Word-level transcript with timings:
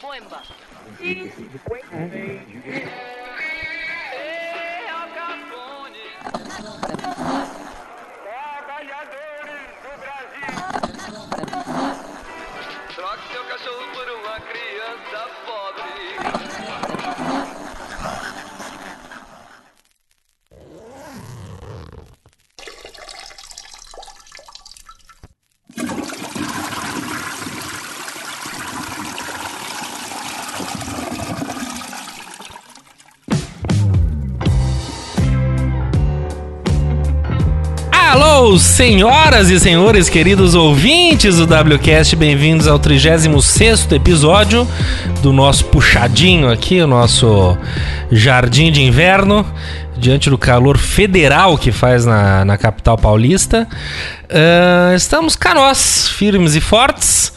boemba. 0.00 0.42
Trabalhadores 8.24 9.60
do 9.82 9.92
Brasil. 10.00 10.50
Troque 12.94 13.24
seu 13.32 13.44
cachorro 13.44 13.99
Senhoras 38.58 39.48
e 39.48 39.60
senhores, 39.60 40.08
queridos 40.08 40.54
ouvintes 40.54 41.36
do 41.36 41.44
WCast, 41.44 42.16
bem-vindos 42.16 42.66
ao 42.66 42.78
36º 42.78 43.92
episódio 43.92 44.66
do 45.22 45.32
nosso 45.32 45.66
puxadinho 45.66 46.50
aqui, 46.50 46.80
o 46.80 46.86
nosso 46.86 47.56
jardim 48.10 48.72
de 48.72 48.82
inverno, 48.82 49.46
diante 49.96 50.28
do 50.28 50.36
calor 50.36 50.78
federal 50.78 51.56
que 51.56 51.70
faz 51.70 52.04
na, 52.04 52.44
na 52.44 52.56
capital 52.56 52.98
paulista. 52.98 53.68
Ah, 54.28 54.94
estamos 54.96 55.36
cá 55.36 55.54
nós, 55.54 56.08
firmes 56.08 56.56
e 56.56 56.60
fortes 56.60 57.32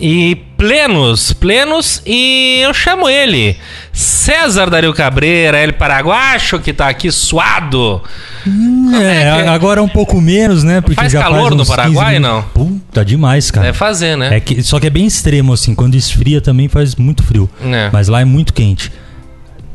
e 0.00 0.34
plenos, 0.56 1.32
plenos, 1.32 2.02
e 2.06 2.60
eu 2.62 2.72
chamo 2.72 3.08
ele, 3.08 3.56
César 4.00 4.70
Dario 4.70 4.92
Cabreira, 4.94 5.62
ele 5.62 5.72
paraguacho, 5.72 6.58
que 6.58 6.72
tá 6.72 6.88
aqui 6.88 7.10
suado. 7.12 8.00
É, 8.46 9.22
é 9.38 9.42
que- 9.42 9.48
agora 9.48 9.82
um 9.82 9.88
pouco 9.88 10.20
menos, 10.20 10.64
né? 10.64 10.80
Porque 10.80 10.94
Faz 10.96 11.12
já 11.12 11.20
calor 11.22 11.48
faz 11.48 11.56
no 11.56 11.66
Paraguai, 11.66 12.14
15 12.16 12.20
minutos. 12.20 12.50
Puta, 12.54 13.04
demais, 13.04 13.50
cara. 13.50 13.66
Deve 13.66 13.78
fazer, 13.78 14.16
né? 14.16 14.36
É 14.36 14.40
que, 14.40 14.62
só 14.62 14.80
que 14.80 14.86
é 14.86 14.90
bem 14.90 15.06
extremo, 15.06 15.52
assim. 15.52 15.74
Quando 15.74 15.94
esfria 15.94 16.40
também 16.40 16.68
faz 16.68 16.96
muito 16.96 17.22
frio. 17.22 17.48
É. 17.62 17.90
Mas 17.92 18.08
lá 18.08 18.20
é 18.20 18.24
muito 18.24 18.52
quente. 18.54 18.90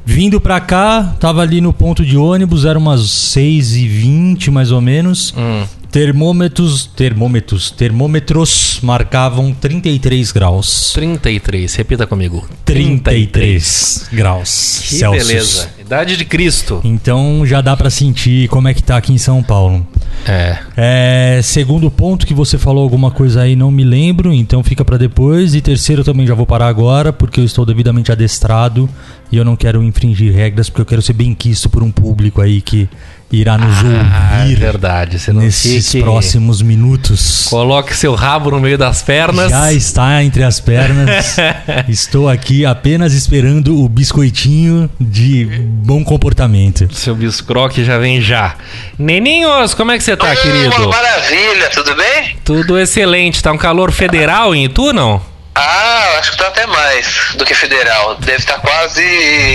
Vindo 0.08 0.40
pra 0.40 0.59
cá, 0.59 1.16
tava 1.20 1.42
ali 1.42 1.62
no 1.62 1.73
ponto 1.73 2.06
de 2.06 2.16
ônibus, 2.18 2.64
era 2.66 2.78
umas 2.78 3.02
6h20 3.02 4.50
mais 4.52 4.72
ou 4.72 4.80
menos. 4.81 5.34
Hum. 5.38 5.64
Termômetros, 5.95 6.88
termômetros, 6.88 7.71
termômetros 7.71 8.79
marcavam 8.83 9.53
33 9.53 10.29
graus. 10.33 10.91
33, 10.93 11.73
repita 11.73 12.05
comigo. 12.05 12.45
33 12.65 14.09
graus 14.11 14.81
Que 14.81 14.95
Celsius. 14.95 15.27
beleza. 15.27 15.69
Idade 15.79 16.17
de 16.17 16.25
Cristo. 16.25 16.81
Então 16.83 17.45
já 17.45 17.61
dá 17.61 17.77
pra 17.77 17.89
sentir 17.89 18.49
como 18.49 18.67
é 18.67 18.73
que 18.73 18.83
tá 18.83 18.97
aqui 18.97 19.13
em 19.13 19.17
São 19.17 19.41
Paulo. 19.41 19.88
É. 20.27 20.57
É, 20.75 21.39
segundo 21.41 21.89
ponto 21.89 22.27
que 22.27 22.33
você 22.33 22.57
falou 22.57 22.83
alguma 22.83 23.09
coisa 23.09 23.43
aí, 23.43 23.55
não 23.55 23.71
me 23.71 23.85
lembro, 23.85 24.33
então 24.33 24.61
fica 24.66 24.83
pra 24.83 24.97
depois. 24.97 25.55
E 25.55 25.61
terceiro 25.61 26.03
também 26.03 26.27
já 26.27 26.33
vou 26.33 26.45
parar 26.45 26.67
agora, 26.67 27.13
porque 27.13 27.39
eu 27.39 27.45
estou 27.45 27.66
devidamente 27.66 28.11
adestrado 28.11 28.89
e 29.31 29.38
eu 29.38 29.45
não 29.45 29.55
quero 29.55 29.81
infringir 29.81 30.33
regras, 30.33 30.69
porque 30.69 30.81
eu 30.81 30.85
quero 30.85 31.01
ser 31.01 31.13
bem 31.13 31.33
quisto 31.33 31.69
por 31.69 31.81
um 31.81 31.91
público 31.91 32.41
aí 32.41 32.61
que 32.61 32.89
irá 33.36 33.58
nos 33.58 33.78
Ah, 34.11 34.38
é 34.39 34.41
ouvir 34.44 34.55
verdade. 34.55 35.19
Você 35.19 35.31
não 35.33 35.41
nesses 35.41 35.91
fique... 35.91 36.03
próximos 36.03 36.61
minutos. 36.61 37.47
Coloque 37.50 37.95
seu 37.95 38.16
rabo 38.16 38.52
no 38.52 38.59
meio 38.59 38.78
das 38.78 39.02
pernas. 39.02 39.50
Já 39.52 39.72
está 39.73 40.23
entre 40.23 40.44
as 40.44 40.59
pernas. 40.59 41.38
Estou 41.88 42.30
aqui 42.30 42.66
apenas 42.66 43.13
esperando 43.13 43.81
o 43.83 43.88
biscoitinho 43.89 44.89
de 45.00 45.45
bom 45.45 46.03
comportamento. 46.03 46.88
Seu 46.94 47.16
biscroque 47.16 47.84
já 47.84 47.97
vem 47.97 48.22
já. 48.22 48.56
Neninhos, 48.97 49.73
como 49.73 49.91
é 49.91 49.97
que 49.97 50.03
você 50.03 50.16
tá, 50.16 50.28
Uma 50.28 50.35
querido? 50.35 50.90
maravilha, 50.90 51.69
tudo 51.73 51.96
bem? 51.96 52.35
Tudo 52.44 52.78
excelente. 52.79 53.41
Tá 53.44 53.52
um 53.52 53.57
calor 53.57 53.91
federal 53.91 54.53
em 54.56 54.66
Itu, 54.66 54.94
não? 54.94 55.22
Ah, 55.57 56.17
acho 56.19 56.31
que 56.31 56.38
tá 56.38 56.47
até 56.47 56.66
mais 56.67 57.34
do 57.38 57.46
que 57.46 57.53
federal. 57.53 58.17
Deve 58.19 58.40
estar 58.40 58.59
quase 58.59 59.02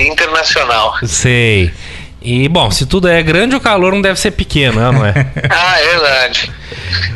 internacional. 0.09 0.95
Sei. 1.05 1.71
E, 2.23 2.49
bom, 2.49 2.71
se 2.71 2.85
tudo 2.85 3.09
é 3.09 3.23
grande, 3.23 3.57
o 3.57 3.61
calor 3.61 3.93
não 3.93 4.03
deve 4.03 4.21
ser 4.21 4.33
pequeno, 4.33 4.81
né, 4.81 4.91
não 4.91 5.07
é? 5.07 5.13
Ah, 5.51 5.81
é 5.81 5.87
verdade. 5.89 6.53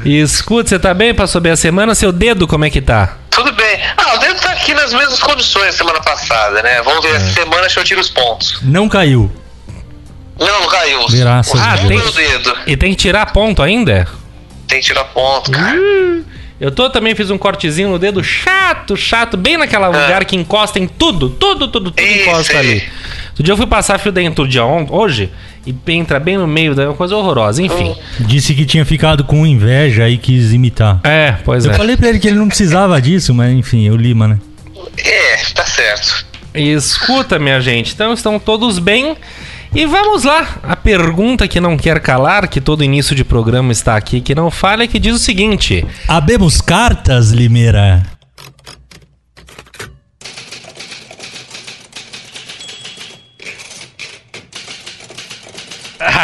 E 0.04 0.20
escuta, 0.20 0.68
você 0.70 0.78
tá 0.78 0.94
bem? 0.94 1.14
Passou 1.14 1.40
bem 1.40 1.52
a 1.52 1.56
semana? 1.56 1.94
Seu 1.94 2.10
dedo, 2.10 2.46
como 2.46 2.64
é 2.64 2.70
que 2.70 2.80
tá? 2.80 3.18
Tudo 3.30 3.52
bem. 3.52 3.80
Ah, 3.96 4.14
o 4.14 4.18
dedo 4.18 4.40
tá 4.40 4.52
aqui 4.52 4.72
nas 4.72 4.92
mesmas 4.92 5.20
condições 5.20 5.74
semana 5.74 6.00
passada, 6.00 6.62
né? 6.62 6.80
Vamos 6.82 7.04
ver, 7.04 7.16
essa 7.16 7.32
semana 7.32 7.66
que 7.66 7.78
eu 7.78 7.84
tiro 7.84 8.00
os 8.00 8.08
pontos. 8.08 8.58
Não 8.62 8.88
caiu. 8.88 9.30
Não, 10.38 10.60
não 10.60 10.68
caiu. 10.68 11.06
Graças 11.08 11.60
ah, 11.60 11.76
tem 11.86 11.98
o 11.98 12.10
dedo. 12.10 12.56
E 12.66 12.76
tem 12.76 12.90
que 12.90 12.96
tirar 12.96 13.26
ponto 13.26 13.62
ainda? 13.62 14.08
Tem 14.66 14.80
que 14.80 14.86
tirar 14.86 15.04
ponto, 15.04 15.50
cara. 15.50 15.78
Eu 16.60 16.70
tô 16.70 16.88
também 16.88 17.14
fiz 17.14 17.30
um 17.30 17.36
cortezinho 17.36 17.90
no 17.90 17.98
dedo 17.98 18.22
chato, 18.22 18.96
chato, 18.96 19.36
bem 19.36 19.56
naquela 19.56 19.88
lugar 19.88 20.24
que 20.24 20.36
encosta 20.36 20.78
em 20.78 20.86
tudo, 20.86 21.28
tudo, 21.28 21.68
tudo, 21.68 21.90
tudo 21.90 22.00
Isso 22.00 22.22
encosta 22.22 22.58
aí. 22.58 22.70
ali. 22.70 22.88
Outro 23.34 23.42
dia 23.42 23.52
eu 23.52 23.56
fui 23.56 23.66
passar 23.66 23.98
fio 23.98 24.12
dental 24.12 24.46
dia 24.46 24.64
on- 24.64 24.86
hoje 24.90 25.28
e 25.66 25.74
entra 25.92 26.20
bem 26.20 26.36
no 26.38 26.46
meio 26.46 26.74
da 26.74 26.84
uma 26.86 26.94
coisa 26.94 27.16
horrorosa, 27.16 27.60
enfim. 27.62 27.94
Disse 28.20 28.54
que 28.54 28.64
tinha 28.64 28.84
ficado 28.84 29.24
com 29.24 29.44
inveja 29.44 30.08
e 30.08 30.16
quis 30.16 30.52
imitar. 30.52 31.00
É, 31.02 31.32
pois 31.44 31.64
Eu 31.64 31.72
é. 31.72 31.74
falei 31.74 31.96
pra 31.96 32.08
ele 32.10 32.18
que 32.20 32.28
ele 32.28 32.38
não 32.38 32.46
precisava 32.48 33.00
disso, 33.02 33.34
mas 33.34 33.52
enfim, 33.52 33.82
eu 33.86 33.96
Lima, 33.96 34.28
né? 34.28 34.38
É, 35.04 35.36
tá 35.52 35.64
certo. 35.66 36.24
Escuta, 36.54 37.38
minha 37.38 37.60
gente, 37.60 37.92
então 37.92 38.12
estão 38.12 38.38
todos 38.38 38.78
bem. 38.78 39.16
E 39.74 39.86
vamos 39.86 40.22
lá, 40.22 40.58
a 40.62 40.76
pergunta 40.76 41.48
que 41.48 41.58
não 41.58 41.76
quer 41.76 41.98
calar, 41.98 42.46
que 42.46 42.60
todo 42.60 42.84
início 42.84 43.16
de 43.16 43.24
programa 43.24 43.72
está 43.72 43.96
aqui, 43.96 44.20
que 44.20 44.32
não 44.32 44.48
falha, 44.48 44.86
que 44.86 45.00
diz 45.00 45.16
o 45.16 45.18
seguinte: 45.18 45.84
Abemos 46.06 46.60
cartas, 46.60 47.32
Limeira. 47.32 48.00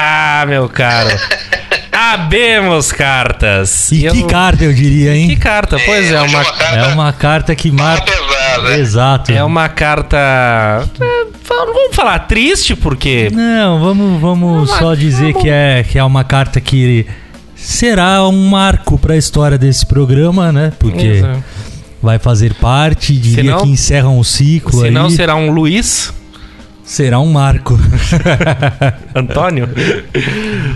Ah, 0.03 0.45
meu 0.49 0.67
caro, 0.69 1.11
abemos 1.93 2.91
cartas. 2.93 3.93
E 3.93 4.05
eu 4.05 4.13
que 4.13 4.23
carta 4.25 4.65
eu 4.65 4.73
diria, 4.73 5.13
Que 5.13 5.19
hein? 5.19 5.37
carta? 5.37 5.79
Pois 5.85 6.11
é, 6.11 6.21
hoje 6.23 6.35
uma, 6.35 6.45
carta 6.45 6.65
É 6.77 6.87
uma 6.87 7.13
carta 7.13 7.55
que 7.55 7.71
marca. 7.71 8.05
pesada. 8.11 8.79
Exato. 8.79 9.33
é 9.33 9.45
uma 9.45 9.69
carta. 9.69 10.17
é, 10.17 11.25
Não 11.51 11.67
vamos 11.75 11.95
falar 11.97 12.21
triste, 12.21 12.75
porque. 12.75 13.31
Não, 13.33 13.79
vamos, 13.81 14.21
vamos 14.21 14.69
Vamos- 14.69 14.71
só 14.79 14.95
dizer 14.95 15.33
vamos- 15.33 15.43
que 15.43 15.49
é, 15.51 15.85
que 15.89 15.99
é 15.99 16.05
uma 16.05 16.25
carta 16.25 16.61
que 16.61 17.07
será 17.55 18.27
um 18.27 18.49
marco 18.49 18.99
pra 18.99 19.17
história 19.17 19.59
desse 19.59 19.85
programa, 19.85 20.51
né? 20.51 20.73
Porque 20.79 21.07
Exato. 21.07 21.45
vai 22.03 22.19
fazer 22.19 22.55
parte, 22.55 23.13
diria 23.13 23.45
Senão- 23.53 23.63
que 23.65 23.69
encerra 23.69 24.09
um 24.09 24.25
ciclo 24.25 24.81
Se 24.81 24.91
não 24.91 25.11
será 25.11 25.37
um 25.37 25.51
Luiz 25.51 26.13
Será 26.91 27.21
um 27.21 27.31
marco. 27.31 27.79
Antônio. 29.15 29.69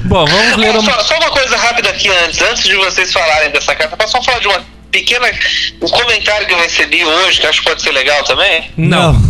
Bom, 0.04 0.24
vamos 0.24 0.56
ler 0.58 0.70
uma. 0.76 0.92
Só, 0.92 1.00
só 1.02 1.16
uma 1.16 1.30
coisa 1.30 1.56
rápida 1.56 1.90
aqui 1.90 2.08
antes, 2.08 2.40
antes 2.40 2.62
de 2.62 2.76
vocês 2.76 3.12
falarem 3.12 3.50
dessa 3.50 3.74
carta, 3.74 3.96
posso 3.96 4.12
só 4.12 4.22
falar 4.22 4.38
de 4.38 4.46
uma 4.46 4.60
pequena. 4.92 5.26
um 5.82 5.88
comentário 5.88 6.46
que 6.46 6.54
eu 6.54 6.58
recebi 6.58 7.04
hoje, 7.04 7.40
que 7.40 7.46
acho 7.48 7.58
que 7.62 7.68
pode 7.68 7.82
ser 7.82 7.90
legal 7.90 8.22
também? 8.22 8.70
Não. 8.76 9.12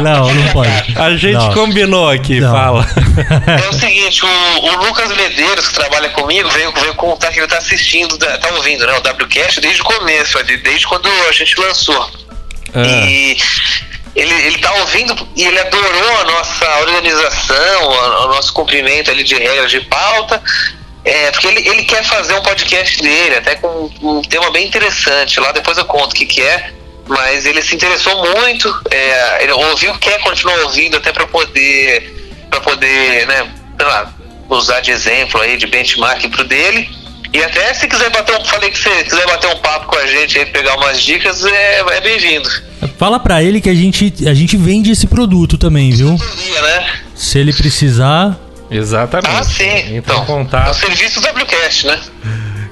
não, 0.00 0.32
não 0.32 0.48
pode. 0.52 0.70
A 0.96 1.10
gente 1.16 1.32
Não. 1.34 1.52
combinou 1.54 2.08
aqui, 2.08 2.38
Não. 2.40 2.52
fala. 2.52 2.86
É 3.64 3.68
o 3.68 3.72
seguinte, 3.72 4.24
o, 4.24 4.28
o 4.28 4.86
Lucas 4.86 5.08
Medeiros, 5.16 5.66
que 5.66 5.74
trabalha 5.74 6.08
comigo, 6.10 6.48
veio, 6.50 6.72
veio 6.72 6.94
contar 6.94 7.32
que 7.32 7.40
ele 7.40 7.48
tá 7.48 7.58
assistindo, 7.58 8.16
da- 8.16 8.38
tá 8.38 8.48
ouvindo, 8.54 8.86
né, 8.86 8.92
o 8.92 8.98
WCast 9.24 9.60
desde 9.60 9.82
o 9.82 9.84
começo, 9.84 10.40
de- 10.44 10.58
desde 10.58 10.86
quando 10.86 11.08
a 11.28 11.32
gente 11.32 11.60
lançou. 11.60 12.10
Ah, 12.74 12.82
E 12.86 13.36
ele, 14.14 14.34
ele 14.46 14.58
tá 14.58 14.72
ouvindo 14.74 15.28
e 15.34 15.44
ele 15.44 15.58
adorou 15.58 16.20
a 16.20 16.24
nossa 16.24 16.78
organização, 16.80 17.88
o, 17.88 18.28
nosso 18.28 18.52
cumprimento 18.52 19.10
ali 19.10 19.24
de 19.24 19.34
regras 19.34 19.70
de 19.70 19.80
pauta. 19.80 20.42
É, 21.04 21.30
porque 21.32 21.48
ele, 21.48 21.68
ele 21.68 21.84
quer 21.84 22.04
fazer 22.04 22.34
um 22.34 22.42
podcast 22.42 23.02
dele, 23.02 23.36
até 23.36 23.56
com 23.56 23.90
um 24.02 24.22
tema 24.22 24.50
bem 24.50 24.66
interessante. 24.66 25.40
Lá 25.40 25.50
depois 25.50 25.76
eu 25.78 25.84
conto 25.84 26.12
o 26.12 26.14
que, 26.14 26.26
que 26.26 26.42
é. 26.42 26.72
Mas 27.08 27.46
ele 27.46 27.60
se 27.62 27.74
interessou 27.74 28.16
muito, 28.36 28.80
é, 28.90 29.42
ele 29.42 29.52
ouviu, 29.52 29.92
quer 29.98 30.20
continuar 30.20 30.56
ouvindo 30.60 30.96
até 30.96 31.12
para 31.12 31.26
poder, 31.26 32.46
para 32.48 32.60
poder, 32.60 33.26
né, 33.26 33.52
lá, 33.80 34.12
usar 34.48 34.80
de 34.80 34.92
exemplo 34.92 35.40
aí, 35.40 35.56
de 35.56 35.66
benchmark 35.66 36.28
pro 36.30 36.44
dele. 36.44 36.88
E 37.32 37.42
até 37.42 37.72
se 37.72 37.88
quiser 37.88 38.10
bater 38.10 38.38
um, 38.38 38.44
falei 38.44 38.70
que 38.70 38.78
se 38.78 38.90
quiser 39.04 39.26
bater 39.26 39.48
um 39.48 39.58
papo 39.58 39.86
com 39.86 39.96
a 39.96 40.06
gente 40.06 40.38
aí, 40.38 40.46
pegar 40.46 40.76
umas 40.76 41.00
dicas, 41.02 41.44
é, 41.44 41.80
é 41.80 42.00
bem-vindo. 42.00 42.48
Fala 42.98 43.18
pra 43.18 43.42
ele 43.42 43.60
que 43.60 43.70
a 43.70 43.74
gente, 43.74 44.12
a 44.28 44.34
gente 44.34 44.56
vende 44.56 44.90
esse 44.90 45.06
produto 45.06 45.56
também, 45.56 45.90
viu? 45.92 46.14
Dia, 46.16 46.62
né? 46.62 46.90
Se 47.14 47.38
ele 47.38 47.52
precisar, 47.52 48.38
exatamente. 48.70 49.34
Ah, 49.34 49.42
sim. 49.44 49.64
Então, 49.96 49.96
Então, 49.96 50.16
é 50.16 50.20
o 50.20 50.24
contato. 50.26 50.74
serviço 50.74 51.20
WCast, 51.20 51.86
né? 51.86 52.00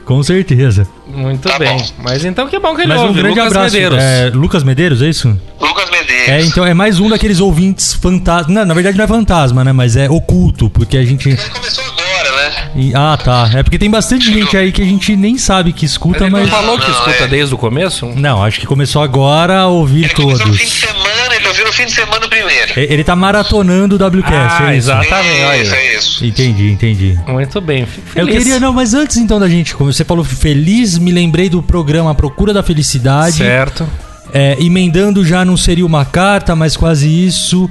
Com 0.04 0.22
certeza. 0.22 0.86
Muito 1.14 1.48
Tá 1.48 1.58
bem. 1.58 1.76
bom. 1.76 1.86
Mas 2.02 2.24
então 2.24 2.46
que 2.48 2.58
bom 2.58 2.74
que 2.74 2.82
ele 2.82 2.88
Mas 2.88 3.00
um 3.00 3.06
ouve. 3.08 3.20
grande 3.20 3.38
Lucas 3.38 3.52
abraço. 3.56 3.74
Medeiros. 3.74 3.98
É, 4.02 4.30
Lucas 4.34 4.62
Medeiros, 4.64 5.02
é 5.02 5.08
isso? 5.08 5.38
Lucas 5.60 5.90
Medeiros. 5.90 6.28
É, 6.28 6.40
então 6.42 6.64
é 6.64 6.72
mais 6.74 6.98
um 7.00 7.08
daqueles 7.08 7.40
ouvintes 7.40 7.92
fantasma. 7.94 8.52
Não, 8.52 8.64
na 8.64 8.74
verdade 8.74 8.96
não 8.96 9.04
é 9.04 9.08
fantasma, 9.08 9.64
né? 9.64 9.72
Mas 9.72 9.96
é 9.96 10.08
oculto, 10.08 10.68
porque 10.70 10.96
a 10.96 11.04
gente. 11.04 11.28
Ele 11.30 11.36
começou 11.50 11.84
agora, 11.84 12.30
né? 12.36 12.70
e- 12.76 12.92
Ah, 12.94 13.18
tá. 13.22 13.50
É 13.54 13.62
porque 13.62 13.78
tem 13.78 13.90
bastante 13.90 14.32
gente 14.32 14.56
aí 14.56 14.72
que 14.72 14.82
a 14.82 14.84
gente 14.84 15.14
nem 15.16 15.36
sabe 15.38 15.72
que 15.72 15.82
Mas 15.84 15.90
escuta, 15.92 16.24
ele 16.24 16.30
não 16.30 16.40
mas. 16.40 16.50
falou 16.50 16.78
que 16.78 16.84
Não, 16.88 16.94
escuta 16.98 17.24
é. 17.24 17.26
desde 17.26 17.54
o 17.54 17.58
começo? 17.58 18.06
Não, 18.06 18.42
acho 18.42 18.60
que 18.60 18.66
começou 18.66 19.02
agora 19.02 19.60
a 19.60 19.66
ouvir 19.66 20.04
Ele 20.04 20.14
começou 20.14 20.46
no 20.46 20.54
fim 20.54 20.64
de 20.64 20.80
todos. 20.80 20.90
semana, 21.04 21.29
ele 21.50 21.58
ouviu 21.58 21.67
no 21.67 21.73
fim 21.73 21.87
de 21.87 21.93
semana 21.93 22.29
primeiro. 22.29 22.73
E- 22.79 22.93
Ele 22.93 23.05
tá 23.05 23.14
maratonando 23.17 23.97
o 23.97 23.99
WCast, 23.99 24.62
Ah, 24.62 24.73
é 24.73 24.76
isso? 24.79 24.91
exatamente. 24.91 25.62
Isso, 25.62 25.75
aí. 25.75 25.81
é 25.81 25.97
isso. 25.99 26.25
Entendi, 26.25 26.70
entendi. 26.70 27.19
Muito 27.26 27.61
bem. 27.61 27.87
Fico 27.87 28.19
Eu 28.19 28.26
queria, 28.26 28.58
não, 28.61 28.73
mas 28.73 28.94
antes 28.94 29.17
então 29.17 29.38
da 29.38 29.49
gente, 29.49 29.75
como 29.75 29.93
você 29.93 30.05
falou 30.05 30.25
feliz, 30.25 30.99
me 30.99 31.11
lembrei 31.12 31.49
do 31.49 31.62
programa 31.62 32.14
Procura 32.14 32.52
da 32.52 32.62
Felicidade. 32.62 33.38
Certo. 33.38 33.88
É, 34.32 34.56
emendando 34.61 35.25
já 35.25 35.44
não 35.44 35.56
seria 35.56 35.85
uma 35.85 36.05
carta, 36.05 36.55
mas 36.55 36.76
quase 36.76 37.08
isso. 37.08 37.69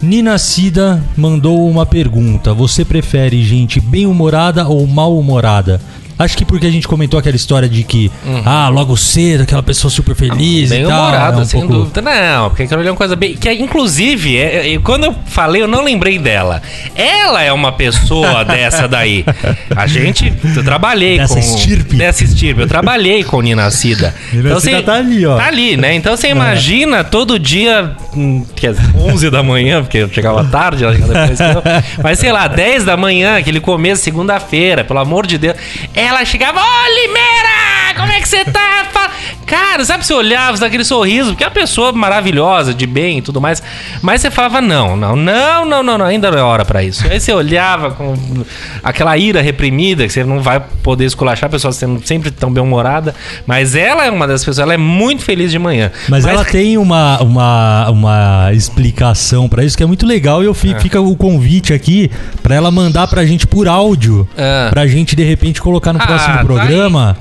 Nina 0.00 0.36
Cida 0.36 1.00
mandou 1.16 1.68
uma 1.70 1.86
pergunta: 1.86 2.52
Você 2.52 2.84
prefere 2.84 3.40
gente 3.44 3.80
bem-humorada 3.80 4.66
ou 4.66 4.84
mal-humorada? 4.86 5.80
Acho 6.18 6.36
que 6.36 6.44
porque 6.44 6.66
a 6.66 6.70
gente 6.70 6.86
comentou 6.86 7.18
aquela 7.18 7.34
história 7.36 7.68
de 7.68 7.82
que, 7.82 8.10
ah, 8.44 8.68
logo 8.68 8.96
cedo, 8.96 9.42
aquela 9.42 9.62
pessoa 9.62 9.90
super 9.90 10.14
feliz 10.14 10.70
Bem 10.70 10.82
e 10.84 10.86
tal. 10.86 11.00
humorada, 11.02 11.38
é 11.38 11.40
um 11.40 11.44
sem 11.44 11.60
pouco- 11.60 11.74
dúvida. 11.76 12.00
Não, 12.02 12.48
porque 12.50 12.62
aquilo 12.64 12.78
ali 12.80 12.88
é 12.88 12.92
uma 12.92 12.96
coisa 12.96 13.16
bem. 13.16 13.34
Que, 13.34 13.50
inclusive, 13.52 14.36
é- 14.36 14.74
é- 14.74 14.78
quando 14.78 15.04
eu 15.04 15.14
falei, 15.26 15.62
eu 15.62 15.66
não 15.68 15.82
lembrei 15.82 16.18
dela. 16.18 16.62
Ela 16.94 17.42
é 17.42 17.52
uma 17.52 17.72
pessoa 17.72 18.44
dessa 18.46 18.86
daí. 18.86 19.24
A 19.74 19.86
gente. 19.86 20.32
Eu 20.56 20.62
trabalhei 20.64 21.18
Dessa 21.18 21.34
com. 21.34 21.40
estirpe. 21.40 21.96
Dessa 21.96 22.24
estirpe. 22.24 22.60
Eu 22.60 22.68
trabalhei 22.68 23.24
com 23.24 23.40
Nina 23.40 23.70
Cida. 23.70 24.14
Nina 24.32 24.60
Cida 24.60 24.76
você- 24.78 24.82
tá 24.82 24.94
ali, 24.94 25.26
ó. 25.26 25.36
Tá 25.36 25.46
ali, 25.46 25.76
né? 25.76 25.94
Então 25.94 26.16
você 26.16 26.28
imagina 26.28 27.02
todo 27.02 27.38
dia. 27.38 27.92
hum, 28.16 28.44
Quer 28.54 28.74
dizer, 28.74 28.84
11 28.96 29.30
da 29.30 29.42
manhã, 29.42 29.82
porque 29.82 29.98
eu 29.98 30.08
chegava 30.08 30.44
tarde, 30.44 30.84
ela 30.84 30.92
chegava 30.94 31.12
depois. 31.14 31.38
Mas 32.02 32.18
sei 32.18 32.30
lá, 32.30 32.46
10 32.46 32.84
da 32.84 32.96
manhã, 32.96 33.38
aquele 33.38 33.58
começo, 33.58 34.02
segunda-feira, 34.02 34.84
pelo 34.84 35.00
amor 35.00 35.26
de 35.26 35.38
Deus. 35.38 35.56
Ela 36.02 36.24
chegava, 36.24 36.58
ô 36.60 36.86
Limeira, 36.94 37.94
como 37.96 38.10
é 38.12 38.20
que 38.20 38.28
você 38.28 38.44
tá? 38.44 38.82
Cara, 39.46 39.84
sabe, 39.84 40.06
você 40.06 40.14
olhava, 40.14 40.56
você 40.56 40.64
aquele 40.64 40.84
sorriso, 40.84 41.30
porque 41.32 41.44
é 41.44 41.46
uma 41.46 41.52
pessoa 41.52 41.92
maravilhosa, 41.92 42.72
de 42.72 42.86
bem 42.86 43.18
e 43.18 43.22
tudo 43.22 43.38
mais. 43.38 43.62
Mas 44.00 44.22
você 44.22 44.30
falava, 44.30 44.62
não, 44.62 44.96
não, 44.96 45.14
não, 45.14 45.64
não, 45.66 45.82
não, 45.82 45.98
não 45.98 46.06
ainda 46.06 46.30
não 46.30 46.38
é 46.38 46.42
hora 46.42 46.64
pra 46.64 46.82
isso. 46.82 47.06
Aí 47.06 47.20
você 47.20 47.32
olhava 47.32 47.90
com 47.90 48.14
aquela 48.82 49.16
ira 49.18 49.42
reprimida, 49.42 50.06
que 50.06 50.12
você 50.12 50.24
não 50.24 50.40
vai 50.40 50.58
poder 50.82 51.04
esculachar 51.04 51.48
a 51.48 51.50
pessoa 51.50 51.70
sendo 51.70 52.00
sempre 52.06 52.30
tão 52.30 52.50
bem-humorada. 52.50 53.14
Mas 53.46 53.74
ela 53.74 54.06
é 54.06 54.10
uma 54.10 54.26
das 54.26 54.40
pessoas, 54.40 54.58
ela 54.60 54.72
é 54.72 54.78
muito 54.78 55.22
feliz 55.22 55.50
de 55.50 55.58
manhã. 55.58 55.90
Mas, 56.08 56.24
ela 56.24 56.44
tem 56.46 56.78
uma, 56.78 57.20
uma, 57.20 57.90
uma 57.90 58.50
explicação 58.54 59.50
pra 59.50 59.62
isso 59.64 59.76
que 59.76 59.82
é 59.82 59.86
muito 59.86 60.06
legal 60.06 60.42
e 60.42 60.46
eu 60.46 60.52
É. 60.52 60.54
fi, 60.54 60.74
fica 60.80 60.98
o 61.00 61.14
convite 61.14 61.74
aqui 61.74 62.10
pra 62.42 62.54
ela 62.54 62.70
mandar 62.70 63.06
pra 63.06 63.26
gente 63.26 63.46
por 63.46 63.68
áudio, 63.68 64.26
É. 64.34 64.70
pra 64.70 64.86
gente 64.86 65.14
de 65.14 65.24
repente 65.24 65.60
colocar 65.60 65.91
no 65.92 66.00
Ah, 66.00 66.06
próximo 66.06 66.34
tá 66.36 66.44
programa. 66.44 67.16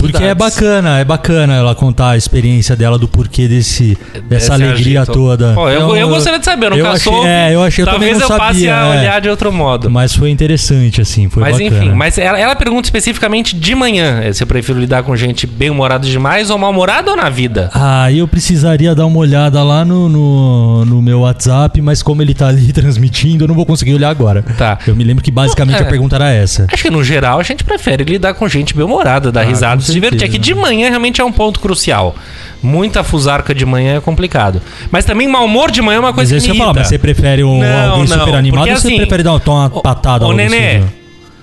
Porque 0.00 0.24
é 0.24 0.34
bacana, 0.34 0.98
é 0.98 1.04
bacana 1.04 1.54
ela 1.54 1.74
contar 1.74 2.10
a 2.10 2.16
experiência 2.16 2.74
dela 2.74 2.98
do 2.98 3.06
porquê 3.06 3.46
desse, 3.46 3.96
dessa 4.14 4.22
Desse 4.28 4.52
alegria 4.52 5.02
agito. 5.02 5.12
toda. 5.12 5.52
Pô, 5.54 5.68
eu, 5.68 5.76
Então, 5.82 5.96
eu 5.96 6.08
gostaria 6.08 6.38
de 6.38 6.44
saber, 6.44 6.66
eu 6.66 6.70
eu 6.70 6.76
nunca 6.78 6.90
achei- 6.96 7.12
soube. 7.12 7.28
é, 7.28 7.54
eu 7.54 7.62
achei- 7.62 7.82
eu 7.82 7.86
Talvez 7.86 8.12
também 8.12 8.28
não 8.28 8.34
eu 8.34 8.40
passe 8.40 8.54
sabia, 8.60 8.76
a 8.80 8.86
é. 8.94 8.98
olhar 9.00 9.20
de 9.20 9.28
outro 9.28 9.52
modo. 9.52 9.90
Mas 9.90 10.14
foi 10.14 10.30
interessante, 10.30 11.00
assim, 11.00 11.28
foi 11.28 11.42
Mas 11.42 11.58
bacana. 11.58 11.84
enfim, 11.84 11.92
mas 11.94 12.16
ela, 12.18 12.38
ela 12.38 12.56
pergunta 12.56 12.86
especificamente 12.86 13.54
de 13.54 13.74
manhã. 13.74 14.20
eh, 14.22 14.32
Se 14.32 14.42
eu 14.42 14.46
prefiro 14.46 14.78
lidar 14.78 15.02
com 15.02 15.14
gente 15.16 15.46
bem-humorada 15.46 16.06
demais 16.06 16.48
ou 16.50 16.56
mal-humorada 16.58 17.10
ou 17.10 17.16
na 17.16 17.28
vida? 17.28 17.70
Ah, 17.74 18.10
eu 18.12 18.26
precisaria 18.26 18.94
dar 18.94 19.06
uma 19.06 19.18
olhada 19.18 19.62
lá 19.62 19.84
no, 19.84 20.08
no, 20.08 20.84
no 20.84 21.02
meu 21.02 21.20
WhatsApp, 21.20 21.80
mas 21.82 22.02
como 22.02 22.22
ele 22.22 22.32
tá 22.34 22.48
ali 22.48 22.72
transmitindo, 22.72 23.44
eu 23.44 23.48
não 23.48 23.54
vou 23.54 23.66
conseguir 23.66 23.94
olhar 23.94 24.08
agora. 24.10 24.42
Tá. 24.56 24.78
Eu 24.86 24.94
me 24.96 25.04
lembro 25.04 25.22
que 25.22 25.30
basicamente 25.30 25.78
É. 25.78 25.82
a 25.82 25.84
pergunta 25.84 26.16
era 26.16 26.30
essa. 26.32 26.66
Acho 26.72 26.82
que 26.84 26.90
no 26.90 27.02
geral 27.04 27.38
a 27.38 27.42
gente 27.42 27.62
prefere 27.64 28.04
lidar 28.16 28.34
com 28.34 28.48
gente 28.48 28.74
bem-humorada, 28.74 29.30
dar 29.32 29.40
Ah, 29.42 29.44
risada, 29.44 29.80
se 29.80 29.92
divertir. 29.92 30.16
É 30.16 30.20
certeza. 30.20 30.32
que 30.32 30.44
de 30.44 30.54
manhã 30.54 30.88
realmente 30.88 31.20
é 31.20 31.24
um 31.24 31.32
ponto 31.32 31.60
crucial. 31.60 32.14
Muita 32.62 33.04
fusarca 33.04 33.54
de 33.54 33.64
manhã 33.64 33.96
é 33.96 34.00
complicado. 34.00 34.60
Mas 34.90 35.04
também 35.04 35.28
mau 35.28 35.44
humor 35.44 35.70
de 35.70 35.80
manhã 35.82 35.96
é 35.96 36.00
uma 36.00 36.08
Mas 36.08 36.14
coisa 36.16 36.34
é 36.34 36.38
isso 36.38 36.46
que 36.46 36.52
que 36.52 36.58
me 36.58 36.64
falar, 36.64 36.74
mas 36.74 36.88
você 36.88 36.98
prefere 36.98 37.44
um, 37.44 37.58
Não, 37.60 37.90
alguém 37.92 38.08
não, 38.08 38.18
super 38.18 38.34
animado 38.34 38.60
porque 38.60 38.70
ou 38.74 38.76
você 38.80 38.86
assim, 38.88 38.96
prefere 38.96 39.22
dar 39.22 39.32
uma, 39.34 39.70
patada 39.70 40.26
ô, 40.26 40.32
Nenê. 40.32 40.58
cedo? 40.72 40.92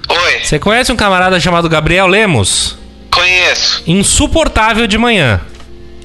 Oi, 0.10 0.40
Você 0.44 0.60
conhece 0.60 0.92
um 0.92 0.96
camarada 0.96 1.40
chamado 1.40 1.70
Gabriel 1.70 2.08
Lemos? 2.08 2.78
conheço. 3.12 3.84
Insuportável 3.88 4.86
de 4.88 4.98
manhã. 4.98 5.40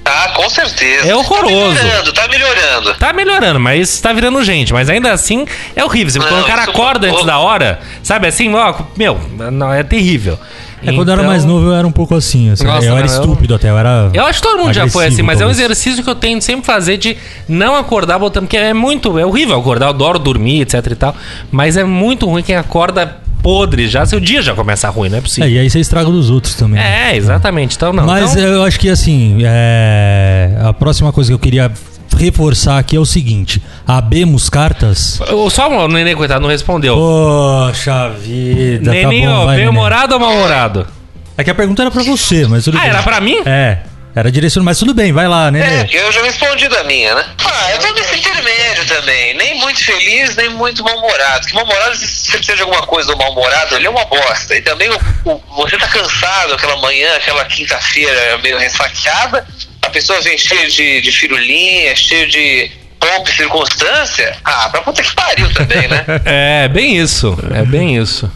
Ah, 0.09 0.29
com 0.35 0.49
certeza. 0.49 1.09
É 1.09 1.15
horroroso. 1.15 1.75
Tá 1.77 1.83
melhorando, 1.83 2.13
tá 2.13 2.29
melhorando. 2.29 2.95
Tá 2.95 3.13
melhorando, 3.13 3.61
mas 3.61 4.01
tá 4.01 4.13
virando 4.13 4.43
gente. 4.43 4.73
Mas 4.73 4.89
ainda 4.89 5.13
assim 5.13 5.47
é 5.77 5.85
horrível. 5.85 6.11
Você- 6.13 6.19
Quando 6.19 6.33
Não, 6.33 6.43
o 6.43 6.47
cara 6.47 6.63
acorda 6.65 7.09
antes 7.09 7.25
da 7.25 7.39
hora, 7.39 7.81
sabe 8.03 8.27
assim, 8.27 8.53
ó, 8.55 8.75
meu, 8.97 9.19
não, 9.53 9.73
é 9.73 9.83
terrível. 9.83 10.39
É, 10.81 10.93
quando 10.93 11.09
eu 11.09 11.13
era 11.15 11.23
Então, 11.23 11.33
mais 11.33 11.45
novo 11.45 11.67
eu 11.67 11.75
era 11.75 11.85
um 11.87 11.91
pouco 11.91 12.15
assim, 12.15 12.51
assim, 12.53 12.65
Nossa, 12.65 12.87
eu 12.87 12.97
era 12.97 13.05
não, 13.07 13.13
eu- 13.13 13.21
estúpido 13.21 13.53
até, 13.57 13.69
eu 13.69 13.77
era... 13.77 14.11
Eu 14.15 14.25
acho 14.25 14.41
que 14.41 14.47
todo 14.49 14.61
mundo 14.61 14.73
já 14.73 14.87
foi 14.89 15.07
assim, 15.07 15.23
mas 15.23 15.41
é 15.41 15.45
um 15.45 15.49
talvez. 15.49 15.59
exercício 15.59 16.05
que 16.05 16.09
eu 16.09 16.15
tento 16.15 16.43
sempre 16.43 16.65
fazer 16.65 16.97
de 16.99 17.17
não 17.49 17.75
acordar 17.75 18.17
botando, 18.17 18.45
porque 18.45 18.57
é 18.57 18.73
muito, 18.73 19.19
é 19.19 19.27
horrível 19.27 19.59
acordar, 19.59 19.87
eu 19.87 19.91
adoro 19.91 20.21
dormir, 20.21 20.61
etc 20.61 20.75
e 20.89 20.95
tal, 20.95 21.17
mas 21.51 21.77
é 21.77 21.83
muito 21.83 22.27
ruim 22.27 22.45
quem 22.45 22.55
acorda 22.55 23.17
podre 23.49 23.89
já, 23.89 24.05
seu 24.05 24.21
dia 24.21 24.43
já 24.43 24.55
começa 24.55 24.91
ruim, 24.91 25.09
não 25.09 25.17
é 25.17 25.19
É, 25.21 25.23
possível. 25.23 25.49
e 25.49 25.59
aí 25.59 25.71
você 25.71 25.81
estraga 25.81 26.11
dos 26.11 26.29
outros 26.29 26.55
também. 26.55 26.79
É, 26.79 27.17
exatamente, 27.17 27.77
então 27.77 27.95
não. 27.95 28.05
Mas 28.05 28.33
então, 28.37 28.45
eu 28.47 28.63
acho 28.63 28.79
que 28.79 28.91
assim, 28.91 29.39
é, 29.43 30.51
a 30.63 30.71
próxima 30.75 31.11
coisa 31.15 31.31
que 31.31 31.35
eu 31.35 31.39
queria 31.39 31.73
reforçar 32.19 32.77
aqui 32.79 32.95
é 32.95 33.01
o 33.01 33.07
seguinte: 33.07 33.63
abemos 33.87 34.51
cartas. 34.51 35.19
só 35.51 35.71
o 35.71 35.89
Nenê, 35.89 36.15
coitado, 36.15 36.43
não 36.43 36.49
respondeu. 36.51 36.95
Poxa 36.95 38.11
vida, 38.11 38.91
Nenê, 38.91 39.03
tá 39.23 39.27
bom, 39.27 39.33
ó, 39.33 39.45
vai, 39.47 39.57
Nenê. 39.57 39.67
bem-humorado 39.71 40.13
ou 40.15 40.21
mal-humorado? 40.21 40.87
É 41.35 41.43
que 41.43 41.49
a 41.51 41.55
pergunta 41.55 41.83
era 41.83 41.91
pra 41.91 42.03
você, 42.03 42.47
mas 42.47 42.65
tudo 42.65 42.77
Ah, 42.77 42.81
bem. 42.83 42.91
era 42.91 43.03
pra 43.03 43.19
mim? 43.19 43.37
É, 43.47 43.79
era 44.19 44.31
direcionado, 44.33 44.65
mas 44.67 44.79
tudo 44.79 44.93
bem, 44.95 45.13
vai 45.13 45.27
lá, 45.29 45.51
Nenê. 45.51 45.65
É, 45.67 45.89
eu 45.93 46.11
já 46.13 46.23
respondi 46.23 46.69
da 46.69 46.85
minha, 46.85 47.15
né? 47.15 47.25
Ah, 47.45 47.73
eu 47.73 47.79
tô 47.79 47.93
nesse 47.93 48.17
intermédio 48.19 48.87
também. 48.87 49.35
Nem 49.35 49.59
muito 49.59 49.85
feliz, 49.85 50.35
nem 50.37 50.49
muito 50.51 50.83
mal-humorado. 50.85 51.47
Que 51.47 51.55
mal-humorado, 51.55 51.97
se 51.97 52.07
você 52.07 52.33
precisa 52.39 52.57
de 52.57 52.63
alguma 52.63 52.83
coisa 52.87 53.11
do 53.13 53.17
mal-humorado, 53.19 53.75
ele 53.77 53.87
é 53.87 53.91
uma 53.91 54.05
bosta. 54.05 54.55
E 54.57 54.61
também 54.63 54.89
o- 54.91 55.01
o- 55.33 55.41
você 55.57 55.77
tá 55.79 55.87
cansado 55.89 56.55
aquela 56.55 56.77
manhã, 56.79 57.15
aquela 57.17 57.45
quinta-feira 57.45 58.39
meio 58.43 58.59
ressaqueada, 58.59 59.47
a 59.83 59.91
pessoa 59.91 60.21
vem 60.21 60.37
cheia 60.37 60.69
de, 60.69 61.01
de 61.01 61.13
firulinha, 61.13 61.95
cheio 61.97 62.29
de 62.29 62.71
pompa 63.01 63.31
e 63.31 63.33
circunstância. 63.33 64.37
Ah, 64.45 64.69
pra 64.71 64.83
puta 64.83 65.03
que 65.03 65.15
pariu 65.15 65.53
também, 65.55 65.87
né? 65.89 66.05
É, 66.25 66.69
bem 66.69 66.97
isso. 66.99 67.37
É 67.55 67.63
bem 67.65 67.97
isso. 67.97 68.31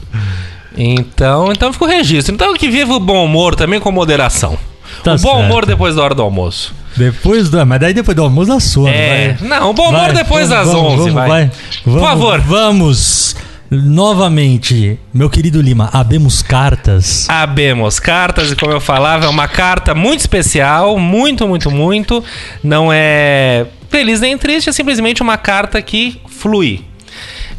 Então, 0.77 1.51
então 1.53 1.73
fica 1.73 1.85
o 1.85 1.89
registro. 1.89 2.35
Então 2.35 2.55
que 2.55 2.69
viva 2.71 2.95
o 2.95 3.01
bom 3.01 3.25
humor 3.25 3.55
também 3.55 3.79
com 3.81 3.91
moderação. 3.93 4.59
Tá 5.03 5.15
o 5.15 5.19
bom 5.19 5.37
certo. 5.37 5.45
humor 5.45 5.67
depois 5.67 5.95
da 5.97 6.03
hora 6.03 6.15
do 6.15 6.23
almoço. 6.23 6.75
Depois 6.97 7.49
do. 7.49 7.65
Mas 7.67 7.81
daí 7.81 7.95
depois 7.95 8.15
do 8.15 8.23
almoço 8.23 8.51
dá 8.51 8.61
sono. 8.61 8.89
É, 8.89 9.37
vai. 9.39 9.49
não, 9.49 9.75
bom 9.75 9.89
humor 9.89 10.01
Vai, 10.01 10.13
depois 10.13 10.49
vamos, 10.49 10.67
das 10.67 10.75
vamos, 10.75 10.93
11, 10.93 10.97
vamos, 10.97 11.13
vai. 11.15 11.29
Vamos, 11.29 11.57
Por 11.85 12.01
favor. 12.01 12.41
Vamos. 12.41 13.37
Novamente, 13.75 14.99
meu 15.15 15.31
querido 15.31 15.59
Lima, 15.63 15.89
abemos 15.95 16.43
cartas. 16.43 17.27
Abemos 17.31 17.99
cartas 17.99 18.53
e 18.53 18.57
como 18.57 18.71
eu 18.71 18.83
falava, 18.83 19.25
é 19.25 19.29
uma 19.31 19.49
carta 19.49 19.95
muito 19.95 20.21
especial, 20.21 20.99
muito, 20.99 21.49
muito, 21.49 21.71
muito. 21.71 22.23
Não 22.63 22.91
é 22.93 23.65
feliz 23.89 24.21
nem 24.21 24.37
triste, 24.37 24.69
é 24.69 24.73
simplesmente 24.73 25.23
uma 25.23 25.39
carta 25.39 25.81
que 25.81 26.21
flui. 26.29 26.85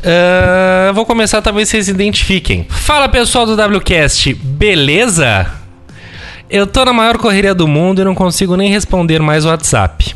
Ah, 0.04 0.92
vou 0.94 1.06
começar, 1.06 1.42
talvez 1.42 1.70
vocês 1.70 1.88
identifiquem. 1.88 2.68
Fala 2.70 3.08
pessoal 3.08 3.46
do 3.46 3.56
WCast, 3.56 4.34
beleza? 4.36 5.63
Eu 6.54 6.68
tô 6.68 6.86
na 6.86 6.94
maior 6.94 7.18
correria 7.18 7.56
do 7.56 7.68
mundo 7.68 8.00
e 8.00 8.06
não 8.06 8.14
consigo 8.14 8.56
nem 8.56 8.70
responder 8.70 9.20
mais 9.20 9.44
o 9.44 9.48
WhatsApp. 9.48 10.16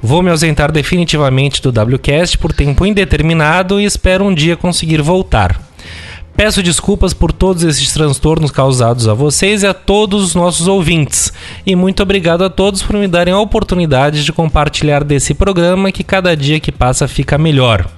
Vou 0.00 0.22
me 0.22 0.30
ausentar 0.30 0.70
definitivamente 0.70 1.60
do 1.60 1.70
WCast 1.70 2.38
por 2.38 2.52
tempo 2.52 2.86
indeterminado 2.86 3.80
e 3.80 3.84
espero 3.84 4.24
um 4.24 4.32
dia 4.32 4.56
conseguir 4.56 5.02
voltar. 5.02 5.60
Peço 6.36 6.62
desculpas 6.62 7.12
por 7.12 7.32
todos 7.32 7.64
esses 7.64 7.92
transtornos 7.92 8.52
causados 8.52 9.08
a 9.08 9.12
vocês 9.12 9.64
e 9.64 9.66
a 9.66 9.74
todos 9.74 10.22
os 10.22 10.36
nossos 10.36 10.68
ouvintes. 10.68 11.32
E 11.66 11.74
muito 11.74 12.00
obrigado 12.00 12.44
a 12.44 12.48
todos 12.48 12.80
por 12.80 12.94
me 12.94 13.08
darem 13.08 13.34
a 13.34 13.40
oportunidade 13.40 14.24
de 14.24 14.32
compartilhar 14.32 15.02
desse 15.02 15.34
programa 15.34 15.90
que 15.90 16.04
cada 16.04 16.36
dia 16.36 16.60
que 16.60 16.70
passa 16.70 17.08
fica 17.08 17.36
melhor. 17.36 17.88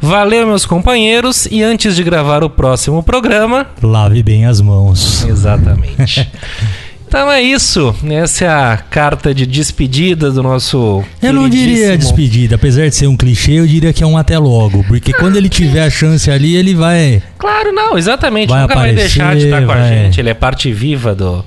Valeu, 0.00 0.46
meus 0.46 0.64
companheiros, 0.64 1.44
e 1.50 1.62
antes 1.62 1.94
de 1.94 2.02
gravar 2.02 2.42
o 2.42 2.48
próximo 2.48 3.02
programa, 3.02 3.66
Lave 3.82 4.22
bem 4.22 4.46
as 4.46 4.62
mãos. 4.62 5.26
Exatamente. 5.26 6.26
Então 7.08 7.30
é 7.32 7.40
isso. 7.40 7.94
Essa 8.10 8.44
é 8.44 8.48
a 8.48 8.76
carta 8.76 9.34
de 9.34 9.46
despedida 9.46 10.30
do 10.30 10.42
nosso. 10.42 11.02
Eu 11.22 11.32
não 11.32 11.48
diria 11.48 11.96
despedida, 11.96 12.56
apesar 12.56 12.86
de 12.86 12.94
ser 12.94 13.06
um 13.06 13.16
clichê, 13.16 13.52
eu 13.52 13.66
diria 13.66 13.94
que 13.94 14.04
é 14.04 14.06
um 14.06 14.18
até 14.18 14.38
logo. 14.38 14.84
Porque 14.84 15.14
quando 15.14 15.36
ele 15.36 15.48
tiver 15.48 15.82
a 15.82 15.88
chance 15.90 16.30
ali, 16.30 16.54
ele 16.54 16.74
vai. 16.74 17.22
Claro, 17.38 17.72
não, 17.72 17.96
exatamente. 17.96 18.50
Vai 18.50 18.60
Nunca 18.62 18.74
vai 18.74 18.90
aparecer, 18.90 19.08
deixar 19.18 19.36
de 19.36 19.44
estar 19.46 19.64
com 19.64 19.72
a 19.72 19.74
vai- 19.76 19.88
gente. 19.88 20.20
Ele 20.20 20.28
é 20.28 20.34
parte 20.34 20.70
viva 20.70 21.14
do. 21.14 21.42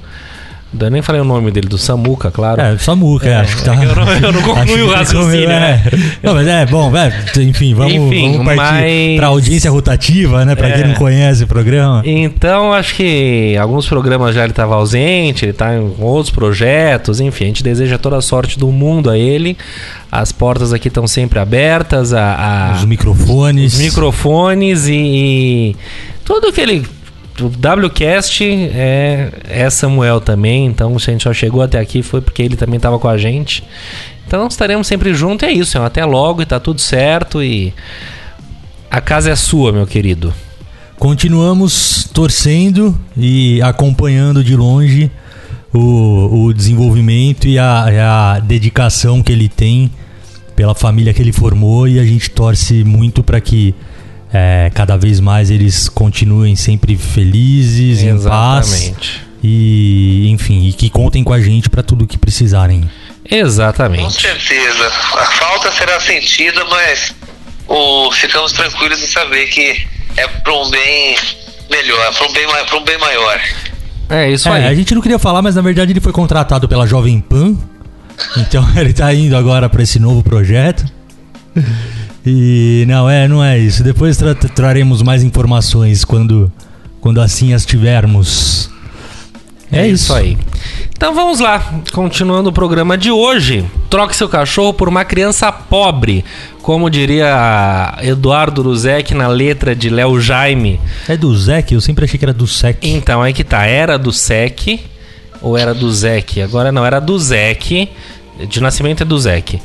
Eu 0.80 0.90
nem 0.90 1.02
falei 1.02 1.20
o 1.22 1.26
nome 1.26 1.52
dele, 1.52 1.68
do 1.68 1.78
Samuca, 1.78 2.32
claro. 2.32 2.62
É, 2.62 2.78
só 2.78 2.96
muca, 2.96 3.28
É, 3.28 3.36
acho 3.36 3.58
que 3.58 3.64
tá. 3.66 3.76
eu 3.76 3.94
não- 3.96 4.14
eu 4.14 4.32
não 4.32 4.42
concluí 4.56 4.82
o 4.84 4.90
raciocínio, 4.92 5.48
né? 5.50 5.84
é. 5.86 5.98
Não, 6.26 6.34
mas 6.34 6.48
é 6.48 6.66
bom, 6.66 6.90
vai. 6.90 7.14
Enfim, 7.40 7.74
vamos, 7.74 7.94
Enfim, 7.94 8.38
vamos 8.38 8.56
partir 8.56 8.82
mas- 8.84 9.18
pra 9.18 9.28
audiência 9.28 9.70
rotativa, 9.70 10.46
né? 10.46 10.56
Pra 10.56 10.70
É. 10.70 10.72
quem 10.72 10.88
não 10.88 10.94
conhece 10.96 11.44
o 11.44 11.48
programa. 11.48 12.02
Então, 12.06 12.72
acho 12.72 12.96
que 12.96 13.58
alguns 13.60 13.86
programas 13.86 14.34
já 14.34 14.44
ele 14.44 14.52
estava 14.52 14.76
ausente, 14.76 15.44
ele 15.44 15.52
está 15.52 15.76
em 15.76 15.94
outros 16.00 16.34
projetos, 16.34 17.20
enfim, 17.20 17.44
a 17.44 17.48
gente 17.48 17.64
deseja 17.64 17.98
toda 17.98 18.18
a 18.18 18.22
sorte 18.22 18.58
do 18.58 18.68
mundo 18.72 19.10
a 19.10 19.18
ele. 19.18 19.58
As 20.10 20.32
portas 20.32 20.72
aqui 20.74 20.88
estão 20.88 21.06
sempre 21.06 21.38
abertas, 21.40 22.14
a, 22.14 22.72
a- 22.72 22.76
Os 22.78 22.86
microfones. 22.86 23.74
os 23.74 23.80
microfones 23.82 24.88
e, 24.88 24.94
e 24.94 25.76
tudo 26.24 26.52
que 26.54 26.62
ele. 26.62 26.86
O 27.40 27.46
WCast 27.46 28.44
é, 28.44 29.32
é 29.50 29.70
Samuel 29.70 30.20
também, 30.20 30.66
então 30.66 30.98
se 31.00 31.10
a 31.10 31.14
gente 31.14 31.24
só 31.24 31.34
chegou 31.34 31.62
até 31.62 31.80
aqui 31.80 32.04
foi 32.04 32.22
porque 32.22 32.42
ele 32.42 32.56
também 32.56 32.78
estava 32.78 33.00
com 33.00 33.08
a 33.08 33.18
gente. 33.18 33.64
Então 34.28 34.48
estaremos 34.48 34.88
sempre 34.88 35.14
juntos, 35.14 35.48
é 35.48 35.52
isso, 35.52 35.80
até 35.80 36.06
logo 36.06 36.42
e 36.42 36.46
tá 36.46 36.60
tudo 36.60 36.82
certo 36.82 37.42
e 37.42 37.74
a 38.90 39.00
casa 39.00 39.32
é 39.32 39.36
sua, 39.36 39.72
meu 39.72 39.88
querido. 39.88 40.34
Continuamos 41.00 42.08
torcendo 42.14 42.96
e 43.18 43.62
acompanhando 43.62 44.44
de 44.44 44.56
longe 44.56 45.10
o, 45.74 46.46
o 46.46 46.54
desenvolvimento 46.54 47.48
e 47.48 47.58
a, 47.58 48.36
a 48.36 48.40
dedicação 48.40 49.24
que 49.24 49.32
ele 49.32 49.50
tem 49.50 49.90
pela 50.56 50.76
família 50.76 51.14
que 51.14 51.22
ele 51.22 51.32
formou 51.32 51.88
e 51.88 52.00
a 52.00 52.06
gente 52.06 52.30
torce 52.30 52.84
muito 52.84 53.24
para 53.24 53.42
que 53.42 53.74
é, 54.34 54.72
cada 54.74 54.98
vez 54.98 55.20
mais 55.20 55.50
eles 55.52 55.90
continuem 55.90 56.56
sempre 56.56 56.96
felizes, 56.96 58.02
em 58.02 58.18
paz 58.22 58.72
Exatamente. 58.72 59.22
e 59.44 60.30
enfim, 60.30 60.68
e 60.68 60.74
que 60.74 60.90
contem 60.90 61.24
com 61.24 61.34
a 61.34 61.42
gente 61.42 61.70
para 61.70 61.84
tudo 61.84 62.08
que 62.08 62.18
precisarem. 62.18 62.82
Com 63.30 63.36
Exatamente. 63.36 64.22
certeza. 64.22 64.88
A 64.88 65.26
falta 65.26 65.72
será 65.72 66.00
sentida, 66.00 66.64
mas 66.66 67.14
o, 67.68 68.12
ficamos 68.12 68.52
tranquilos 68.52 69.02
em 69.02 69.08
saber 69.08 69.48
que 69.48 69.86
é 70.18 70.28
para 70.28 70.54
um 70.54 70.70
bem 70.70 71.16
melhor, 71.70 72.14
para 72.14 72.28
um 72.28 72.34
bem, 72.34 72.48
pra 72.68 72.78
um 72.78 72.84
bem 72.84 72.98
maior. 73.00 73.40
É 74.10 74.30
isso 74.30 74.50
É, 74.50 74.66
a 74.66 74.68
aí. 74.70 74.76
gente 74.76 74.94
não 74.94 75.02
queria 75.02 75.18
falar, 75.20 75.42
mas 75.42 75.56
na 75.56 75.62
verdade 75.62 75.94
ele 75.94 76.02
foi 76.02 76.12
contratado 76.12 76.68
pela 76.68 76.86
Jovem 76.86 77.20
Pan. 77.22 77.56
Então 78.38 78.68
ele 78.76 78.92
tá 78.94 79.14
indo 79.14 79.36
agora 79.38 79.70
para 79.70 79.82
esse 79.84 80.00
novo 80.00 80.22
projeto. 80.22 80.86
E 82.26 82.86
não 82.88 83.10
é, 83.10 83.28
não 83.28 83.44
é 83.44 83.58
isso. 83.58 83.84
Depois 83.84 84.18
tra- 84.18 84.36
traremos 84.36 85.02
mais 85.02 85.24
informações 85.24 86.06
quando 86.06 86.52
quando 87.00 87.20
assim 87.20 87.54
as 87.54 87.66
tivermos. 87.66 88.70
É, 89.72 89.88
isso. 89.88 90.14
aí. 90.14 90.38
Então 90.96 91.16
vamos 91.16 91.40
lá, 91.40 91.82
continuando 91.94 92.50
o 92.50 92.54
programa 92.54 92.96
de 92.96 93.10
hoje. 93.10 93.66
Troque 93.90 94.16
seu 94.16 94.30
cachorro 94.30 94.72
por 94.74 94.88
uma 94.88 95.04
criança 95.04 95.52
pobre, 95.52 96.24
como 96.62 96.90
diria 96.92 97.98
Eduardo 98.04 98.62
Ruzek 98.62 99.16
na 99.16 99.28
letra 99.28 99.74
de 99.76 99.90
Léo 99.90 100.20
Jaime. 100.22 100.80
É 101.08 101.18
do 101.18 101.36
Zek? 101.36 101.74
Eu 101.74 101.82
sempre 101.82 102.06
achei 102.06 102.20
que 102.20 102.26
era 102.26 102.34
do 102.34 102.46
Sec. 102.46 102.78
Então 102.84 103.22
aí 103.22 103.34
que 103.34 103.44
tá, 103.44 103.66
era 103.66 103.98
do 103.98 104.12
Sec 104.14 104.80
ou 105.42 105.58
era 105.58 105.74
do 105.74 105.92
Zek? 105.92 106.40
Agora 106.42 106.72
não, 106.72 106.86
era 106.86 107.00
do 107.00 107.18
Zek. 107.18 107.90
De 108.48 108.60
nascimento 108.62 109.02
é 109.02 109.06
do 109.06 109.18
Zek. 109.18 109.60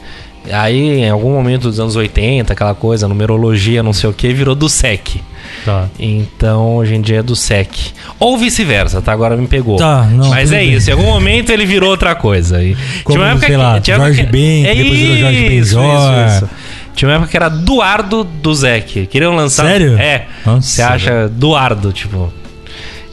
Aí, 0.52 1.00
em 1.00 1.10
algum 1.10 1.30
momento 1.32 1.62
dos 1.62 1.80
anos 1.80 1.96
80, 1.96 2.52
aquela 2.52 2.74
coisa, 2.74 3.08
numerologia, 3.08 3.82
não 3.82 3.92
sei 3.92 4.08
o 4.10 4.12
que, 4.12 4.32
virou 4.32 4.54
do 4.54 4.68
Sec. 4.68 5.16
Tá. 5.64 5.88
Então, 5.98 6.76
hoje 6.76 6.94
em 6.94 7.00
dia 7.00 7.18
é 7.18 7.22
do 7.22 7.34
SEC. 7.34 7.92
Ou 8.18 8.36
vice-versa, 8.36 9.00
tá? 9.02 9.12
Agora 9.12 9.36
me 9.36 9.46
pegou. 9.46 9.76
Tá, 9.76 10.04
não, 10.04 10.28
Mas 10.30 10.52
é 10.52 10.58
bem. 10.58 10.74
isso. 10.74 10.90
Em 10.90 10.92
algum 10.92 11.06
momento 11.06 11.50
ele 11.50 11.64
virou 11.66 11.90
outra 11.90 12.14
coisa. 12.14 12.62
E 12.62 12.76
Como, 13.04 13.18
sei 13.38 13.56
lá, 13.56 13.80
Jorge 13.82 14.22
Ben, 14.24 14.64
que 14.64 14.74
depois 14.74 14.98
virou 14.98 15.16
Jorge 15.18 15.48
Benjor. 15.48 16.48
Tinha 16.94 17.08
uma 17.10 17.14
época 17.16 17.30
que 17.30 17.36
era 17.36 17.48
Duardo 17.50 18.24
do 18.24 18.54
Zec. 18.54 19.06
Queriam 19.06 19.34
lançar. 19.36 19.66
Sério? 19.66 19.98
É. 19.98 20.26
Nossa, 20.44 20.66
Você 20.66 20.82
acha 20.82 21.28
Duardo, 21.28 21.92
tipo. 21.92 22.32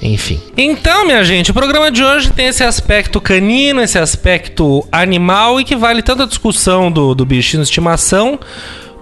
Enfim. 0.03 0.39
Então, 0.57 1.05
minha 1.05 1.24
gente, 1.24 1.51
o 1.51 1.53
programa 1.53 1.89
de 1.89 2.03
hoje 2.03 2.31
tem 2.33 2.48
esse 2.48 2.62
aspecto 2.62 3.22
canino, 3.22 3.81
esse 3.81 3.98
aspecto 3.98 4.86
animal 4.91 5.62
e 5.62 5.63
que 5.63 5.77
vale 5.77 6.01
tanto 6.01 6.24
a 6.24 6.25
discussão 6.25 6.91
do, 6.91 7.15
do 7.15 7.25
bichinho 7.25 7.63
de 7.63 7.69
estimação 7.69 8.38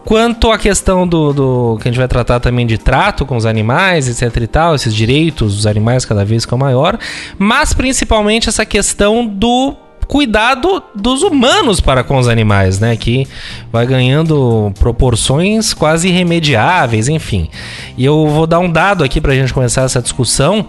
quanto 0.06 0.52
a 0.52 0.58
questão 0.58 1.08
do, 1.08 1.34
do 1.34 1.78
que 1.82 1.88
a 1.88 1.92
gente 1.92 2.00
vai 2.00 2.08
tratar 2.08 2.40
também 2.40 2.66
de 2.66 2.78
trato 2.78 3.26
com 3.26 3.36
os 3.36 3.46
animais, 3.46 4.08
etc 4.08 4.44
e 4.44 4.48
tal, 4.48 4.76
esses 4.76 4.94
direitos 4.96 5.56
dos 5.56 5.68
animais 5.68 6.06
cada 6.06 6.26
vez 6.26 6.46
que 6.46 6.54
é 6.54 6.58
maior, 6.58 6.98
mas 7.38 7.74
principalmente 7.74 8.50
essa 8.50 8.66
questão 8.66 9.26
do 9.26 9.76
cuidado 10.12 10.84
dos 10.94 11.24
humanos 11.24 11.80
para 11.80 12.04
com 12.04 12.18
os 12.18 12.28
animais, 12.28 12.82
né? 12.82 12.98
Que 12.98 13.26
vai 13.72 13.86
ganhando 13.86 14.74
proporções 14.78 15.74
quase 15.74 16.10
irremediáveis, 16.10 17.08
enfim. 17.08 17.50
E 17.98 18.04
eu 18.04 18.28
vou 18.28 18.46
dar 18.46 18.60
um 18.60 18.70
dado 18.70 19.06
aqui 19.06 19.22
para 19.22 19.32
a 19.32 19.36
gente 19.36 19.54
começar 19.54 19.84
essa 19.84 20.02
discussão, 20.02 20.68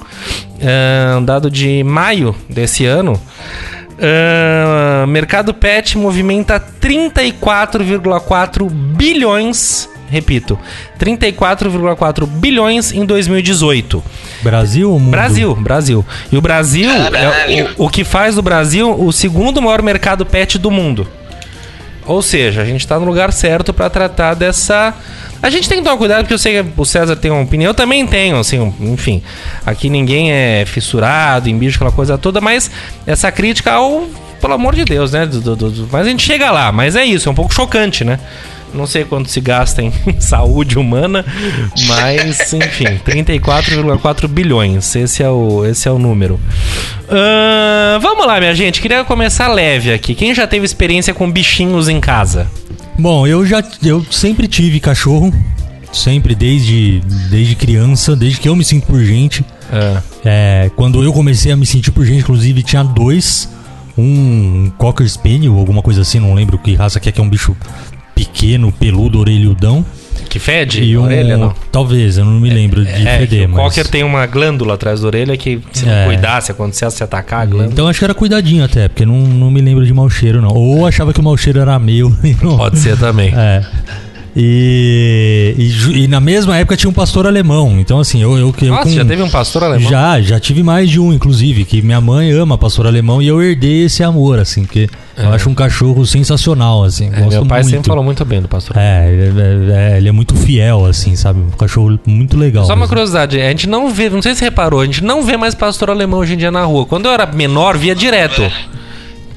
é, 0.60 1.16
um 1.16 1.24
dado 1.24 1.50
de 1.50 1.82
maio 1.82 2.36
desse 2.48 2.86
ano. 2.86 3.20
Ah, 4.00 5.06
mercado 5.08 5.52
pet 5.52 5.98
movimenta 5.98 6.60
34,4 6.80 8.70
bilhões, 8.70 9.88
repito, 10.12 10.58
34,4 10.98 12.26
bilhões 12.26 12.92
em 12.92 13.04
2018. 13.04 14.02
Brasil 14.42 14.90
ou 14.92 14.98
mundo? 15.00 15.10
Brasil, 15.10 15.54
Brasil. 15.54 16.04
E 16.30 16.36
o 16.36 16.40
Brasil 16.40 16.90
é 16.90 17.68
o, 17.78 17.86
o 17.86 17.88
que 17.88 18.04
faz 18.04 18.34
do 18.34 18.42
Brasil 18.42 18.90
o 18.92 19.10
segundo 19.12 19.60
maior 19.62 19.82
mercado 19.82 20.24
pet 20.26 20.58
do 20.58 20.70
mundo. 20.70 21.06
Ou 22.04 22.20
seja, 22.20 22.62
a 22.62 22.64
gente 22.64 22.86
tá 22.86 22.98
no 22.98 23.04
lugar 23.06 23.32
certo 23.32 23.72
pra 23.72 23.88
tratar 23.88 24.34
dessa. 24.34 24.92
A 25.40 25.48
gente 25.48 25.68
tem 25.68 25.78
que 25.78 25.84
tomar 25.84 25.96
cuidado 25.96 26.20
porque 26.22 26.34
eu 26.34 26.38
sei 26.38 26.62
que 26.62 26.70
o 26.76 26.84
César 26.84 27.14
tem 27.14 27.30
uma 27.30 27.42
opinião, 27.42 27.70
eu 27.70 27.74
também 27.74 28.04
tenho, 28.06 28.38
assim, 28.38 28.74
enfim. 28.80 29.22
Aqui 29.64 29.88
ninguém 29.88 30.32
é 30.32 30.64
fissurado 30.66 31.48
em 31.48 31.56
bicho, 31.56 31.76
aquela 31.76 31.92
coisa 31.92 32.18
toda, 32.18 32.40
mas 32.40 32.70
essa 33.06 33.30
crítica 33.30 33.72
ao. 33.72 34.06
Pelo 34.40 34.54
amor 34.54 34.74
de 34.74 34.84
Deus, 34.84 35.12
né? 35.12 35.24
do- 35.24 35.40
do- 35.40 35.70
do- 35.70 35.88
mas 35.92 36.04
a 36.04 36.10
gente 36.10 36.26
chega 36.26 36.50
lá, 36.50 36.72
mas 36.72 36.96
é 36.96 37.04
isso, 37.04 37.28
é 37.28 37.32
um 37.32 37.34
pouco 37.36 37.54
chocante, 37.54 38.02
né? 38.04 38.18
Não 38.74 38.86
sei 38.86 39.04
quanto 39.04 39.30
se 39.30 39.40
gasta 39.40 39.82
em 39.82 39.92
saúde 40.18 40.78
humana, 40.78 41.24
mas 41.86 42.52
enfim, 42.52 42.84
34,4 43.06 44.26
bilhões. 44.28 44.94
Esse 44.96 45.22
é 45.22 45.28
o, 45.28 45.64
esse 45.64 45.88
é 45.88 45.90
o 45.90 45.98
número. 45.98 46.40
Ahn, 47.08 48.00
vamos 48.00 48.26
lá, 48.26 48.38
minha 48.38 48.54
gente. 48.54 48.80
Queria 48.80 49.04
começar 49.04 49.48
leve 49.48 49.92
aqui. 49.92 50.14
Quem 50.14 50.34
já 50.34 50.46
teve 50.46 50.64
experiência 50.64 51.12
com 51.12 51.30
bichinhos 51.30 51.88
em 51.88 52.00
casa? 52.00 52.46
Bom, 52.98 53.26
eu 53.26 53.44
já 53.44 53.62
eu 53.84 54.04
sempre 54.10 54.46
tive 54.46 54.78
cachorro, 54.78 55.32
sempre 55.92 56.34
desde 56.34 57.00
desde 57.30 57.54
criança, 57.54 58.14
desde 58.14 58.40
que 58.40 58.48
eu 58.48 58.56
me 58.56 58.64
sinto 58.64 58.86
por 58.86 59.02
gente. 59.02 59.44
É, 60.24 60.70
quando 60.76 61.02
eu 61.02 61.12
comecei 61.12 61.50
a 61.50 61.56
me 61.56 61.64
sentir 61.64 61.90
por 61.90 62.04
gente, 62.04 62.20
inclusive 62.20 62.62
tinha 62.62 62.84
dois, 62.84 63.48
um 63.96 64.70
cocker 64.76 65.08
spaniel, 65.08 65.58
alguma 65.58 65.82
coisa 65.82 66.02
assim, 66.02 66.20
não 66.20 66.34
lembro 66.34 66.58
que 66.58 66.74
raça 66.74 67.00
que 67.00 67.08
é, 67.08 67.12
que 67.12 67.20
é 67.20 67.24
um 67.24 67.28
bicho 67.28 67.56
pequeno, 68.14 68.72
peludo, 68.72 69.18
orelhudão. 69.18 69.84
Que 70.28 70.38
fede? 70.38 70.82
E 70.82 70.96
um, 70.96 71.02
orelha, 71.02 71.36
não? 71.36 71.54
talvez, 71.70 72.16
eu 72.16 72.24
não 72.24 72.40
me 72.40 72.48
lembro 72.48 72.82
de 72.84 73.06
É, 73.06 73.18
feder, 73.18 73.46
o 73.46 73.50
mas 73.52 73.64
cocker 73.64 73.86
tem 73.88 74.02
uma 74.02 74.24
glândula 74.26 74.74
atrás 74.74 75.00
da 75.02 75.06
orelha 75.06 75.36
que 75.36 75.60
se 75.72 75.84
não 75.84 75.92
É. 75.92 76.04
cuidar, 76.06 76.40
se 76.40 76.50
acontecer, 76.50 76.90
se 76.90 77.04
atacar 77.04 77.42
a 77.42 77.44
glândula... 77.44 77.72
então 77.72 77.86
acho 77.88 77.98
que 77.98 78.04
era 78.04 78.14
cuidadinho 78.14 78.64
até, 78.64 78.88
porque 78.88 79.04
não, 79.04 79.16
não 79.18 79.50
me 79.50 79.60
lembro 79.60 79.84
de 79.84 79.92
mau 79.92 80.08
cheiro 80.08 80.40
não. 80.40 80.50
Ou 80.50 80.86
achava 80.86 81.12
que 81.12 81.20
o 81.20 81.22
mau 81.22 81.36
cheiro 81.36 81.60
era 81.60 81.78
meu. 81.78 82.10
não- 82.42 82.56
Pode 82.56 82.78
ser 82.78 82.96
também. 82.96 83.30
É. 83.34 83.62
E, 84.34 85.54
e, 85.58 86.04
e 86.04 86.08
na 86.08 86.18
mesma 86.18 86.56
época 86.56 86.74
tinha 86.74 86.88
um 86.88 86.92
pastor 86.92 87.26
alemão. 87.26 87.78
Então, 87.78 88.00
assim, 88.00 88.22
eu. 88.22 88.38
eu, 88.38 88.54
eu 88.62 88.68
Nossa, 88.70 88.84
com- 88.84 88.90
já 88.90 89.04
teve 89.04 89.22
um 89.22 89.28
pastor 89.28 89.64
alemão? 89.64 89.90
Já, 89.90 90.20
já 90.22 90.40
tive 90.40 90.62
mais 90.62 90.88
de 90.88 90.98
um, 90.98 91.12
inclusive, 91.12 91.64
que 91.66 91.82
minha 91.82 92.00
mãe 92.00 92.30
ama 92.32 92.56
pastor 92.56 92.86
alemão 92.86 93.20
e 93.20 93.28
eu 93.28 93.42
herdei 93.42 93.84
esse 93.84 94.02
amor, 94.02 94.38
assim, 94.38 94.64
porque 94.64 94.88
eu 95.16 95.30
acho 95.32 95.50
um 95.50 95.54
cachorro 95.54 96.06
sensacional, 96.06 96.82
assim. 96.82 97.10
É, 97.12 97.20
meu 97.28 97.44
pai 97.44 97.60
muito. 97.60 97.70
sempre 97.70 97.88
falou 97.88 98.02
muito 98.02 98.24
bem 98.24 98.40
do 98.40 98.48
pastor. 98.48 98.74
É, 98.78 99.12
ele 99.12 99.40
é, 99.40 99.92
é, 99.92 99.96
ele 99.98 100.08
é 100.08 100.12
muito 100.12 100.34
fiel, 100.34 100.86
assim, 100.86 101.14
sabe? 101.14 101.40
Um 101.40 101.50
cachorro 101.50 101.98
muito 102.06 102.36
legal. 102.38 102.64
Só 102.64 102.74
uma 102.74 102.88
curiosidade, 102.88 103.38
a 103.38 103.48
gente 103.50 103.68
não 103.68 103.90
vê, 103.90 104.08
não 104.08 104.22
sei 104.22 104.32
se 104.32 104.38
você 104.38 104.46
reparou, 104.46 104.80
a 104.80 104.86
gente 104.86 105.04
não 105.04 105.22
vê 105.22 105.36
mais 105.36 105.54
pastor 105.54 105.90
alemão 105.90 106.20
hoje 106.20 106.34
em 106.34 106.38
dia 106.38 106.50
na 106.50 106.64
rua. 106.64 106.86
Quando 106.86 107.04
eu 107.06 107.12
era 107.12 107.26
menor, 107.26 107.76
via 107.76 107.94
direto. 107.94 108.42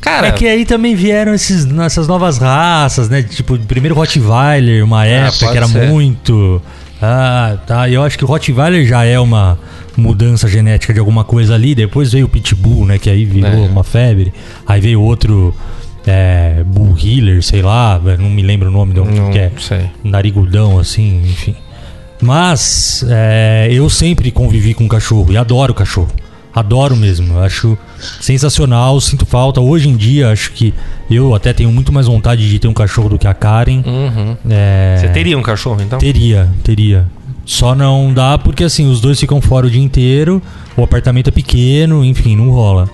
Cara, 0.06 0.28
É 0.28 0.32
que 0.32 0.48
aí 0.48 0.66
também 0.66 0.96
vieram 0.96 1.34
esses, 1.34 1.68
essas 1.80 2.08
novas 2.08 2.38
raças, 2.38 3.10
né? 3.10 3.22
Tipo, 3.24 3.58
primeiro 3.60 3.96
Rottweiler, 3.96 4.86
uma 4.86 5.06
época 5.06 5.36
Ah, 5.36 5.40
pode 5.40 5.52
que 5.52 5.58
era 5.58 5.68
ser. 5.68 5.88
muito. 5.90 6.62
Ah, 7.02 7.58
tá. 7.68 7.90
Eu 7.90 8.04
acho 8.04 8.18
que 8.18 8.24
o 8.24 8.28
Rottweiler 8.28 8.86
já 8.86 9.04
é 9.04 9.20
uma 9.20 9.58
mudança 9.98 10.48
genética 10.48 10.94
de 10.94 11.00
alguma 11.00 11.24
coisa 11.24 11.56
ali. 11.56 11.74
Depois 11.76 12.12
veio 12.14 12.26
o 12.28 12.30
Pitbull, 12.30 12.86
né? 12.86 12.98
Que 12.98 13.10
aí 13.10 13.26
virou 13.26 13.66
É. 13.66 13.68
uma 13.68 13.84
febre. 13.84 14.32
Aí 14.68 14.80
veio 14.80 15.02
outro 15.02 15.54
é, 16.08 16.64
Bull 16.66 16.96
Healer, 17.04 17.42
sei 17.44 17.62
lá. 17.62 18.00
Não 18.20 18.30
me 18.30 18.42
lembro 18.44 18.70
o 18.70 18.72
nome 18.72 18.94
de 18.94 19.00
Não 19.02 19.32
que 19.32 19.40
é. 19.40 19.52
sei. 19.60 19.90
Narigudão, 20.04 20.78
assim, 20.80 21.22
enfim. 21.26 21.56
Mas 22.22 23.04
é, 23.10 23.68
eu 23.72 23.90
sempre 23.90 24.32
convivi 24.32 24.74
com 24.74 24.88
cachorro 24.88 25.32
e 25.34 25.38
adoro 25.38 25.74
cachorro. 25.74 26.10
Adoro 26.56 26.96
mesmo. 26.96 27.34
Eu 27.34 27.44
acho 27.44 27.78
sensacional, 28.22 29.02
sinto 29.02 29.26
falta. 29.26 29.60
Hoje 29.60 29.90
em 29.90 29.98
dia, 29.98 30.32
acho 30.32 30.52
que 30.54 30.74
eu 31.12 31.36
até 31.36 31.52
tenho 31.52 31.70
muito 31.70 31.92
mais 31.92 32.08
vontade 32.08 32.50
de 32.50 32.58
ter 32.58 32.70
um 32.70 32.74
cachorro 32.74 33.10
do 33.10 33.20
que 33.20 33.28
a 33.28 33.34
Karen. 33.34 33.84
Uhum. 33.86 34.38
É, 34.50 34.96
Você 34.98 35.10
teria 35.10 35.38
um 35.38 35.42
cachorro, 35.42 35.82
então? 35.82 36.00
Teria, 36.00 36.50
teria. 36.64 37.06
Só 37.46 37.76
não 37.76 38.14
dá 38.14 38.38
porque 38.38 38.64
assim, 38.64 38.90
os 38.90 39.02
dois 39.02 39.20
ficam 39.20 39.42
fora 39.42 39.68
o 39.68 39.70
dia 39.70 39.84
inteiro, 39.84 40.42
o 40.78 40.84
apartamento 40.84 41.28
é 41.28 41.32
pequeno, 41.32 42.04
enfim, 42.04 42.36
não 42.38 42.50
rola. 42.50 42.90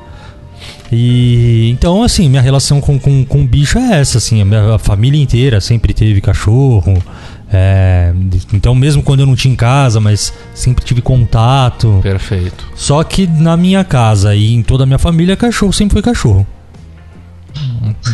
E 0.92 1.70
então, 1.70 2.04
assim, 2.04 2.28
minha 2.28 2.42
relação 2.42 2.82
com, 2.82 3.00
com, 3.00 3.24
com 3.24 3.48
bicho 3.48 3.78
é 3.78 4.00
essa, 4.02 4.18
assim, 4.18 4.42
a 4.42 4.46
minha 4.46 4.76
a 4.76 4.80
família 4.80 5.22
inteira 5.22 5.62
sempre 5.62 5.94
teve 5.94 6.20
cachorro. 6.20 7.02
É, 7.54 8.14
então, 8.54 8.74
mesmo 8.74 9.04
quando 9.04 9.20
eu 9.20 9.26
não 9.26 9.36
tinha 9.36 9.52
em 9.54 9.58
casa, 9.58 10.00
mas 10.00 10.34
sempre 10.54 10.86
tive 10.86 11.02
contato. 11.02 12.00
Perfeito. 12.02 12.66
Só 12.76 13.04
que 13.04 13.28
na 13.28 13.58
minha 13.58 13.84
casa 13.84 14.34
e 14.34 14.54
em 14.54 14.64
toda 14.64 14.84
a 14.84 14.86
minha 14.86 15.00
família, 15.00 15.36
cachorro 15.36 15.74
sempre 15.74 15.94
foi 15.94 16.02
cachorro. 16.02 16.48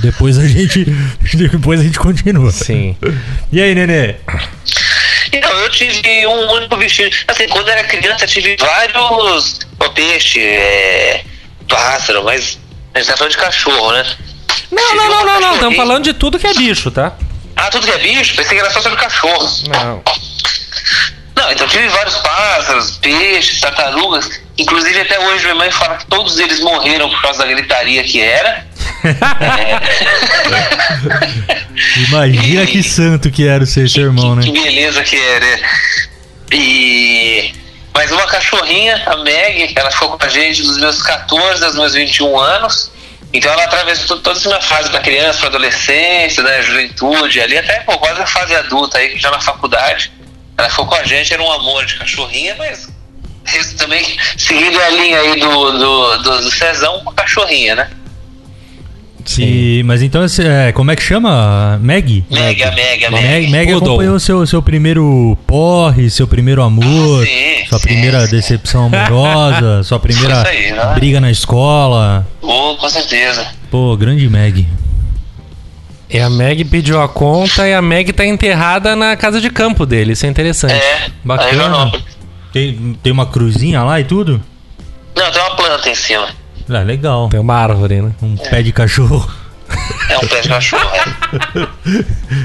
Depois 0.02 0.40
a 0.40 0.48
gente. 0.48 0.86
Depois 1.36 1.80
a 1.80 1.84
gente 1.84 2.00
continua. 2.00 2.52
Sim. 2.52 2.96
E 3.52 3.62
aí, 3.62 3.76
Nenê? 3.76 4.16
Então, 5.32 5.52
eu 5.52 5.70
tive 5.70 6.26
um 6.26 6.52
único 6.54 6.76
bichinho. 6.78 7.10
Assim, 7.28 7.48
quando 7.48 7.70
era 7.70 7.84
criança, 7.84 8.24
eu 8.24 8.28
tive 8.28 8.56
vários 8.58 9.60
peixe, 9.94 10.40
é, 10.40 11.24
pássaro, 11.68 12.24
mas 12.24 12.60
a 12.94 13.00
gente 13.00 13.08
tá 13.08 13.18
falando 13.18 13.32
de 13.32 13.38
cachorro, 13.38 13.92
né? 13.92 14.06
Não, 14.72 14.84
Tive 14.84 14.98
não, 14.98 15.10
não, 15.10 15.26
não, 15.26 15.42
não. 15.42 15.54
Estamos 15.54 15.76
falando 15.76 16.04
de 16.04 16.14
tudo 16.14 16.40
que 16.40 16.48
é 16.48 16.54
bicho, 16.54 16.92
tá? 16.92 17.16
Ah, 17.58 17.70
tudo 17.72 17.88
que 17.88 17.92
é 17.92 17.98
bicho? 17.98 18.36
Pensei 18.36 18.58
que 18.58 18.64
era 18.64 18.72
só 18.72 18.82
sobre 18.82 19.00
cachorro. 19.00 19.50
Não. 19.68 20.04
Não, 21.36 21.52
então 21.52 21.68
tive 21.68 21.88
vários 21.90 22.16
pássaros, 22.18 22.98
peixes, 22.98 23.60
tartarugas. 23.60 24.30
Inclusive, 24.58 25.02
até 25.02 25.20
hoje 25.20 25.44
minha 25.44 25.56
mãe 25.56 25.72
fala 25.72 25.98
que 25.98 26.06
todos 26.08 26.40
eles 26.40 26.60
morreram 26.60 27.10
por 27.10 27.22
causa 27.22 27.40
da 27.40 27.46
gritaria 27.46 28.04
que 28.04 28.20
era. 28.20 28.66
Imagina 32.10 32.66
que 32.66 32.82
santo 32.82 33.30
que 33.30 33.48
era 33.48 33.64
o 33.64 33.68
seu, 33.68 33.88
seu 33.88 34.06
irmão, 34.06 34.36
né? 34.36 34.42
Que 34.42 34.52
beleza 34.52 35.04
que 35.04 35.16
é, 35.16 35.40
né? 35.40 35.62
E. 36.52 37.54
Mas 37.94 38.12
uma 38.12 38.26
cachorrinha, 38.28 39.04
a 39.06 39.18
Meg, 39.18 39.74
ela 39.76 39.92
ficou 39.92 40.18
com 40.18 40.26
a 40.26 40.30
gente 40.30 40.62
dos 40.62 40.78
meus 40.78 41.02
14 41.02 41.64
aos 41.64 41.76
meus 41.76 41.94
21 41.94 42.40
anos. 42.40 42.92
Então 43.34 43.52
ela 43.52 43.64
atravessou 43.66 44.18
to- 44.18 44.24
toda 44.24 44.38
essa 44.40 44.62
fase 44.62 44.90
da 44.92 45.00
criança 45.02 45.40
para 45.40 45.50
adolescência, 45.50 46.42
né, 46.44 46.62
juventude, 46.62 47.42
ali 47.42 47.58
até 47.58 47.82
pô, 47.82 47.98
quase 48.00 48.22
a 48.22 48.26
fase 48.26 48.56
adulta 48.56 48.98
aí, 48.98 49.18
já 49.20 49.30
na 49.30 49.40
faculdade. 49.42 50.12
Ela 50.58 50.70
ficou 50.70 50.88
com 50.88 50.96
a 50.96 51.04
gente, 51.04 51.34
era 51.34 51.44
um 51.44 51.52
amor 51.52 51.86
de 51.86 51.96
cachorrinha, 51.96 52.56
mas 52.58 52.88
isso 53.54 53.76
também 53.78 54.04
seguindo 54.38 54.82
a 54.82 54.90
linha 54.90 55.20
aí 55.20 55.40
do, 55.40 55.72
do, 55.72 56.18
do, 56.18 56.38
do 56.42 56.52
Cezão, 56.52 56.98
uma 57.00 57.14
cachorrinha, 57.14 57.76
né? 57.76 57.90
E, 59.38 59.84
mas 59.84 60.02
então, 60.02 60.22
é, 60.24 60.72
como 60.72 60.92
é 60.92 60.96
que 60.96 61.04
chama? 61.04 61.78
Meg? 61.82 62.24
Meg, 62.32 62.64
a 62.64 62.72
Meg, 62.72 63.06
a 63.06 63.12
Meg. 63.12 63.50
Meg, 63.50 63.74
acompanhou 63.74 64.20
seu, 64.20 64.46
seu 64.48 64.62
primeiro 64.62 65.38
porre, 65.46 66.10
seu 66.10 66.28
primeiro 66.28 66.64
amor, 66.64 67.24
Ah, 67.24 67.26
sim, 67.26 67.66
sua 67.68 67.80
sim, 67.80 67.88
primeira 67.88 68.26
sim. 68.26 68.32
decepção 68.36 68.86
amorosa, 68.86 69.84
sua 69.86 70.00
primeira 70.00 70.48
aí, 70.48 70.72
né? 70.72 70.94
briga 70.96 71.20
na 71.20 71.30
escola. 71.30 72.26
Oh, 72.42 72.76
com 72.80 72.90
certeza. 72.90 73.46
Pô, 73.70 73.96
grande 73.98 74.30
Meg. 74.30 74.66
E 76.10 76.20
a 76.20 76.30
Meg 76.30 76.64
pediu 76.66 77.02
a 77.02 77.10
conta 77.10 77.68
e 77.68 77.74
a 77.74 77.82
Meg 77.82 78.14
tá 78.14 78.26
enterrada 78.26 78.96
na 78.96 79.18
casa 79.18 79.42
de 79.42 79.50
campo 79.50 79.86
dele. 79.86 80.14
Isso 80.14 80.26
é 80.26 80.30
interessante. 80.30 80.74
É, 80.74 81.08
Bacana. 81.24 81.92
Tem, 82.54 82.98
tem 83.04 83.12
uma 83.12 83.26
cruzinha 83.26 83.84
lá 83.84 84.00
e 84.00 84.06
tudo? 84.06 84.42
Não, 85.16 85.32
tem 85.32 85.42
uma 85.42 85.56
planta 85.56 85.90
em 85.90 85.96
cima. 85.96 86.30
Ah, 86.70 86.80
legal. 86.84 87.30
Tem 87.30 87.40
uma 87.40 87.56
árvore, 87.56 88.02
né? 88.02 88.12
Um 88.22 88.36
pé 88.36 88.62
de 88.62 88.72
cachorro. 88.72 89.30
É 90.10 90.18
um 90.18 90.28
pé 90.28 90.42
de 90.42 90.48
cachorro, 90.50 90.90
é. 90.96 91.66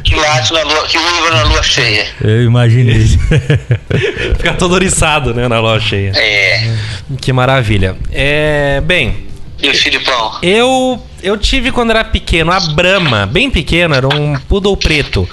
Que 0.03 0.15
late 0.15 0.53
na 0.53 0.63
lua, 0.65 0.87
que 0.89 0.99
uiva 0.99 1.31
na 1.31 1.43
lua 1.45 1.63
cheia. 1.63 2.07
Eu 2.21 2.43
imaginei. 2.45 3.07
Fica 4.37 4.55
todo 4.55 4.73
oriçado, 4.73 5.33
né? 5.35 5.47
Na 5.49 5.61
loja 5.61 5.87
cheia. 5.87 6.13
É. 6.17 6.75
Que 7.21 7.33
maravilha. 7.33 7.97
É. 8.11 8.81
Bem, 8.85 9.27
E 9.61 9.69
o 9.69 9.75
Filipão? 9.75 10.39
eu. 10.43 11.01
Eu 11.23 11.39
tive 11.39 11.71
quando 11.71 11.91
era 11.91 12.03
pequeno 12.03 12.51
a 12.51 12.59
Brahma, 12.59 13.27
bem 13.27 13.49
pequeno, 13.49 13.95
era 13.95 14.09
um 14.09 14.37
poodle 14.49 14.77
preto. 14.77 15.29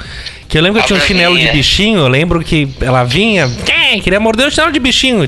Que 0.50 0.58
eu 0.58 0.64
lembro 0.64 0.80
que 0.80 0.86
A 0.86 0.88
tinha 0.88 0.98
um 0.98 1.02
chinelo 1.08 1.38
de 1.38 1.48
bichinho, 1.52 2.00
eu 2.00 2.08
lembro 2.08 2.40
que 2.44 2.68
ela 2.82 3.04
vinha? 3.04 3.48
Queria 4.04 4.20
morder 4.20 4.48
o 4.48 4.52
chinelo 4.52 4.72
de 4.72 4.80
bichinho. 4.80 5.28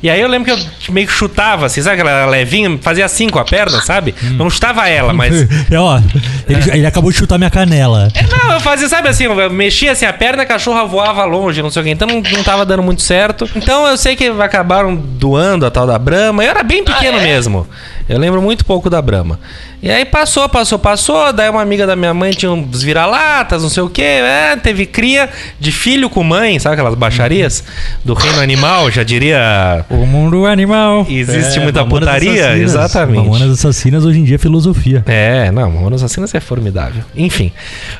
E 0.00 0.08
aí 0.08 0.20
eu 0.20 0.28
lembro 0.28 0.54
que 0.54 0.60
eu 0.88 0.92
meio 0.94 1.08
que 1.08 1.12
chutava, 1.12 1.66
assim, 1.66 1.82
sabe 1.82 2.00
aquela 2.00 2.26
levinha? 2.26 2.78
Fazia 2.80 3.04
assim 3.04 3.28
com 3.28 3.40
a 3.40 3.44
perna, 3.44 3.80
sabe? 3.82 4.14
Não 4.36 4.48
chutava 4.48 4.88
ela, 4.88 5.12
mas. 5.12 5.48
É, 5.70 5.78
ó, 5.78 6.00
ele, 6.48 6.70
ele 6.78 6.86
acabou 6.86 7.10
de 7.12 7.18
chutar 7.18 7.36
minha 7.36 7.50
canela. 7.50 8.08
É, 8.14 8.22
Não, 8.22 8.52
eu 8.54 8.60
fazia, 8.60 8.88
sabe 8.88 9.08
assim, 9.08 9.24
eu 9.24 9.50
mexia 9.50 9.90
assim 9.92 10.06
a 10.06 10.12
perna, 10.12 10.42
a 10.44 10.46
cachorra 10.46 10.84
voava 10.84 11.24
longe, 11.24 11.60
não 11.62 11.70
sei 11.70 11.82
o 11.82 11.84
que. 11.84 11.90
Então 11.90 12.06
não, 12.08 12.20
não 12.20 12.42
tava 12.44 12.64
dando 12.64 12.82
muito 12.82 13.02
certo. 13.02 13.48
Então 13.56 13.86
eu 13.86 13.96
sei 13.96 14.14
que 14.14 14.28
acabaram 14.28 14.94
doando 14.94 15.66
a 15.66 15.70
tal 15.70 15.86
da 15.86 15.98
Brahma. 15.98 16.44
Eu 16.44 16.50
era 16.50 16.62
bem 16.62 16.84
pequeno 16.84 17.18
Ah, 17.18 17.22
é? 17.22 17.24
mesmo. 17.24 17.66
Eu 18.10 18.18
lembro 18.18 18.42
muito 18.42 18.64
pouco 18.64 18.90
da 18.90 19.00
Brahma. 19.00 19.38
E 19.80 19.88
aí 19.88 20.04
passou, 20.04 20.48
passou, 20.48 20.80
passou. 20.80 21.32
Daí 21.32 21.48
uma 21.48 21.62
amiga 21.62 21.86
da 21.86 21.94
minha 21.94 22.12
mãe 22.12 22.32
tinha 22.32 22.50
uns 22.50 22.82
vira-latas, 22.82 23.62
não 23.62 23.68
sei 23.68 23.84
o 23.84 23.88
que. 23.88 24.02
É, 24.02 24.56
teve 24.56 24.84
cria 24.84 25.30
de 25.60 25.70
filho 25.70 26.10
com 26.10 26.24
mãe, 26.24 26.58
sabe 26.58 26.74
aquelas 26.74 26.96
baixarias 26.96 27.62
do 28.04 28.12
reino 28.12 28.40
animal, 28.40 28.90
já 28.90 29.04
diria. 29.04 29.84
O 29.88 30.04
mundo 30.04 30.44
animal. 30.44 31.06
Existe 31.08 31.60
muita 31.60 31.84
Mamonas 31.84 32.08
putaria? 32.08 32.46
Assassinas. 32.46 32.60
Exatamente. 32.60 33.28
Mamonas 33.28 33.50
Assassinas 33.52 34.04
hoje 34.04 34.18
em 34.18 34.24
dia 34.24 34.34
é 34.34 34.38
filosofia. 34.38 35.04
É, 35.06 35.52
não, 35.52 35.70
Mamonas 35.70 36.02
Assassinas 36.02 36.34
é 36.34 36.40
formidável. 36.40 37.04
Enfim. 37.14 37.52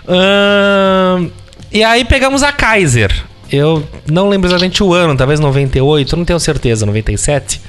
Ahn, 0.08 1.28
e 1.70 1.84
aí 1.84 2.04
pegamos 2.04 2.42
a 2.42 2.50
Kaiser. 2.50 3.14
Eu 3.48 3.84
não 4.10 4.28
lembro 4.28 4.48
exatamente 4.50 4.82
o 4.82 4.92
ano, 4.92 5.16
talvez 5.16 5.38
98, 5.38 6.16
não 6.16 6.24
tenho 6.24 6.40
certeza, 6.40 6.84
97. 6.84 7.60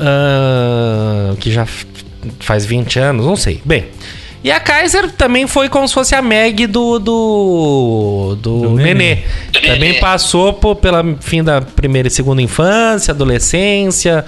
Ahn, 0.00 1.36
que 1.36 1.50
já 1.50 1.66
faz 2.40 2.64
20 2.64 2.98
anos, 2.98 3.26
não 3.26 3.36
sei. 3.36 3.60
Bem. 3.64 3.86
E 4.42 4.52
a 4.52 4.60
Kaiser 4.60 5.10
também 5.10 5.46
foi 5.48 5.68
como 5.68 5.86
se 5.88 5.94
fosse 5.94 6.14
a 6.14 6.22
Meg 6.22 6.66
do. 6.66 6.98
do. 6.98 8.36
do, 8.40 8.60
Do 8.60 8.70
Nenê. 8.76 9.18
Nenê. 9.52 9.66
Também 9.66 10.00
passou 10.00 10.52
por, 10.52 10.76
pela 10.76 11.04
fim 11.20 11.42
da 11.42 11.60
primeira 11.60 12.06
e 12.06 12.10
segunda 12.10 12.40
infância, 12.40 13.12
adolescência, 13.12 14.24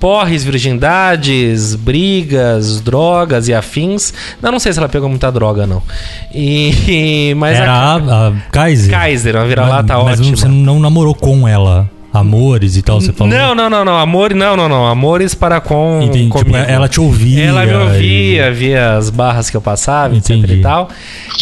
porres, 0.00 0.42
virgindades, 0.42 1.74
brigas, 1.74 2.80
drogas 2.80 3.48
e 3.48 3.54
afins. 3.54 4.14
Não, 4.40 4.50
não 4.50 4.58
sei 4.58 4.72
se 4.72 4.78
ela 4.78 4.88
pegou 4.88 5.10
muita 5.10 5.30
droga, 5.30 5.66
não. 5.66 5.82
E. 6.34 7.34
Mas 7.36 7.58
Era 7.58 7.70
a, 7.70 7.94
a, 7.96 8.28
a 8.28 8.32
Kaiser. 8.50 8.90
Kaiser, 8.90 9.36
uma 9.36 9.46
vira-lata 9.46 9.94
mas, 9.94 10.04
mas 10.04 10.20
ótima. 10.20 10.36
você 10.36 10.48
não 10.48 10.80
namorou 10.80 11.14
com 11.14 11.46
ela. 11.46 11.88
Amores 12.12 12.76
e 12.76 12.82
tal, 12.82 13.00
você 13.00 13.12
falou? 13.12 13.32
Não, 13.32 13.54
não, 13.54 13.70
não, 13.70 13.84
não. 13.84 13.96
Amor, 13.96 14.34
não, 14.34 14.56
não, 14.56 14.68
não. 14.68 14.86
Amores 14.86 15.34
para 15.34 15.60
com. 15.60 16.00
Entendi. 16.02 16.30
Tipo, 16.36 16.56
ela 16.56 16.88
te 16.88 17.00
ouvia. 17.00 17.44
Ela 17.44 17.64
me 17.64 17.72
e- 17.72 17.74
ouvia, 17.76 18.52
via 18.52 18.96
as 18.96 19.10
barras 19.10 19.48
que 19.48 19.56
eu 19.56 19.60
passava, 19.60 20.16
etc 20.16 20.30
Entendi. 20.30 20.54
e 20.54 20.62
tal. 20.62 20.88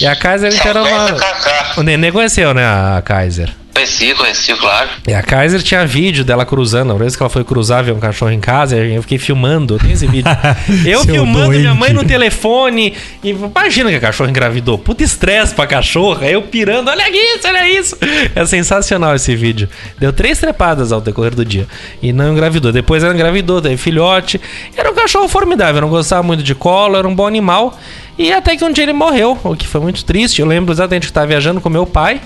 E 0.01 0.07
a 0.07 0.15
Kaiser 0.15 0.61
que 0.61 0.69
era 0.69 0.83
uma. 0.83 1.13
Cacá. 1.15 1.73
O 1.79 1.83
Nenê 1.83 2.13
conheceu, 2.13 2.53
né, 2.53 2.65
a 2.67 3.01
Kaiser. 3.03 3.51
Conheci, 3.79 4.13
conheci, 4.13 4.55
claro. 4.55 4.89
E 5.07 5.15
a 5.15 5.23
Kaiser 5.23 5.63
tinha 5.63 5.87
vídeo 5.87 6.25
dela 6.25 6.45
cruzando. 6.45 6.93
A 6.93 6.97
vez 6.97 7.15
que 7.15 7.23
ela 7.23 7.31
foi 7.31 7.45
cruzar, 7.45 7.85
ver 7.85 7.93
um 7.93 8.01
cachorro 8.01 8.33
em 8.33 8.41
casa, 8.41 8.77
e 8.77 8.97
eu 8.97 9.03
fiquei 9.03 9.19
filmando. 9.19 9.75
Eu 9.75 9.79
tenho 9.79 9.93
esse 9.93 10.05
vídeo. 10.05 10.29
Eu 10.85 11.05
filmando 11.05 11.51
minha 11.51 11.75
mãe 11.75 11.93
doente. 11.93 12.03
no 12.03 12.09
telefone. 12.09 12.93
E 13.23 13.31
imagina 13.31 13.89
que 13.91 13.95
a 13.95 14.01
cachorra 14.01 14.31
engravidou. 14.31 14.79
Puta 14.79 15.05
estresse 15.05 15.55
pra 15.55 15.65
cachorra. 15.65 16.27
Eu 16.27 16.43
pirando, 16.43 16.89
olha 16.89 17.09
isso, 17.09 17.47
olha 17.47 17.69
isso. 17.69 17.97
É 18.35 18.45
sensacional 18.47 19.15
esse 19.15 19.37
vídeo. 19.37 19.69
Deu 19.97 20.13
três 20.13 20.39
trepadas 20.41 20.91
ao 20.91 21.01
decorrer 21.01 21.37
do 21.37 21.45
dia. 21.45 21.69
E 22.03 22.13
não 22.13 22.33
engravidou. 22.33 22.73
Depois 22.73 23.05
ela 23.05 23.15
engravidou, 23.15 23.63
teve 23.63 23.77
filhote. 23.77 24.41
Era 24.77 24.91
um 24.91 24.95
cachorro 24.95 25.29
formidável. 25.29 25.77
Eu 25.77 25.83
não 25.83 25.89
gostava 25.89 26.25
muito 26.25 26.43
de 26.43 26.55
colo, 26.55 26.97
era 26.97 27.07
um 27.07 27.15
bom 27.15 27.29
animal. 27.29 27.79
E 28.19 28.33
até 28.33 28.57
que 28.57 28.65
um 28.65 28.73
dia 28.73 28.83
ele 28.83 28.93
morreu, 28.93 29.39
o 29.45 29.55
que 29.55 29.69
foi 29.69 29.81
muito 29.81 30.05
triste. 30.05 30.41
Eu 30.41 30.49
lembro 30.49 30.75
exatamente 30.75 31.03
que 31.03 31.11
eu 31.11 31.15
tava 31.15 31.29
viajando 31.29 31.61
com 31.61 31.71
meu 31.71 31.87
pai. 31.87 32.21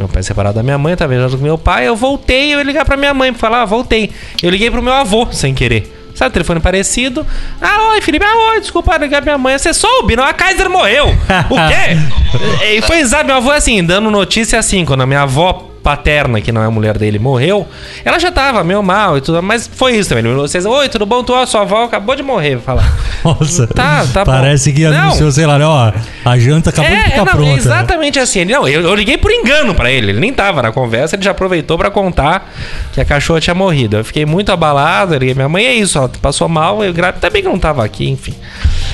Meu 0.00 0.08
pai 0.08 0.20
é 0.20 0.22
separado 0.22 0.54
da 0.54 0.62
minha 0.62 0.78
mãe, 0.78 0.96
tava 0.96 1.10
viajando 1.10 1.36
com 1.36 1.44
meu 1.44 1.58
pai. 1.58 1.86
Eu 1.86 1.94
voltei, 1.94 2.54
eu 2.54 2.58
ia 2.58 2.64
ligar 2.64 2.86
pra 2.86 2.96
minha 2.96 3.12
mãe 3.12 3.30
pra 3.32 3.38
falar, 3.38 3.60
ah, 3.60 3.64
voltei. 3.66 4.10
Eu 4.42 4.48
liguei 4.48 4.70
pro 4.70 4.80
meu 4.80 4.94
avô, 4.94 5.28
sem 5.30 5.52
querer. 5.52 5.94
Sabe, 6.14 6.32
telefone 6.32 6.58
parecido. 6.58 7.26
Ah, 7.60 7.90
oi, 7.92 8.00
Felipe. 8.00 8.24
Ah, 8.24 8.52
oi, 8.52 8.60
desculpa 8.60 8.96
ligar 8.96 9.20
minha 9.20 9.36
mãe. 9.36 9.58
Você 9.58 9.74
soube, 9.74 10.16
não? 10.16 10.24
A 10.24 10.32
Kaiser 10.32 10.70
morreu. 10.70 11.08
O 11.50 11.56
quê? 11.68 12.64
e 12.78 12.80
foi 12.80 13.00
exato, 13.00 13.26
meu 13.26 13.36
avô 13.36 13.50
assim, 13.50 13.84
dando 13.84 14.10
notícia 14.10 14.58
assim, 14.58 14.86
quando 14.86 15.02
a 15.02 15.06
minha 15.06 15.20
avó 15.20 15.69
paterna, 15.82 16.40
que 16.40 16.52
não 16.52 16.62
é 16.62 16.66
a 16.66 16.70
mulher 16.70 16.98
dele, 16.98 17.18
morreu, 17.18 17.66
ela 18.04 18.18
já 18.18 18.30
tava 18.30 18.62
meio 18.62 18.82
mal 18.82 19.16
e 19.16 19.20
tudo, 19.20 19.42
mas 19.42 19.66
foi 19.72 19.96
isso 19.96 20.08
também. 20.10 20.22
Ele 20.24 20.32
falou, 20.34 20.46
vocês, 20.48 20.66
oi, 20.66 20.88
tudo 20.88 21.06
bom? 21.06 21.22
Tu, 21.24 21.32
ó, 21.32 21.46
sua 21.46 21.62
avó 21.62 21.84
acabou 21.84 22.14
de 22.14 22.22
morrer, 22.22 22.58
fala. 22.58 22.82
Nossa. 23.24 23.66
Tá, 23.66 24.04
tá 24.12 24.24
bom. 24.24 24.30
Parece 24.32 24.72
que 24.72 24.82
Não. 24.86 24.96
anunciou, 25.08 25.30
sei 25.32 25.46
lá, 25.46 25.58
né, 25.58 25.64
ó, 25.66 25.92
a 26.24 26.38
janta 26.38 26.70
acabou 26.70 26.90
de 26.90 26.96
É, 26.96 27.04
ficar 27.04 27.16
não, 27.18 27.24
pronta. 27.26 27.42
né? 27.50 27.54
exatamente 27.54 28.18
assim. 28.18 28.40
Ele, 28.40 28.52
não, 28.52 28.68
eu, 28.68 28.82
eu 28.82 28.94
liguei 28.94 29.16
por 29.18 29.30
engano 29.30 29.74
pra 29.74 29.90
ele. 29.90 30.10
Ele 30.12 30.20
nem 30.20 30.32
tava 30.32 30.60
na 30.62 30.70
conversa, 30.72 31.16
ele 31.16 31.22
já 31.22 31.30
aproveitou 31.30 31.76
pra 31.78 31.90
contar 31.90 32.50
que 32.92 33.00
a 33.00 33.04
cachorra 33.04 33.40
tinha 33.40 33.54
morrido. 33.54 33.96
Eu 33.96 34.04
fiquei 34.04 34.24
muito 34.26 34.52
abalado. 34.52 35.14
Liguei, 35.14 35.34
minha 35.34 35.48
mãe 35.48 35.66
é 35.66 35.74
isso, 35.74 35.96
ela 35.98 36.10
passou 36.20 36.48
mal, 36.48 36.84
eu 36.84 36.92
grávida 36.92 37.20
também 37.20 37.42
que 37.42 37.48
não 37.48 37.58
tava 37.58 37.84
aqui, 37.84 38.08
enfim. 38.08 38.34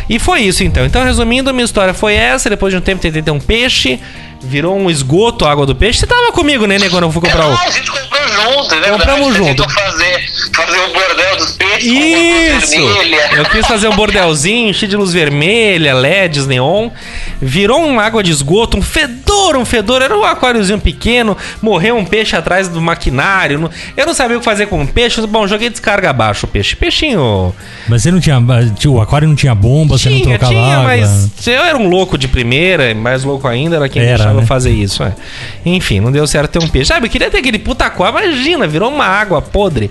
E 0.09 0.19
foi 0.19 0.43
isso 0.43 0.63
então. 0.63 0.85
Então, 0.87 1.05
resumindo, 1.05 1.53
minha 1.53 1.65
história 1.65 1.93
foi 1.93 2.15
essa. 2.15 2.49
Depois 2.49 2.73
de 2.73 2.79
um 2.79 2.81
tempo 2.81 3.03
tentei 3.03 3.23
ter 3.23 3.31
um 3.31 3.41
peixe, 3.41 3.99
virou 4.41 4.77
um 4.77 4.91
esgoto 4.91 5.45
a 5.45 5.51
água 5.51 5.67
do 5.67 5.75
peixe. 5.75 6.01
Você 6.01 6.07
tava 6.07 6.33
comigo, 6.33 6.67
né, 6.67 6.79
quando 6.91 7.05
eu 7.05 7.13
fui 7.13 7.23
comprar 7.23 7.49
o. 7.49 7.53
Ah, 7.53 7.63
a 7.67 7.71
gente 7.71 7.91
comprou 7.91 8.29
junto, 8.29 8.75
é 8.75 8.81
verdade. 8.81 8.91
Compramos 8.99 9.29
Você 9.29 9.39
junto. 9.39 9.71
fazer, 9.71 10.31
fazer 10.55 10.79
o 10.79 10.93
bordel 10.93 11.37
dos 11.37 11.53
peixes 11.53 11.85
Isso! 11.85 12.75
com 12.77 12.81
luz 12.83 12.97
vermelha. 12.97 13.29
Eu 13.37 13.45
quis 13.47 13.67
fazer 13.67 13.89
um 13.89 13.97
bordelzinho, 13.97 14.73
cheio 14.75 14.89
de 14.91 14.97
luz 14.97 15.13
vermelha, 15.13 15.95
LEDs, 15.95 16.47
neon. 16.47 16.91
Virou 17.41 17.85
uma 17.85 18.03
água 18.03 18.23
de 18.23 18.31
esgoto, 18.31 18.77
um 18.79 18.83
fedor, 18.83 19.57
um 19.57 19.65
fedor. 19.65 20.03
Era 20.03 20.17
um 20.17 20.25
aquáriozinho 20.25 20.79
pequeno, 20.81 21.37
morreu 21.61 21.97
um 21.97 22.05
peixe 22.05 22.35
atrás 22.37 22.69
do 22.69 22.81
maquinário. 22.81 23.71
Eu 23.97 24.07
não 24.07 24.15
sabia 24.15 24.37
o 24.37 24.41
que 24.41 24.45
fazer 24.45 24.67
com 24.67 24.83
o 24.83 24.87
peixe. 24.87 25.21
Bom, 25.27 25.47
joguei 25.47 25.69
descarga 25.69 26.11
abaixo 26.11 26.47
o 26.47 26.49
peixe. 26.49 26.75
Peixinho. 26.77 27.55
Mas 27.89 28.03
você 28.03 28.11
não 28.11 28.21
tinha. 28.21 28.37
tinha- 28.79 28.91
O 28.91 29.01
aquário 29.01 29.29
não 29.29 29.35
tinha 29.35 29.55
bomba, 29.55 29.99
você 29.99 30.09
não 30.09 30.17
Tinha, 30.19 30.39
trocava 30.39 30.53
tinha, 30.53 30.77
água. 30.79 30.85
mas 30.85 31.47
eu 31.47 31.63
era 31.65 31.77
um 31.77 31.89
louco 31.89 32.17
de 32.17 32.29
primeira, 32.29 32.95
mais 32.95 33.25
louco 33.25 33.47
ainda 33.47 33.77
era 33.77 33.89
quem 33.89 34.01
Era, 34.03 34.17
deixava 34.17 34.41
né? 34.41 34.47
fazer 34.47 34.71
isso. 34.71 35.03
é. 35.03 35.13
Enfim, 35.65 36.01
não 36.01 36.11
deu 36.11 36.27
certo 36.27 36.53
ter 36.53 36.59
um 36.65 36.69
peixe. 36.69 36.89
Sabe, 36.89 37.07
eu 37.07 37.11
queria 37.11 37.31
ter 37.31 37.39
aquele 37.39 37.59
puta 37.59 37.85
aquário, 37.85 38.19
imagina, 38.21 38.67
virou 38.67 38.91
uma 38.91 39.05
água 39.07 39.43
podre. 39.43 39.91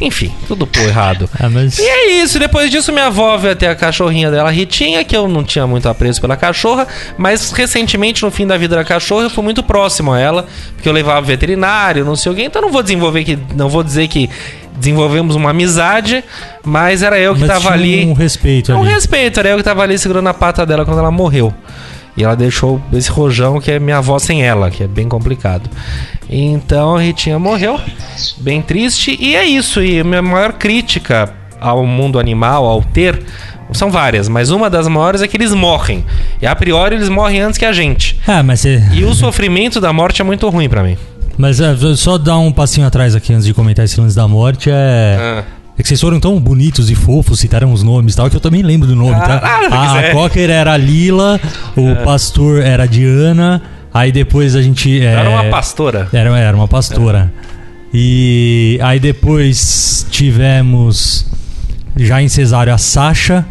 Enfim, 0.00 0.32
tudo 0.48 0.66
por 0.66 0.82
errado. 0.82 1.28
Ah, 1.38 1.48
mas. 1.50 1.78
E 1.78 1.82
é 1.82 2.22
isso, 2.22 2.38
depois 2.38 2.70
disso 2.70 2.90
minha 2.92 3.06
avó 3.06 3.36
veio 3.36 3.52
até 3.52 3.68
a 3.68 3.74
cachorrinha 3.74 4.30
dela, 4.30 4.50
Ritinha, 4.50 5.04
que 5.04 5.14
eu 5.16 5.28
não 5.28 5.44
tinha 5.44 5.66
muito 5.66 5.88
apreço 5.88 6.20
pela 6.20 6.36
cachorra, 6.36 6.86
mas 7.18 7.52
recentemente, 7.52 8.22
no 8.22 8.30
fim 8.30 8.46
da 8.46 8.56
vida 8.56 8.76
da 8.76 8.84
cachorra, 8.84 9.24
eu 9.24 9.30
fui 9.30 9.44
muito 9.44 9.62
próximo 9.62 10.12
a 10.12 10.18
ela, 10.18 10.46
porque 10.74 10.88
eu 10.88 10.92
levava 10.92 11.20
veterinário, 11.20 12.04
não 12.04 12.16
sei 12.16 12.32
o 12.32 12.34
quê, 12.34 12.44
então 12.44 12.62
não 12.62 12.72
vou 12.72 12.82
desenvolver 12.82 13.24
que. 13.24 13.38
Não 13.54 13.68
vou 13.68 13.82
dizer 13.82 14.08
que 14.08 14.30
desenvolvemos 14.76 15.36
uma 15.36 15.50
amizade, 15.50 16.24
mas 16.64 17.02
era 17.02 17.18
eu 17.18 17.34
que 17.34 17.40
mas 17.40 17.50
tava 17.50 17.70
ali. 17.70 18.06
Um 18.06 18.14
respeito 18.14 18.72
Um 18.72 18.82
ali. 18.82 18.90
respeito, 18.92 19.38
era 19.38 19.50
eu 19.50 19.58
que 19.58 19.62
tava 19.62 19.82
ali 19.82 19.98
segurando 19.98 20.28
a 20.28 20.34
pata 20.34 20.64
dela 20.64 20.84
quando 20.86 20.98
ela 20.98 21.10
morreu. 21.10 21.52
E 22.16 22.24
ela 22.24 22.36
deixou 22.36 22.80
esse 22.92 23.10
rojão 23.10 23.60
que 23.60 23.70
é 23.70 23.78
minha 23.78 23.98
avó 23.98 24.18
sem 24.18 24.42
ela, 24.42 24.70
que 24.70 24.82
é 24.82 24.88
bem 24.88 25.08
complicado. 25.08 25.70
Então 26.28 26.96
a 26.96 27.00
Ritinha 27.00 27.38
morreu, 27.38 27.78
bem 28.38 28.60
triste, 28.62 29.16
e 29.20 29.34
é 29.34 29.44
isso. 29.44 29.82
E 29.82 30.00
a 30.00 30.04
minha 30.04 30.22
maior 30.22 30.52
crítica 30.54 31.32
ao 31.60 31.86
mundo 31.86 32.18
animal, 32.18 32.64
ao 32.64 32.82
ter, 32.82 33.22
são 33.72 33.90
várias, 33.90 34.28
mas 34.28 34.50
uma 34.50 34.68
das 34.68 34.88
maiores 34.88 35.22
é 35.22 35.28
que 35.28 35.36
eles 35.36 35.54
morrem. 35.54 36.04
E 36.40 36.46
a 36.46 36.54
priori 36.56 36.96
eles 36.96 37.08
morrem 37.08 37.40
antes 37.40 37.58
que 37.58 37.64
a 37.64 37.72
gente. 37.72 38.18
Ah, 38.26 38.42
mas 38.42 38.60
você. 38.60 38.82
E 38.92 39.04
o 39.04 39.14
sofrimento 39.14 39.80
da 39.80 39.92
morte 39.92 40.20
é 40.20 40.24
muito 40.24 40.48
ruim 40.48 40.68
pra 40.68 40.82
mim. 40.82 40.96
Mas 41.38 41.60
é, 41.60 41.74
só 41.96 42.18
dar 42.18 42.38
um 42.38 42.52
passinho 42.52 42.86
atrás 42.86 43.14
aqui 43.14 43.32
antes 43.32 43.46
de 43.46 43.54
comentar 43.54 43.84
esse 43.84 44.00
lance 44.00 44.14
da 44.14 44.28
morte 44.28 44.70
é. 44.70 45.16
Ah. 45.18 45.59
É 45.80 45.82
que 45.82 45.88
vocês 45.88 45.98
foram 46.02 46.20
tão 46.20 46.38
bonitos 46.38 46.90
e 46.90 46.94
fofos, 46.94 47.40
citaram 47.40 47.72
os 47.72 47.82
nomes 47.82 48.12
e 48.12 48.16
tal, 48.18 48.28
que 48.28 48.36
eu 48.36 48.40
também 48.40 48.60
lembro 48.60 48.86
do 48.86 48.94
nome, 48.94 49.14
tá? 49.14 49.40
Ah, 49.42 49.56
A, 49.64 49.86
quiser. 49.96 50.10
a 50.10 50.12
Cocker 50.12 50.50
era 50.50 50.74
a 50.74 50.76
Lila, 50.76 51.40
o 51.74 52.04
pastor 52.04 52.60
era 52.60 52.82
a 52.82 52.86
Diana, 52.86 53.62
aí 53.92 54.12
depois 54.12 54.54
a 54.54 54.60
gente. 54.60 55.00
é, 55.00 55.06
Era 55.06 55.30
uma 55.30 55.44
pastora. 55.44 56.06
Era, 56.12 56.38
era 56.38 56.54
uma 56.54 56.68
pastora. 56.68 57.32
E 57.94 58.78
aí 58.82 59.00
depois 59.00 60.04
tivemos, 60.10 61.24
já 61.96 62.20
em 62.20 62.28
cesárea, 62.28 62.74
a 62.74 62.78
Sasha, 62.78 63.46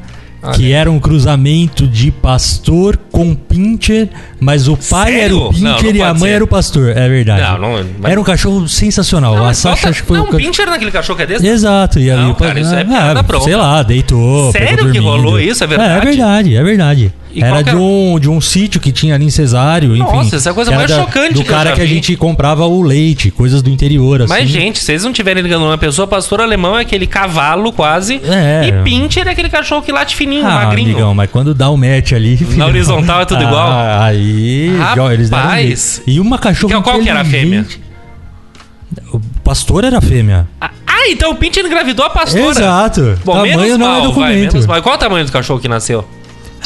que 0.56 0.72
era 0.72 0.90
um 0.90 1.00
cruzamento 1.00 1.86
de 1.88 2.12
pastor 2.12 2.98
com 3.12 3.36
pincher, 3.36 4.08
mas 4.40 4.68
o 4.68 4.78
pai 4.78 5.12
Sério? 5.14 5.22
era 5.26 5.36
o 5.36 5.40
Não, 5.40 5.52
pincher 5.76 5.94
não 5.94 6.00
e 6.00 6.02
a 6.02 6.14
mãe 6.14 6.20
ser. 6.30 6.36
era 6.36 6.44
o 6.44 6.48
pastor, 6.48 6.90
é 6.98 7.10
verdade. 7.10 7.42
Não, 7.42 7.58
não- 7.78 7.86
mas- 8.00 8.12
Era 8.12 8.22
um 8.22 8.24
cachorro 8.24 8.68
sensacional. 8.68 9.46
a 9.46 9.54
Sasha 9.54 9.90
acho 9.90 10.02
que 10.02 10.08
foi 10.08 10.18
não, 10.18 10.26
o 10.26 10.28
um 10.28 10.32
ca- 10.32 10.38
pincher 10.38 10.66
naquele 10.70 10.92
cachorro 10.92 11.18
que 11.18 11.24
é 11.24 11.28
desse? 11.28 11.46
Exato, 11.48 12.00
e 12.00 12.10
aí 12.10 12.18
Não, 12.18 12.32
o 12.32 12.36
pa- 12.36 12.48
cara, 12.48 12.60
isso 12.60 12.74
é 12.74 12.82
ah, 12.90 13.24
pronta. 13.24 13.44
Sei 13.46 13.56
lá, 13.56 13.84
deitou. 13.84 14.52
Sério 14.52 14.92
que 14.92 14.98
rolou 15.00 15.40
isso? 15.40 15.64
É 15.64 15.68
verdade? 15.68 15.92
É, 15.94 16.00
verdade, 16.12 16.56
é 16.56 16.64
verdade. 16.64 17.14
E 17.32 17.44
era 17.44 17.62
de 17.62 17.76
um, 17.76 18.18
de 18.20 18.28
um 18.28 18.42
sítio 18.42 18.82
que 18.82 18.92
tinha 18.92 19.14
ali 19.14 19.26
em 19.26 19.30
Cesário, 19.30 19.96
enfim. 19.96 20.02
Nossa, 20.04 20.36
essa 20.38 20.50
é 20.50 20.52
a 20.52 20.56
coisa 20.56 20.72
mais 20.72 20.90
chocante 20.90 21.34
Do 21.36 21.44
que 21.44 21.48
cara 21.50 21.74
que 21.74 21.82
a 21.82 21.86
gente 21.86 22.16
comprava 22.16 22.66
o 22.66 22.82
leite, 22.82 23.30
coisas 23.30 23.62
do 23.62 23.70
interior, 23.70 24.24
assim. 24.24 24.30
Mas, 24.34 24.50
gente, 24.50 24.80
se 24.80 24.86
vocês 24.86 25.04
não 25.04 25.14
tiverem 25.14 25.44
ligando 25.44 25.64
uma 25.66 25.78
pessoa, 25.78 26.08
pastor 26.08 26.42
alemão 26.42 26.76
é 26.78 26.82
aquele 26.82 27.06
cavalo 27.06 27.72
quase. 27.72 28.20
É. 28.24 28.68
E 28.68 28.72
pincher 28.84 29.28
é 29.28 29.32
aquele 29.32 29.50
cachorro 29.50 29.82
que 29.84 29.92
late 29.92 30.16
fininho, 30.16 30.46
Ah, 30.48 30.66
magrinho. 30.66 30.90
amigão, 30.90 31.14
mas 31.14 31.30
quando 31.30 31.54
dá 31.54 31.70
o 31.70 31.78
match 31.78 32.14
ali... 32.14 32.36
filhão, 32.38 32.68
horizontal 32.68 33.22
é 33.22 33.26
tudo 33.26 33.44
igual? 33.44 33.70
Ah, 33.70 34.06
aí... 34.06 34.76
Rapaz. 34.78 35.12
eles 35.14 35.30
deram 35.30 35.50
um. 35.50 35.76
E 36.08 36.20
uma 36.20 36.38
cachorra 36.40 36.78
Que- 36.78 36.82
qual 36.82 37.00
que 37.00 37.10
era 37.10 37.22
a 37.22 37.26
fêmea? 37.26 37.66
O 39.14 39.20
pastor 39.44 39.84
era 39.84 40.00
a 40.00 40.02
fêmea. 40.02 40.48
Ah, 40.60 40.72
ah, 40.88 41.08
então 41.10 41.32
o 41.32 41.36
pincher 41.36 41.64
engravidou 41.64 42.04
a 42.06 42.10
pastora. 42.10 42.50
Exato. 42.50 43.20
Bom, 43.24 43.34
Tamanho 43.34 43.58
menos 43.60 43.78
não 43.78 43.86
mal, 43.88 43.96
é 43.96 44.00
vai, 44.00 44.08
documento. 44.08 44.54
menos 44.54 44.66
mal. 44.66 44.78
E 44.78 44.82
Qual 44.82 44.96
o 44.96 44.98
tamanho 44.98 45.26
do 45.26 45.32
cachorro 45.32 45.60
que 45.60 45.68
nasceu? 45.68 46.04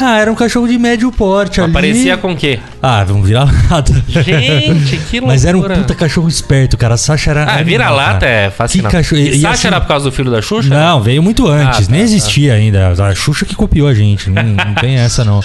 Ah, 0.00 0.18
era 0.18 0.30
um 0.30 0.34
cachorro 0.34 0.66
de 0.66 0.76
médio 0.78 1.10
porte 1.12 1.60
ali. 1.60 1.70
Aparecia 1.70 2.16
com 2.16 2.32
o 2.32 2.36
quê? 2.36 2.58
Ah, 2.82 3.04
vamos 3.04 3.26
virar 3.28 3.44
lata. 3.70 3.92
Gente, 4.08 4.96
que 4.96 5.20
loucura. 5.20 5.26
Mas 5.26 5.44
era 5.44 5.56
um 5.56 5.62
puta 5.62 5.94
cachorro 5.94 6.28
esperto, 6.28 6.76
cara. 6.76 6.94
A 6.94 6.96
Sasha 6.96 7.30
era. 7.30 7.44
Ah, 7.44 7.62
vira-lata 7.62 8.26
é 8.26 8.50
fascinante. 8.50 8.90
Que 8.90 8.96
cachorro. 8.96 9.20
E, 9.20 9.28
e 9.30 9.40
Sasha 9.40 9.54
assim- 9.54 9.66
era 9.68 9.80
por 9.80 9.88
causa 9.88 10.04
do 10.10 10.12
filho 10.12 10.30
da 10.30 10.42
Xuxa? 10.42 10.68
Não, 10.68 11.00
veio 11.00 11.22
muito 11.22 11.46
antes. 11.46 11.86
Ah, 11.88 11.90
nem 11.92 12.00
tá, 12.00 12.04
existia 12.04 12.54
ainda. 12.54 12.88
A 12.90 13.14
Xuxa 13.14 13.44
que 13.46 13.54
copiou 13.54 13.86
a 13.88 13.94
gente. 13.94 14.28
Não, 14.30 14.42
não 14.42 14.74
tem 14.74 14.96
essa, 14.96 15.24
não. 15.24 15.40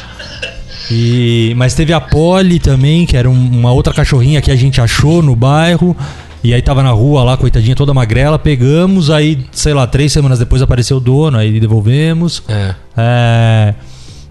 E, 0.91 1.53
mas 1.55 1.73
teve 1.75 1.93
a 1.93 2.01
Polly 2.01 2.59
também, 2.59 3.05
que 3.05 3.15
era 3.15 3.29
um- 3.29 3.33
uma 3.59 3.71
outra 3.71 3.93
cachorrinha 3.93 4.41
que 4.41 4.49
a 4.51 4.55
gente 4.55 4.81
achou 4.81 5.21
no 5.21 5.35
bairro. 5.35 5.95
E 6.43 6.53
aí 6.53 6.61
tava 6.61 6.81
na 6.81 6.91
rua 6.91 7.21
lá, 7.21 7.35
coitadinha, 7.37 7.75
toda 7.75 7.93
magrela. 7.93 8.39
Pegamos, 8.39 9.11
aí, 9.11 9.45
sei 9.51 9.73
lá, 9.73 9.85
três 9.85 10.11
semanas 10.13 10.39
depois 10.39 10.61
apareceu 10.61 10.97
o 10.97 10.99
dono, 10.99 11.37
aí 11.37 11.59
devolvemos. 11.59 12.41
É. 12.47 12.73
É, 12.97 13.73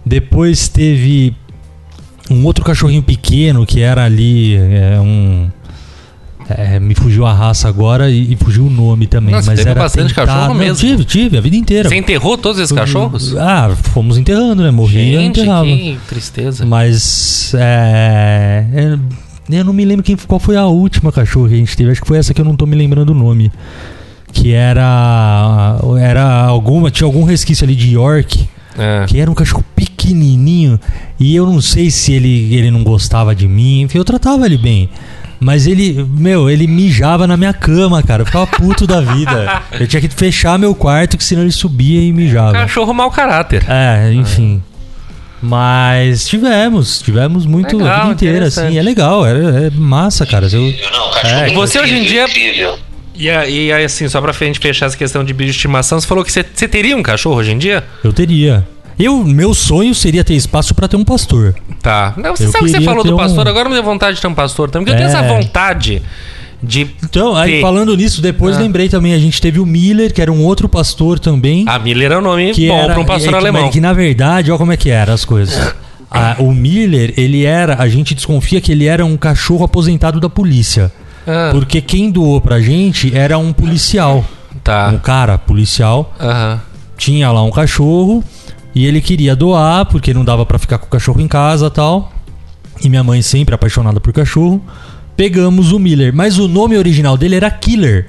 depois 0.09 0.69
teve 0.69 1.35
um 2.31 2.45
outro 2.45 2.65
cachorrinho 2.65 3.03
pequeno 3.03 3.65
que 3.65 3.81
era 3.81 4.05
ali 4.05 4.57
é, 4.57 4.99
um. 5.01 5.49
é, 6.49 6.79
me 6.81 6.95
fugiu 6.95 7.25
a 7.27 7.33
raça 7.33 7.69
agora 7.69 8.11
e, 8.11 8.33
e 8.33 8.37
fugiu 8.37 8.67
o 8.67 8.71
nome 8.71 9.07
também. 9.07 9.35
Nossa, 9.35 9.51
mas 9.51 9.61
era 9.61 9.75
bastante 9.75 10.09
tentado- 10.09 10.27
cachorro 10.29 10.49
Não, 10.49 10.55
mesmo. 10.55 10.77
Tive, 10.77 11.05
tive, 11.05 11.39
a 11.39 11.41
vida 11.41 11.57
inteira. 11.57 11.89
Você 11.89 11.97
enterrou 11.97 12.37
todos 12.37 12.59
esses 12.61 12.75
cachorros? 12.75 13.37
Ah, 13.37 13.75
fomos 13.95 14.19
enterrando, 14.19 14.63
né? 14.63 14.71
Morria, 14.71 15.21
Gente, 15.21 15.41
enterrava. 15.41 15.65
que 15.65 15.99
tristeza. 16.09 16.67
Mas. 16.67 17.53
É, 17.55 18.65
é, 18.75 18.99
eu 19.51 19.65
não 19.65 19.73
me 19.73 19.85
lembro 19.85 20.03
quem, 20.05 20.15
qual 20.17 20.39
foi 20.39 20.57
a 20.57 20.67
última 20.67 21.11
cachorro 21.11 21.49
que 21.49 21.55
a 21.55 21.59
gente 21.59 21.75
teve. 21.77 21.91
Acho 21.91 22.03
que 22.03 22.07
foi 22.09 22.19
essa 22.19 22.35
que 22.35 22.41
eu 22.41 22.45
não 22.45 22.55
tô 22.55 22.67
me 22.67 22.77
lembrando 22.77 23.11
o 23.11 23.15
nome. 23.15 23.51
Que 24.33 24.53
era. 24.53 25.79
Era 25.99 26.45
alguma. 26.45 26.91
Tinha 26.91 27.07
algum 27.07 27.25
resquício 27.25 27.65
ali 27.65 27.75
de 27.75 27.95
York. 27.95 28.47
É. 28.79 29.05
Que 29.07 29.21
era 29.21 29.31
um 29.31 29.35
cachorro 29.35 29.65
pequenininho. 29.75 30.79
E 31.19 31.35
eu 31.35 31.45
não 31.47 31.61
sei 31.61 31.91
se 31.91 32.13
ele, 32.13 32.55
ele 32.55 32.71
não 32.71 32.83
gostava 32.85 33.35
de 33.35 33.47
mim. 33.49 33.83
Enfim, 33.83 33.99
eu 33.99 34.05
tratava 34.05 34.47
ele 34.47 34.57
bem. 34.57 34.89
Mas 35.41 35.67
ele, 35.69 36.05
meu, 36.17 36.51
ele 36.51 36.67
mijava 36.67 37.27
na 37.27 37.37
minha 37.37 37.53
cama, 37.53 38.03
cara. 38.03 38.23
Eu 38.23 38.27
ficava 38.27 38.47
puto 38.47 38.87
da 38.87 39.01
vida. 39.01 39.63
Eu 39.79 39.87
tinha 39.87 40.01
que 40.01 40.09
fechar 40.09 40.59
meu 40.59 40.75
quarto, 40.75 41.17
que 41.17 41.23
senão 41.23 41.43
ele 41.43 41.53
subia 41.53 42.01
e 42.03 42.13
mijava. 42.13 42.53
Cachorro 42.53 42.93
mau 42.93 43.11
caráter. 43.11 43.65
É, 43.69 44.13
enfim. 44.13 44.61
Mas 45.41 46.27
tivemos, 46.27 47.01
tivemos 47.01 47.47
muito 47.47 47.77
a 47.77 47.79
Legal, 47.79 48.01
vida 48.01 48.13
inteira, 48.15 48.47
assim. 48.47 48.77
É 48.77 48.83
legal, 48.83 49.25
é, 49.25 49.67
é 49.67 49.71
massa, 49.71 50.27
cara. 50.27 50.49
Eu, 50.53 50.61
Não, 50.63 51.11
cachorro 51.13 51.41
É, 51.43 51.51
você 51.55 51.79
hoje 51.79 51.95
em 51.95 52.03
dia- 52.03 52.25
incrível. 52.25 52.77
E, 53.19 53.25
e 53.27 53.73
aí, 53.73 53.85
assim, 53.85 54.09
só 54.09 54.21
pra 54.21 54.33
gente 54.33 54.61
fechar 54.61 54.87
essa 54.87 54.97
questão 54.97 55.25
de 55.25 55.33
bicho 55.33 55.51
de 55.51 55.57
estimação, 55.57 56.01
você 56.01 56.07
falou 56.07 56.25
que 56.25 56.31
você, 56.33 56.45
você 56.55 56.69
teria 56.69 56.97
um 56.97 57.03
cachorro 57.03 57.37
hoje 57.37 57.51
em 57.53 57.59
dia? 57.59 57.85
eu 58.05 58.13
teria. 58.13 58.67
Eu, 58.99 59.23
meu 59.25 59.55
sonho 59.55 59.95
seria 59.95 60.25
ter 60.25 60.35
espaço 60.35 60.75
pra 60.75 60.89
ter 60.89 60.97
um 60.97 61.05
pastor. 61.05 61.55
Tá. 61.83 62.15
Não, 62.17 62.35
Você 62.35 62.47
Eu 62.47 62.51
sabe 62.53 62.65
que 62.65 62.71
você 62.73 62.81
falou 62.81 63.05
do 63.05 63.17
pastor, 63.17 63.47
um- 63.47 63.51
agora 63.51 63.69
me 63.69 63.75
deu 63.75 63.85
vontade 63.85 64.17
de 64.17 64.21
ter 64.23 64.27
um 64.29 64.35
pastor 64.35 64.71
também. 64.71 64.87
Porque 64.87 65.03
eu 65.03 65.07
tenho 65.09 65.17
É. 65.17 65.21
essa 65.21 65.35
vontade 65.35 66.03
de. 66.61 66.91
Então, 67.05 67.37
aí 67.37 67.53
ter. 67.53 67.61
falando 67.61 67.97
nisso, 67.97 68.21
depois 68.21 68.57
Ah. 68.57 68.61
lembrei 68.61 68.89
também, 68.89 69.15
a 69.15 69.19
gente 69.19 69.41
teve 69.41 69.61
o 69.61 69.67
Miller, 69.67 70.13
que 70.13 70.21
era 70.21 70.33
um 70.33 70.43
outro 70.45 70.69
pastor 70.69 71.21
também. 71.21 71.65
A 71.69 71.79
Miller 71.79 72.11
é 72.11 72.19
um 72.19 72.23
nome 72.23 72.51
que 72.53 72.67
bom 72.67 72.87
pra 72.87 72.99
um 72.99 73.05
pastor 73.05 73.29
é 73.29 73.37
que, 73.37 73.39
alemão. 73.39 73.63
mas 73.63 73.73
que 73.73 73.81
na 73.81 73.93
verdade, 73.93 74.51
olha 74.51 74.59
como 74.59 74.73
é 74.73 74.77
que 74.77 74.91
era 74.91 75.13
as 75.13 75.25
coisas. 75.25 75.75
Ah, 76.11 76.37
o 76.39 76.53
Miller, 76.55 77.13
ele 77.19 77.45
era, 77.45 77.77
a 77.83 77.87
gente 77.87 78.15
desconfia 78.15 78.63
que 78.63 78.73
ele 78.73 78.87
era 78.87 79.05
um 79.05 79.15
cachorro 79.15 79.63
aposentado 79.67 80.19
da 80.19 80.31
polícia. 80.31 80.91
Ah, 81.29 81.51
Porque 81.53 81.81
quem 81.83 82.11
doou 82.11 82.41
pra 82.41 82.61
gente 82.61 83.15
era 83.17 83.37
um 83.39 83.53
policial. 83.53 84.25
Um 84.55 84.59
tá. 84.61 84.93
cara 85.03 85.37
policial. 85.39 86.15
Aham. 86.19 86.61
Tinha 86.97 87.31
lá 87.31 87.43
um 87.43 87.51
cachorro 87.51 88.25
e 88.75 88.85
ele 88.87 89.01
queria 89.01 89.37
doar 89.37 89.87
porque 89.87 90.13
não 90.15 90.25
dava 90.25 90.45
pra 90.47 90.59
ficar 90.59 90.79
com 90.79 90.87
o 90.87 90.91
cachorro 90.91 91.21
em 91.21 91.29
casa 91.29 91.71
tal. 91.71 92.13
E 92.83 92.89
minha 92.89 93.05
mãe 93.05 93.21
sempre 93.23 93.55
apaixonada 93.55 94.01
por 94.01 94.13
cachorro. 94.13 94.61
pegamos 95.17 95.73
o 95.73 95.79
Miller. 95.79 96.15
Mas 96.15 96.39
o 96.39 96.49
nome 96.49 96.77
original 96.79 97.17
dele 97.17 97.37
era 97.37 97.51
Killer. 97.51 98.09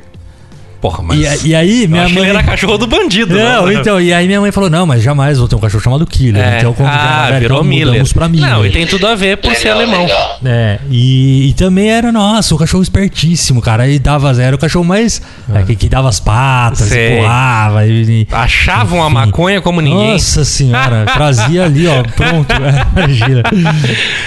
Porra, 0.82 1.04
mas. 1.04 1.44
E, 1.44 1.50
e 1.50 1.56
aí, 1.56 1.88
minha 1.88 2.08
mãe. 2.08 2.20
ele 2.20 2.30
era 2.30 2.42
cachorro 2.42 2.78
do 2.78 2.88
bandido. 2.88 3.36
Não, 3.36 3.66
né? 3.68 3.74
então, 3.74 4.00
e 4.00 4.14
aí 4.14 4.26
minha 4.28 4.40
mãe 4.40 4.50
falou: 4.52 4.70
não, 4.70 4.86
mas 4.86 5.04
jamais 5.04 5.38
vou 5.38 5.46
ter 5.48 5.56
um 5.56 5.60
cachorro 5.60 5.84
chamado 5.84 6.06
Killer. 6.06 6.42
É. 6.42 6.58
Então, 6.60 6.74
como 6.74 6.88
ah, 6.88 7.28
virou 7.38 7.58
então 7.60 7.64
Miller. 7.70 8.14
pra 8.14 8.30
Miller. 8.30 8.50
Não, 8.50 8.66
e 8.66 8.70
tem 8.72 8.88
tudo 8.88 9.06
a 9.06 9.14
ver 9.14 9.38
por 9.38 9.54
ser 9.56 9.74
Legal, 9.74 9.78
alemão. 9.78 10.04
legal. 10.04 10.40
É, 10.46 10.80
e, 10.90 11.50
e 11.50 11.54
também 11.54 11.90
era, 11.92 12.14
nossa, 12.14 12.56
o 12.56 12.58
cachorro 12.58 12.82
espertíssimo, 12.82 13.62
cara. 13.62 13.84
Aí 13.84 14.00
dava 14.00 14.34
zero, 14.34 14.56
o 14.56 14.60
cachorro 14.60 14.86
mais. 14.86 15.22
é, 15.54 15.64
que, 15.64 15.76
que 15.76 15.90
dava 15.90 16.08
as 16.08 16.20
patas, 16.22 16.88
Sei. 16.88 17.14
e 17.14 17.18
pulava. 17.18 17.86
E, 17.86 18.22
e- 18.22 18.28
Achavam 18.32 19.04
a 19.04 19.10
maconha 19.10 19.62
como 19.62 19.82
ninguém. 19.82 20.14
Nossa 20.14 20.46
senhora, 20.46 21.06
trazia 21.14 21.66
ali, 21.66 21.88
ó, 21.88 22.04
pronto. 22.04 22.54
é, 22.54 22.86
Imagina. 22.98 23.44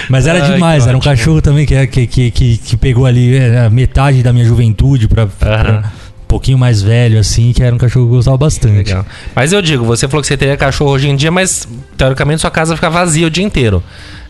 Mas 0.09 0.27
era 0.27 0.43
Ai, 0.43 0.51
demais, 0.53 0.83
era 0.85 0.95
um 0.95 0.99
ótimo. 0.99 1.11
cachorro 1.15 1.41
também 1.41 1.65
que, 1.65 1.87
que, 1.87 2.05
que, 2.07 2.31
que, 2.31 2.57
que 2.57 2.77
pegou 2.77 3.05
ali 3.07 3.35
é, 3.35 3.69
metade 3.69 4.21
da 4.21 4.31
minha 4.31 4.45
juventude 4.45 5.07
pra, 5.07 5.25
pra- 5.25 5.55
Aham. 5.55 5.77
um 5.79 6.02
pouquinho 6.33 6.57
mais 6.57 6.81
velho, 6.81 7.19
assim, 7.19 7.53
que 7.53 7.61
era 7.61 7.73
um 7.75 7.77
cachorro 7.77 8.05
que 8.07 8.11
eu 8.13 8.15
gostava 8.17 8.37
bastante. 8.37 8.75
Legal. 8.89 9.05
Mas 9.35 9.53
eu 9.53 9.61
digo, 9.61 9.85
você 9.85 10.07
falou 10.07 10.21
que 10.21 10.27
você 10.27 10.35
teria 10.35 10.57
cachorro 10.57 10.89
hoje 10.91 11.07
em 11.07 11.15
dia, 11.15 11.31
mas 11.31 11.67
teoricamente 11.95 12.41
sua 12.41 12.49
casa 12.51 12.75
fica 12.75 12.89
vazia 12.89 13.27
o 13.27 13.29
dia 13.29 13.43
inteiro. 13.43 13.83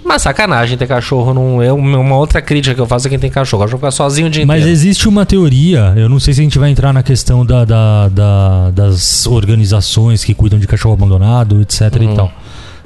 Mas 0.05 0.21
sacanagem 0.21 0.77
ter 0.77 0.85
cachorro 0.85 1.33
não 1.33 1.61
é 1.63 1.71
uma 1.71 2.17
outra 2.17 2.41
crítica 2.41 2.75
que 2.75 2.81
eu 2.81 2.85
faço 2.85 3.07
a 3.07 3.09
quem 3.09 3.17
tem 3.17 3.29
cachorro. 3.31 3.61
O 3.63 3.65
cachorro 3.65 3.79
fica 3.79 3.91
sozinho 3.91 4.27
o 4.27 4.29
dia 4.29 4.45
Mas 4.45 4.57
inteiro. 4.59 4.73
existe 4.73 5.07
uma 5.07 5.25
teoria, 5.25 5.93
eu 5.95 6.09
não 6.09 6.19
sei 6.19 6.33
se 6.33 6.41
a 6.41 6.43
gente 6.43 6.59
vai 6.59 6.69
entrar 6.69 6.91
na 6.91 7.01
questão 7.01 7.45
da, 7.45 7.63
da- 7.63 8.09
da- 8.09 8.71
das 8.71 9.25
organizações 9.25 10.23
que 10.23 10.33
cuidam 10.33 10.59
de 10.59 10.67
cachorro 10.67 10.93
abandonado, 10.95 11.61
etc 11.61 11.81
Uhum. 12.01 12.11
e 12.11 12.15
tal. 12.15 12.31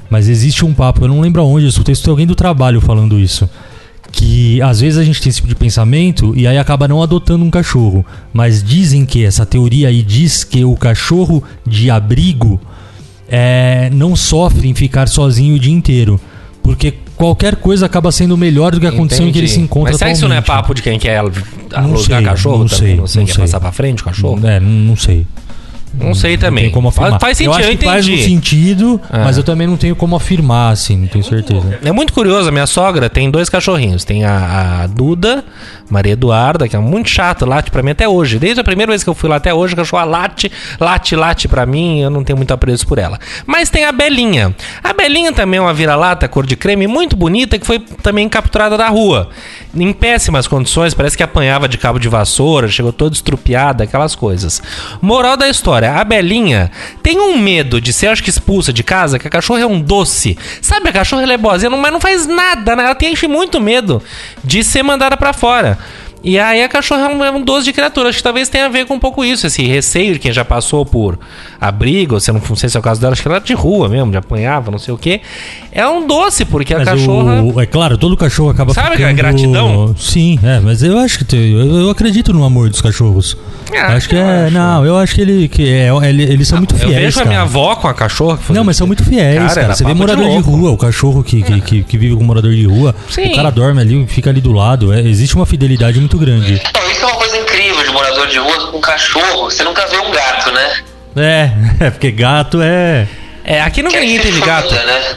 Mas 0.08 0.28
existe 0.28 0.64
um 0.64 0.72
papo, 0.72 1.04
eu 1.04 1.08
não 1.08 1.20
lembro 1.20 1.42
aonde, 1.42 1.66
eu 1.66 1.68
escutei 1.70 1.92
isso 1.92 2.04
de 2.04 2.08
alguém 2.10 2.26
do 2.26 2.34
trabalho 2.36 2.80
falando 2.80 3.18
isso. 3.18 3.50
Que 4.10 4.60
às 4.62 4.80
vezes 4.80 4.98
a 4.98 5.04
gente 5.04 5.20
tem 5.20 5.28
esse 5.30 5.36
tipo 5.36 5.48
de 5.48 5.54
pensamento 5.54 6.32
e 6.36 6.46
aí 6.46 6.56
acaba 6.58 6.88
não 6.88 7.02
adotando 7.02 7.44
um 7.44 7.50
cachorro. 7.50 8.04
Mas 8.32 8.62
dizem 8.62 9.04
que 9.04 9.24
essa 9.24 9.44
teoria 9.44 9.88
aí 9.88 10.02
diz 10.02 10.44
que 10.44 10.64
o 10.64 10.74
cachorro 10.74 11.42
de 11.66 11.90
abrigo 11.90 12.60
é, 13.28 13.90
não 13.92 14.16
sofre 14.16 14.68
em 14.68 14.74
ficar 14.74 15.08
sozinho 15.08 15.56
o 15.56 15.58
dia 15.58 15.72
inteiro. 15.72 16.18
Porque 16.62 16.94
qualquer 17.16 17.56
coisa 17.56 17.86
acaba 17.86 18.10
sendo 18.10 18.36
melhor 18.36 18.72
do 18.72 18.80
que 18.80 18.86
a 18.86 18.92
condição 18.92 19.26
em 19.26 19.32
que 19.32 19.38
ele 19.38 19.46
Entendi. 19.46 19.60
se 19.60 19.64
encontra 19.64 19.90
Mas 19.92 19.98
será 19.98 20.10
que 20.10 20.16
isso 20.16 20.28
não 20.28 20.36
é 20.36 20.40
papo 20.40 20.74
de 20.74 20.82
quem 20.82 20.98
quer 20.98 21.22
Não 21.22 21.30
alugar 21.72 21.98
sei, 22.18 22.22
cachorro? 22.24 22.58
não 22.58 22.66
também? 22.66 22.78
sei, 22.88 22.96
não 22.96 23.06
sei, 23.06 23.20
não 23.20 23.26
quer 23.26 23.32
sei. 23.34 23.42
passar 23.44 23.60
pra 23.60 23.72
frente 23.72 24.02
o 24.02 24.04
cachorro? 24.04 24.46
É, 24.46 24.58
não, 24.60 24.68
não 24.68 24.96
sei. 24.96 25.26
Não 25.94 26.14
sei 26.14 26.32
Não 26.32 26.40
também. 26.40 26.64
tem 26.64 26.72
como 26.72 26.88
afirmar. 26.88 27.18
Faz 27.20 27.36
sentido, 27.38 27.52
eu 27.54 27.58
eu, 27.60 27.68
acho 27.68 27.78
que 27.78 27.84
faz 27.84 28.08
um 28.08 28.16
sentido, 28.18 29.00
É. 29.12 29.18
mas 29.24 29.36
eu 29.36 29.42
também 29.44 29.66
não 29.66 29.76
tenho 29.76 29.96
como 29.96 30.16
afirmar, 30.16 30.72
assim, 30.72 30.96
não 30.96 31.06
tenho 31.08 31.24
certeza. 31.24 31.78
É 31.84 31.92
muito 31.92 32.12
curioso, 32.12 32.48
a 32.48 32.52
minha 32.52 32.66
sogra 32.66 33.08
tem 33.08 33.30
dois 33.30 33.48
cachorrinhos. 33.48 34.04
Tem 34.04 34.24
a, 34.24 34.82
a 34.82 34.86
Duda, 34.86 35.44
Maria 35.90 36.12
Eduarda, 36.12 36.68
que 36.68 36.76
é 36.76 36.78
muito 36.78 37.08
chata, 37.08 37.46
late 37.46 37.70
pra 37.70 37.82
mim 37.82 37.90
até 37.90 38.08
hoje. 38.08 38.38
Desde 38.38 38.60
a 38.60 38.64
primeira 38.64 38.92
vez 38.92 39.02
que 39.02 39.10
eu 39.10 39.14
fui 39.14 39.28
lá 39.28 39.36
até 39.36 39.52
hoje, 39.52 39.74
a 39.74 39.76
cachorra 39.76 40.04
late, 40.04 40.50
late, 40.78 41.16
late 41.16 41.48
pra 41.48 41.64
mim, 41.64 42.00
eu 42.00 42.10
não 42.10 42.22
tenho 42.22 42.36
muito 42.36 42.52
apreço 42.52 42.86
por 42.86 42.98
ela. 42.98 43.18
Mas 43.46 43.70
tem 43.70 43.84
a 43.84 43.92
Belinha. 43.92 44.54
A 44.82 44.92
Belinha 44.92 45.32
também 45.32 45.58
é 45.58 45.60
uma 45.60 45.74
vira-lata 45.74 46.28
cor 46.28 46.46
de 46.46 46.56
creme 46.56 46.86
muito 46.86 47.16
bonita, 47.16 47.58
que 47.58 47.66
foi 47.66 47.78
também 47.78 48.28
capturada 48.28 48.76
da 48.76 48.88
rua. 48.88 49.30
Em 49.74 49.92
péssimas 49.92 50.46
condições, 50.46 50.94
parece 50.94 51.16
que 51.16 51.22
apanhava 51.22 51.68
de 51.68 51.78
cabo 51.78 51.98
de 51.98 52.08
vassoura, 52.08 52.68
chegou 52.68 52.92
toda 52.92 53.14
estrupiada, 53.14 53.84
aquelas 53.84 54.14
coisas. 54.14 54.62
Moral 55.00 55.36
da 55.36 55.48
história, 55.48 55.92
a 55.92 56.04
Belinha 56.04 56.70
tem 57.02 57.18
um 57.18 57.38
medo 57.38 57.80
de 57.80 57.92
ser, 57.92 58.08
acho 58.08 58.22
que 58.22 58.30
expulsa 58.30 58.72
de 58.72 58.82
casa, 58.82 59.18
que 59.18 59.26
a 59.26 59.30
cachorra 59.30 59.60
é 59.60 59.66
um 59.66 59.80
doce. 59.80 60.36
Sabe, 60.60 60.88
a 60.88 60.92
cachorra 60.92 61.32
é 61.32 61.36
boazinha, 61.36 61.70
mas 61.70 61.92
não 61.92 62.00
faz 62.00 62.26
nada, 62.26 62.76
né? 62.76 62.84
Ela 62.84 62.94
tem 62.94 63.14
muito 63.28 63.60
medo 63.60 64.02
de 64.44 64.62
ser 64.62 64.82
mandada 64.82 65.16
pra 65.16 65.32
fora. 65.32 65.77
E 66.22 66.38
aí 66.38 66.62
a 66.62 66.68
cachorra 66.68 67.02
é 67.02 67.08
um, 67.08 67.24
é 67.24 67.30
um 67.30 67.42
doce 67.42 67.64
de 67.64 67.72
criatura. 67.72 68.08
Acho 68.08 68.18
que 68.18 68.24
talvez 68.24 68.48
tenha 68.48 68.66
a 68.66 68.68
ver 68.68 68.86
com 68.86 68.94
um 68.94 68.98
pouco 68.98 69.24
isso, 69.24 69.46
esse 69.46 69.62
receio 69.66 70.14
de 70.14 70.18
quem 70.18 70.32
já 70.32 70.44
passou 70.44 70.84
por 70.84 71.18
abrigo, 71.60 72.14
ou 72.14 72.20
se 72.20 72.32
não, 72.32 72.40
não 72.48 72.56
sei 72.56 72.68
se 72.68 72.76
é 72.76 72.80
o 72.80 72.82
caso 72.82 73.00
dela, 73.00 73.12
acho 73.12 73.22
que 73.22 73.28
ela 73.28 73.36
era 73.36 73.44
de 73.44 73.54
rua 73.54 73.88
mesmo, 73.88 74.10
de 74.10 74.16
apanhava, 74.16 74.70
não 74.70 74.78
sei 74.78 74.92
o 74.92 74.98
quê. 74.98 75.20
É 75.72 75.86
um 75.86 76.06
doce, 76.06 76.44
porque 76.44 76.74
a 76.74 76.78
Mas 76.78 76.88
cachorra. 76.88 77.42
o, 77.42 77.60
é 77.60 77.66
claro, 77.66 77.96
todo 77.96 78.16
cachorro 78.16 78.50
acaba 78.50 78.74
Sabe 78.74 78.96
ficando... 78.96 79.10
a 79.10 79.12
gratidão? 79.12 79.94
Sim, 79.96 80.38
é, 80.42 80.60
mas 80.60 80.82
eu 80.82 80.98
acho 80.98 81.18
que 81.18 81.24
tem, 81.24 81.52
eu, 81.52 81.80
eu 81.82 81.90
acredito 81.90 82.32
no 82.32 82.44
amor 82.44 82.68
dos 82.68 82.80
cachorros. 82.80 83.36
Ah, 83.76 83.94
acho 83.94 84.08
que 84.08 84.14
eu 84.14 84.20
é, 84.20 84.44
acho. 84.46 84.54
não, 84.54 84.84
eu 84.86 84.96
acho 84.96 85.14
que 85.14 85.20
ele 85.20 85.48
que 85.48 85.68
é, 85.68 85.88
ele- 86.08 86.22
eles 86.22 86.48
são 86.48 86.58
muito 86.58 86.74
eu 86.74 86.78
fiéis, 86.88 86.96
vejo 86.96 87.16
a 87.18 87.22
cara. 87.22 87.28
minha 87.28 87.42
avó 87.42 87.76
com 87.76 87.88
a 87.88 87.94
cachorra. 87.94 88.36
que 88.38 88.44
foi- 88.44 88.56
Não, 88.56 88.64
mas 88.64 88.76
são 88.76 88.86
muito 88.86 89.04
fiéis, 89.04 89.38
Cara, 89.38 89.54
cara. 89.62 89.74
Você 89.74 89.84
vê 89.84 89.92
de 89.92 89.98
morador 89.98 90.24
de, 90.24 90.30
louco. 90.30 90.50
rua, 90.50 90.70
o 90.70 90.76
cachorro 90.76 91.22
que, 91.24 91.42
que, 91.42 91.60
que, 91.60 91.82
que 91.84 91.98
vive 91.98 92.16
com 92.16 92.24
morador 92.24 92.52
de 92.52 92.64
rua, 92.66 92.94
Sim. 93.10 93.32
o 93.32 93.34
cara 93.36 93.50
dorme 93.50 93.80
ali, 93.80 94.06
fica 94.06 94.30
ali 94.30 94.40
do 94.40 94.52
lado. 94.52 94.92
é, 94.92 95.00
existe 95.00 95.34
uma 95.36 95.46
fidelidade 95.46 95.98
muito 95.98 96.16
grande. 96.18 96.60
Não, 96.74 96.90
isso 96.90 97.02
é 97.02 97.06
uma 97.06 97.16
coisa 97.16 97.36
incrível 97.36 97.84
de 97.84 97.90
morador 97.92 98.26
de 98.26 98.38
rua 98.38 98.70
com 98.72 98.80
cachorro. 98.80 99.50
Você 99.50 99.62
nunca 99.64 99.86
vê 99.86 99.98
um 99.98 100.10
gato, 100.10 100.50
né? 100.52 100.70
É, 101.16 101.50
é 101.86 101.90
porque 101.90 102.10
gato 102.10 102.60
é. 102.62 103.06
É, 103.44 103.60
aqui 103.62 103.82
não 103.82 103.90
ninguém 103.90 104.18
é 104.18 104.20
teve 104.20 104.40
gato. 104.40 104.68
família, 104.68 104.86
né? 104.86 105.16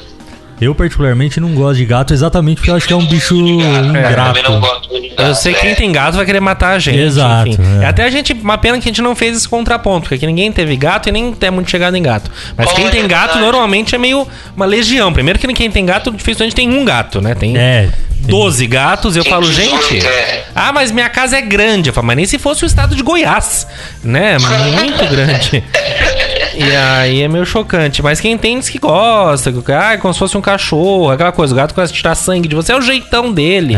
Eu, 0.62 0.76
particularmente, 0.76 1.39
não 1.39 1.50
gosto 1.56 1.78
de 1.78 1.86
gato 1.86 2.13
exatamente 2.13 2.58
porque 2.58 2.69
eu 2.69 2.76
acho 2.76 2.86
que 2.88 2.93
é 2.93 2.95
um 2.95 3.06
bicho 3.06 3.36
ingrato. 3.36 4.41
gato. 4.52 4.89
Eu 5.17 5.34
sei 5.36 5.54
que 5.54 5.60
é. 5.60 5.62
quem 5.63 5.76
tem 5.76 5.91
gato 5.91 6.15
vai 6.15 6.26
querer 6.26 6.39
matar 6.39 6.74
a 6.76 6.80
gente. 6.80 7.00
Exato, 7.00 7.50
enfim. 7.50 7.62
é. 7.80 7.84
É 7.84 7.88
Até 7.88 8.04
a 8.04 8.10
gente. 8.12 8.34
Uma 8.34 8.58
pena 8.58 8.78
que 8.78 8.88
a 8.88 8.91
gente 8.91 9.02
não 9.02 9.15
fez 9.15 9.36
esse 9.38 9.50
contraponto, 9.50 10.02
porque 10.04 10.15
aqui 10.15 10.28
ninguém 10.28 10.52
teve 10.52 10.76
gato 10.76 11.10
e 11.10 11.12
nem 11.12 11.36
é 11.41 11.50
muito 11.50 11.69
chegado 11.69 11.95
em 11.97 12.02
gato. 12.04 12.30
Mas 12.56 12.71
quem 12.74 12.86
é 12.88 12.89
tem 12.91 13.08
gato 13.08 13.34
verdade. 13.34 13.39
normalmente 13.43 13.95
é 13.95 13.97
meio 13.97 14.28
uma 14.56 14.65
legião. 14.65 15.12
Primeiro 15.12 15.39
que 15.39 15.52
quem 15.52 15.69
tem 15.71 15.86
gato, 15.86 16.12
dificilmente 16.12 16.56
tem 16.56 16.69
um 16.69 16.86
gato, 16.86 17.19
né? 17.21 17.34
Tem 17.36 17.58
É. 17.58 17.89
12 18.21 18.67
gatos, 18.67 19.15
eu 19.17 19.26
falo, 19.26 19.47
18, 19.47 19.89
gente. 19.89 20.06
é. 20.06 20.45
Ah, 20.54 20.71
mas 20.71 20.91
minha 20.91 21.10
casa 21.10 21.38
é 21.38 21.41
grande. 21.41 21.89
Eu 21.89 21.93
falo, 21.93 22.06
mas 22.08 22.15
nem 22.15 22.26
se 22.26 22.38
fosse 22.38 22.63
o 22.63 22.67
estado 22.67 22.95
de 22.95 23.02
Goiás, 23.02 23.65
né? 24.04 24.38
Muito 24.39 25.08
grande. 25.10 25.63
E 26.56 26.64
aí 26.76 27.22
é 27.22 27.28
meio 27.28 27.46
chocante. 27.46 28.02
Mas 28.02 28.20
quem 28.20 28.38
tem 28.38 28.60
diz 28.60 28.70
que 28.70 28.78
gosta. 28.80 29.52
Que, 29.52 29.72
ah, 29.72 29.94
é 29.94 29.98
como 29.98 30.14
se 30.14 30.20
fosse 30.20 30.38
um 30.38 30.42
cachorro, 30.42 31.10
aquela 31.10 31.32
coisa. 31.32 31.54
O 31.54 31.58
gato 31.58 31.74
começa 31.74 31.94
a 31.94 31.96
tirar 31.96 32.16
sangue 32.16 32.48
de 32.48 32.56
você, 32.56 32.72
é 32.72 32.78
o 32.78 32.82
jeitão 32.82 33.32
dele. 33.34 33.76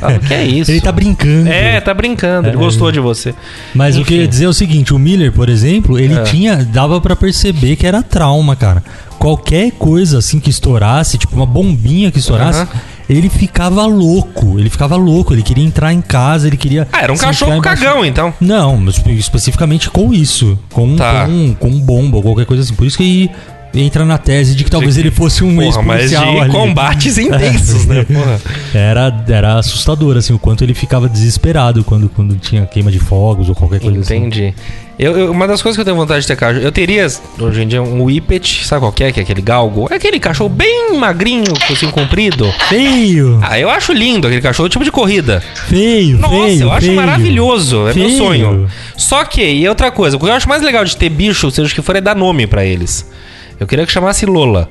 Falo, 0.00 0.18
que 0.20 0.34
é 0.34 0.44
isso? 0.44 0.70
Ele 0.70 0.80
tá 0.80 0.92
brincando. 0.92 1.48
É, 1.48 1.80
tá 1.80 1.94
brincando. 1.94 2.48
Ele 2.48 2.56
É. 2.56 2.58
gostou 2.60 2.90
de 2.92 3.00
você. 3.00 3.34
Mas 3.74 3.96
o 3.96 4.00
Enfim. 4.00 4.08
que 4.08 4.14
eu 4.14 4.20
ia 4.22 4.28
dizer 4.28 4.44
é 4.46 4.48
o 4.48 4.52
seguinte, 4.52 4.92
o 4.94 4.98
Miller, 4.98 5.32
por 5.32 5.48
exemplo, 5.48 5.98
ele 5.98 6.14
É. 6.14 6.22
tinha, 6.22 6.56
dava 6.64 7.00
pra 7.00 7.14
perceber 7.16 7.76
que 7.76 7.86
era 7.86 8.02
trauma, 8.02 8.54
cara. 8.56 8.82
Qualquer 9.18 9.72
coisa 9.72 10.18
assim 10.18 10.38
que 10.38 10.48
estourasse, 10.50 11.18
tipo 11.18 11.34
uma 11.34 11.46
bombinha 11.46 12.10
que 12.10 12.18
estourasse, 12.18 12.60
Aham. 12.60 12.68
Ele 13.08 13.28
ficava 13.28 13.84
louco. 13.86 14.58
Ele 14.58 14.68
ficava 14.70 14.96
louco, 14.96 15.32
ele 15.34 15.42
queria 15.42 15.64
entrar 15.64 15.92
em 15.92 16.00
casa, 16.00 16.46
ele 16.46 16.56
queria 16.56 16.86
Ah, 16.92 17.02
era 17.02 17.12
um 17.12 17.16
cachorro 17.16 17.56
embaixo- 17.56 17.82
cagão, 17.84 18.04
então. 18.04 18.34
Não, 18.40 18.76
mas 18.76 19.00
especificamente 19.06 19.90
com 19.90 20.12
isso, 20.12 20.58
com 20.72 20.96
Tá. 20.96 21.26
com, 21.26 21.54
com 21.54 21.70
bomba 21.80 22.16
ou 22.18 22.22
qualquer 22.22 22.46
coisa 22.46 22.62
assim. 22.62 22.74
Por 22.74 22.86
isso 22.86 22.96
que 22.98 23.30
entra 23.74 24.04
na 24.04 24.18
tese 24.18 24.54
de 24.54 24.64
que 24.64 24.70
talvez 24.70 24.96
ele 24.96 25.10
fosse 25.10 25.44
um 25.44 25.54
Porra, 25.56 25.82
mas 25.82 26.10
de 26.10 26.16
ali. 26.16 26.50
combates 26.50 27.16
intensos, 27.18 27.86
né? 27.86 28.04
Porra. 28.04 28.40
Era, 28.74 29.24
era 29.28 29.58
assustador, 29.58 30.16
assim, 30.16 30.32
o 30.32 30.38
quanto 30.38 30.64
ele 30.64 30.74
ficava 30.74 31.08
desesperado 31.08 31.84
quando, 31.84 32.08
quando 32.08 32.36
tinha 32.36 32.66
queima 32.66 32.90
de 32.90 32.98
fogos 32.98 33.48
ou 33.48 33.54
qualquer 33.54 33.80
coisa 33.80 34.00
assim. 34.00 34.16
Entendi. 34.16 34.54
Eu, 34.98 35.16
eu- 35.16 35.30
uma 35.30 35.46
das 35.46 35.62
coisas 35.62 35.76
que 35.76 35.80
eu 35.80 35.84
tenho 35.84 35.96
vontade 35.96 36.22
de 36.22 36.26
ter 36.26 36.34
cachorro, 36.34 36.60
eu 36.64 36.72
teria 36.72 37.06
hoje 37.38 37.62
em 37.62 37.68
dia 37.68 37.80
um 37.80 38.02
Whippet, 38.02 38.66
sabe 38.66 38.80
qual 38.80 38.90
que 38.90 39.04
é? 39.04 39.12
Que 39.12 39.20
é 39.20 39.22
aquele 39.22 39.40
galgo? 39.40 39.86
É 39.90 39.94
aquele 39.94 40.18
cachorro 40.18 40.48
bem 40.50 40.96
magrinho, 40.98 41.52
assim, 41.70 41.88
comprido. 41.88 42.52
Feio! 42.68 43.38
Ah, 43.40 43.60
eu 43.60 43.70
acho 43.70 43.92
lindo 43.92 44.26
aquele 44.26 44.42
cachorro, 44.42 44.68
tipo 44.68 44.82
de 44.84 44.90
corrida. 44.90 45.40
Feio, 45.68 46.18
Nossa, 46.18 46.34
feio, 46.34 46.62
eu 46.62 46.72
acho 46.72 46.86
feio. 46.86 46.96
maravilhoso. 46.96 47.76
É 47.88 47.94
meu 47.94 48.08
Feio. 48.08 48.18
sonho. 48.18 48.68
Só 48.96 49.24
que, 49.24 49.40
e 49.42 49.68
outra 49.68 49.90
coisa, 49.92 50.16
o 50.16 50.20
que 50.20 50.26
eu 50.26 50.32
acho 50.32 50.48
mais 50.48 50.62
legal 50.62 50.84
de 50.84 50.96
ter 50.96 51.08
bicho, 51.10 51.48
seja 51.50 51.70
o 51.70 51.74
que 51.74 51.80
for, 51.82 51.94
é 51.94 52.00
dar 52.00 52.16
nome 52.16 52.48
pra 52.48 52.64
eles. 52.64 53.08
Eu 53.58 53.66
queria 53.66 53.84
que 53.86 53.92
chamasse 53.92 54.24
Lola. 54.26 54.68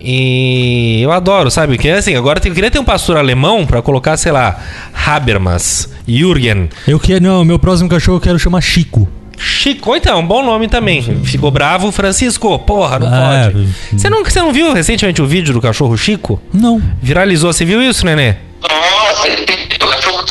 E 0.00 1.00
eu 1.02 1.10
adoro, 1.12 1.50
sabe? 1.50 1.78
Que 1.78 1.88
assim, 1.88 2.14
agora 2.14 2.38
eu 2.44 2.54
queria 2.54 2.70
ter 2.70 2.78
um 2.78 2.84
pastor 2.84 3.16
alemão 3.16 3.64
pra 3.64 3.80
colocar, 3.80 4.16
sei 4.18 4.32
lá, 4.32 4.60
Habermas, 5.06 5.88
Jürgen, 6.06 6.68
Eu 6.86 7.00
quero, 7.00 7.22
não, 7.22 7.44
meu 7.44 7.58
próximo 7.58 7.88
cachorro 7.88 8.18
eu 8.18 8.20
quero 8.20 8.38
chamar 8.38 8.60
Chico. 8.60 9.08
Chico, 9.36 9.96
então, 9.96 10.20
um 10.20 10.26
bom 10.26 10.44
nome 10.44 10.68
também. 10.68 11.02
Ficou 11.24 11.50
bravo, 11.50 11.90
Francisco. 11.90 12.58
Porra, 12.60 12.98
não 12.98 13.08
Ah, 13.08 13.50
pode. 13.52 13.68
Você 13.92 14.08
não, 14.10 14.22
você 14.22 14.40
não 14.40 14.52
viu 14.52 14.72
recentemente 14.72 15.20
o 15.22 15.26
vídeo 15.26 15.52
do 15.52 15.60
cachorro 15.60 15.96
Chico? 15.96 16.40
Não. 16.52 16.80
Viralizou, 17.02 17.52
você 17.52 17.64
viu 17.64 17.82
isso, 17.82 18.04
nenê? 18.06 18.36
Nossa, 18.62 19.26
ele 19.28 19.42
tem... 19.44 19.56
o 19.56 19.90
cachorro. 19.90 20.24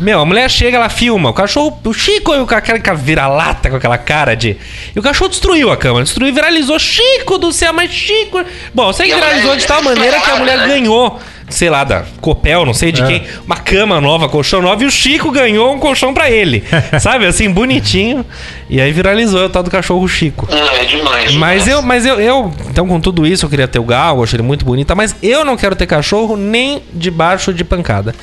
Meu, 0.00 0.20
a 0.20 0.24
mulher 0.24 0.48
chega, 0.50 0.76
ela 0.76 0.88
filma. 0.88 1.30
O 1.30 1.32
cachorro, 1.32 1.78
o 1.84 1.92
Chico, 1.92 2.32
com 2.46 2.54
aquela 2.54 2.78
aquela 2.78 2.96
vira-lata, 2.96 3.68
com 3.70 3.76
aquela 3.76 3.98
cara 3.98 4.34
de. 4.36 4.56
E 4.94 4.98
o 4.98 5.02
cachorro 5.02 5.28
destruiu 5.30 5.70
a 5.70 5.76
cama, 5.76 6.02
destruiu, 6.02 6.32
viralizou. 6.32 6.78
Chico 6.78 7.38
do 7.38 7.52
céu, 7.52 7.72
mas 7.72 7.90
Chico. 7.90 8.44
Bom, 8.72 8.92
sei 8.92 9.08
que 9.08 9.14
viralizou 9.14 9.56
de 9.56 9.66
tal 9.66 9.82
maneira 9.82 10.20
que 10.20 10.30
a 10.30 10.36
mulher 10.36 10.58
né? 10.58 10.66
ganhou, 10.68 11.18
sei 11.48 11.68
lá, 11.68 11.82
da 11.84 12.04
Copel, 12.20 12.64
não 12.64 12.74
sei 12.74 12.92
de 12.92 13.02
É. 13.02 13.06
quem, 13.06 13.26
uma 13.44 13.56
cama 13.56 14.00
nova, 14.00 14.28
colchão 14.28 14.62
novo, 14.62 14.82
e 14.82 14.86
o 14.86 14.90
Chico 14.90 15.30
ganhou 15.30 15.74
um 15.74 15.78
colchão 15.78 16.14
pra 16.14 16.30
ele. 16.30 16.62
Sabe, 17.00 17.26
assim, 17.26 17.50
bonitinho. 17.50 18.24
E 18.68 18.80
aí 18.80 18.92
viralizou 18.92 19.46
o 19.46 19.48
tal 19.48 19.62
do 19.62 19.70
cachorro 19.70 20.06
Chico. 20.06 20.46
Não, 20.50 20.68
é 20.76 20.84
demais. 20.84 21.34
Mas 21.34 21.64
demais. 21.64 21.68
eu, 21.68 21.82
mas 21.82 22.06
eu, 22.06 22.20
eu, 22.20 22.52
então 22.70 22.86
com 22.86 23.00
tudo 23.00 23.26
isso, 23.26 23.46
eu 23.46 23.50
queria 23.50 23.66
ter 23.66 23.78
o 23.78 23.84
Gal, 23.84 24.16
eu 24.16 24.22
achei 24.22 24.36
ele 24.36 24.42
muito 24.42 24.64
bonito, 24.64 24.94
mas 24.94 25.16
eu 25.22 25.44
não 25.44 25.56
quero 25.56 25.74
ter 25.74 25.86
cachorro 25.86 26.36
nem 26.36 26.82
debaixo 26.92 27.52
de 27.52 27.64
pancada. 27.64 28.14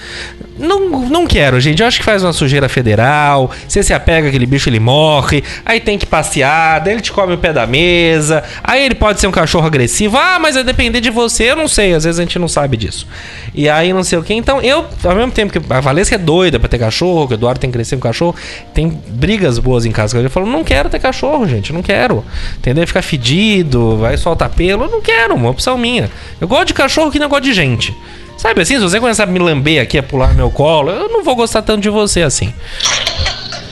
Não, 0.58 0.90
não 0.90 1.28
quero, 1.28 1.60
gente. 1.60 1.82
Eu 1.82 1.88
acho 1.88 2.00
que 2.00 2.06
faz 2.06 2.24
uma 2.24 2.32
sujeira 2.32 2.70
federal. 2.70 3.52
Você 3.68 3.84
se 3.84 3.94
apega 3.94 4.30
aquele 4.30 4.46
bicho, 4.46 4.70
ele 4.70 4.80
morre. 4.80 5.44
Aí 5.66 5.82
tem 5.82 5.98
que 5.98 6.06
passear, 6.06 6.80
daí 6.80 6.94
ele 6.94 7.02
te 7.02 7.12
come 7.12 7.34
o 7.34 7.38
pé 7.38 7.52
da 7.52 7.68
mesa. 7.68 8.44
Aí 8.64 8.86
ele 8.86 8.96
pode 8.96 9.20
ser 9.20 9.28
um 9.28 9.32
cachorro 9.32 9.68
agressivo. 9.68 10.18
Ah, 10.18 10.40
mas 10.40 10.56
vai 10.56 10.64
depender 10.64 11.02
de 11.02 11.10
você. 11.10 11.52
Eu 11.52 11.58
não 11.58 11.68
sei, 11.68 11.94
às 11.94 12.06
vezes 12.06 12.20
a 12.20 12.24
gente 12.24 12.40
não 12.40 12.48
sabe 12.48 12.78
disso. 12.78 13.06
E 13.54 13.68
aí 13.68 13.92
não 13.92 14.04
sei 14.04 14.18
o 14.18 14.24
que. 14.24 14.34
Então 14.34 14.62
eu, 14.62 14.86
ao 15.04 15.16
mesmo 15.16 15.32
tempo 15.32 15.52
que 15.52 15.74
a 15.74 15.82
Valesca 15.82 16.16
é 16.16 16.18
doida 16.18 16.58
pra 16.58 16.70
ter 16.70 16.80
cachorro, 16.80 17.28
que 17.28 17.34
o 17.34 17.36
Eduardo 17.36 17.60
tem 17.60 17.70
que 17.70 17.74
crescer 17.74 17.98
com 17.98 18.02
cachorro, 18.02 18.36
tem 18.74 18.88
brigas 18.88 19.60
boas 19.60 19.86
em 19.86 19.92
casa. 19.92 20.18
Ele 20.18 20.30
falou: 20.36 20.50
não 20.50 20.64
quero 20.64 20.90
ter 20.90 21.00
cachorro, 21.00 21.48
gente. 21.48 21.72
Não 21.72 21.82
quero. 21.82 22.24
Entendeu? 22.58 22.86
Ficar 22.86 23.02
fedido, 23.02 23.98
vai 23.98 24.18
soltar 24.18 24.50
pelo. 24.50 24.84
Eu 24.84 24.92
não 24.92 25.02
quero, 25.02 25.34
uma 25.34 25.50
opção 25.50 25.78
minha. 25.78 26.12
Eu 26.40 26.48
gosto 26.48 26.68
de 26.68 26.74
cachorro 26.74 27.10
que 27.10 27.18
não 27.18 27.30
gosto 27.30 27.46
de 27.46 27.54
gente. 27.54 27.96
Sabe 28.38 28.62
assim, 28.62 28.76
se 28.76 28.82
você 28.82 29.00
começar 29.00 29.24
a 29.24 29.28
me 29.28 29.40
lamber 29.40 29.82
aqui, 29.82 29.98
a 29.98 30.04
pular 30.04 30.34
meu 30.36 30.52
colo, 30.52 30.92
eu 30.92 31.08
não 31.08 31.24
vou 31.24 31.36
gostar 31.36 31.62
tanto 31.62 31.82
de 31.82 31.90
você 31.90 32.22
assim. 32.22 32.54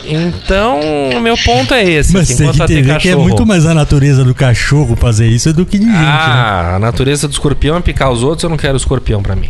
Então, 0.06 0.80
o 1.16 1.20
meu 1.20 1.36
ponto 1.38 1.74
é 1.74 1.84
esse. 1.84 2.14
Mas 2.14 2.28
tem 2.30 2.52
que 2.52 2.64
entender 2.64 2.98
que 2.98 3.10
é 3.10 3.16
muito 3.16 3.46
mais 3.46 3.66
a 3.66 3.74
natureza 3.74 4.24
do 4.24 4.34
cachorro 4.34 4.96
fazer 4.96 5.28
isso 5.28 5.54
do 5.54 5.66
que 5.66 5.78
de 5.78 5.86
gente, 5.86 5.96
né? 5.96 6.02
Ah, 6.02 6.76
a 6.76 6.80
natureza 6.80 7.28
do 7.28 7.32
escorpião 7.32 7.78
é 7.78 7.82
picar 7.82 8.10
os 8.12 8.24
outros, 8.24 8.44
eu 8.44 8.50
não 8.50 8.58
quero 8.58 8.76
escorpião 8.76 9.22
pra 9.22 9.36
mim. 9.36 9.50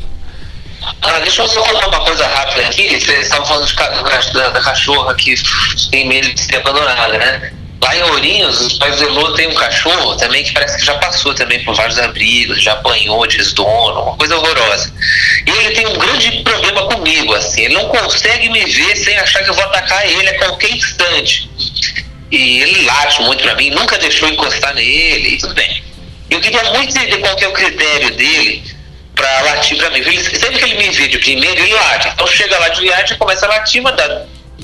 Ah, 1.02 1.20
deixa 1.20 1.42
eu 1.42 1.48
só 1.48 1.64
falar 1.64 1.88
uma 1.88 2.06
coisa 2.06 2.28
rápida 2.28 2.68
aqui. 2.68 3.00
Vocês 3.00 3.24
estavam 3.24 3.46
falando 3.46 3.74
da, 4.34 4.50
da 4.50 4.62
cachorra 4.62 5.14
que 5.16 5.36
tem 5.92 6.08
medo 6.08 6.34
de 6.34 6.42
ser 6.42 6.58
abandonada, 6.58 7.18
né? 7.18 7.54
Lá 7.82 7.98
em 7.98 8.04
Ourinhos, 8.04 8.62
os 8.62 8.74
pais 8.78 8.98
do 8.98 9.04
Elô 9.04 9.34
tem 9.34 9.48
um 9.50 9.56
cachorro 9.56 10.16
também 10.16 10.42
que 10.42 10.54
parece 10.54 10.78
que 10.78 10.86
já 10.86 10.96
passou 10.96 11.34
também 11.34 11.62
por 11.66 11.76
vários 11.76 12.00
abrigos, 12.00 12.64
já 12.64 12.72
apanhou 12.74 13.28
de 13.28 13.38
dono, 13.54 14.04
uma 14.04 14.16
coisa 14.16 14.38
horrorosa. 14.38 14.94
E 15.46 15.50
ele 15.50 15.76
tem 15.76 15.88
um 15.88 15.98
grande 15.98 16.44
problema 16.44 16.84
comigo, 16.88 17.34
assim. 17.34 17.64
Ele 17.64 17.74
não 17.74 17.90
consegue 17.90 18.50
me 18.50 18.64
ver 18.64 18.96
sem 18.96 19.18
achar 19.18 19.44
que 19.44 19.50
eu 19.50 19.54
vou 19.54 19.66
atacar 19.66 20.06
ele 20.10 20.30
a 20.30 20.40
qualquer 20.40 20.72
instante. 20.72 21.50
E 22.32 22.62
ele 22.62 22.86
late 22.86 23.22
muito 23.24 23.44
pra 23.44 23.56
mim, 23.56 23.70
nunca 23.72 23.98
deixou 23.98 24.30
encostar 24.30 24.74
nele, 24.74 25.38
tudo 25.38 25.54
bem. 25.54 25.84
Eu 26.30 26.40
queria 26.40 26.64
muito 26.72 26.96
entender 26.96 27.18
qual 27.18 27.36
que 27.36 27.44
é 27.44 27.50
o 27.50 27.54
critério 27.54 28.16
dele 28.16 28.73
pra 29.24 29.42
latir 29.42 29.78
pra 29.78 29.90
mim. 29.90 30.00
Ele, 30.00 30.22
sempre 30.22 30.60
que 30.60 30.66
ele 30.66 30.76
me 30.76 30.90
vê 30.90 31.08
de 31.08 31.18
primeiro, 31.18 31.62
ele 31.62 31.74
late. 31.74 32.10
Então 32.10 32.28
chega 32.28 32.60
lá 32.60 32.70
de 32.70 32.88
late, 32.88 33.16
começa 33.16 33.46
a 33.46 33.50
latir, 33.50 33.82
mas 33.82 33.96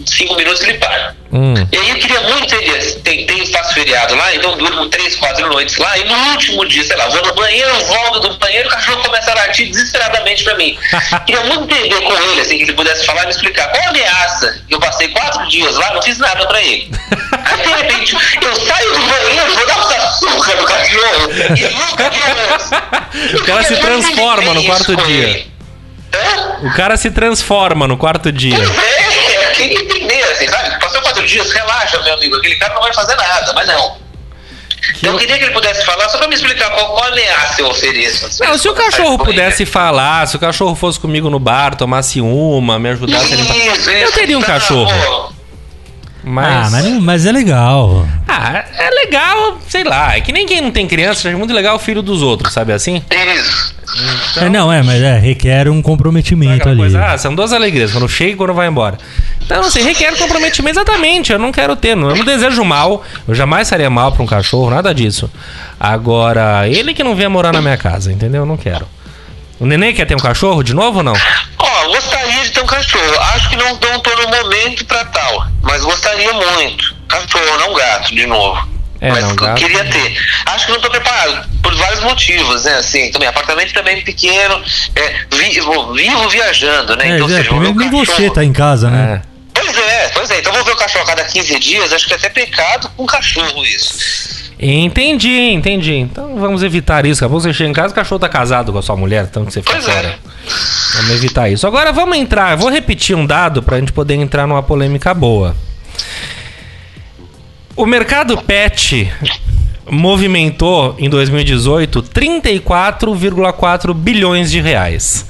cinco 0.05 0.35
minutos 0.35 0.61
ele 0.63 0.77
para. 0.77 1.15
Hum. 1.31 1.53
E 1.71 1.77
aí 1.77 1.89
eu 1.91 1.95
queria 1.97 2.21
muito 2.21 2.55
entender, 2.55 3.01
tentei, 3.01 3.45
faço 3.47 3.73
feriado 3.73 4.15
lá, 4.15 4.33
então 4.33 4.57
durmo 4.57 4.87
três, 4.87 5.15
quatro 5.15 5.47
noites 5.47 5.77
lá, 5.77 5.97
e 5.97 6.03
no 6.05 6.15
último 6.31 6.65
dia, 6.65 6.83
sei 6.83 6.95
lá, 6.95 7.07
vou 7.07 7.23
no 7.23 7.33
banheiro, 7.35 7.85
volto 7.85 8.19
do 8.21 8.37
banheiro, 8.37 8.67
o 8.67 8.71
cachorro 8.71 9.03
começa 9.03 9.31
a 9.31 9.35
latir 9.35 9.69
desesperadamente 9.69 10.43
pra 10.43 10.55
mim. 10.55 10.77
queria 11.27 11.43
muito 11.43 11.71
entender 11.71 12.01
com 12.01 12.17
ele, 12.17 12.41
assim, 12.41 12.57
que 12.57 12.63
ele 12.63 12.73
pudesse 12.73 13.05
falar 13.05 13.23
e 13.23 13.25
me 13.25 13.31
explicar 13.31 13.67
qual 13.69 13.83
a 13.83 13.89
ameaça. 13.89 14.63
Eu 14.69 14.79
passei 14.79 15.07
quatro 15.09 15.47
dias 15.47 15.75
lá, 15.75 15.93
não 15.93 16.01
fiz 16.01 16.17
nada 16.17 16.47
pra 16.47 16.61
ele. 16.61 16.89
Aí 17.31 17.61
de 17.61 17.69
repente, 17.69 18.15
eu 18.41 18.55
saio 18.55 18.93
do 18.93 18.99
banheiro, 18.99 19.53
vou 19.53 19.67
dar 19.67 19.77
um 19.77 20.03
açúcar 20.03 20.55
no 20.55 20.63
cachorro, 20.63 21.29
e 21.55 21.73
nunca 21.75 22.09
vi 22.09 22.19
antes. 22.53 22.69
O 23.39 23.43
cara 23.43 23.63
se 23.63 23.75
transforma 23.77 24.53
no 24.53 24.63
quarto 24.63 24.95
dia. 24.95 25.45
O 26.63 26.73
cara 26.73 26.97
se 26.97 27.09
transforma 27.11 27.87
no 27.87 27.97
quarto 27.97 28.31
dia. 28.31 28.57
É, 28.57 29.53
tem 29.55 29.69
que 29.69 29.75
entender, 29.75 30.23
assim, 30.23 30.47
sabe? 30.47 30.79
Passou 30.79 31.01
quatro 31.01 31.25
dias, 31.25 31.51
relaxa, 31.51 32.01
meu 32.01 32.13
amigo. 32.13 32.35
Aquele 32.35 32.55
cara 32.55 32.73
não 32.73 32.81
vai 32.81 32.93
fazer 32.93 33.15
nada, 33.15 33.53
mas 33.53 33.67
não. 33.67 33.97
Então, 34.97 35.13
eu 35.13 35.19
queria 35.19 35.37
que 35.37 35.43
ele 35.45 35.53
pudesse 35.53 35.85
falar 35.85 36.09
só 36.09 36.17
pra 36.17 36.27
me 36.27 36.35
explicar 36.35 36.69
qual, 36.71 36.93
qual 36.93 37.11
ameaça 37.11 37.61
eu 37.61 37.67
ofereço. 37.67 38.25
assim, 38.25 38.43
Não, 38.43 38.57
se 38.57 38.67
o 38.67 38.73
cachorro 38.73 39.17
pudesse 39.19 39.65
falar, 39.65 40.27
se 40.27 40.35
o 40.35 40.39
cachorro 40.39 40.75
fosse 40.75 40.99
comigo 40.99 41.29
no 41.29 41.39
bar, 41.39 41.75
tomasse 41.75 42.19
uma, 42.21 42.79
me 42.79 42.89
ajudasse 42.89 43.33
a 43.33 43.37
limpar. 43.37 43.55
Isso, 43.55 43.89
Eu 43.89 44.03
isso, 44.05 44.13
teria 44.13 44.37
um 44.37 44.41
tá, 44.41 44.47
cachorro. 44.47 45.33
Mas. 46.23 46.67
Ah, 46.67 46.69
mas, 46.71 46.85
mas 47.01 47.25
é 47.25 47.31
legal. 47.31 48.05
Ah, 48.27 48.63
é 48.77 48.89
legal, 48.89 49.57
sei 49.67 49.83
lá. 49.83 50.15
É 50.17 50.21
que 50.21 50.31
nem 50.31 50.45
quem 50.45 50.61
não 50.61 50.71
tem 50.71 50.87
criança, 50.87 51.27
acha 51.27 51.37
muito 51.37 51.53
legal 51.53 51.75
o 51.75 51.79
filho 51.79 52.01
dos 52.01 52.21
outros, 52.21 52.53
sabe 52.53 52.73
assim? 52.73 53.03
Isso. 53.37 53.75
É, 54.37 54.49
não, 54.49 54.71
é, 54.71 54.81
mas 54.83 55.01
é, 55.01 55.17
requer 55.17 55.67
um 55.69 55.81
comprometimento 55.81 56.67
ali. 56.69 56.77
coisa, 56.77 57.03
ah, 57.05 57.17
são 57.17 57.33
duas 57.35 57.51
alegrias, 57.53 57.91
quando 57.91 58.07
chega 58.07 58.31
e 58.31 58.35
quando 58.35 58.53
vai 58.53 58.67
embora. 58.67 58.97
Então, 59.41 59.61
assim, 59.61 59.81
requer 59.81 60.15
comprometimento 60.17 60.79
exatamente. 60.79 61.31
Eu 61.33 61.39
não 61.39 61.51
quero 61.51 61.75
ter, 61.75 61.95
não- 61.95 62.09
eu 62.11 62.15
não 62.17 62.23
desejo 62.25 62.63
mal. 62.63 63.03
Eu 63.27 63.33
jamais 63.33 63.67
faria 63.69 63.89
mal 63.89 64.11
pra 64.11 64.21
um 64.23 64.27
cachorro, 64.27 64.69
nada 64.69 64.93
disso. 64.93 65.29
Agora, 65.79 66.67
ele 66.67 66.93
que 66.93 67.03
não 67.03 67.15
venha 67.15 67.29
morar 67.29 67.51
na 67.51 67.61
minha 67.61 67.77
casa, 67.77 68.11
entendeu? 68.11 68.43
Eu 68.43 68.45
não 68.45 68.57
quero. 68.57 68.87
O 69.59 69.65
neném 69.65 69.93
quer 69.93 70.05
ter 70.05 70.15
um 70.15 70.19
cachorro 70.19 70.63
de 70.63 70.73
novo 70.73 70.99
ou 70.99 71.03
não? 71.03 71.13
Ó, 71.57 71.87
gostaria 71.87 72.43
de 72.43 72.51
ter 72.51 72.61
um 72.61 72.65
cachorro. 72.67 73.19
Acho 73.33 73.49
que 73.49 73.55
não, 73.57 73.69
não 73.71 73.99
tô 73.99 74.09
no 74.15 74.29
momento 74.29 74.85
pra 74.85 75.03
tal, 75.05 75.47
mas 75.63 75.81
gostaria 75.83 76.31
muito. 76.31 76.95
Cachorro, 77.07 77.57
não 77.59 77.73
gato, 77.73 78.13
de 78.13 78.25
novo. 78.27 78.68
É, 79.01 79.09
mas 79.11 79.23
não, 79.23 79.47
eu 79.47 79.55
queria 79.55 79.85
ter. 79.85 80.17
Acho 80.45 80.65
que 80.65 80.71
não 80.73 80.81
tô 80.81 80.89
preparado, 80.89 81.47
por 81.63 81.73
vários 81.75 82.01
motivos, 82.01 82.65
né? 82.65 82.75
Assim, 82.75 83.09
também, 83.11 83.27
apartamento 83.29 83.73
também 83.73 84.01
pequeno, 84.01 84.61
é, 84.95 85.15
vivo, 85.35 85.93
vivo 85.93 86.27
viajando, 86.29 86.95
né? 86.97 87.11
É, 87.11 87.15
então, 87.15 87.27
é, 87.29 87.43
seja, 87.43 87.51
nem 87.53 87.73
você 87.89 88.05
cachorro- 88.11 88.33
tá 88.33 88.43
em 88.43 88.51
casa, 88.53 88.89
né? 88.89 89.21
É. 89.25 89.29
Pois 89.53 89.77
é, 89.77 90.07
pois 90.13 90.29
é. 90.31 90.39
Então 90.39 90.51
vou 90.53 90.63
ver 90.65 90.71
o 90.71 90.75
cachorro 90.75 91.03
a 91.03 91.07
cada 91.07 91.23
15 91.23 91.59
dias, 91.59 91.93
acho 91.93 92.07
que 92.07 92.13
é 92.13 92.17
até 92.17 92.29
pecado 92.29 92.89
com 92.97 93.05
cachorro 93.05 93.63
isso. 93.65 94.49
Entendi, 94.61 95.51
entendi. 95.51 95.93
Então 95.93 96.35
vamos 96.37 96.63
evitar 96.63 97.05
isso. 97.05 97.23
Acabou 97.23 97.39
você 97.39 97.53
chega 97.53 97.69
em 97.69 97.73
casa, 97.73 97.93
o 97.93 97.95
cachorro 97.95 98.19
tá 98.19 98.27
casado 98.27 98.73
com 98.73 98.79
a 98.79 98.81
sua 98.81 98.97
mulher, 98.97 99.25
então 99.29 99.45
que 99.45 99.53
você 99.53 99.61
fica 99.61 99.73
Pois 99.73 99.85
fora. 99.85 100.07
é. 100.09 100.17
Vamos 100.95 101.11
evitar 101.11 101.49
isso. 101.49 101.65
Agora 101.65 101.93
vamos 101.93 102.17
entrar, 102.17 102.57
vou 102.57 102.69
repetir 102.69 103.15
um 103.15 103.25
dado 103.25 103.63
pra 103.63 103.79
gente 103.79 103.93
poder 103.93 104.15
entrar 104.15 104.45
numa 104.45 104.61
polêmica 104.61 105.13
boa. 105.13 105.55
O 107.79 107.85
mercado 107.85 108.37
pet 108.37 109.09
movimentou 109.91 110.95
em 110.99 111.09
2018 111.09 112.03
34,4 112.03 113.93
bilhões 113.93 114.51
de 114.51 114.59
reais. 114.59 115.25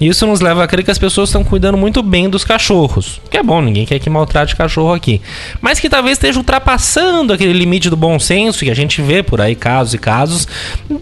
Isso 0.00 0.26
nos 0.26 0.40
leva 0.40 0.64
a 0.64 0.66
crer 0.66 0.84
que 0.84 0.90
as 0.90 0.98
pessoas 0.98 1.28
estão 1.28 1.44
cuidando 1.44 1.76
muito 1.76 2.02
bem 2.02 2.28
dos 2.28 2.42
cachorros. 2.44 3.20
Que 3.30 3.36
é 3.36 3.42
bom, 3.42 3.60
ninguém 3.60 3.84
quer 3.84 3.98
que 3.98 4.08
maltrate 4.08 4.56
cachorro 4.56 4.92
aqui. 4.94 5.20
Mas 5.60 5.78
que 5.78 5.88
talvez 5.90 6.12
esteja 6.16 6.38
ultrapassando 6.38 7.32
aquele 7.32 7.52
limite 7.52 7.90
do 7.90 7.96
bom 7.96 8.18
senso 8.18 8.64
que 8.64 8.70
a 8.70 8.74
gente 8.74 9.02
vê 9.02 9.22
por 9.22 9.40
aí, 9.40 9.54
casos 9.54 9.94
e 9.94 9.98
casos, 9.98 10.48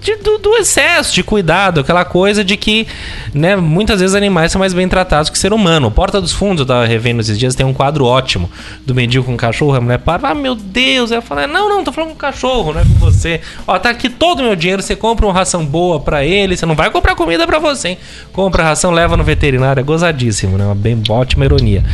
de- 0.01 0.17
do, 0.17 0.39
do 0.39 0.57
excesso 0.57 1.15
de 1.15 1.23
cuidado, 1.23 1.81
aquela 1.81 2.05
coisa 2.05 2.43
de 2.45 2.57
que 2.57 2.87
né, 3.33 3.55
muitas 3.57 4.01
vezes 4.01 4.17
animais 4.17 4.51
são 4.53 4.59
mais 4.59 4.75
bem 4.75 4.89
tratados 4.89 5.31
que 5.31 5.39
ser 5.39 5.53
humano. 5.53 5.91
Porta 5.91 6.21
dos 6.21 6.33
Fundos, 6.33 6.61
eu 6.61 6.67
tava 6.67 6.85
revendo 6.87 7.21
esses 7.21 7.39
dias, 7.39 7.55
tem 7.55 7.65
um 7.65 7.73
quadro 7.75 8.05
ótimo 8.05 8.51
do 8.85 8.95
mendigo 8.95 9.25
com 9.25 9.37
cachorro. 9.37 9.75
A 9.77 9.81
mulher 9.81 9.99
para, 9.99 10.29
ah, 10.31 10.35
meu 10.35 10.55
Deus. 10.55 11.13
Ela 11.13 11.23
fala, 11.23 11.47
não, 11.47 11.69
não, 11.69 11.85
tô 11.85 11.93
falando 11.93 12.11
com 12.11 12.17
cachorro, 12.17 12.73
é 12.79 12.83
com 12.98 12.98
você. 12.99 13.41
Ó, 13.67 13.79
tá 13.79 13.91
aqui 13.91 14.09
todo 14.09 14.41
o 14.41 14.43
meu 14.43 14.57
dinheiro, 14.57 14.83
você 14.83 14.95
compra 14.97 15.25
uma 15.27 15.33
ração 15.33 15.65
boa 15.65 16.01
pra 16.01 16.25
ele, 16.25 16.57
você 16.57 16.67
não 16.67 16.75
vai 16.75 16.91
comprar 16.91 17.15
comida 17.15 17.47
pra 17.47 17.59
você, 17.59 17.89
hein? 17.91 17.99
Compra 18.33 18.63
ração, 18.65 18.91
leva 18.91 19.17
no 19.17 19.25
veterinário, 19.25 19.81
é 19.81 19.83
gozadíssimo, 19.85 20.59
né? 20.59 20.65
Uma 20.65 20.75
bem 20.75 21.01
ótima 21.09 21.45
ironia. 21.45 21.85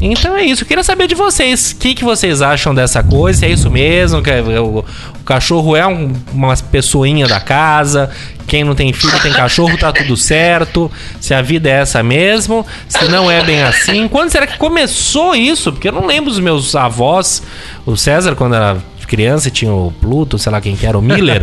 Então 0.00 0.36
é 0.36 0.44
isso, 0.44 0.62
eu 0.62 0.66
queria 0.66 0.84
saber 0.84 1.06
de 1.06 1.14
vocês, 1.14 1.72
o 1.72 1.76
que, 1.76 1.94
que 1.94 2.04
vocês 2.04 2.42
acham 2.42 2.74
dessa 2.74 3.02
coisa, 3.02 3.40
se 3.40 3.46
é 3.46 3.50
isso 3.50 3.70
mesmo, 3.70 4.22
que 4.22 4.30
é- 4.30 4.40
o, 4.60 4.78
o 4.80 5.24
cachorro 5.24 5.76
é 5.76 5.86
um- 5.86 6.12
uma 6.32 6.54
pessoinha 6.56 7.26
da 7.26 7.40
casa, 7.40 8.10
quem 8.46 8.62
não 8.64 8.74
tem 8.74 8.92
filho 8.92 9.18
tem 9.22 9.32
cachorro, 9.32 9.76
tá 9.78 9.90
tudo 9.92 10.16
certo, 10.16 10.90
se 11.20 11.32
a 11.32 11.40
vida 11.40 11.68
é 11.70 11.80
essa 11.80 12.02
mesmo, 12.02 12.66
se 12.88 13.04
não 13.06 13.30
é 13.30 13.42
bem 13.42 13.62
assim. 13.62 14.06
Quando 14.08 14.30
será 14.30 14.46
que 14.46 14.58
começou 14.58 15.34
isso? 15.34 15.72
Porque 15.72 15.88
eu 15.88 15.92
não 15.92 16.06
lembro 16.06 16.30
dos 16.30 16.40
meus 16.40 16.74
avós, 16.76 17.42
o 17.86 17.96
César, 17.96 18.34
quando 18.34 18.54
era 18.54 18.76
criança, 19.16 19.50
tinha 19.50 19.72
o 19.72 19.92
Pluto, 20.00 20.38
sei 20.38 20.50
lá 20.50 20.60
quem 20.60 20.74
que 20.76 20.86
era, 20.86 20.98
o 20.98 21.02
Miller, 21.02 21.42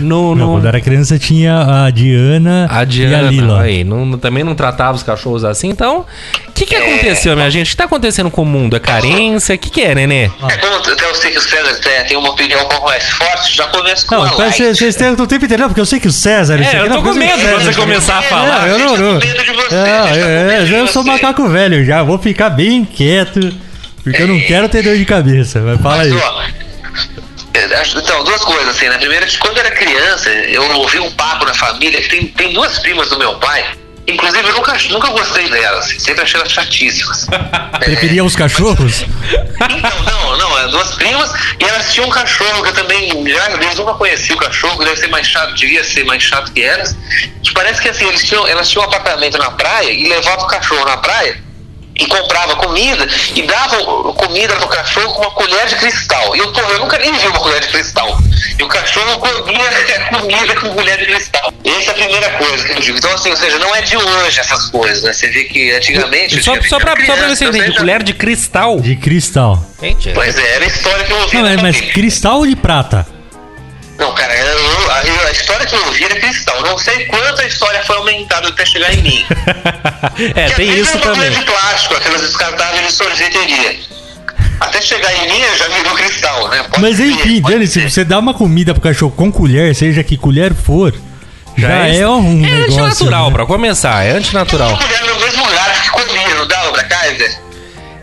no, 0.00 0.34
Não, 0.34 0.46
no, 0.46 0.52
quando 0.54 0.66
era 0.66 0.80
criança 0.80 1.18
tinha 1.18 1.84
a 1.86 1.90
Diana, 1.90 2.66
a 2.70 2.84
Diana, 2.84 3.14
e 3.16 3.26
a 3.26 3.30
Lila. 3.30 3.60
aí, 3.62 3.84
não- 3.84 4.18
também 4.18 4.42
não 4.44 4.54
tratava 4.54 4.96
os 4.96 5.02
cachorros 5.02 5.44
assim. 5.44 5.68
Então, 5.68 6.04
o 6.48 6.52
que, 6.52 6.64
que 6.66 6.74
aconteceu, 6.74 7.34
minha 7.36 7.50
gente? 7.50 7.68
O 7.68 7.70
que 7.70 7.76
tá 7.76 7.84
acontecendo 7.84 8.30
com 8.30 8.42
o 8.42 8.46
mundo? 8.46 8.76
É 8.76 8.80
carência? 8.80 9.54
O 9.54 9.58
que, 9.58 9.70
que 9.70 9.80
é, 9.82 9.94
Nenê? 9.94 10.24
É 10.24 10.30
como 10.60 10.74
até 10.76 11.04
eu 11.04 11.14
sei 11.14 11.30
que 11.30 11.38
o 11.38 11.40
César 11.40 11.80
tem, 12.06 12.16
uma 12.16 12.30
opinião 12.30 12.64
um 12.64 12.68
pouco 12.68 12.86
mais 12.86 13.04
forte, 13.10 13.56
já 13.56 13.66
começa 13.68 14.06
com 14.06 14.14
Não, 14.14 14.22
uma 14.22 14.30
mas 14.38 14.58
light. 14.58 14.76
vocês 14.76 14.96
têm 14.96 15.10
o 15.10 15.26
tempo 15.26 15.44
inteiro, 15.44 15.64
porque 15.66 15.80
eu 15.80 15.86
sei 15.86 16.00
que 16.00 16.08
o 16.08 16.12
César. 16.12 16.60
É, 16.62 16.80
eu 16.80 16.88
não, 16.88 16.96
tô 17.02 17.10
com 17.10 17.14
medo 17.14 17.40
quando 17.40 17.62
você 17.64 17.74
começar 17.74 18.18
a 18.18 18.24
É, 18.24 18.28
falar. 18.28 18.68
Eu 18.68 18.78
não, 18.78 18.96
não. 18.96 19.18
de 19.18 20.72
eu, 20.72 20.84
de 20.86 20.92
sou 20.92 21.04
macaco 21.04 21.48
velho 21.48 21.84
já, 21.84 22.02
vou 22.02 22.18
ficar 22.18 22.50
bem 22.50 22.84
quieto, 22.84 23.52
porque 24.02 24.22
eu 24.22 24.28
não 24.28 24.38
quero 24.40 24.68
ter 24.68 24.82
dor 24.82 24.96
de 24.96 25.04
cabeça. 25.04 25.60
Mas 25.60 25.80
fala 25.80 26.02
aí. 26.02 26.10
Mas, 26.10 26.22
ó, 26.22 26.42
é, 26.42 26.50
Então, 27.54 28.24
duas 28.24 28.44
coisas, 28.44 28.68
assim, 28.68 28.88
né? 28.88 28.98
Primeiro, 28.98 29.26
que 29.26 29.38
quando 29.38 29.58
eu 29.58 29.64
era 29.64 29.74
criança, 29.74 30.30
eu 30.30 30.62
ouvi 30.78 30.98
um 30.98 31.10
papo 31.12 31.44
na 31.44 31.54
família, 31.54 32.00
que 32.00 32.08
tem, 32.08 32.26
tem 32.28 32.52
duas 32.52 32.78
primas 32.78 33.10
do 33.10 33.18
meu 33.18 33.34
pai, 33.36 33.64
Inclusive, 34.06 34.48
eu 34.48 34.54
nunca, 34.54 34.76
nunca 34.90 35.08
gostei 35.10 35.48
delas, 35.48 35.94
sempre 35.98 36.22
achei 36.22 36.40
elas 36.40 36.52
chatíssimas. 36.52 37.26
Preferia 37.78 38.24
os 38.24 38.34
cachorros? 38.34 39.04
Então, 39.54 40.02
não, 40.04 40.36
não, 40.36 40.58
é 40.58 40.68
duas 40.68 40.94
primas 40.96 41.30
e 41.60 41.64
elas 41.64 41.92
tinham 41.92 42.08
um 42.08 42.10
cachorro 42.10 42.62
que 42.62 42.70
eu 42.70 42.74
também, 42.74 43.08
já 43.28 43.50
eles 43.52 43.76
nunca 43.76 43.94
conheci 43.94 44.32
o 44.32 44.36
cachorro, 44.36 44.76
que 44.78 44.84
deve 44.84 44.96
ser 44.98 45.06
mais 45.06 45.26
chato, 45.26 45.54
devia 45.54 45.84
ser 45.84 46.04
mais 46.04 46.20
chato 46.20 46.52
que 46.52 46.62
elas. 46.62 46.96
Que 47.42 47.52
parece 47.54 47.80
que 47.80 47.88
assim, 47.88 48.04
eles 48.06 48.24
tinham, 48.24 48.46
elas 48.48 48.68
tinham 48.68 48.84
um 48.84 48.88
apartamento 48.88 49.38
na 49.38 49.52
praia 49.52 49.92
e 49.92 50.08
levavam 50.08 50.46
o 50.46 50.48
cachorro 50.48 50.84
na 50.84 50.96
praia 50.96 51.51
e 51.94 52.06
comprava 52.06 52.56
comida 52.56 53.06
e 53.34 53.42
dava 53.42 53.76
comida 54.14 54.54
pro 54.56 54.68
cachorro 54.68 55.12
com 55.14 55.20
uma 55.22 55.30
colher 55.32 55.66
de 55.66 55.76
cristal. 55.76 56.34
E 56.34 56.38
eu, 56.38 56.52
porra, 56.52 56.70
eu 56.72 56.78
nunca 56.80 56.98
nem 56.98 57.12
vi 57.12 57.26
uma 57.26 57.38
colher 57.40 57.60
de 57.60 57.68
cristal. 57.68 58.18
E 58.58 58.62
o 58.62 58.68
cachorro 58.68 59.18
comia 59.18 59.70
comida 60.10 60.54
com 60.60 60.70
colher 60.74 60.98
de 60.98 61.06
cristal. 61.06 61.52
Essa 61.64 61.90
é 61.90 61.94
a 61.94 61.94
primeira 61.94 62.30
coisa 62.30 62.64
que 62.66 62.72
eu 62.72 62.80
digo. 62.80 62.98
Então, 62.98 63.12
assim, 63.12 63.30
ou 63.30 63.36
seja, 63.36 63.58
não 63.58 63.74
é 63.74 63.82
de 63.82 63.96
hoje 63.96 64.40
essas 64.40 64.66
coisas, 64.70 65.02
né? 65.02 65.12
Você 65.12 65.28
vê 65.28 65.44
que 65.44 65.70
antigamente. 65.72 66.42
Só, 66.42 66.54
só, 66.62 66.78
pra, 66.78 66.92
era 66.92 67.06
só 67.06 67.12
pra 67.14 67.14
criança, 67.24 67.36
você 67.36 67.44
entender, 67.46 67.76
colher 67.76 68.02
de 68.02 68.14
cristal. 68.14 68.80
De 68.80 68.96
cristal. 68.96 69.62
Gente, 69.80 70.08
é- 70.10 70.12
Pois 70.12 70.36
é, 70.38 70.54
era 70.56 70.64
a 70.64 70.68
história 70.68 71.04
que 71.04 71.12
eu 71.12 71.18
ouvi. 71.18 71.36
Não, 71.36 71.42
na 71.42 71.62
mas, 71.62 71.62
mas 71.62 71.92
cristal 71.92 72.38
ou 72.38 72.46
de 72.46 72.56
prata? 72.56 73.06
Não, 73.98 74.12
cara, 74.14 74.34
eu- 74.34 74.90
a, 74.90 75.28
a 75.28 75.30
história 75.30 75.66
que 75.66 75.74
eu 75.74 75.84
ouvi 75.86 76.04
era 76.04 76.16
cristal. 76.16 76.60
Não 76.62 76.76
sei 76.78 77.04
quanto 77.06 77.40
a 77.40 77.46
história 77.46 77.82
foi 77.84 77.96
aumentada 77.96 78.48
até 78.48 78.64
chegar 78.64 78.92
em 78.94 79.02
mim. 79.02 79.24
é, 80.34 80.48
Que 80.48 80.54
tem 80.56 80.78
isso 80.78 80.96
é 80.96 81.00
também. 81.00 81.30
de 81.30 81.42
plástico, 81.44 81.94
aquelas 81.94 82.20
descartáveis 82.22 82.86
de 82.86 82.92
sorveteria. 82.92 83.76
Até 84.60 84.80
chegar 84.80 85.12
em 85.14 85.30
mim, 85.32 85.40
já 85.56 85.68
virou 85.68 85.94
cristal, 85.94 86.48
né? 86.48 86.62
Pode 86.70 86.80
Mas 86.82 86.96
ser, 86.96 87.06
enfim, 87.06 87.40
Dani, 87.40 87.66
se 87.66 87.88
você 87.88 88.04
dá 88.04 88.18
uma 88.18 88.32
comida 88.32 88.72
pro 88.72 88.82
cachorro 88.82 89.12
com 89.12 89.30
colher, 89.30 89.74
seja 89.74 90.02
que 90.04 90.16
colher 90.16 90.54
for, 90.54 90.94
já, 91.56 91.86
é, 91.88 92.06
um 92.08 92.44
É 92.44 92.50
negócio. 92.50 92.84
antinatural, 92.84 93.26
né? 93.28 93.32
pra 93.36 93.46
começar, 93.46 94.04
é 94.04 94.12
antinatural. 94.12 94.76
Colher 94.76 95.04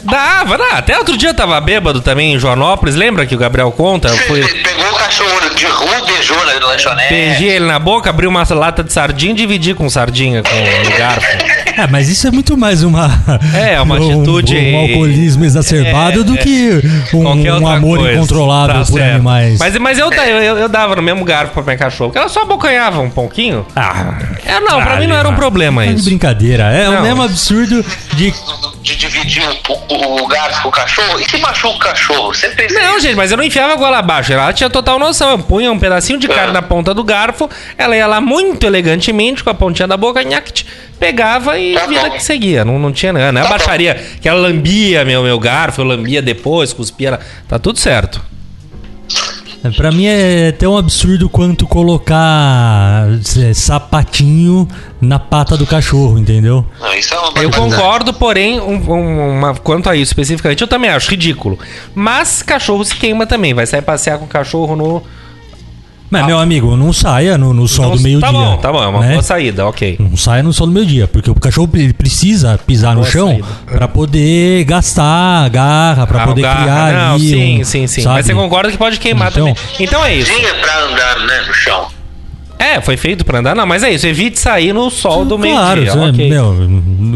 Dava, 0.03 0.57
dá. 0.57 0.69
Até 0.77 0.97
outro 0.97 1.17
dia 1.17 1.29
eu 1.29 1.33
tava 1.33 1.59
bêbado 1.59 2.01
também 2.01 2.33
em 2.33 2.39
Joanópolis, 2.39 2.95
lembra 2.95 3.25
que 3.25 3.35
o 3.35 3.37
Gabriel 3.37 3.71
conta? 3.71 4.09
Fui, 4.09 4.41
pegou 4.63 4.89
o 4.91 4.95
cachorro 4.95 5.49
de 5.55 5.65
rua, 5.65 6.05
beijou 6.05 6.45
na 6.45 6.67
lanchonete. 6.67 7.09
beijei 7.13 7.49
ele 7.49 7.65
na 7.65 7.79
boca, 7.79 8.09
abri 8.09 8.25
uma 8.27 8.45
lata 8.49 8.83
de 8.83 8.93
sardinha 8.93 9.31
e 9.33 9.35
dividi 9.35 9.73
com 9.73 9.89
sardinha 9.89 10.41
com 10.43 10.49
o 10.49 10.91
garfo. 10.97 11.27
É, 11.83 11.87
mas 11.87 12.09
isso 12.09 12.27
é 12.27 12.31
muito 12.31 12.57
mais 12.57 12.83
uma. 12.83 13.09
É, 13.53 13.79
uma 13.81 13.95
um- 13.99 14.11
atitude- 14.21 14.57
Um, 14.57 14.77
alcoolismo 14.79 15.45
exacerbado 15.45 16.21
É, 16.21 16.23
do 16.23 16.33
é. 16.35 16.37
que 16.37 16.81
um, 17.13 17.21
Qualquer 17.23 17.51
um 17.53 17.55
outra 17.55 17.73
amor 17.77 17.97
coisa. 17.99 18.13
incontrolável 18.17 18.75
Tá 18.75 18.85
por 18.85 18.99
certo. 18.99 19.15
animais. 19.15 19.59
Mas, 19.59 19.77
mas 19.77 19.97
eu, 19.99 20.11
eu, 20.11 20.23
eu, 20.41 20.57
eu 20.57 20.69
dava 20.69 20.95
no 20.95 21.01
mesmo 21.01 21.23
garfo 21.23 21.53
pra 21.53 21.63
minha 21.63 21.77
cachorro, 21.77 22.09
porque 22.09 22.19
ela 22.19 22.29
só 22.29 22.41
abocanhava 22.41 22.99
um 23.01 23.09
pouquinho. 23.09 23.65
Ah, 23.75 24.17
É, 24.45 24.59
não, 24.59 24.81
pra 24.81 24.93
Ah, 24.95 24.99
mim 24.99 25.07
não 25.07 25.15
era 25.15 25.29
um 25.29 25.35
problema 25.35 25.83
tá 25.83 25.87
de 25.91 25.95
isso. 25.95 26.05
brincadeira. 26.05 26.63
É 26.65 26.85
Não. 26.89 26.99
o 26.99 27.01
mesmo 27.03 27.23
absurdo 27.23 27.85
de. 28.15 28.33
De 28.81 28.95
dividir 28.95 29.43
o, 29.67 29.73
o, 29.93 30.23
o 30.23 30.27
garfo 30.27 30.61
com 30.63 30.69
o 30.69 30.71
cachorro. 30.71 31.19
E 31.19 31.29
se 31.29 31.37
machuca 31.37 31.75
o 31.75 31.79
cachorro? 31.79 32.33
Sempre 32.33 32.67
Não, 32.73 32.99
gente, 32.99 33.15
mas 33.15 33.29
eu 33.29 33.37
não 33.37 33.43
enfiava 33.43 33.73
a 33.73 33.75
goela 33.75 33.99
abaixo. 33.99 34.31
Ela 34.31 34.53
tinha 34.53 34.69
total 34.69 34.97
noção. 34.97 35.31
Eu 35.31 35.39
punha 35.39 35.71
um 35.71 35.77
pedacinho 35.77 36.17
de 36.17 36.27
carne 36.27 36.53
na 36.53 36.61
ponta 36.61 36.93
do 36.93 37.03
garfo, 37.03 37.49
ela 37.77 37.95
ia 37.95 38.07
lá 38.07 38.21
muito 38.21 38.65
elegantemente, 38.65 39.43
com 39.43 39.49
a 39.49 39.53
pontinha 39.53 39.87
da 39.87 39.97
boca, 39.97 40.23
nhact, 40.23 40.65
pegava 40.99 41.57
e 41.57 41.73
Tá 41.73 41.87
vida 41.87 42.09
bom. 42.09 42.11
que 42.11 42.23
seguia. 42.23 42.65
Não, 42.65 42.77
não 42.77 42.91
tinha 42.91 43.13
nada. 43.13 43.31
Não 43.31 43.41
é 43.41 43.43
Tá 43.43 43.49
bom. 43.49 43.57
baixaria 43.57 43.95
que 44.21 44.27
ela 44.27 44.39
lambia 44.39 45.05
meu, 45.05 45.23
meu 45.23 45.39
garfo, 45.39 45.81
eu 45.81 45.85
lambia 45.85 46.21
depois, 46.21 46.73
cuspia. 46.73 47.19
Tá 47.47 47.57
tudo 47.57 47.79
certo. 47.79 48.21
Pra 49.75 49.91
mim 49.91 50.05
é 50.05 50.53
tão 50.53 50.77
absurdo 50.77 51.27
quanto 51.29 51.67
colocar 51.67 53.07
é, 53.37 53.53
sapatinho 53.53 54.65
na 55.01 55.19
pata 55.19 55.57
do 55.57 55.65
cachorro, 55.65 56.17
entendeu? 56.17 56.65
Não, 56.79 56.93
isso 56.93 57.13
é 57.13 57.19
uma 57.19 57.41
Eu 57.43 57.51
concordo, 57.51 58.13
porém, 58.13 58.57
um- 58.61 58.75
um- 58.89 59.37
uma- 59.37 59.53
quanto 59.55 59.89
a 59.89 59.95
isso 59.97 60.11
especificamente, 60.11 60.61
eu 60.61 60.67
também 60.67 60.89
acho 60.89 61.11
ridículo. 61.11 61.59
Mas 61.93 62.41
cachorro 62.41 62.85
se 62.85 62.95
queima 62.95 63.27
também. 63.27 63.53
Vai 63.53 63.65
sair 63.65 63.81
passear 63.81 64.17
com 64.17 64.23
o 64.25 64.29
cachorro 64.29 64.77
no. 64.77 65.03
Mas, 66.11 66.25
meu 66.25 66.39
amigo, 66.39 66.75
não 66.75 66.91
saia 66.91 67.37
no, 67.37 67.53
no 67.53 67.67
sol 67.67 67.91
no- 67.91 67.97
do 67.97 68.01
meio-dia. 68.01 68.27
Tá 68.27 68.31
bom, 68.33 68.57
tá 68.57 68.71
bom, 68.71 68.83
é 68.83 68.87
uma 68.87 68.99
né? 69.01 69.11
boa 69.11 69.21
saída, 69.21 69.67
ok. 69.67 69.95
Não 69.99 70.17
saia 70.17 70.41
no 70.41 70.51
sol 70.51 70.65
do 70.65 70.73
meio-dia, 70.73 71.07
porque 71.07 71.29
o 71.29 71.35
cachorro 71.35 71.69
ele 71.75 71.93
precisa 71.93 72.59
pisar 72.65 72.95
no 72.95 73.05
chão 73.05 73.39
pra 73.65 73.87
poder 73.87 74.63
gastar 74.63 75.47
garra, 75.49 76.07
pra 76.07 76.23
Ah, 76.23 76.27
poder 76.27 76.41
garra, 76.41 76.63
criar 76.63 76.93
não, 77.09 77.15
ali. 77.15 77.29
sim, 77.29 77.61
um- 77.61 77.63
sim, 77.63 77.87
sim. 77.87 78.01
sabe? 78.01 78.15
Mas 78.15 78.25
você 78.25 78.33
concorda 78.33 78.71
que 78.71 78.77
pode 78.77 78.99
queimar 78.99 79.29
Então- 79.31 79.47
também. 79.53 79.55
Então 79.79 80.03
é 80.03 80.15
isso. 80.15 80.33
Tinha 80.33 80.53
pra 80.55 80.79
andar, 80.85 81.19
né, 81.27 81.41
no 81.47 81.53
chão. 81.53 81.87
É, 82.57 82.81
foi 82.81 82.97
feito 82.97 83.23
pra 83.23 83.39
andar, 83.39 83.55
não, 83.55 83.65
mas 83.65 83.83
é 83.83 83.91
isso. 83.93 84.05
Evite 84.07 84.39
sair 84.39 84.73
no 84.73 84.89
sol 84.89 85.23
do 85.23 85.37
Claro, 85.37 85.81
meio-dia. 85.81 85.87
isso 85.93 85.97
é- 85.97 86.09
ok. 86.09 86.29
meu, 86.29 86.55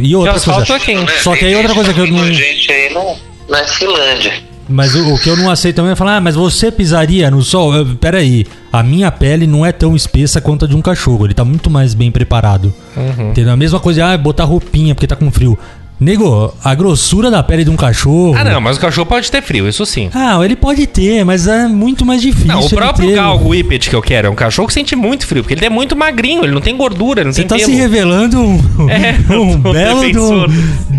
e 0.02 0.16
outra 0.16 0.40
coisa. 0.40 0.76
é 0.76 0.80
quente. 0.80 1.12
Só 1.22 1.36
que 1.36 1.46
aí 1.46 1.56
outra 1.56 1.74
coisa 1.74 1.94
que 1.94 2.00
eu 2.00 2.08
não- 2.08 2.32
gente 2.32 2.72
aí 2.72 2.94
não 2.94 3.58
é 3.58 3.64
Finlândia. 3.66 4.34
Mas 4.74 4.96
o, 4.96 5.14
o 5.14 5.20
que 5.20 5.30
eu 5.30 5.38
não 5.38 5.52
aceito 5.52 5.76
também 5.76 5.92
é 5.92 5.96
falar, 5.96 6.18
ah, 6.18 6.22
mas 6.22 6.34
você 6.34 6.72
pisaria 6.72 7.30
no 7.30 7.44
sol? 7.44 7.76
Eu, 7.76 7.96
peraí, 7.96 8.46
a 8.72 8.82
minha 8.82 9.12
pele 9.12 9.46
não 9.46 9.64
é 9.64 9.72
tão 9.72 9.96
espessa 9.96 10.42
quanto 10.42 10.66
a 10.66 10.68
de 10.68 10.76
um 10.76 10.82
cachorro, 10.82 11.28
ele 11.28 11.34
tá 11.36 11.46
muito 11.46 11.70
mais 11.70 11.94
bem 11.94 12.12
preparado. 12.12 12.74
Uhum. 12.98 13.30
Entendeu? 13.30 13.54
A 13.54 13.58
mesma 13.58 13.80
coisa, 13.80 14.08
ah, 14.08 14.18
botar 14.18 14.46
roupinha 14.46 14.96
porque 14.96 15.06
tá 15.06 15.16
com 15.16 15.32
frio. 15.32 15.58
Nego, 16.00 16.54
a 16.64 16.76
grossura 16.76 17.32
da 17.32 17.42
pele 17.42 17.64
de 17.64 17.70
um 17.70 17.76
cachorro. 17.78 18.36
Ah, 18.38 18.44
não, 18.44 18.60
mas 18.60 18.76
o 18.78 18.80
cachorro 18.80 19.06
pode 19.06 19.32
ter 19.32 19.42
frio, 19.42 19.68
isso 19.70 19.86
sim. 19.86 20.10
Ah, 20.14 20.38
ele 20.44 20.56
pode 20.56 20.86
ter, 20.86 21.24
mas 21.24 21.48
é 21.48 21.68
muito 21.68 22.06
mais 22.06 22.22
difícil. 22.22 22.48
Não, 22.48 22.60
o 22.66 22.70
próprio 22.70 23.08
ter. 23.08 23.16
galgo 23.16 23.50
whippet 23.50 23.90
que 23.90 23.96
eu 23.96 24.02
quero 24.02 24.28
é 24.28 24.30
um 24.30 24.36
cachorro 24.36 24.68
que 24.68 24.74
sente 24.74 24.96
muito 24.98 25.26
frio, 25.26 25.44
porque 25.44 25.54
ele 25.54 25.66
é 25.66 25.70
muito 25.70 25.96
magrinho, 25.96 26.44
ele 26.44 26.52
não 26.52 26.60
tem 26.60 26.76
gordura, 26.76 27.22
ele 27.22 27.28
não 27.28 27.34
Você 27.34 27.42
tem 27.44 27.48
tá 27.48 27.56
pelo. 27.56 27.70
se 27.70 27.76
revelando 27.76 28.38
um, 28.42 28.60
É, 28.90 29.16
um 29.34 29.58
belo 29.58 30.02
de 30.02 30.08
defensor. 30.08 30.50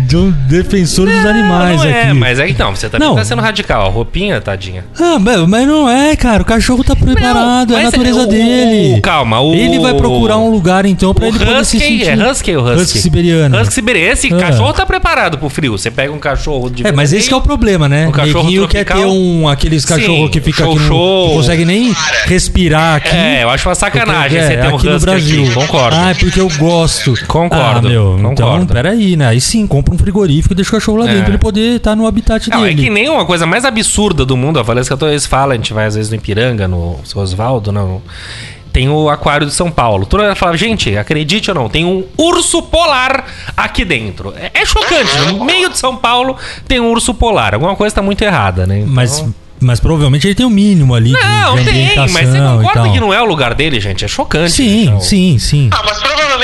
de 0.07 0.17
um 0.17 0.31
defensor 0.47 1.05
dos 1.07 1.25
animais 1.25 1.81
não 1.83 1.89
é, 1.89 2.01
aqui. 2.03 2.13
mas 2.13 2.39
é 2.39 2.47
que 2.47 2.57
não, 2.57 2.75
você 2.75 2.89
também 2.89 3.07
Não. 3.07 3.15
tá 3.15 3.23
sendo 3.25 3.41
radical. 3.43 3.91
Roupinha, 3.91 4.41
tadinha. 4.41 4.85
Ah, 4.99 5.19
mas 5.19 5.67
não 5.67 5.87
é, 5.87 6.15
cara. 6.15 6.41
O 6.41 6.45
cachorro 6.45 6.83
tá 6.83 6.95
preparado, 6.95 7.75
é 7.75 7.81
a 7.81 7.83
natureza 7.83 8.21
o- 8.23 8.25
dele. 8.27 9.01
calma, 9.01 9.39
o- 9.39 9.53
Ele 9.53 9.77
vai 9.77 9.93
procurar 9.93 10.37
um 10.37 10.49
lugar, 10.49 10.83
então, 10.85 11.13
pra 11.13 11.25
O 11.25 11.27
ele 11.27 11.37
poder 11.37 11.63
se 11.65 11.77
husky, 11.77 11.79
sentir. 11.79 12.09
é 12.19 12.31
husky 12.31 12.55
ou 12.55 12.63
husky? 12.65 12.81
Husky 12.81 12.99
siberiano. 12.99 13.61
Husky 13.61 13.73
siberiano. 13.75 14.13
Esse 14.13 14.33
Ah. 14.33 14.37
cachorro 14.37 14.73
tá 14.73 14.83
preparado 14.85 14.94
pro 14.99 15.49
frio. 15.49 15.77
Você 15.77 15.89
pega 15.91 16.11
um 16.11 16.19
cachorro 16.19 16.69
de 16.69 16.85
É, 16.85 16.91
mas 16.91 17.13
esse 17.13 17.27
que 17.27 17.33
é 17.33 17.37
o 17.37 17.41
problema, 17.41 17.87
né? 17.89 18.07
Um 18.07 18.11
cachorro 18.11 18.45
Neguinho 18.45 18.67
quer 18.67 18.85
ter 18.85 19.05
um, 19.05 19.47
aqueles 19.47 19.85
cachorros 19.85 20.29
que 20.29 20.41
fica 20.41 20.63
show, 20.63 20.71
aqui 20.73 20.79
no, 20.81 20.87
show. 20.87 21.27
não 21.29 21.35
consegue 21.35 21.65
nem 21.65 21.93
respirar 22.25 22.95
aqui. 22.95 23.15
É, 23.15 23.43
eu 23.43 23.49
acho 23.49 23.67
uma 23.67 23.75
sacanagem 23.75 24.39
Porque, 24.39 24.45
você 24.45 24.53
é, 24.53 24.57
ter 24.61 24.67
um 24.73 24.75
aqui 24.75 24.89
no 24.89 24.99
Brasil. 24.99 25.43
aqui. 25.43 25.53
Concordo. 25.53 25.95
Ah, 25.97 26.09
é 26.11 26.13
porque 26.13 26.39
eu 26.39 26.49
gosto. 26.57 27.13
Concordo, 27.27 27.87
Ah, 27.87 27.89
meu, 27.89 28.15
então, 28.19 28.33
concordo. 28.35 28.73
peraí, 28.73 29.15
né? 29.15 29.27
Aí 29.27 29.41
sim, 29.41 29.65
compra 29.67 29.93
um 29.93 29.97
frigorífico 29.97 30.53
e 30.53 30.55
deixa 30.55 30.69
o 30.69 30.73
cachorro 30.73 30.97
lá 30.99 31.05
É. 31.05 31.07
dentro 31.09 31.23
pra 31.23 31.31
ele 31.33 31.37
poder 31.39 31.75
estar 31.77 31.95
no 31.95 32.07
habitat 32.07 32.49
Não, 32.49 32.65
é 32.65 32.69
dele. 32.69 32.83
que 32.83 32.89
nem 32.89 33.09
uma 33.09 33.25
coisa 33.25 33.45
mais 33.45 33.65
absurda 33.65 34.25
do 34.25 34.35
mundo. 34.37 34.59
A 34.59 34.63
Valesca 34.63 34.95
toda 34.97 35.11
vez 35.11 35.25
fala, 35.25 35.53
a 35.53 35.57
gente 35.57 35.73
vai 35.73 35.85
às 35.85 35.95
vezes 35.95 36.09
no 36.09 36.15
Ipiranga, 36.17 36.67
no 36.67 36.99
seu 37.03 37.21
Osvaldo, 37.21 37.71
não. 37.71 38.01
Tem 38.75 38.89
o 38.89 39.09
aquário 39.09 39.47
de 39.47 39.53
São 39.53 39.71
Paulo. 39.71 40.05
Toda 40.05 40.23
hora 40.23 40.35
fala, 40.35 40.57
gente, 40.57 40.97
acredite 40.97 41.49
ou 41.49 41.55
não, 41.55 41.69
tem 41.69 41.85
um 41.85 42.03
urso 42.17 42.61
polar 42.61 43.23
aqui 43.55 43.85
dentro. 43.85 44.33
É, 44.35 44.51
é 44.53 44.65
chocante. 44.65 45.17
No 45.31 45.45
meio 45.45 45.69
de 45.69 45.77
São 45.77 45.95
Paulo 45.95 46.35
tem 46.67 46.81
um 46.81 46.91
urso 46.91 47.13
polar. 47.13 47.53
Alguma 47.53 47.73
coisa 47.77 47.95
tá 47.95 48.01
muito 48.01 48.21
errada, 48.21 48.67
né? 48.67 48.79
Então- 48.79 48.93
Mas, 48.93 49.25
mas 49.61 49.79
provavelmente 49.79 50.27
ele 50.27 50.35
tem 50.35 50.45
o 50.45 50.49
mínimo 50.49 50.93
ali 50.93 51.13
de- 51.13 51.17
Não, 51.21 51.55
de, 51.55 51.63
tem, 51.63 51.73
ambientação 51.85 52.13
mas 52.13 52.27
você 52.27 52.37
concorda 52.37 52.89
que 52.91 52.99
não 52.99 53.13
é 53.13 53.21
o 53.21 53.25
lugar 53.25 53.53
dele, 53.53 53.79
gente? 53.79 54.03
É 54.03 54.09
chocante. 54.09 54.51
Sim, 54.51 54.83
então. 54.87 54.99
sim, 54.99 55.39
sim. 55.39 55.69
Ah, 55.71 55.81
mas 55.85 55.97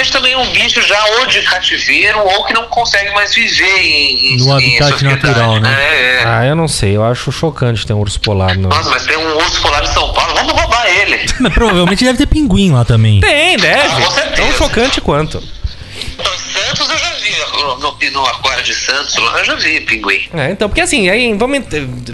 também 0.09 0.33
é 0.33 0.37
um 0.37 0.49
bicho 0.51 0.81
já 0.81 1.03
ou 1.17 1.25
de 1.25 1.41
cativeiro 1.43 2.19
ou 2.19 2.45
que 2.45 2.53
não 2.53 2.65
consegue 2.67 3.11
mais 3.13 3.33
viver 3.33 3.77
em, 3.79 4.33
em 4.33 4.37
No 4.37 4.59
em 4.59 4.77
habitat 4.77 5.03
natural, 5.03 5.59
né? 5.59 5.75
É, 5.79 6.21
é. 6.21 6.23
Ah, 6.25 6.45
eu 6.45 6.55
não 6.55 6.67
sei. 6.67 6.95
Eu 6.95 7.03
acho 7.03 7.31
chocante 7.31 7.85
ter 7.85 7.93
um 7.93 7.99
urso 7.99 8.19
polar. 8.19 8.57
Não. 8.57 8.69
Nossa, 8.69 8.89
mas 8.89 9.05
tem 9.05 9.17
um 9.17 9.35
urso 9.35 9.61
polar 9.61 9.81
de 9.81 9.93
São 9.93 10.13
Paulo, 10.13 10.33
vamos 10.35 10.53
roubar 10.53 10.87
ele. 10.87 11.25
Mas 11.39 11.53
provavelmente 11.53 12.03
deve 12.03 12.17
ter 12.17 12.25
pinguim 12.25 12.71
lá 12.71 12.85
também. 12.85 13.19
Tem, 13.19 13.57
deve. 13.57 13.79
Ah, 13.79 14.01
com 14.05 14.11
certeza. 14.11 14.47
Tão 14.47 14.51
chocante 14.53 15.01
quanto. 15.01 15.41
Santos 15.41 16.89
eu 16.89 16.97
já 16.97 17.10
no, 17.61 17.77
no, 17.77 18.11
no 18.11 18.25
aquário 18.27 18.63
de 18.63 18.73
Santos 18.73 19.15
lá 19.17 19.39
eu 19.39 19.45
já 19.45 19.55
vi 19.55 19.81
pinguim. 19.81 20.21
É, 20.33 20.51
então, 20.51 20.67
porque 20.69 20.81
assim, 20.81 21.09
aí 21.09 21.33
vamos, 21.33 21.59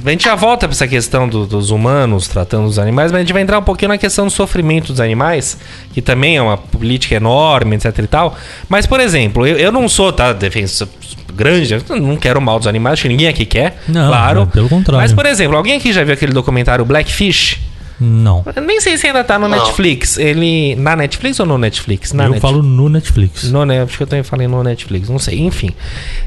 a 0.06 0.10
gente 0.10 0.24
já 0.26 0.36
volta 0.36 0.68
pra 0.68 0.74
essa 0.76 0.88
questão 0.88 1.28
do- 1.28 1.46
dos 1.46 1.70
humanos 1.72 2.28
tratando 2.28 2.66
os 2.68 2.78
animais, 2.80 3.12
mas 3.12 3.20
a 3.20 3.24
gente 3.24 3.34
vai 3.34 3.42
entrar 3.42 3.58
um 3.60 3.64
pouquinho 3.64 3.90
na 3.90 3.98
questão 3.98 4.26
do 4.26 4.32
sofrimento 4.32 4.88
dos 4.92 5.00
animais, 5.02 5.58
que 5.94 6.02
também 6.02 6.38
é 6.38 6.42
uma 6.42 6.58
política 6.58 7.16
enorme, 7.16 7.76
etc 7.76 7.98
e 8.00 8.08
tal. 8.08 8.36
Mas, 8.70 8.86
por 8.86 9.00
exemplo, 9.00 9.46
eu, 9.48 9.58
eu 9.58 9.72
não 9.72 9.88
sou, 9.88 10.12
tá, 10.14 10.34
defensor 10.34 10.88
grande, 11.34 11.74
eu 11.74 11.96
não 12.02 12.16
quero 12.18 12.42
mal 12.42 12.58
dos 12.58 12.68
animais, 12.68 12.94
acho 12.94 13.04
que 13.04 13.10
ninguém 13.10 13.28
aqui 13.28 13.46
quer, 13.46 13.82
Não, 13.88 14.08
claro. 14.08 14.42
é 14.42 14.46
pelo 14.48 14.68
contrário. 14.70 15.02
Mas, 15.02 15.14
por 15.14 15.26
exemplo, 15.26 15.56
alguém 15.56 15.76
aqui 15.78 15.94
já 15.94 16.04
viu 16.04 16.14
aquele 16.14 16.34
documentário 16.34 16.84
Blackfish? 16.84 17.60
Não. 18.00 18.44
Eu 18.56 18.62
nem 18.62 18.80
sei 18.80 18.98
se 18.98 19.08
ainda 19.08 19.24
tá 19.24 19.40
no 19.40 19.48
Não. 19.48 19.58
Netflix. 19.58 20.18
Ele. 20.18 20.76
Na 20.76 20.96
Netflix 20.96 21.40
ou 21.40 21.46
no 21.46 21.58
Netflix? 21.58 22.14
Na 22.14 22.26
eu 22.26 22.30
Netflix. 22.32 22.52
falo 22.52 22.64
no 22.64 22.90
Netflix. 22.90 23.52
No, 23.52 23.66
né, 23.66 23.82
acho 23.84 23.98
que 23.98 24.04
eu 24.04 24.08
também 24.08 24.24
falei 24.24 24.48
no 24.48 24.64
Netflix, 24.64 25.10
não 25.10 25.20
sei, 25.20 25.40
enfim. 25.40 25.72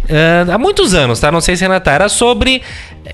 Ah, 0.08 0.54
há 0.54 0.58
muitos 0.58 0.94
anos, 0.94 1.20
tá? 1.20 1.30
Não 1.30 1.40
sei 1.40 1.56
se 1.56 1.64
ainda 1.64 1.78
tá. 1.78 1.92
Era 1.92 2.08
sobre 2.08 2.62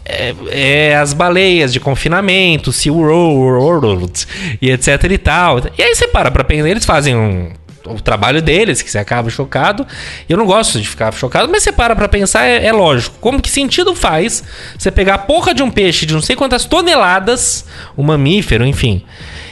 é, 0.05 0.35
é, 0.49 0.97
as 0.97 1.13
baleias 1.13 1.73
de 1.73 1.81
confinamento, 1.81 2.73
SeaWorld 2.73 4.27
e 4.61 4.71
etc 4.71 5.05
e 5.11 5.19
tal. 5.19 5.61
E 5.77 5.83
aí 5.83 5.95
você 5.95 6.09
para 6.09 6.31
pra 6.31 6.45
pensar, 6.45 6.69
eles 6.69 6.85
fazem 6.85 7.15
um 7.15 7.51
o 7.89 8.01
trabalho 8.01 8.43
deles, 8.43 8.83
que 8.83 8.91
você 8.91 8.99
acaba 8.99 9.31
chocado. 9.31 9.87
Eu 10.29 10.37
não 10.37 10.47
gosto 10.47 10.81
de 10.81 10.89
ficar 10.89 11.13
chocado, 11.13 11.49
mas 11.51 11.63
você 11.63 11.73
para 11.73 11.95
pra 11.95 12.09
pensar, 12.09 12.47
é, 12.47 12.67
é 12.67 12.73
lógico. 12.73 13.17
Como 13.21 13.41
que 13.41 13.49
sentido 13.49 13.95
faz 13.95 14.43
você 14.79 14.91
pegar 14.91 15.15
a 15.15 15.19
porra 15.19 15.55
de 15.55 15.63
um 15.63 15.71
peixe 15.71 16.07
de 16.07 16.15
não 16.15 16.23
sei 16.23 16.37
quantas 16.37 16.65
toneladas, 16.65 17.65
um 17.97 18.03
mamífero, 18.03 18.67
enfim, 18.67 19.05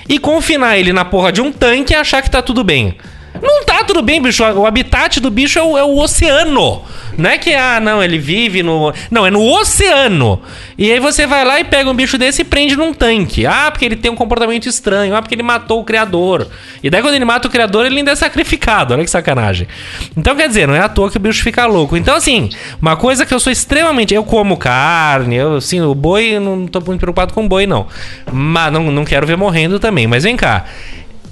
e 0.09 0.19
confinar 0.19 0.79
ele 0.79 0.93
na 0.93 1.05
porra 1.05 1.33
de 1.33 1.41
um 1.41 1.51
tanque 1.53 1.93
e 1.93 1.97
achar 1.97 2.23
que 2.23 2.31
tá 2.31 2.43
tudo 2.43 2.63
bem? 2.63 2.97
Não 3.45 3.63
tá 3.65 3.85
tudo 3.85 4.01
bem, 4.01 4.23
bicho. 4.23 4.43
O 4.43 4.67
habitat 4.67 5.21
do 5.21 5.31
bicho 5.31 5.59
é 5.59 5.63
o, 5.63 5.77
é 5.77 5.85
o 5.85 5.99
oceano. 5.99 6.83
Não 7.17 7.31
é 7.31 7.39
que, 7.39 7.55
ah, 7.55 7.79
não, 7.79 8.03
ele 8.03 8.19
vive 8.19 8.63
no. 8.63 8.93
Não, 9.11 9.27
é 9.27 9.31
no 9.31 9.41
oceano. 9.41 10.41
E 10.77 10.91
aí 10.91 10.99
você 10.99 11.27
vai 11.27 11.45
lá 11.45 11.61
e 11.61 11.65
pega 11.65 11.89
um 11.89 11.95
bicho 11.95 12.19
desse 12.19 12.43
e 12.43 12.45
prende 12.45 12.75
num 12.75 12.93
tanque. 12.93 13.47
Ah, 13.47 13.71
porque 13.71 13.85
ele 13.85 13.97
tem 13.97 14.11
um 14.11 14.17
comportamento 14.17 14.67
estranho. 14.67 15.15
Ah, 15.15 15.23
porque 15.23 15.35
ele 15.35 15.43
matou 15.43 15.81
o 15.81 15.85
criador. 15.85 16.49
E 16.83 16.89
daí 16.91 17.03
quando 17.03 17.15
ele 17.15 17.25
mata 17.25 17.47
o 17.47 17.51
criador, 17.51 17.87
ele 17.87 17.99
ainda 17.99 18.13
é 18.13 18.17
sacrificado. 18.17 18.95
Olha 18.95 19.05
que 19.05 19.11
sacanagem. 19.11 19.69
Então, 20.17 20.35
quer 20.35 20.49
dizer, 20.49 20.67
não 20.67 20.75
é 20.75 20.81
à 20.81 20.89
toa 20.89 21.11
que 21.11 21.19
o 21.19 21.21
bicho 21.21 21.43
fica 21.43 21.67
louco. 21.67 21.97
Então, 21.97 22.17
assim, 22.17 22.49
uma 22.81 22.97
coisa 22.97 23.27
que 23.27 23.35
eu 23.35 23.39
sou 23.39 23.53
extremamente. 23.53 24.15
Eu 24.15 24.25
como 24.25 24.57
carne, 24.57 25.37
eu, 25.37 25.57
assim, 25.57 25.81
o 25.81 25.95
boi, 25.95 26.37
eu 26.37 26.41
não 26.41 26.67
tô 26.67 26.81
muito 26.81 27.01
preocupado 27.01 27.33
com 27.33 27.45
o 27.45 27.49
boi, 27.49 27.67
não. 27.67 27.87
Mas 28.33 28.73
não, 28.73 28.91
não 28.91 29.05
quero 29.05 29.27
ver 29.27 29.37
morrendo 29.37 29.79
também. 29.79 30.07
Mas 30.07 30.25
vem 30.25 30.37
cá. 30.37 30.65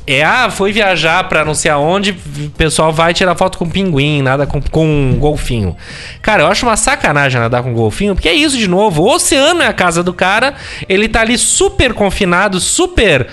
É, 0.07 0.25
ah, 0.25 0.51
foi 0.51 0.73
viajar 0.73 1.29
pra 1.29 1.45
não 1.45 1.55
sei 1.55 1.71
aonde, 1.71 2.11
o 2.11 2.51
pessoal 2.51 2.93
vai 2.93 3.15
tirar 3.15 3.37
foto 3.37 3.57
com 3.57 3.69
pinguim, 3.69 4.21
nada 4.21 4.47
com, 4.47 4.61
com 4.61 4.85
um 4.85 5.17
golfinho. 5.17 5.77
Cara, 6.21 6.43
eu 6.43 6.47
acho 6.49 6.67
uma 6.67 6.77
sacanagem 6.77 7.41
nadar 7.41 7.63
com 7.63 7.73
golfinho, 7.73 8.15
porque 8.15 8.29
é 8.29 8.35
isso 8.35 8.59
de 8.59 8.67
novo. 8.67 9.03
O 9.03 9.15
oceano 9.15 9.63
é 9.63 9.67
a 9.69 9.73
casa 9.73 10.03
do 10.03 10.13
cara, 10.13 10.55
ele 10.89 11.09
tá 11.09 11.21
ali 11.21 11.39
super 11.39 11.95
confinado, 11.95 12.59
super 12.59 13.29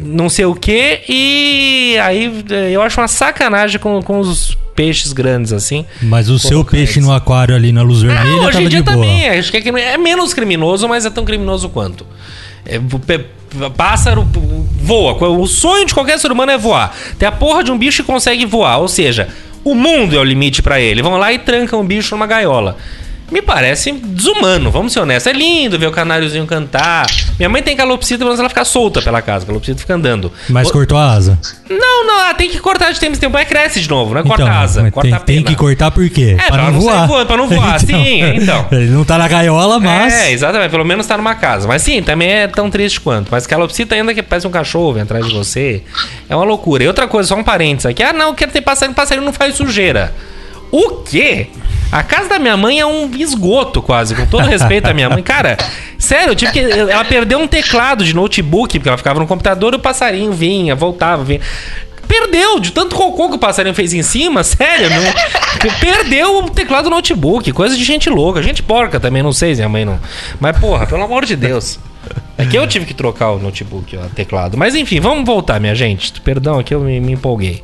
não 0.00 0.30
sei 0.30 0.46
o 0.46 0.54
que, 0.54 1.00
e 1.08 1.96
aí 2.00 2.44
eu 2.72 2.80
acho 2.80 2.98
uma 3.00 3.08
sacanagem 3.08 3.78
com, 3.78 4.00
com 4.02 4.18
os 4.20 4.56
peixes 4.74 5.12
grandes 5.12 5.52
assim. 5.52 5.84
Mas 6.00 6.30
o 6.30 6.38
seu 6.38 6.64
peixe 6.64 6.98
eles. 6.98 7.06
no 7.08 7.12
aquário 7.12 7.54
ali 7.54 7.72
na 7.72 7.82
luz 7.82 8.00
vermelha 8.00 8.42
Ah, 8.42 8.46
hoje 8.46 8.62
em 8.62 8.68
dia 8.68 8.82
boa. 8.82 8.96
também. 8.96 9.28
Acho 9.28 9.50
que 9.50 9.58
é, 9.58 9.80
é 9.94 9.98
menos 9.98 10.32
criminoso, 10.32 10.88
mas 10.88 11.04
é 11.04 11.10
tão 11.10 11.24
criminoso 11.24 11.68
quanto. 11.68 12.06
É, 12.68 12.78
pássaro 13.70 14.28
voa. 14.82 15.14
O 15.30 15.46
sonho 15.46 15.86
de 15.86 15.94
qualquer 15.94 16.18
ser 16.18 16.30
humano 16.30 16.52
é 16.52 16.58
voar. 16.58 16.94
Tem 17.18 17.26
a 17.26 17.32
porra 17.32 17.64
de 17.64 17.72
um 17.72 17.78
bicho 17.78 18.02
que 18.02 18.12
consegue 18.12 18.44
voar. 18.44 18.78
Ou 18.78 18.88
seja, 18.88 19.28
o 19.64 19.74
mundo 19.74 20.16
é 20.16 20.20
o 20.20 20.24
limite 20.24 20.62
pra 20.62 20.78
ele. 20.78 21.02
Vão 21.02 21.16
lá 21.16 21.32
e 21.32 21.38
trancam 21.38 21.80
o 21.80 21.84
bicho 21.84 22.14
numa 22.14 22.26
gaiola. 22.26 22.76
Me 23.30 23.42
parece 23.42 23.92
desumano, 23.92 24.70
vamos 24.70 24.92
ser 24.92 25.00
honestos. 25.00 25.26
É 25.32 25.36
lindo 25.36 25.78
ver 25.78 25.86
o 25.86 25.92
canáriozinho 25.92 26.46
cantar. 26.46 27.06
Minha 27.38 27.48
mãe 27.48 27.62
tem 27.62 27.76
calopsita, 27.76 28.24
mas 28.24 28.38
ela 28.40 28.48
fica 28.48 28.64
solta 28.64 29.02
pela 29.02 29.20
casa. 29.20 29.44
Calopsita 29.44 29.78
fica 29.80 29.94
andando. 29.94 30.32
Mas 30.48 30.68
O- 30.68 30.72
cortou 30.72 30.96
a 30.96 31.12
asa. 31.12 31.38
Não, 31.68 32.06
não, 32.06 32.20
ah, 32.20 32.34
tem 32.34 32.48
que 32.48 32.58
cortar 32.58 32.90
de 32.90 32.98
tempo 32.98 33.16
em 33.16 33.18
tempo. 33.18 33.36
Aí 33.36 33.44
cresce 33.44 33.80
de 33.80 33.88
novo, 33.90 34.14
não 34.14 34.20
é 34.22 34.24
corta 34.24 34.42
então, 34.42 34.54
a 34.54 34.60
asa, 34.60 34.90
corta 34.90 35.08
tem, 35.08 35.12
a 35.12 35.20
pena. 35.20 35.36
tem 35.42 35.44
que 35.44 35.54
cortar 35.54 35.90
por 35.90 36.08
quê? 36.08 36.36
É, 36.38 36.46
pra 36.50 36.70
não 36.70 36.80
sair 36.80 37.06
voando, 37.06 37.26
pra 37.26 37.36
não 37.36 37.48
voar, 37.48 37.78
sim, 37.84 38.20
então. 38.34 38.66
Ele 38.72 38.86
não 38.90 39.04
tá 39.04 39.18
na 39.18 39.28
gaiola, 39.28 39.78
mas. 39.78 40.12
É, 40.14 40.32
exatamente. 40.32 40.70
Pelo 40.70 40.84
menos 40.84 41.06
tá 41.06 41.16
numa 41.18 41.34
casa. 41.34 41.68
Mas 41.68 41.82
sim, 41.82 42.02
também 42.02 42.30
é 42.30 42.48
tão 42.48 42.70
triste 42.70 42.98
quanto. 43.00 43.28
Mas 43.30 43.46
calopsita 43.46 43.94
ainda 43.94 44.14
que 44.14 44.22
parece 44.22 44.46
um 44.46 44.50
cachorro 44.50 44.94
vem 44.94 45.02
atrás 45.02 45.26
de 45.26 45.34
você. 45.34 45.82
É 46.30 46.34
uma 46.34 46.44
loucura. 46.44 46.82
E 46.82 46.86
outra 46.88 47.06
coisa, 47.06 47.28
só 47.28 47.34
um 47.36 47.44
parênteses 47.44 47.86
aqui. 47.86 48.02
Ah, 48.02 48.12
não, 48.12 48.34
quero 48.34 48.50
ter 48.50 48.62
passarinho. 48.62 48.94
Passarinho 48.94 49.24
não 49.26 49.32
faz 49.34 49.54
sujeira. 49.54 50.12
O 50.70 51.02
quê? 51.02 51.48
A 51.90 52.02
casa 52.02 52.28
da 52.28 52.38
minha 52.38 52.56
mãe 52.56 52.78
é 52.78 52.84
um 52.84 53.10
esgoto, 53.16 53.80
quase, 53.80 54.14
com 54.14 54.26
todo 54.26 54.46
respeito 54.46 54.86
à 54.86 54.92
minha 54.92 55.08
mãe. 55.08 55.22
Cara, 55.22 55.56
sério, 55.98 56.32
eu 56.32 56.36
tive 56.36 56.52
que. 56.52 56.60
Ela 56.60 57.04
perdeu 57.04 57.38
um 57.38 57.46
teclado 57.46 58.04
de 58.04 58.14
notebook, 58.14 58.78
porque 58.78 58.88
ela 58.88 58.98
ficava 58.98 59.18
no 59.18 59.26
computador 59.26 59.72
e 59.72 59.76
o 59.76 59.78
passarinho 59.78 60.32
vinha, 60.32 60.74
voltava, 60.74 61.24
vinha. 61.24 61.40
Perdeu, 62.06 62.58
de 62.58 62.72
tanto 62.72 62.96
cocô 62.96 63.28
que 63.28 63.36
o 63.36 63.38
passarinho 63.38 63.74
fez 63.74 63.92
em 63.92 64.02
cima, 64.02 64.42
sério, 64.42 64.88
não, 64.88 65.70
perdeu 65.78 66.38
o 66.38 66.50
teclado 66.50 66.84
do 66.84 66.90
notebook, 66.90 67.52
coisa 67.52 67.76
de 67.76 67.84
gente 67.84 68.08
louca, 68.08 68.42
gente 68.42 68.62
porca 68.62 68.98
também, 68.98 69.22
não 69.22 69.32
sei 69.32 69.54
se 69.54 69.60
minha 69.60 69.68
mãe 69.68 69.84
não. 69.84 70.00
Mas 70.40 70.58
porra, 70.58 70.86
pelo 70.86 71.02
amor 71.02 71.26
de 71.26 71.36
Deus. 71.36 71.78
É 72.38 72.46
que 72.46 72.56
eu 72.56 72.66
tive 72.66 72.86
que 72.86 72.94
trocar 72.94 73.32
o 73.32 73.38
notebook, 73.38 73.94
o 73.96 74.08
teclado. 74.10 74.56
Mas 74.56 74.74
enfim, 74.74 75.00
vamos 75.00 75.26
voltar, 75.26 75.60
minha 75.60 75.74
gente. 75.74 76.18
Perdão, 76.20 76.58
aqui 76.58 76.74
eu 76.74 76.80
me, 76.80 76.98
me 76.98 77.12
empolguei. 77.12 77.62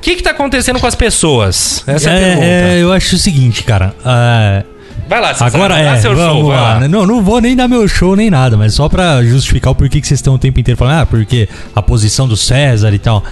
O 0.00 0.02
que 0.02 0.16
que 0.16 0.22
tá 0.22 0.30
acontecendo 0.30 0.80
com 0.80 0.86
as 0.86 0.94
pessoas? 0.94 1.84
Essa 1.86 2.08
é, 2.08 2.16
a 2.16 2.18
pergunta. 2.18 2.46
É, 2.46 2.78
é, 2.78 2.82
eu 2.82 2.90
acho 2.90 3.16
o 3.16 3.18
seguinte, 3.18 3.62
cara. 3.62 3.94
é, 4.02 4.64
Vai 5.06 5.20
lá, 5.20 5.34
César, 5.34 5.46
agora 5.46 5.78
é, 5.78 6.00
vamos 6.00 6.16
show, 6.16 6.48
lá. 6.48 6.78
lá. 6.78 6.88
Não, 6.88 7.04
não 7.06 7.22
vou 7.22 7.38
nem 7.38 7.54
dar 7.54 7.68
meu 7.68 7.86
show 7.86 8.16
nem 8.16 8.30
nada, 8.30 8.56
mas 8.56 8.72
só 8.72 8.88
pra 8.88 9.22
justificar 9.22 9.72
o 9.72 9.74
porquê 9.74 10.00
que 10.00 10.06
vocês 10.06 10.20
estão 10.20 10.36
o 10.36 10.38
tempo 10.38 10.58
inteiro 10.58 10.78
falando, 10.78 11.02
ah, 11.02 11.06
porque 11.06 11.50
a 11.76 11.82
posição 11.82 12.26
do 12.26 12.36
César 12.36 12.94
e 12.94 12.98
tal. 12.98 13.22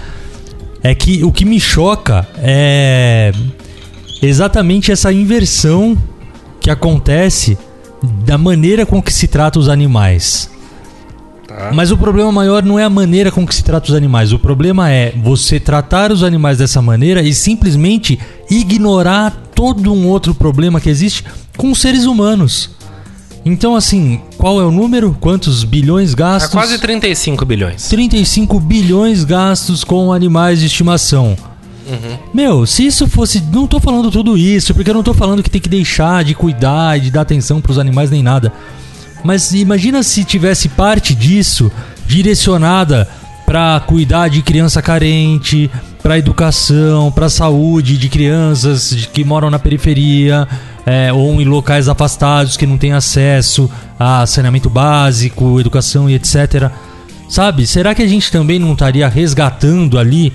É 0.83 0.93
que 0.93 1.23
o 1.23 1.31
que 1.31 1.43
me 1.43 1.59
choca 1.59 2.27
é 2.37 3.31
exatamente 4.21 4.91
essa 4.91 5.11
inversão 5.11 5.97
que 6.61 6.69
acontece 6.69 7.57
da 8.23 8.37
maneira 8.37 8.85
com 8.85 9.01
que 9.01 9.11
se 9.11 9.27
trata 9.27 9.57
os 9.57 9.67
animais. 9.67 10.51
Tá. 11.49 11.71
Mas 11.73 11.89
o 11.89 11.97
problema 11.97 12.31
maior 12.31 12.63
não 12.63 12.77
é 12.77 12.83
a 12.83 12.89
maneira 12.89 13.31
com 13.31 13.45
que 13.45 13.55
se 13.55 13.63
trata 13.63 13.89
os 13.89 13.95
animais. 13.95 14.31
O 14.31 14.37
problema 14.37 14.91
é 14.91 15.11
você 15.17 15.59
tratar 15.59 16.11
os 16.11 16.21
animais 16.21 16.59
dessa 16.59 16.79
maneira 16.79 17.23
e 17.23 17.33
simplesmente 17.33 18.19
ignorar 18.51 19.35
todo 19.55 19.91
um 19.91 20.07
outro 20.07 20.35
problema 20.35 20.79
que 20.79 20.89
existe 20.89 21.25
com 21.57 21.71
os 21.71 21.81
seres 21.81 22.05
humanos. 22.05 22.69
Então, 23.43 23.75
assim, 23.75 24.21
qual 24.37 24.61
é 24.61 24.63
o 24.65 24.69
número? 24.69 25.17
Quantos 25.19 25.63
bilhões 25.63 26.13
gastos? 26.13 26.51
quase 26.51 26.77
35 26.77 27.43
bilhões. 27.45 27.87
35 27.87 28.59
bilhões 28.59 29.23
gastos 29.23 29.83
com 29.83 30.13
animais 30.13 30.59
de 30.59 30.67
estimação. 30.67 31.35
Meu, 32.31 32.67
se 32.67 32.85
isso 32.85 33.07
fosse. 33.07 33.41
Não 33.51 33.65
tô 33.65 33.79
falando 33.79 34.11
tudo 34.11 34.37
isso, 34.37 34.75
porque 34.75 34.91
eu 34.91 34.93
não 34.93 35.01
tô 35.01 35.15
falando 35.15 35.41
que 35.41 35.49
tem 35.49 35.59
que 35.59 35.69
deixar 35.69 36.23
de 36.23 36.35
cuidar 36.35 36.95
e 36.97 37.01
de 37.01 37.09
dar 37.09 37.21
atenção 37.21 37.59
pros 37.59 37.79
animais 37.79 38.11
nem 38.11 38.21
nada. 38.21 38.53
Mas 39.23 39.53
imagina 39.53 40.01
se 40.03 40.23
tivesse 40.23 40.69
parte 40.69 41.13
disso 41.13 41.71
direcionada 42.05 43.07
pra 43.45 43.81
cuidar 43.85 44.27
de 44.27 44.41
criança 44.41 44.81
carente, 44.81 45.69
pra 46.01 46.17
educação, 46.17 47.11
pra 47.11 47.29
saúde 47.29 47.97
de 47.97 48.07
crianças 48.07 49.09
que 49.11 49.23
moram 49.23 49.49
na 49.49 49.59
periferia, 49.59 50.47
é, 50.85 51.11
ou 51.11 51.41
em 51.41 51.45
locais 51.45 51.87
afastados 51.87 52.55
que 52.55 52.65
não 52.65 52.77
têm 52.77 52.93
acesso 52.93 53.69
a 53.99 54.25
saneamento 54.25 54.69
básico, 54.69 55.59
educação 55.59 56.09
e 56.09 56.15
etc. 56.15 56.71
Sabe? 57.27 57.67
Será 57.67 57.93
que 57.93 58.01
a 58.01 58.07
gente 58.07 58.31
também 58.31 58.57
não 58.59 58.73
estaria 58.73 59.07
resgatando 59.07 59.99
ali 59.99 60.33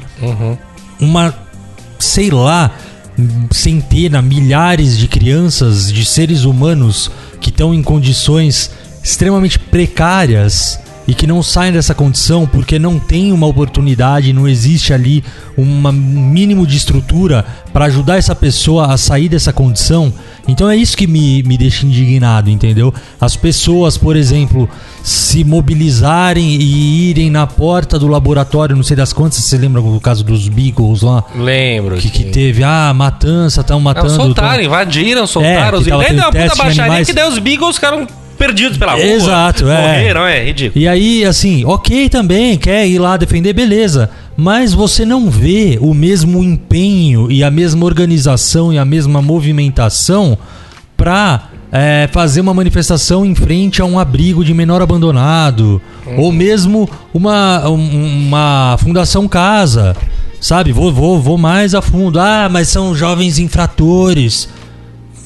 uma, 1.00 1.34
sei 1.98 2.30
lá, 2.30 2.70
centena, 3.50 4.20
milhares 4.20 4.96
de 4.98 5.08
crianças, 5.08 5.92
de 5.92 6.04
seres 6.04 6.44
humanos 6.44 7.10
que 7.44 7.50
estão 7.50 7.74
em 7.74 7.82
condições 7.82 8.70
extremamente 9.02 9.58
precárias 9.58 10.80
e 11.06 11.14
que 11.14 11.26
não 11.26 11.42
saem 11.42 11.72
dessa 11.72 11.94
condição 11.94 12.46
porque 12.46 12.78
não 12.78 12.98
tem 12.98 13.30
uma 13.32 13.46
oportunidade, 13.46 14.32
não 14.32 14.48
existe 14.48 14.92
ali 14.92 15.22
um 15.56 15.90
mínimo 15.92 16.66
de 16.66 16.76
estrutura 16.76 17.44
para 17.72 17.84
ajudar 17.86 18.16
essa 18.16 18.34
pessoa 18.34 18.92
a 18.92 18.96
sair 18.96 19.28
dessa 19.28 19.52
condição. 19.52 20.12
Então 20.48 20.68
é 20.70 20.76
isso 20.76 20.96
que 20.96 21.06
me, 21.06 21.42
me 21.42 21.56
deixa 21.58 21.84
indignado, 21.86 22.48
entendeu? 22.50 22.92
As 23.20 23.36
pessoas, 23.36 23.96
por 23.98 24.16
exemplo, 24.16 24.68
se 25.02 25.44
mobilizarem 25.44 26.46
e 26.56 27.10
irem 27.10 27.30
na 27.30 27.46
porta 27.46 27.98
do 27.98 28.06
laboratório, 28.06 28.74
não 28.76 28.82
sei 28.82 28.96
das 28.96 29.12
quantas, 29.12 29.38
você 29.38 29.56
lembra 29.58 29.80
do 29.82 30.00
caso 30.00 30.24
dos 30.24 30.48
Beagles 30.48 31.02
lá? 31.02 31.24
Lembro. 31.34 31.96
Que, 31.98 32.08
que 32.10 32.24
teve, 32.24 32.62
ah, 32.64 32.92
matança, 32.94 33.60
estão 33.60 33.76
Não, 33.76 33.84
matando. 33.84 34.10
soltaram, 34.10 34.56
tão- 34.56 34.64
invadiram, 34.64 35.26
soltaram 35.26 35.78
É, 35.78 35.80
os 35.80 35.86
tava 35.86 36.04
deu 36.04 36.12
uma 36.14 36.24
puta 36.26 36.32
teste 36.32 36.56
de 36.56 36.58
baixaria 36.58 36.82
animais. 36.84 37.06
que 37.08 37.12
perdidos 38.46 38.76
pela 38.78 38.92
rua. 38.92 39.02
Exato, 39.02 39.68
é. 39.68 39.80
Morreram, 39.80 40.26
é, 40.26 40.44
ridículo. 40.44 40.82
E 40.84 40.86
aí, 40.88 41.24
assim, 41.24 41.64
ok 41.64 42.08
também, 42.08 42.56
quer 42.58 42.86
ir 42.86 42.98
lá 42.98 43.16
defender, 43.16 43.52
beleza. 43.52 44.10
Mas 44.36 44.72
você 44.74 45.04
não 45.04 45.30
vê 45.30 45.78
o 45.80 45.94
mesmo 45.94 46.42
empenho 46.42 47.30
e 47.30 47.42
a 47.44 47.50
mesma 47.50 47.84
organização 47.86 48.72
e 48.72 48.78
a 48.78 48.84
mesma 48.84 49.22
movimentação 49.22 50.36
pra 50.96 51.48
é, 51.72 52.08
fazer 52.12 52.40
uma 52.40 52.52
manifestação 52.54 53.24
em 53.24 53.34
frente 53.34 53.80
a 53.80 53.84
um 53.84 53.98
abrigo 53.98 54.44
de 54.44 54.52
menor 54.52 54.82
abandonado. 54.82 55.80
Ou 56.16 56.30
mesmo 56.32 56.88
uma, 57.12 57.68
um- 57.68 58.26
uma 58.26 58.76
fundação 58.80 59.26
casa. 59.26 59.96
Sabe? 60.40 60.72
Vou, 60.72 60.92
vou, 60.92 61.20
vou 61.22 61.38
mais 61.38 61.74
a 61.74 61.80
fundo. 61.80 62.20
Ah, 62.20 62.48
mas 62.50 62.68
são 62.68 62.94
jovens 62.94 63.38
infratores. 63.38 64.48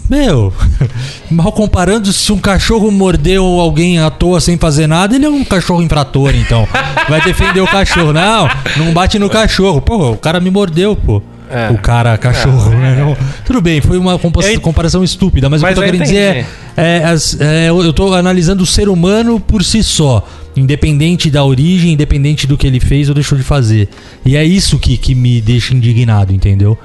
Meu, 0.08 0.52
mal 1.30 1.52
comparando, 1.52 2.12
se 2.12 2.32
um 2.32 2.38
cachorro 2.38 2.90
mordeu 2.90 3.44
alguém 3.44 3.98
à 3.98 4.10
toa 4.10 4.40
sem 4.40 4.56
fazer 4.56 4.86
nada, 4.86 5.14
ele 5.14 5.26
é 5.26 5.28
um 5.28 5.44
cachorro 5.44 5.82
infrator, 5.82 6.34
então. 6.34 6.66
Vai 7.08 7.20
defender 7.20 7.60
o 7.60 7.66
cachorro. 7.66 8.12
Não, 8.12 8.48
não 8.76 8.92
bate 8.92 9.18
no 9.18 9.28
cachorro. 9.28 9.80
Pô, 9.82 10.12
o 10.12 10.16
cara 10.16 10.40
me 10.40 10.50
mordeu, 10.50 10.96
pô. 10.96 11.22
É. 11.50 11.70
o 11.70 11.78
cara 11.78 12.18
cachorro, 12.18 12.72
É. 12.74 12.76
né? 12.76 13.16
Tudo 13.44 13.62
bem, 13.62 13.80
foi 13.80 13.96
uma 13.96 14.18
comparação 14.60 15.02
estúpida, 15.02 15.48
mas, 15.48 15.62
Mas 15.62 15.70
o 15.70 15.74
que 15.74 15.80
eu 15.80 15.82
tô 15.82 15.90
querendo 15.90 16.02
dizer 16.06 16.46
é, 16.76 17.02
é, 17.02 17.14
é, 17.40 17.68
eu 17.70 17.82
eu 17.82 17.92
tô 17.92 18.12
analisando 18.12 18.62
o 18.62 18.66
ser 18.66 18.86
humano 18.86 19.40
por 19.40 19.64
si 19.64 19.82
só, 19.82 20.28
independente 20.54 21.30
da 21.30 21.42
origem, 21.42 21.94
independente 21.94 22.46
do 22.46 22.56
que 22.58 22.66
ele 22.66 22.80
fez 22.80 23.08
ou 23.08 23.14
deixou 23.14 23.38
de 23.38 23.44
fazer. 23.44 23.88
E 24.26 24.36
é 24.36 24.44
isso 24.44 24.78
que, 24.78 24.98
que 24.98 25.14
me 25.14 25.40
deixa 25.40 25.72
indignado, 25.72 26.34
entendeu? 26.34 26.76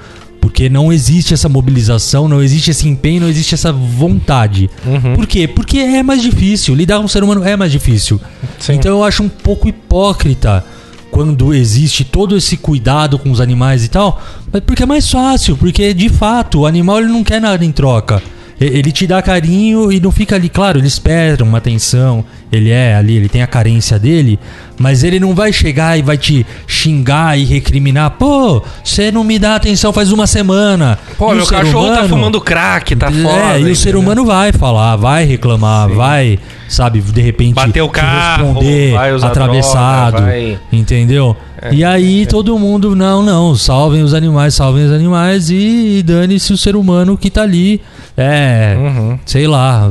Porque 0.44 0.68
não 0.68 0.92
existe 0.92 1.32
essa 1.32 1.48
mobilização, 1.48 2.28
não 2.28 2.42
existe 2.42 2.70
esse 2.70 2.86
empenho, 2.86 3.22
não 3.22 3.30
existe 3.30 3.54
essa 3.54 3.72
vontade. 3.72 4.68
Uhum. 4.84 5.14
Por 5.14 5.26
quê? 5.26 5.48
Porque 5.48 5.78
é 5.78 6.02
mais 6.02 6.20
difícil. 6.20 6.74
Lidar 6.74 6.98
com 6.98 7.06
o 7.06 7.08
ser 7.08 7.24
humano 7.24 7.42
é 7.42 7.56
mais 7.56 7.72
difícil. 7.72 8.20
Sim. 8.58 8.74
Então 8.74 8.90
eu 8.90 9.02
acho 9.02 9.22
um 9.22 9.28
pouco 9.28 9.66
hipócrita 9.66 10.62
quando 11.10 11.54
existe 11.54 12.04
todo 12.04 12.36
esse 12.36 12.58
cuidado 12.58 13.18
com 13.18 13.30
os 13.30 13.40
animais 13.40 13.86
e 13.86 13.88
tal, 13.88 14.20
mas 14.52 14.62
porque 14.62 14.82
é 14.82 14.86
mais 14.86 15.10
fácil, 15.10 15.56
porque 15.56 15.94
de 15.94 16.10
fato 16.10 16.60
o 16.60 16.66
animal 16.66 16.98
ele 16.98 17.08
não 17.08 17.24
quer 17.24 17.40
nada 17.40 17.64
em 17.64 17.72
troca. 17.72 18.22
Ele 18.60 18.92
te 18.92 19.06
dá 19.06 19.20
carinho 19.20 19.90
e 19.90 19.98
não 19.98 20.12
fica 20.12 20.36
ali, 20.36 20.48
claro, 20.48 20.78
ele 20.78 20.86
espera 20.86 21.42
uma 21.42 21.58
atenção, 21.58 22.24
ele 22.52 22.70
é 22.70 22.94
ali, 22.94 23.16
ele 23.16 23.28
tem 23.28 23.42
a 23.42 23.48
carência 23.48 23.98
dele, 23.98 24.38
mas 24.78 25.02
ele 25.02 25.18
não 25.18 25.34
vai 25.34 25.52
chegar 25.52 25.98
e 25.98 26.02
vai 26.02 26.16
te 26.16 26.46
xingar 26.66 27.36
e 27.36 27.44
recriminar, 27.44 28.12
pô, 28.12 28.62
você 28.82 29.10
não 29.10 29.24
me 29.24 29.38
dá 29.40 29.56
atenção 29.56 29.92
faz 29.92 30.12
uma 30.12 30.26
semana. 30.28 30.96
Pô, 31.18 31.30
E 31.30 31.32
o 31.32 31.36
meu 31.38 31.46
cachorro 31.46 31.86
tá 31.88 31.92
humano- 31.94 32.08
fumando 32.08 32.40
crack, 32.40 32.94
tá 32.94 33.10
foda. 33.10 33.58
é, 33.58 33.60
e 33.60 33.64
o 33.72 33.74
ser 33.76 33.88
entendeu? 33.90 34.00
humano 34.00 34.24
vai 34.24 34.52
falar, 34.52 34.94
vai 34.96 35.24
reclamar, 35.24 35.88
vai, 35.88 36.38
sabe, 36.68 37.00
de 37.00 37.20
repente 37.20 37.54
Bater 37.54 37.82
o 37.82 37.88
carro, 37.88 38.44
responder 38.46 38.92
vai 38.92 39.12
usar 39.12 39.26
atravessado, 39.28 40.12
droga, 40.12 40.26
vai- 40.26 40.58
entendeu? 40.72 41.36
É, 41.60 41.74
e 41.74 41.82
aí 41.84 42.24
todo 42.26 42.56
mundo, 42.58 42.94
não, 42.94 43.22
não, 43.22 43.56
salvem 43.56 44.02
os 44.02 44.14
animais, 44.14 44.54
salvem 44.54 44.84
os 44.86 44.92
animais 44.92 45.50
e, 45.50 45.98
e 45.98 46.02
dane-se 46.04 46.52
o 46.52 46.58
ser 46.58 46.76
humano 46.76 47.16
que 47.16 47.30
tá 47.30 47.42
ali, 47.42 47.80
é, 48.16 48.76
Uhum. 48.78 49.18
sei 49.26 49.46
lá, 49.46 49.90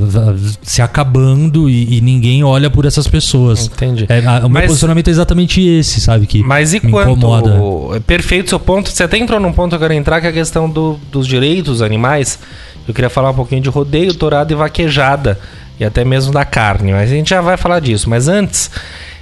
se 0.62 0.82
acabando 0.82 1.70
e, 1.70 1.98
e 1.98 2.02
ninguém 2.02 2.44
olha 2.44 2.70
por 2.70 2.86
essas 2.86 3.08
pessoas. 3.08 3.66
Entendi. 3.66 4.06
É, 4.08 4.20
a- 4.26 4.46
o 4.46 4.50
meu 4.50 4.62
posicionamento 4.64 5.08
é 5.10 5.12
exatamente 5.12 5.62
esse, 5.62 6.00
sabe, 6.00 6.26
que 6.26 6.42
Mas 6.44 6.74
e 6.74 6.80
me 6.82 6.88
incomoda. 6.90 7.52
quanto. 7.52 7.96
É 7.96 8.00
perfeito 8.00 8.50
seu 8.50 8.60
ponto. 8.60 8.90
Você 8.90 9.04
até 9.04 9.18
entrou 9.18 9.40
num 9.40 9.52
ponto 9.52 9.70
que 9.72 9.76
eu 9.76 9.80
quero 9.80 9.94
entrar, 9.94 10.22
que 10.22 10.28
é 10.28 10.30
a 10.30 10.34
questão 10.34 10.70
do- 10.70 10.98
dos 11.12 11.28
direitos 11.28 11.64
dos 11.80 11.82
animais. 11.82 12.40
Eu 12.88 12.94
queria 12.94 13.10
falar 13.10 13.32
um 13.32 13.36
pouquinho 13.36 13.62
de 13.62 13.70
rodeio, 13.70 14.14
tourada 14.14 14.52
e 14.52 14.56
vaquejada. 14.56 15.40
E 15.80 15.84
até 15.84 16.06
mesmo 16.06 16.32
da 16.32 16.46
carne. 16.46 16.92
Mas 16.94 17.12
a 17.12 17.14
gente 17.16 17.30
já 17.32 17.42
vai 17.42 17.58
falar 17.58 17.80
disso. 17.80 18.10
Mas 18.10 18.28
antes, 18.28 18.70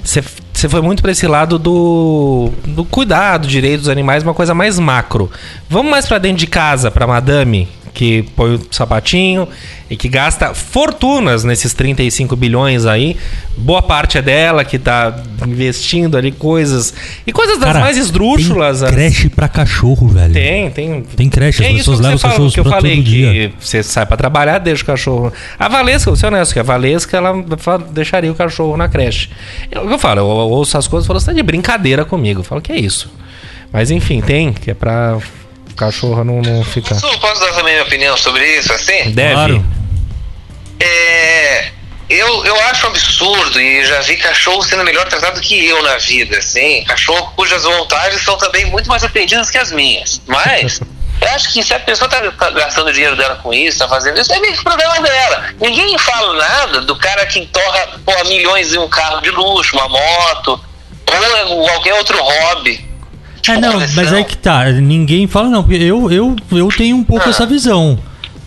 você, 0.04 0.22
você 0.52 0.68
foi 0.68 0.82
muito 0.82 1.02
para 1.02 1.12
esse 1.12 1.26
lado 1.26 1.58
do, 1.58 2.50
do 2.68 2.84
cuidado, 2.84 3.48
direito 3.48 3.80
dos 3.82 3.90
animais, 3.90 4.22
uma 4.22 4.34
coisa 4.34 4.54
mais 4.54 4.78
macro. 4.78 5.32
Vamos 5.70 5.90
mais 5.90 6.06
para 6.08 6.18
dentro 6.18 6.38
de 6.40 6.48
casa, 6.48 6.92
para 6.92 7.08
madame, 7.08 7.68
que 7.94 8.24
põe 8.36 8.56
o 8.56 8.62
sapatinho 8.72 9.48
e 9.90 9.98
que 9.98 10.08
gasta 10.08 10.54
fortunas 10.54 11.44
nesses 11.44 11.74
35 11.74 12.36
bilhões 12.36 12.86
aí. 12.86 13.18
Boa 13.58 13.82
parte 13.82 14.18
é 14.18 14.22
dela 14.22 14.64
que 14.64 14.80
tá 14.80 15.22
investindo 15.46 16.16
ali 16.18 16.32
coisas. 16.32 16.94
E 17.28 17.32
coisas 17.34 17.58
das 17.58 17.66
Cara, 17.68 17.80
mais 17.82 17.98
esdrúxulas. 17.98 18.80
Tem 18.80 18.88
as- 18.88 18.94
creche 18.96 19.30
pra 19.30 19.50
cachorro, 19.50 20.08
velho. 20.08 20.34
Tem, 20.34 20.70
tem. 20.72 21.02
Tem 21.04 21.30
creche, 21.30 21.64
as 21.64 21.70
É 21.70 21.74
pessoas 21.74 22.00
levam 22.00 22.16
os 22.16 22.22
cachorros 22.22 22.54
que 22.54 22.60
eu 22.60 22.64
pra 22.64 22.74
falei 22.78 22.96
todo 22.96 23.04
que 23.04 23.10
dia. 23.12 23.54
você 23.60 23.84
sai 23.84 24.06
pra 24.06 24.16
trabalhar, 24.16 24.60
deixa 24.60 24.84
o 24.84 24.86
cachorro. 24.86 25.34
A 25.60 25.68
Valesca, 25.68 26.10
vou 26.10 26.16
ser 26.16 26.28
honesto, 26.28 26.54
que 26.54 26.60
a 26.60 26.64
Valesca 26.64 27.18
ela 27.18 27.34
deixaria 27.92 28.32
o 28.32 28.36
cachorro 28.36 28.78
na 28.78 28.88
creche. 28.88 29.30
Eu, 29.70 29.90
eu 29.90 30.00
falo, 30.00 30.20
eu 30.22 30.26
ouço 30.26 30.78
as 30.78 30.88
coisas 30.88 31.06
e 31.06 31.08
falo, 31.08 31.20
você 31.20 31.26
tá 31.28 31.34
de 31.34 31.44
brincadeira 31.44 32.06
comigo. 32.06 32.40
Eu 32.40 32.44
falo, 32.46 32.62
que 32.62 32.72
é 32.72 32.80
isso? 32.80 33.12
Mas 33.74 33.92
enfim, 33.92 34.22
tem, 34.22 34.52
que 34.54 34.72
é 34.72 34.74
pra 34.74 35.18
cachorro 35.76 36.24
não, 36.24 36.42
não 36.42 36.64
ficar. 36.64 37.00
Posso, 37.00 37.20
posso 37.20 37.42
dar 37.42 37.54
também 37.54 37.74
minha 37.74 37.84
opinião 37.84 38.18
sobre 38.18 38.46
isso, 38.58 38.72
assim? 38.74 39.12
Deve. 39.12 39.34
Claro. 39.34 39.66
É, 40.80 41.72
eu, 42.12 42.46
eu 42.46 42.60
acho 42.66 42.86
um 42.86 42.90
absurdo 42.90 43.62
e 43.62 43.86
já 43.86 44.02
vi 44.02 44.18
cachorro 44.18 44.62
sendo 44.64 44.84
melhor 44.84 45.08
tratado 45.08 45.40
que 45.40 45.66
eu 45.66 45.82
na 45.82 45.98
vida, 45.98 46.40
assim. 46.40 46.84
Cachorro 46.84 47.32
cujas 47.38 47.64
vontades 47.64 48.22
são 48.22 48.38
também 48.38 48.66
muito 48.66 48.90
mais 48.90 49.02
atendidas 49.02 49.50
que 49.50 49.58
as 49.58 49.72
minhas. 49.72 50.22
Mas 50.28 50.82
eu 51.22 51.28
acho 51.30 51.54
que 51.54 51.64
se 51.64 51.74
a 51.74 51.80
pessoa 51.80 52.10
tá, 52.10 52.20
tá 52.32 52.50
gastando 52.50 52.90
o 52.90 52.94
dinheiro 52.94 53.16
dela 53.16 53.38
com 53.38 53.54
isso, 53.54 53.80
tá 53.80 53.88
fazendo 53.88 54.20
isso, 54.20 54.34
é 54.34 54.40
meio 54.40 54.58
que 54.58 54.64
problema 54.64 55.00
dela. 55.00 55.54
Ninguém 55.62 55.98
fala 55.98 56.34
nada 56.36 56.82
do 56.82 56.98
cara 56.98 57.26
que 57.26 57.46
torra 57.46 58.00
pô, 58.06 58.12
milhões 58.28 58.74
em 58.74 58.78
um 58.78 58.90
carro 58.90 59.22
de 59.22 59.30
luxo, 59.30 59.78
uma 59.78 59.88
moto, 59.88 60.60
ou 61.48 61.66
qualquer 61.70 61.94
outro 61.94 62.22
hobby. 62.22 62.91
É, 63.48 63.56
Tipo, 63.56 63.62
não, 63.62 63.72
coleção. 63.74 63.96
mas 63.96 64.14
é 64.14 64.24
que 64.24 64.38
tá, 64.38 64.66
ninguém 64.72 65.28
fala 65.28 65.50
não, 65.50 65.64
porque 65.64 65.82
eu, 65.82 66.12
eu, 66.12 66.36
eu 66.52 66.68
tenho 66.70 66.96
um 66.96 67.04
pouco 67.04 67.28
Ah. 67.28 67.30
essa 67.32 67.46
visão. 67.46 67.98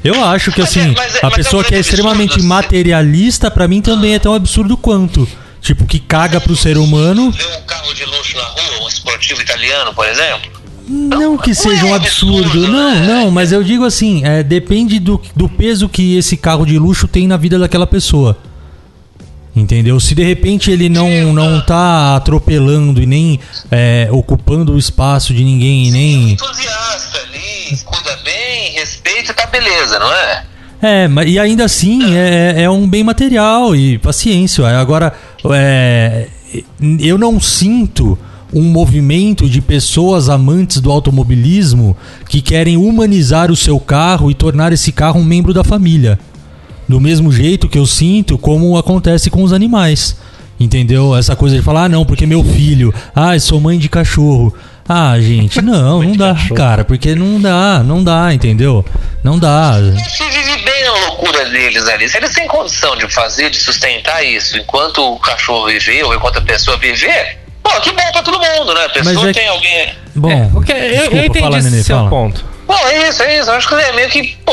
Eu 0.02 0.22
acho 0.24 0.52
que 0.52 0.60
assim, 0.60 0.80
é- 0.80 0.94
mas 0.96 1.14
é- 1.14 1.18
a 1.18 1.20
mas 1.24 1.32
é 1.32 1.36
pessoa 1.36 1.64
que 1.64 1.74
é 1.74 1.78
extremamente 1.80 2.34
absurdo, 2.34 2.40
assim. 2.40 2.48
materialista, 2.48 3.50
pra 3.50 3.66
mim 3.66 3.80
também 3.80 4.14
é 4.14 4.18
tão 4.18 4.34
absurdo 4.34 4.76
quanto. 4.76 5.26
Tipo, 5.60 5.86
que 5.86 5.98
caga 5.98 6.40
pro 6.40 6.54
ser 6.54 6.76
humano. 6.76 7.30
Ver 7.30 7.46
um 7.58 7.62
carro 7.62 7.94
de 7.94 8.04
luxo 8.04 8.36
na 8.36 8.42
rua, 8.42 8.84
um 8.84 8.88
esportivo 8.88 9.40
italiano, 9.40 9.94
por 9.94 10.06
exemplo. 10.06 10.52
Não 10.86 11.38
que 11.38 11.54
seja 11.54 11.86
um 11.86 11.94
é 11.94 11.96
absurdo, 11.96 12.40
absurdo, 12.44 12.68
não, 12.68 12.94
né? 12.94 13.06
não, 13.06 13.30
mas 13.30 13.50
eu 13.50 13.64
digo 13.64 13.84
assim, 13.86 14.22
é, 14.26 14.42
depende 14.42 14.98
do, 14.98 15.18
do 15.34 15.48
peso 15.48 15.88
que 15.88 16.18
esse 16.18 16.36
carro 16.36 16.66
de 16.66 16.78
luxo 16.78 17.08
tem 17.08 17.26
na 17.26 17.38
vida 17.38 17.58
daquela 17.58 17.86
pessoa. 17.86 18.36
Entendeu? 19.56 20.00
Se 20.00 20.14
de 20.14 20.24
repente 20.24 20.70
ele 20.70 20.88
não, 20.88 21.32
não 21.32 21.60
tá 21.60 22.16
atropelando 22.16 23.00
e 23.00 23.06
nem 23.06 23.38
é, 23.70 24.08
ocupando 24.10 24.72
o 24.72 24.78
espaço 24.78 25.32
de 25.32 25.44
ninguém 25.44 25.86
e 25.86 25.90
nem. 25.92 26.30
entusiasta 26.32 27.18
ali, 27.18 27.78
cuida 27.84 28.18
bem, 28.24 28.72
respeita, 28.72 29.32
tá 29.32 29.46
beleza, 29.46 29.98
não 29.98 30.12
é? 30.12 30.44
É, 30.82 31.08
mas 31.08 31.30
e 31.30 31.38
ainda 31.38 31.64
assim 31.64 32.16
é, 32.16 32.64
é 32.64 32.70
um 32.70 32.86
bem 32.88 33.04
material 33.04 33.74
e 33.76 33.96
paciência. 33.98 34.66
Agora, 34.66 35.14
é, 35.52 36.26
eu 37.00 37.16
não 37.16 37.40
sinto 37.40 38.18
um 38.52 38.62
movimento 38.62 39.48
de 39.48 39.60
pessoas 39.60 40.28
amantes 40.28 40.80
do 40.80 40.90
automobilismo 40.90 41.96
que 42.28 42.40
querem 42.40 42.76
humanizar 42.76 43.50
o 43.50 43.56
seu 43.56 43.80
carro 43.80 44.30
e 44.30 44.34
tornar 44.34 44.72
esse 44.72 44.92
carro 44.92 45.20
um 45.20 45.24
membro 45.24 45.54
da 45.54 45.64
família. 45.64 46.18
Do 46.88 47.00
mesmo 47.00 47.32
jeito 47.32 47.68
que 47.68 47.78
eu 47.78 47.86
sinto 47.86 48.36
como 48.38 48.76
acontece 48.76 49.30
com 49.30 49.42
os 49.42 49.52
animais. 49.52 50.16
Entendeu? 50.60 51.16
Essa 51.16 51.34
coisa 51.34 51.56
de 51.56 51.62
falar, 51.62 51.84
ah, 51.84 51.88
não, 51.88 52.04
porque 52.04 52.26
meu 52.26 52.44
filho, 52.44 52.94
ah, 53.14 53.34
eu 53.34 53.40
sou 53.40 53.60
mãe 53.60 53.78
de 53.78 53.88
cachorro. 53.88 54.54
Ah, 54.88 55.18
gente, 55.18 55.60
não, 55.64 56.02
não 56.02 56.12
dá, 56.16 56.36
cara, 56.54 56.84
porque 56.84 57.14
não 57.14 57.40
dá, 57.40 57.82
não 57.82 58.04
dá, 58.04 58.32
entendeu? 58.34 58.84
Não 59.22 59.38
dá. 59.38 59.74
Se 60.08 60.24
vive 60.30 60.62
bem 60.62 60.84
na 60.84 60.92
loucura 61.08 61.46
deles 61.46 61.88
ali. 61.88 62.08
Se 62.08 62.18
eles 62.18 62.34
têm 62.34 62.46
condição 62.46 62.94
de 62.96 63.08
fazer, 63.12 63.48
de 63.50 63.56
sustentar 63.56 64.22
isso 64.24 64.56
enquanto 64.58 64.98
o 64.98 65.18
cachorro 65.18 65.66
viver 65.66 66.04
ou 66.04 66.14
enquanto 66.14 66.36
a 66.38 66.42
pessoa 66.42 66.76
viver, 66.76 67.38
pô, 67.62 67.70
que 67.80 67.90
bom 67.90 68.12
pra 68.12 68.22
todo 68.22 68.38
mundo, 68.38 68.74
né? 68.74 68.84
A 68.84 68.88
pessoa 68.90 69.30
é 69.30 69.32
tem 69.32 69.42
que- 69.44 69.48
alguém. 69.48 69.94
Bom, 70.14 70.30
É, 70.30 70.50
o 70.54 70.60
que- 70.62 70.72
eu, 70.72 70.88
desculpa, 70.90 71.16
eu 71.16 71.24
entendi 71.24 71.40
fala, 71.40 71.58
esse 71.58 71.70
Nenê, 71.70 71.82
seu 71.82 71.96
fala. 71.96 72.10
ponto. 72.10 72.44
Bom, 72.68 72.76
é 72.88 73.08
isso, 73.08 73.22
é 73.22 73.40
isso. 73.40 73.50
Eu 73.50 73.54
acho 73.54 73.68
que 73.68 73.74
é 73.74 73.92
meio 73.92 74.08
que, 74.10 74.36
pô, 74.44 74.52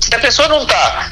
se 0.00 0.14
a 0.14 0.18
pessoa 0.18 0.48
não 0.48 0.64
tá. 0.64 1.10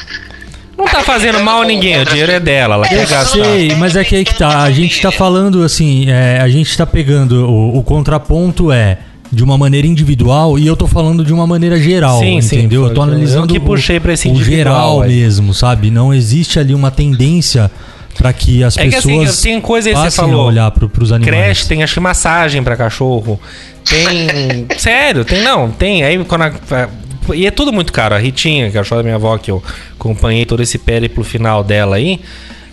Não 0.76 0.86
tá 0.86 1.02
fazendo 1.02 1.40
mal 1.42 1.62
a 1.62 1.64
ninguém, 1.64 2.00
o 2.00 2.04
dinheiro 2.04 2.32
é 2.32 2.40
dela, 2.40 2.74
ela 2.74 2.88
quer 2.88 3.02
Eu 3.04 3.08
gastar. 3.08 3.26
sei, 3.44 3.74
mas 3.76 3.94
é 3.96 4.04
que 4.04 4.16
aí 4.16 4.24
que 4.24 4.34
tá. 4.34 4.62
A 4.62 4.70
gente 4.70 5.00
tá 5.00 5.12
falando 5.12 5.62
assim, 5.62 6.10
é, 6.10 6.40
a 6.40 6.48
gente 6.48 6.76
tá 6.76 6.84
pegando 6.86 7.48
o, 7.48 7.78
o 7.78 7.82
contraponto 7.82 8.72
é 8.72 8.98
de 9.30 9.42
uma 9.42 9.56
maneira 9.58 9.86
individual 9.86 10.58
e 10.58 10.66
eu 10.66 10.76
tô 10.76 10.86
falando 10.86 11.24
de 11.24 11.32
uma 11.32 11.46
maneira 11.46 11.78
geral, 11.80 12.20
Sim, 12.20 12.40
sim, 12.40 12.58
entendeu? 12.58 12.82
foi- 12.82 12.90
eu 12.90 12.94
tô 12.94 13.00
eu 13.00 13.04
analisando 13.04 13.46
que 13.48 13.58
puxei 13.58 13.98
pra 13.98 14.12
esse 14.12 14.28
o 14.28 14.30
individual 14.30 14.56
geral 14.56 15.02
aí. 15.02 15.10
mesmo, 15.10 15.52
sabe? 15.54 15.90
Não 15.90 16.12
existe 16.14 16.58
ali 16.58 16.74
uma 16.74 16.90
tendência 16.90 17.70
pra 18.16 18.32
que 18.32 18.62
as 18.62 18.76
É 18.76 18.86
que 18.86 18.94
assim, 18.94 19.18
pessoas 19.20 19.40
tem 19.42 19.60
coisa 19.60 19.88
aí 19.88 19.94
que 19.94 20.00
você 20.02 20.10
falou. 20.12 20.42
a 20.42 20.44
olhar 20.46 20.70
pro, 20.70 20.88
pros 20.88 21.10
animais. 21.10 21.34
Creche, 21.34 21.66
tem 21.68 21.82
acho 21.82 21.94
que 21.94 22.00
massagem 22.00 22.62
pra 22.62 22.76
cachorro. 22.76 23.40
Tem. 23.84 24.66
Sério, 24.78 25.24
tem 25.24 25.42
não. 25.42 25.70
Tem. 25.70 26.04
Aí 26.04 26.22
quando 26.24 26.42
a- 26.42 26.88
E 27.32 27.46
é 27.46 27.50
tudo 27.50 27.72
muito 27.72 27.92
caro. 27.92 28.14
A 28.14 28.18
Ritinha, 28.18 28.70
que 28.70 28.76
é 28.76 28.80
a 28.80 28.84
da 28.96 29.02
minha 29.02 29.14
avó, 29.14 29.36
que 29.38 29.50
eu 29.50 29.62
acompanhei 29.98 30.44
todo 30.44 30.62
esse 30.62 30.78
périplo 30.78 31.22
final 31.24 31.62
dela 31.62 31.96
aí. 31.96 32.20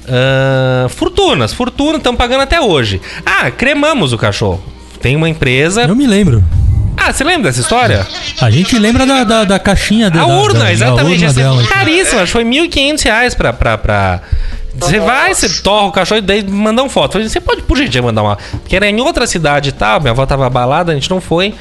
ah, 0.08 0.88
fortunas, 0.90 1.54
fortuna, 1.54 1.98
estão 1.98 2.16
pagando 2.16 2.42
até 2.42 2.60
hoje. 2.60 3.00
Ah, 3.26 3.50
cremamos 3.52 4.14
o 4.14 4.18
cachorro. 4.18 4.62
Tem 5.02 5.16
uma 5.16 5.30
empresa. 5.30 5.84
Eu 5.84 5.96
me 5.96 6.08
lembro. 6.08 6.44
Ah, 6.98 7.12
você 7.12 7.24
lembra 7.24 7.44
dessa 7.50 7.62
história? 7.62 8.06
A 8.42 8.50
gente 8.52 8.78
lembra 8.78 9.06
da, 9.06 9.24
da, 9.24 9.44
da 9.44 9.60
caixinha 9.60 10.08
A 10.08 10.10
da, 10.10 10.20
da- 10.20 10.28
urna, 10.28 10.60
da- 10.60 10.66
da 10.66 10.72
exatamente. 10.74 11.14
urna 11.16 11.26
Essa 11.28 11.40
dela. 11.40 11.64
é 11.64 11.66
caríssima, 11.66 12.22
acho 12.22 12.26
que 12.28 12.32
foi 12.34 12.44
1.500 12.44 13.04
reais 13.04 13.34
pra. 13.36 13.54
pra, 13.54 13.78
pra... 13.78 14.22
Você 14.78 15.00
vai, 15.00 15.34
você 15.34 15.50
torra 15.62 15.88
o 15.88 15.92
cachorro 15.92 16.20
e 16.20 16.22
daí 16.22 16.44
mandar 16.48 16.84
uma 16.84 16.90
foto. 16.90 17.22
Você 17.22 17.42
pode, 17.42 17.62
por 17.64 17.76
gentileza, 17.78 18.04
mandar 18.06 18.22
uma. 18.24 18.38
Porque 18.38 18.76
era 18.76 18.88
em 18.88 19.02
outra 19.02 19.28
cidade 19.28 19.70
e 19.70 19.72
tal, 19.72 20.00
minha 20.00 20.12
avó 20.12 20.26
tava 20.26 20.46
abalada, 20.46 20.92
a 20.92 20.96
gente 20.96 21.10
não 21.10 21.20
foi. 21.20 21.54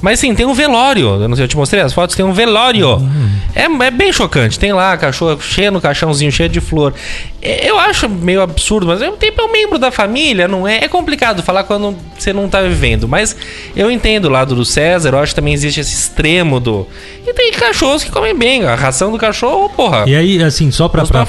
Mas 0.00 0.20
sim, 0.20 0.34
tem 0.34 0.46
um 0.46 0.54
velório. 0.54 1.20
Eu 1.22 1.28
não 1.28 1.34
sei, 1.34 1.44
eu 1.44 1.48
te 1.48 1.56
mostrei 1.56 1.82
as 1.82 1.92
fotos, 1.92 2.14
tem 2.14 2.24
um 2.24 2.32
velório. 2.32 2.98
É, 3.54 3.64
é 3.64 3.90
bem 3.90 4.12
chocante. 4.12 4.58
Tem 4.58 4.72
lá 4.72 4.96
cachorro 4.96 5.40
cheio 5.40 5.72
no 5.72 5.80
caixãozinho, 5.80 6.30
cheio 6.30 6.48
de 6.48 6.60
flor. 6.60 6.94
É, 7.42 7.68
Eu 7.68 7.78
acho 7.78 8.08
meio 8.08 8.40
absurdo, 8.40 8.86
mas 8.86 9.00
ao 9.00 9.06
mesmo 9.06 9.16
tempo 9.16 9.40
é 9.40 9.44
um 9.44 9.50
membro 9.52 9.78
da 9.78 9.90
família, 9.90 10.46
não 10.46 10.68
é? 10.68 10.84
É 10.84 10.88
complicado 10.88 11.42
falar 11.42 11.64
quando 11.64 11.96
você 12.16 12.32
não 12.32 12.48
tá 12.48 12.62
vivendo. 12.62 13.08
Mas 13.08 13.34
eu 13.74 13.90
entendo 13.90 14.26
o 14.26 14.30
lado 14.30 14.54
do 14.54 14.64
César, 14.64 15.10
eu 15.10 15.18
acho 15.18 15.32
que 15.32 15.36
também 15.36 15.52
existe 15.54 15.80
esse 15.80 15.94
extremo 15.94 16.60
do. 16.60 16.86
E 17.26 17.32
tem 17.34 17.50
cachorros 17.52 18.04
que 18.04 18.10
comem 18.10 18.36
bem. 18.36 18.64
A 18.64 18.74
ração 18.76 19.10
do 19.10 19.18
cachorro, 19.18 19.68
porra. 19.70 20.04
E 20.06 20.14
aí, 20.14 20.42
assim, 20.42 20.70
só 20.70 20.88
pra, 20.88 21.04
pra, 21.04 21.26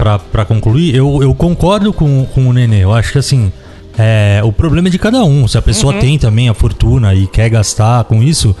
pra, 0.00 0.18
pra 0.18 0.44
concluir, 0.44 0.94
eu, 0.94 1.22
eu 1.22 1.34
concordo 1.34 1.92
com, 1.92 2.26
com 2.26 2.48
o 2.48 2.52
Nenê. 2.52 2.82
Eu 2.82 2.92
acho 2.92 3.12
que, 3.12 3.18
assim, 3.18 3.52
é, 3.98 4.40
o 4.44 4.52
problema 4.52 4.88
é 4.88 4.90
de 4.90 4.98
cada 4.98 5.24
um. 5.24 5.46
Se 5.48 5.58
a 5.58 5.62
pessoa 5.62 5.94
Uhum. 5.94 6.00
tem 6.00 6.18
também 6.18 6.48
a 6.48 6.54
fortuna 6.54 7.14
e 7.14 7.26
quer 7.26 7.48
gastar 7.50 8.04
com 8.04 8.22
isso, 8.22 8.54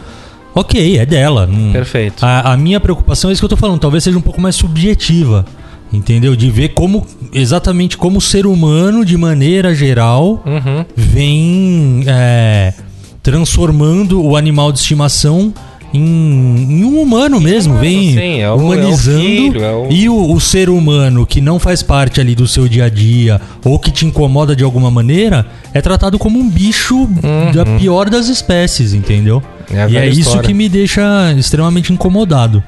ok, 0.54 0.98
é 0.98 1.06
dela. 1.06 1.46
Não- 1.46 1.72
Perfeito. 1.72 2.24
A, 2.24 2.52
a 2.52 2.56
minha 2.56 2.80
preocupação 2.80 3.30
é 3.30 3.32
isso 3.32 3.40
que 3.40 3.44
eu 3.46 3.48
tô 3.50 3.56
falando, 3.56 3.78
talvez 3.80 4.02
seja 4.04 4.18
um 4.18 4.22
pouco 4.22 4.40
mais 4.40 4.56
subjetiva. 4.56 5.44
Entendeu? 5.90 6.36
De 6.36 6.50
ver 6.50 6.68
como, 6.74 7.06
exatamente 7.32 7.96
como 7.96 8.18
o 8.18 8.20
ser 8.20 8.46
humano, 8.46 9.06
de 9.06 9.16
maneira 9.16 9.74
geral, 9.74 10.42
Uhum. 10.44 10.84
vem 10.94 12.04
é, 12.06 12.74
transformando 13.22 14.22
o 14.22 14.36
animal 14.36 14.72
de 14.72 14.80
estimação 14.80 15.52
em, 15.94 16.00
em 16.00 16.84
um 16.84 17.00
humano 17.00 17.40
mesmo, 17.40 17.78
vem 17.78 18.12
sim, 18.14 18.40
é 18.40 18.50
o- 18.50 18.56
humanizando 18.56 19.18
é 19.18 19.22
o 19.22 19.26
filho, 19.26 19.64
é 19.64 19.72
o- 19.72 19.86
e 19.90 20.08
o, 20.08 20.32
o 20.32 20.40
ser 20.40 20.68
humano 20.68 21.24
que 21.26 21.40
não 21.40 21.58
faz 21.58 21.82
parte 21.82 22.20
ali 22.20 22.34
do 22.34 22.46
seu 22.46 22.68
dia 22.68 22.84
a 22.84 22.88
dia 22.88 23.40
ou 23.64 23.78
que 23.78 23.90
te 23.90 24.04
incomoda 24.04 24.54
de 24.54 24.62
alguma 24.64 24.90
maneira 24.90 25.46
é 25.72 25.80
tratado 25.80 26.18
como 26.18 26.38
um 26.38 26.48
bicho 26.48 27.08
da 27.54 27.64
pior 27.78 28.10
das 28.10 28.28
espécies, 28.28 28.92
entendeu? 28.92 29.42
Uhum. 29.70 29.76
É 29.78 29.90
e 29.90 29.96
é 29.96 30.06
isso 30.08 30.20
história. 30.20 30.42
que 30.42 30.54
me 30.54 30.68
deixa 30.68 31.32
extremamente 31.36 31.92
incomodado. 31.92 32.62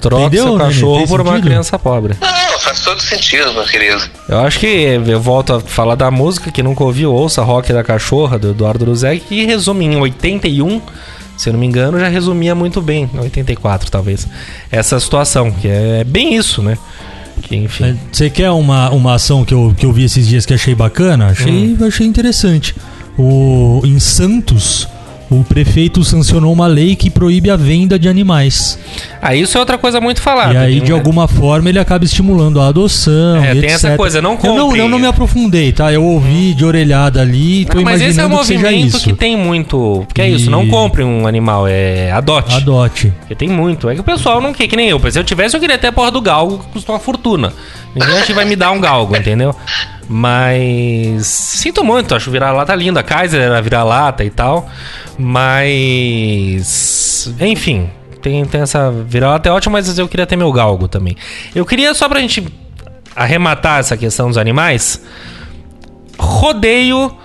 Troca 0.00 0.26
Entendeu, 0.26 0.44
seu 0.44 0.52
Nenê? 0.58 0.64
cachorro 0.70 1.08
por 1.08 1.20
uma 1.20 1.40
criança 1.40 1.76
pobre. 1.76 2.14
Não, 2.20 2.58
faz 2.60 2.80
todo 2.82 3.00
sentido, 3.00 3.52
meu 3.52 3.64
querido. 3.64 4.00
Eu 4.28 4.38
acho 4.38 4.60
que 4.60 4.66
eu 4.66 5.20
volto 5.20 5.54
a 5.54 5.60
falar 5.60 5.96
da 5.96 6.08
música, 6.08 6.52
que 6.52 6.62
nunca 6.62 6.84
ouviu, 6.84 7.12
ouça 7.12 7.42
Rock 7.42 7.72
da 7.72 7.82
Cachorra, 7.82 8.38
do 8.38 8.50
Eduardo 8.50 8.84
Luzek, 8.84 9.24
que 9.28 9.44
resume 9.44 9.86
em 9.86 9.96
81, 9.96 10.80
se 11.38 11.48
eu 11.48 11.52
não 11.54 11.60
me 11.60 11.66
engano, 11.66 11.98
já 11.98 12.08
resumia 12.08 12.54
muito 12.54 12.82
bem, 12.82 13.08
em 13.14 13.18
84 13.18 13.90
talvez, 13.90 14.26
essa 14.70 15.00
situação, 15.00 15.50
que 15.50 15.66
é 15.68 16.04
bem 16.04 16.34
isso, 16.36 16.62
né? 16.62 16.76
Que, 17.40 17.54
enfim. 17.56 17.96
Você 18.12 18.28
quer 18.28 18.50
uma, 18.50 18.90
uma 18.90 19.14
ação 19.14 19.44
que 19.44 19.54
eu, 19.54 19.72
que 19.76 19.86
eu 19.86 19.92
vi 19.92 20.02
esses 20.04 20.26
dias 20.26 20.44
que 20.44 20.52
achei 20.52 20.74
bacana? 20.74 21.28
Achei, 21.28 21.76
Hum. 21.80 21.86
achei 21.86 22.06
interessante. 22.06 22.74
O, 23.16 23.80
em 23.84 23.98
Santos, 23.98 24.88
o 25.30 25.44
prefeito 25.44 26.02
sancionou 26.04 26.52
uma 26.52 26.66
lei 26.66 26.96
que 26.96 27.10
proíbe 27.10 27.50
a 27.50 27.56
venda 27.56 27.98
de 27.98 28.08
animais. 28.08 28.78
Ah, 29.20 29.34
isso 29.34 29.56
é 29.56 29.60
outra 29.60 29.76
coisa 29.76 30.00
muito 30.00 30.22
falada. 30.22 30.54
e 30.54 30.56
aí, 30.56 30.80
de 30.80 30.90
alguma 30.92 31.28
forma, 31.28 31.68
ele 31.68 31.78
acaba 31.78 32.04
estimulando 32.04 32.60
a 32.60 32.68
adoção. 32.68 33.44
É, 33.44 33.54
tem 33.54 33.70
essa 33.70 33.88
etc. 33.88 33.96
coisa, 33.98 34.22
não 34.22 34.38
eu 34.42 34.54
não, 34.54 34.64
compre. 34.66 34.80
eu 34.80 34.88
não 34.88 34.98
me 34.98 35.06
aprofundei, 35.06 35.70
tá? 35.72 35.92
Eu 35.92 36.02
ouvi 36.02 36.54
de 36.54 36.64
orelhada 36.64 37.20
ali 37.20 37.62
e 37.62 37.64
tô 37.66 37.76
Não, 37.76 37.84
mas 37.84 38.00
esse 38.00 38.18
é 38.18 38.24
um 38.24 38.30
que 38.30 38.36
movimento 38.36 38.96
isso. 38.96 39.04
que 39.04 39.12
tem 39.12 39.36
muito. 39.36 40.06
Que 40.14 40.22
é 40.22 40.30
E- 40.30 40.34
isso, 40.34 40.50
não 40.50 40.66
compre 40.68 41.02
um 41.04 41.26
animal, 41.26 41.66
é 41.68 42.10
adote. 42.10 42.54
Adote. 42.56 43.12
Porque 43.20 43.34
tem 43.34 43.48
muito. 43.48 43.88
É 43.90 43.94
que 43.94 44.00
o 44.00 44.04
pessoal 44.04 44.40
não 44.40 44.52
quer, 44.54 44.66
que 44.66 44.76
nem 44.76 44.88
eu. 44.88 44.98
Se 45.10 45.18
eu 45.18 45.24
tivesse, 45.24 45.54
eu 45.56 45.60
queria 45.60 45.76
até 45.76 45.88
a 45.88 45.92
porra 45.92 46.10
do 46.10 46.20
galgo, 46.22 46.58
que 46.58 46.66
custa 46.72 46.92
uma 46.92 46.98
fortuna. 47.00 47.52
Ninguém 47.94 48.16
acha 48.16 48.26
que 48.26 48.32
vai 48.34 48.44
me 48.44 48.54
dar 48.56 48.70
um 48.70 48.80
galgo, 48.80 49.16
entendeu? 49.16 49.54
Mas. 50.08 51.26
Sinto 51.26 51.84
muito, 51.84 52.14
acho 52.14 52.30
vira-lata 52.30 52.74
linda. 52.74 53.02
Kaiser 53.02 53.40
era 53.40 53.60
vira-lata 53.60 54.24
e 54.24 54.30
tal. 54.30 54.68
Mas. 55.18 56.54
Enfim. 57.38 57.90
Tem, 58.22 58.44
tem 58.46 58.62
essa. 58.62 58.90
Vira-lata 58.90 59.48
é 59.48 59.52
ótima, 59.52 59.74
mas 59.74 59.98
eu 59.98 60.08
queria 60.08 60.26
ter 60.26 60.36
meu 60.36 60.50
galgo 60.50 60.88
também. 60.88 61.16
Eu 61.54 61.66
queria, 61.66 61.94
só 61.94 62.08
pra 62.08 62.20
gente 62.20 62.46
arrematar 63.14 63.80
essa 63.80 63.96
questão 63.96 64.28
dos 64.28 64.38
animais. 64.38 65.02
Rodeio 66.18 67.16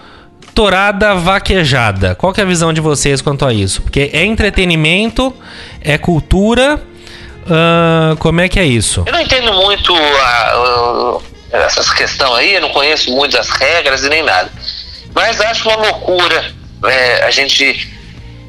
torada 0.53 1.15
vaquejada. 1.15 2.15
Qual 2.15 2.33
é 2.37 2.41
a 2.41 2.45
visão 2.45 2.71
de 2.71 2.81
vocês 2.81 3.21
quanto 3.21 3.45
a 3.45 3.53
isso? 3.53 3.81
Porque 3.81 4.11
é 4.13 4.23
entretenimento, 4.25 5.33
é 5.81 5.97
cultura. 5.97 6.81
ahn, 7.49 8.15
como 8.17 8.41
é 8.41 8.47
que 8.47 8.59
é 8.59 8.65
isso? 8.65 9.03
Eu 9.05 9.13
não 9.13 9.21
entendo 9.21 9.53
muito 9.53 9.93
a, 9.95 11.19
essas 11.53 11.91
questões 11.93 12.39
aí, 12.39 12.55
eu 12.55 12.61
não 12.61 12.69
conheço 12.69 13.11
muito 13.11 13.37
as 13.37 13.49
regras 13.49 14.03
e 14.03 14.09
nem 14.09 14.23
nada. 14.23 14.51
Mas 15.13 15.39
acho 15.39 15.69
uma 15.69 15.77
loucura 15.77 16.53
é, 16.85 17.23
a 17.23 17.29
gente, 17.29 17.93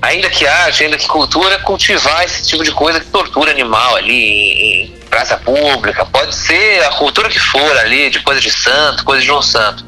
ainda 0.01 0.31
que 0.31 0.47
arte, 0.47 0.85
ainda 0.85 0.97
que 0.97 1.07
cultura, 1.07 1.59
cultivar 1.59 2.25
esse 2.25 2.47
tipo 2.47 2.65
de 2.65 2.73
coisa 2.73 3.01
que 3.01 3.07
tortura 3.07 3.51
animal 3.51 3.97
ali 3.97 4.15
em, 4.15 4.85
em 4.85 4.91
praça 5.11 5.37
pública. 5.37 6.05
Pode 6.07 6.35
ser 6.35 6.83
a 6.85 6.91
cultura 6.93 7.29
que 7.29 7.39
for 7.39 7.79
ali, 7.79 8.11
de 8.11 8.21
coisa 8.21 8.41
de 8.41 8.51
santo, 8.51 9.05
coisa 9.05 9.23
de 9.23 9.31
um 9.31 9.43
santo. 9.43 9.85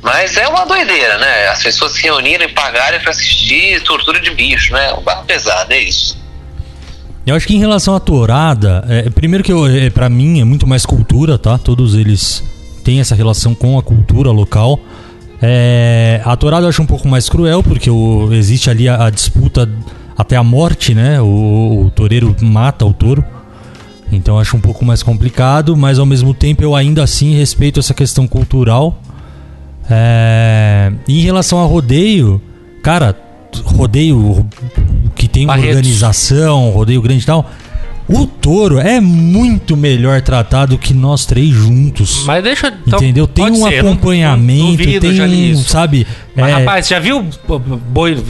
Mas 0.00 0.36
é 0.36 0.46
uma 0.46 0.66
doideira, 0.66 1.18
né? 1.18 1.48
As 1.48 1.62
pessoas 1.62 1.92
se 1.92 2.02
reunirem 2.02 2.48
e 2.48 2.52
pagarem 2.52 3.00
pra 3.00 3.10
assistir 3.10 3.80
tortura 3.82 4.20
de 4.20 4.30
bicho, 4.30 4.72
né? 4.72 4.92
Um 4.92 5.00
barro 5.00 5.24
pesado, 5.24 5.72
é 5.72 5.78
isso. 5.78 6.16
Eu 7.26 7.34
acho 7.34 7.46
que 7.46 7.54
em 7.54 7.58
relação 7.58 7.94
à 7.94 8.00
tourada, 8.00 8.84
é, 8.88 9.08
primeiro 9.08 9.42
que 9.42 9.50
é, 9.52 9.88
para 9.88 10.08
mim 10.10 10.40
é 10.40 10.44
muito 10.44 10.66
mais 10.66 10.84
cultura, 10.84 11.38
tá? 11.38 11.56
Todos 11.56 11.94
eles 11.94 12.44
têm 12.82 13.00
essa 13.00 13.14
relação 13.14 13.54
com 13.54 13.78
a 13.78 13.82
cultura 13.82 14.30
local. 14.30 14.78
É, 15.40 16.20
a 16.24 16.36
tourada 16.36 16.66
eu 16.66 16.68
acho 16.68 16.82
um 16.82 16.86
pouco 16.86 17.08
mais 17.08 17.28
cruel, 17.28 17.62
porque 17.62 17.88
o- 17.90 18.30
existe 18.32 18.68
ali 18.68 18.88
a, 18.88 19.06
a 19.06 19.10
disputa 19.10 19.68
até 20.16 20.36
a 20.36 20.42
morte, 20.42 20.94
né? 20.94 21.18
O, 21.20 21.84
o 21.86 21.90
toureiro 21.94 22.36
mata 22.42 22.84
o 22.84 22.92
touro. 22.92 23.24
Então 24.12 24.34
eu 24.34 24.40
acho 24.40 24.54
um 24.56 24.60
pouco 24.60 24.84
mais 24.84 25.02
complicado, 25.02 25.74
mas 25.76 25.98
ao 25.98 26.04
mesmo 26.06 26.34
tempo 26.34 26.62
eu 26.62 26.74
ainda 26.76 27.02
assim 27.02 27.34
respeito 27.34 27.80
essa 27.80 27.94
questão 27.94 28.26
cultural. 28.28 29.00
É, 29.90 30.92
em 31.08 31.20
relação 31.20 31.58
a 31.62 31.66
rodeio, 31.66 32.40
cara, 32.82 33.16
rodeio 33.64 34.46
tem 35.34 35.44
uma 35.44 35.54
Barretos. 35.54 35.76
organização, 35.76 36.70
rodeio 36.70 37.02
grande 37.02 37.22
e 37.22 37.26
tal. 37.26 37.50
O 38.08 38.26
touro 38.26 38.78
é 38.78 39.00
muito 39.00 39.76
melhor 39.76 40.20
tratado 40.20 40.76
que 40.76 40.92
nós 40.92 41.24
três 41.24 41.48
juntos. 41.48 42.22
Mas 42.26 42.42
deixa. 42.44 42.72
então, 42.86 42.98
entendeu? 42.98 43.26
Tem 43.26 43.50
um 43.50 43.54
ser, 43.68 43.82
não- 43.82 43.92
acompanhamento, 43.92 44.62
não 44.64 44.70
duvido, 44.76 45.00
tem 45.00 45.52
um, 45.54 45.56
sabe? 45.56 46.06
Mas, 46.36 46.48
é, 46.50 46.52
rapaz, 46.58 46.86
já 46.88 46.98
viu 46.98 47.24
bo- 47.48 47.58
boi. 47.58 48.22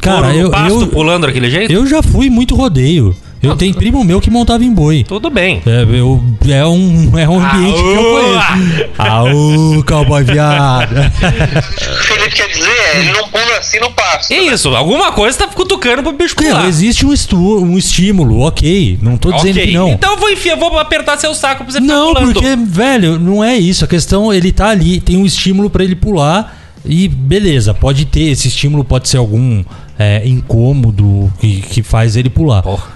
Cara, 0.00 0.34
eu- 0.34 0.50
pasto 0.50 0.80
eu- 0.82 0.86
pulando 0.88 1.26
daquele 1.26 1.48
jeito? 1.48 1.72
eu 1.72 1.86
já 1.86 2.02
fui 2.02 2.28
muito 2.28 2.54
rodeio. 2.56 3.16
Eu 3.44 3.56
tenho 3.56 3.74
primo 3.74 4.02
meu 4.04 4.20
que 4.20 4.30
montava 4.30 4.64
em 4.64 4.72
boi. 4.72 5.04
Tudo 5.06 5.30
bem. 5.30 5.62
É, 5.66 5.82
eu, 5.82 6.22
é, 6.48 6.64
um, 6.66 7.18
é 7.18 7.28
um 7.28 7.40
ambiente 7.40 7.82
que 7.82 7.88
eu 7.88 7.98
Aô! 7.98 8.20
conheço. 8.20 8.90
Aô, 8.98 9.84
cowboy 9.86 10.24
viado. 10.24 10.92
O 10.92 12.02
Felipe 12.04 12.34
quer 12.36 12.48
dizer, 12.48 12.68
é, 12.94 13.00
ele 13.00 13.12
não 13.12 13.28
pula 13.28 13.58
assim 13.58 13.78
no 13.80 13.90
pasto. 13.92 14.28
Que 14.28 14.34
isso? 14.34 14.68
Alguma 14.74 15.12
coisa 15.12 15.38
tá 15.38 15.46
cutucando 15.48 16.02
pro 16.02 16.12
bicho 16.12 16.34
Não, 16.40 16.48
pular. 16.50 16.68
existe 16.68 17.04
um, 17.06 17.12
estu, 17.12 17.36
um 17.62 17.76
estímulo, 17.78 18.40
ok. 18.40 18.98
Não 19.02 19.16
tô 19.16 19.32
dizendo 19.32 19.56
Ok, 19.56 19.66
que 19.66 19.72
não. 19.74 19.88
Então 19.90 20.12
eu 20.12 20.18
vou 20.18 20.30
enfiar, 20.30 20.56
vou 20.56 20.78
apertar 20.78 21.18
seu 21.18 21.34
saco 21.34 21.64
pra 21.64 21.72
você 21.72 21.80
ficar 21.80 21.92
Não, 21.94 22.14
pulando. 22.14 22.32
porque, 22.32 22.56
velho, 22.56 23.18
não 23.18 23.42
é 23.42 23.56
isso. 23.56 23.84
A 23.84 23.88
questão, 23.88 24.32
ele 24.32 24.52
tá 24.52 24.68
ali, 24.68 25.00
tem 25.00 25.16
um 25.16 25.26
estímulo 25.26 25.68
pra 25.70 25.82
ele 25.84 25.94
pular 25.96 26.56
e 26.84 27.08
beleza, 27.08 27.72
pode 27.74 28.04
ter. 28.04 28.30
Esse 28.30 28.48
estímulo 28.48 28.84
pode 28.84 29.08
ser 29.08 29.16
algum 29.16 29.64
é, 29.98 30.22
incômodo 30.26 31.32
que, 31.40 31.62
que 31.62 31.82
faz 31.82 32.16
ele 32.16 32.28
pular. 32.30 32.62
Porra. 32.62 32.93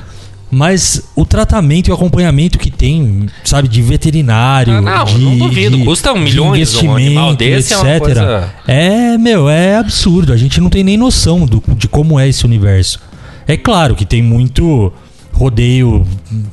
Mas 0.51 1.03
o 1.14 1.26
tratamento 1.26 1.88
e 1.88 1.90
o 1.90 1.94
acompanhamento 1.94 2.59
que 2.59 2.70
tem, 2.70 3.26
sabe, 3.44 3.68
de 3.68 3.82
veterinário, 3.82 4.72
Ah, 4.74 4.80
não, 4.80 5.05
de, 5.05 5.18
não 5.18 5.36
duvido. 5.36 5.76
de- 5.76 5.84
Custa 5.84 6.12
de 6.14 6.20
milhões 6.20 6.74
um 6.76 6.94
animal 6.96 7.32
investimento, 7.32 7.36
desse, 7.36 7.74
é 7.74 7.76
etc. 7.76 7.86
uma 7.92 7.99
coisa- 8.01 8.55
É, 8.66 9.18
meu, 9.18 9.49
é 9.49 9.76
absurdo. 9.76 10.32
A 10.32 10.36
gente 10.38 10.59
não 10.61 10.70
tem 10.70 10.82
nem 10.82 10.96
noção 10.96 11.44
do, 11.44 11.62
de 11.76 11.86
como 11.86 12.18
é 12.18 12.26
esse 12.28 12.46
universo. 12.46 12.99
É 13.46 13.57
claro 13.59 13.94
que 13.94 14.07
tem 14.07 14.22
muito 14.22 14.90
rodeio 15.32 16.05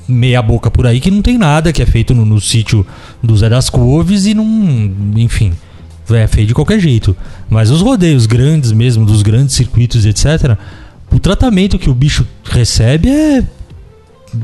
meia 0.07 0.41
boca 0.41 0.69
por 0.69 0.85
aí 0.85 0.99
que 0.99 1.09
não 1.09 1.21
tem 1.21 1.37
nada, 1.37 1.71
que 1.73 1.81
é 1.81 1.85
feito 1.85 2.13
no, 2.13 2.25
no 2.25 2.39
sítio 2.41 2.85
do 3.23 3.35
Zé 3.35 3.49
das 3.49 3.69
Couves 3.69 4.25
e 4.25 4.33
não, 4.33 4.45
enfim, 5.15 5.53
é 6.11 6.27
feito 6.27 6.49
de 6.49 6.53
qualquer 6.53 6.79
jeito. 6.79 7.15
Mas 7.49 7.71
os 7.71 7.81
rodeios 7.81 8.25
grandes 8.25 8.71
mesmo, 8.73 9.05
dos 9.05 9.23
grandes 9.23 9.55
circuitos, 9.55 10.05
etc. 10.05 10.57
O 11.11 11.17
tratamento 11.19 11.79
que 11.79 11.89
o 11.89 11.93
bicho 11.95 12.27
recebe 12.43 13.09
é 13.09 13.43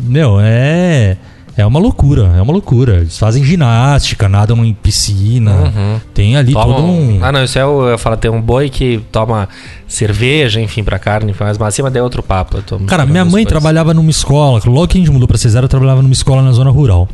meu, 0.04 0.38
é. 0.40 1.18
É 1.58 1.66
uma 1.66 1.80
loucura, 1.80 2.34
é 2.38 2.42
uma 2.42 2.54
loucura. 2.54 2.98
Eles 2.98 3.18
fazem 3.18 3.44
ginástica, 3.44 4.30
nadam 4.30 4.64
em 4.64 4.74
piscina. 4.74 5.52
Uhum. 5.52 6.00
Tem 6.14 6.38
ali 6.38 6.54
Toma 6.54 6.66
todo 6.66 6.84
um. 6.84 7.20
Ah, 7.22 7.32
não, 7.32 7.44
isso 7.44 7.60
é 7.60 7.66
o. 7.66 7.90
Eu 7.90 7.98
falo, 7.98 8.16
tem 8.16 8.32
um 8.32 8.42
boi 8.42 8.70
que 8.70 9.04
toma 9.12 9.50
cerveja, 9.86 10.62
enfim, 10.62 10.84
pra 10.84 10.98
carne, 10.98 11.36
mais 11.38 11.58
macia, 11.58 11.84
mas 11.84 11.92
daí 11.92 12.00
é 12.00 12.04
outro 12.04 12.24
papo. 12.24 12.58
Cara, 12.88 13.06
minha 13.06 13.26
mãe 13.26 13.44
coisas. 13.44 13.50
trabalhava 13.50 13.94
numa 13.94 14.10
escola. 14.10 14.62
Logo 14.66 14.88
que 14.88 14.98
a 14.98 15.02
gente 15.02 15.12
mudou 15.12 15.28
pra 15.28 15.38
Cesário, 15.38 15.66
eu 15.66 15.70
trabalhava 15.70 16.02
numa 16.02 16.14
escola 16.14 16.42
na 16.42 16.54
zona 16.54 16.70
rural. 16.72 17.08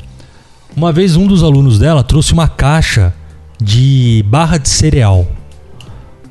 Uma 0.75 0.91
vez 0.91 1.15
um 1.15 1.25
dos 1.25 1.43
alunos 1.43 1.79
dela 1.79 2.03
trouxe 2.03 2.31
uma 2.33 2.47
caixa 2.47 3.11
de 3.59 4.23
barra 4.27 4.57
de 4.59 4.69
cereal. 4.69 5.27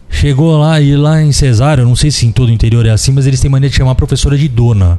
Chegou 0.09 0.57
lá 0.57 0.80
e 0.80 0.97
lá 0.97 1.20
em 1.20 1.32
Cesário, 1.32 1.82
eu 1.82 1.86
não 1.86 1.97
sei 1.97 2.11
se 2.12 2.24
em 2.24 2.32
todo 2.32 2.49
o 2.49 2.53
interior 2.53 2.86
é 2.86 2.90
assim, 2.90 3.12
mas 3.12 3.26
eles 3.26 3.40
têm 3.40 3.51
mania 3.51 3.68
de 3.68 3.74
chamar 3.74 3.90
a 3.90 3.94
professora 3.97 4.38
de 4.38 4.47
dona. 4.47 4.99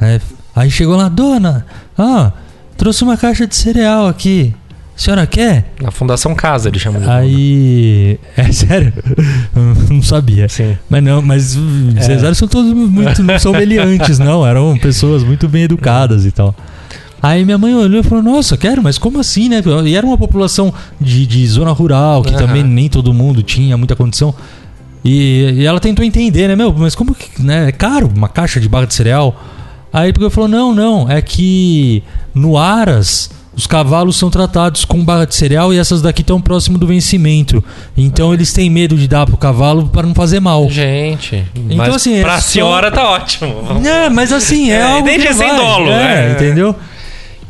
É, 0.00 0.20
aí 0.54 0.70
chegou 0.70 0.96
lá, 0.96 1.08
dona, 1.08 1.66
ah, 1.98 2.32
trouxe 2.76 3.02
uma 3.04 3.16
caixa 3.16 3.46
de 3.46 3.54
cereal 3.54 4.06
aqui. 4.06 4.54
A 4.94 5.00
senhora 5.00 5.26
quer? 5.26 5.72
Na 5.80 5.90
Fundação 5.90 6.34
Casa 6.34 6.68
ele 6.68 6.78
chama 6.78 7.00
de 7.00 7.08
Aí. 7.08 8.20
É 8.36 8.52
sério? 8.52 8.92
não 9.90 10.02
sabia. 10.02 10.48
Sim. 10.48 10.76
Mas 10.88 11.02
não, 11.02 11.22
mas 11.22 11.56
uh, 11.56 11.60
Cesário 12.02 12.34
são 12.34 12.46
todos 12.46 12.72
muito. 12.72 13.22
Não 13.22 13.38
são 13.38 13.52
meliantes, 13.52 14.18
não. 14.18 14.46
Eram 14.46 14.76
pessoas 14.76 15.24
muito 15.24 15.48
bem 15.48 15.62
educadas 15.62 16.26
e 16.26 16.30
tal. 16.30 16.54
Aí 17.22 17.44
minha 17.44 17.56
mãe 17.56 17.74
olhou 17.74 18.00
e 18.00 18.02
falou: 18.02 18.22
Nossa, 18.22 18.56
quero, 18.56 18.82
mas 18.82 18.98
como 18.98 19.18
assim, 19.18 19.48
né? 19.48 19.62
E 19.84 19.96
era 19.96 20.04
uma 20.04 20.18
população 20.18 20.74
de, 21.00 21.26
de 21.26 21.46
zona 21.46 21.70
rural, 21.70 22.22
que 22.22 22.34
Aham. 22.34 22.46
também 22.46 22.62
nem 22.62 22.88
todo 22.88 23.14
mundo 23.14 23.42
tinha 23.42 23.76
muita 23.78 23.96
condição. 23.96 24.34
E, 25.04 25.54
e 25.56 25.66
ela 25.66 25.80
tentou 25.80 26.04
entender, 26.04 26.48
né? 26.48 26.54
Meu, 26.56 26.72
mas 26.72 26.94
como 26.94 27.14
que. 27.14 27.40
Né? 27.40 27.68
É 27.68 27.72
caro 27.72 28.10
uma 28.14 28.28
caixa 28.28 28.60
de 28.60 28.68
barra 28.68 28.86
de 28.86 28.94
cereal? 28.94 29.40
Aí 29.92 30.08
ele 30.16 30.30
falou: 30.30 30.48
Não, 30.48 30.74
não, 30.74 31.10
é 31.10 31.20
que 31.20 32.02
no 32.34 32.56
Aras. 32.56 33.30
Os 33.54 33.66
cavalos 33.66 34.16
são 34.16 34.30
tratados 34.30 34.82
com 34.82 35.04
barra 35.04 35.26
de 35.26 35.34
cereal 35.34 35.74
e 35.74 35.78
essas 35.78 36.00
daqui 36.00 36.22
estão 36.22 36.40
próximo 36.40 36.78
do 36.78 36.86
vencimento. 36.86 37.62
Então 37.94 38.32
eles 38.32 38.50
têm 38.50 38.70
medo 38.70 38.96
de 38.96 39.06
dar 39.06 39.26
pro 39.26 39.36
cavalo 39.36 39.88
para 39.88 40.06
não 40.06 40.14
fazer 40.14 40.40
mal. 40.40 40.70
Gente, 40.70 41.44
Então, 41.54 41.76
mas 41.76 41.94
assim, 41.94 42.14
é 42.14 42.22
pra 42.22 42.36
só- 42.40 42.48
senhora 42.48 42.90
tá 42.90 43.10
ótimo. 43.10 43.54
É, 43.86 44.08
mas 44.08 44.32
assim, 44.32 44.70
é, 44.70 44.76
É, 44.76 44.82
algo 44.84 45.06
entendi, 45.06 45.26
que 45.26 45.34
vai, 45.34 45.54
dolo, 45.54 45.90
é, 45.90 46.28
é. 46.28 46.32
entendeu? 46.32 46.74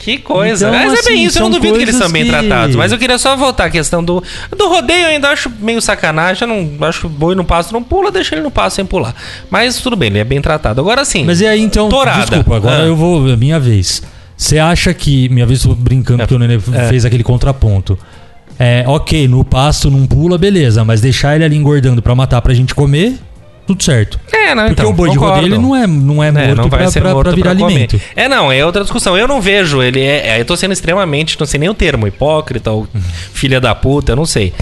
Que 0.05 0.19
coisa. 0.19 0.69
Então, 0.69 0.79
mas 0.79 0.93
é 0.93 0.99
assim, 0.99 1.09
bem 1.11 1.25
isso, 1.25 1.39
eu 1.39 1.43
não 1.45 1.51
duvido 1.51 1.77
que 1.77 1.83
eles 1.85 1.95
são 1.95 2.11
bem 2.11 2.25
que- 2.25 2.31
tratados. 2.31 2.75
Mas 2.75 2.91
eu 2.91 2.99
queria 2.99 3.19
só 3.19 3.37
voltar 3.37 3.67
à 3.67 3.71
questão 3.71 4.03
do. 4.03 4.23
Do 4.57 4.69
rodeio 4.69 5.03
eu 5.03 5.09
ainda 5.11 5.29
acho 5.31 5.49
meio 5.61 5.81
sacanagem. 5.81 6.49
Eu 6.49 6.49
não 6.79 6.87
acho 6.89 7.03
que 7.03 7.09
boi 7.09 7.35
no 7.37 7.45
pasto 7.45 7.73
não 7.73 7.83
pula, 7.85 8.11
deixa 8.11 8.35
ele 8.35 8.43
no 8.43 8.51
pasto 8.51 8.77
sem 8.77 8.85
pular. 8.85 9.15
Mas 9.49 9.77
tudo 9.81 9.95
bem, 9.95 10.09
ele 10.11 10.19
é 10.19 10.25
bem 10.25 10.43
tratado. 10.43 10.81
Agora 10.81 11.05
sim. 11.05 11.25
Mas 11.25 11.41
e 11.41 11.47
aí 11.47 11.61
então, 11.63 11.89
Tourada. 11.89 12.19
desculpa, 12.21 12.57
agora 12.57 12.83
Ah. 12.83 12.87
eu 12.87 12.97
vou, 12.97 13.29
é 13.31 13.37
minha 13.37 13.61
vez. 13.61 14.03
Você 14.37 14.59
acha 14.59 14.93
que, 14.93 15.29
minha 15.29 15.47
vez 15.47 15.63
tô 15.63 15.73
brincando 15.73 16.23
É, 16.23 16.27
porque 16.27 16.35
o 16.35 16.39
Nenê 16.39 16.57
é. 16.57 16.89
fez 16.89 17.05
aquele 17.05 17.23
contraponto. 17.23 17.97
É, 18.59 18.83
ok, 18.89 19.29
no 19.29 19.45
pasto 19.45 19.89
não 19.91 20.05
pula, 20.07 20.37
beleza, 20.37 20.85
mas 20.85 21.01
deixar 21.01 21.37
ele 21.37 21.45
ali 21.45 21.57
engordando 21.57 22.03
pra 22.03 22.15
matar 22.15 22.41
pra 22.43 22.53
gente 22.53 22.75
comer, 22.75 23.15
tudo 23.67 23.83
certo. 23.83 24.19
É, 24.33 24.55
não, 24.55 24.65
Porque 24.67 24.81
então, 24.83 24.91
o 24.91 24.95
boi 24.95 25.11
de 25.11 25.17
concordo. 25.17 25.37
rodeio 25.41 25.55
ele 25.55 25.63
não 25.63 25.75
é, 25.77 25.87
não 25.87 26.23
é 26.23 26.29
É, 26.29 26.33
morto 26.33 26.57
não 26.57 26.69
vai 26.69 26.81
pra, 26.81 26.91
ser 26.91 27.01
pra- 27.01 27.13
morto 27.13 27.29
pra 27.29 27.37
virar 27.37 27.55
pra 27.55 27.65
alimento. 27.67 28.01
É, 28.17 28.29
não, 28.29 28.51
é 28.51 28.65
outra 28.67 28.83
discussão. 28.83 29.17
Eu 29.17 29.29
não 29.29 29.41
vejo 29.41 29.83
ele. 29.83 30.01
É, 30.01 30.31
é, 30.37 30.41
eu 30.41 30.45
tô 30.45 30.57
sendo 30.57 30.73
extremamente, 30.73 31.39
não 31.39 31.47
sei 31.47 31.61
nem 31.61 31.69
o 31.69 31.75
termo, 31.75 32.07
hipócrita 32.07 32.71
ou 32.71 32.87
filha 33.33 33.61
da 33.61 33.75
puta, 33.75 34.13
eu 34.13 34.17
não 34.17 34.27
sei. 34.27 34.53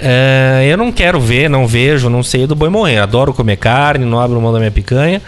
É, 0.00 0.66
eu 0.70 0.76
não 0.76 0.90
quero 0.92 1.20
ver, 1.20 1.48
não 1.48 1.66
vejo, 1.66 2.08
não 2.10 2.22
sei 2.22 2.46
do 2.46 2.54
boi 2.54 2.68
morrer. 2.68 2.98
Adoro 2.98 3.32
comer 3.32 3.56
carne, 3.56 4.04
não 4.04 4.20
abro 4.20 4.40
mão 4.40 4.52
da 4.52 4.58
minha 4.58 4.70
picanha. 4.70 5.20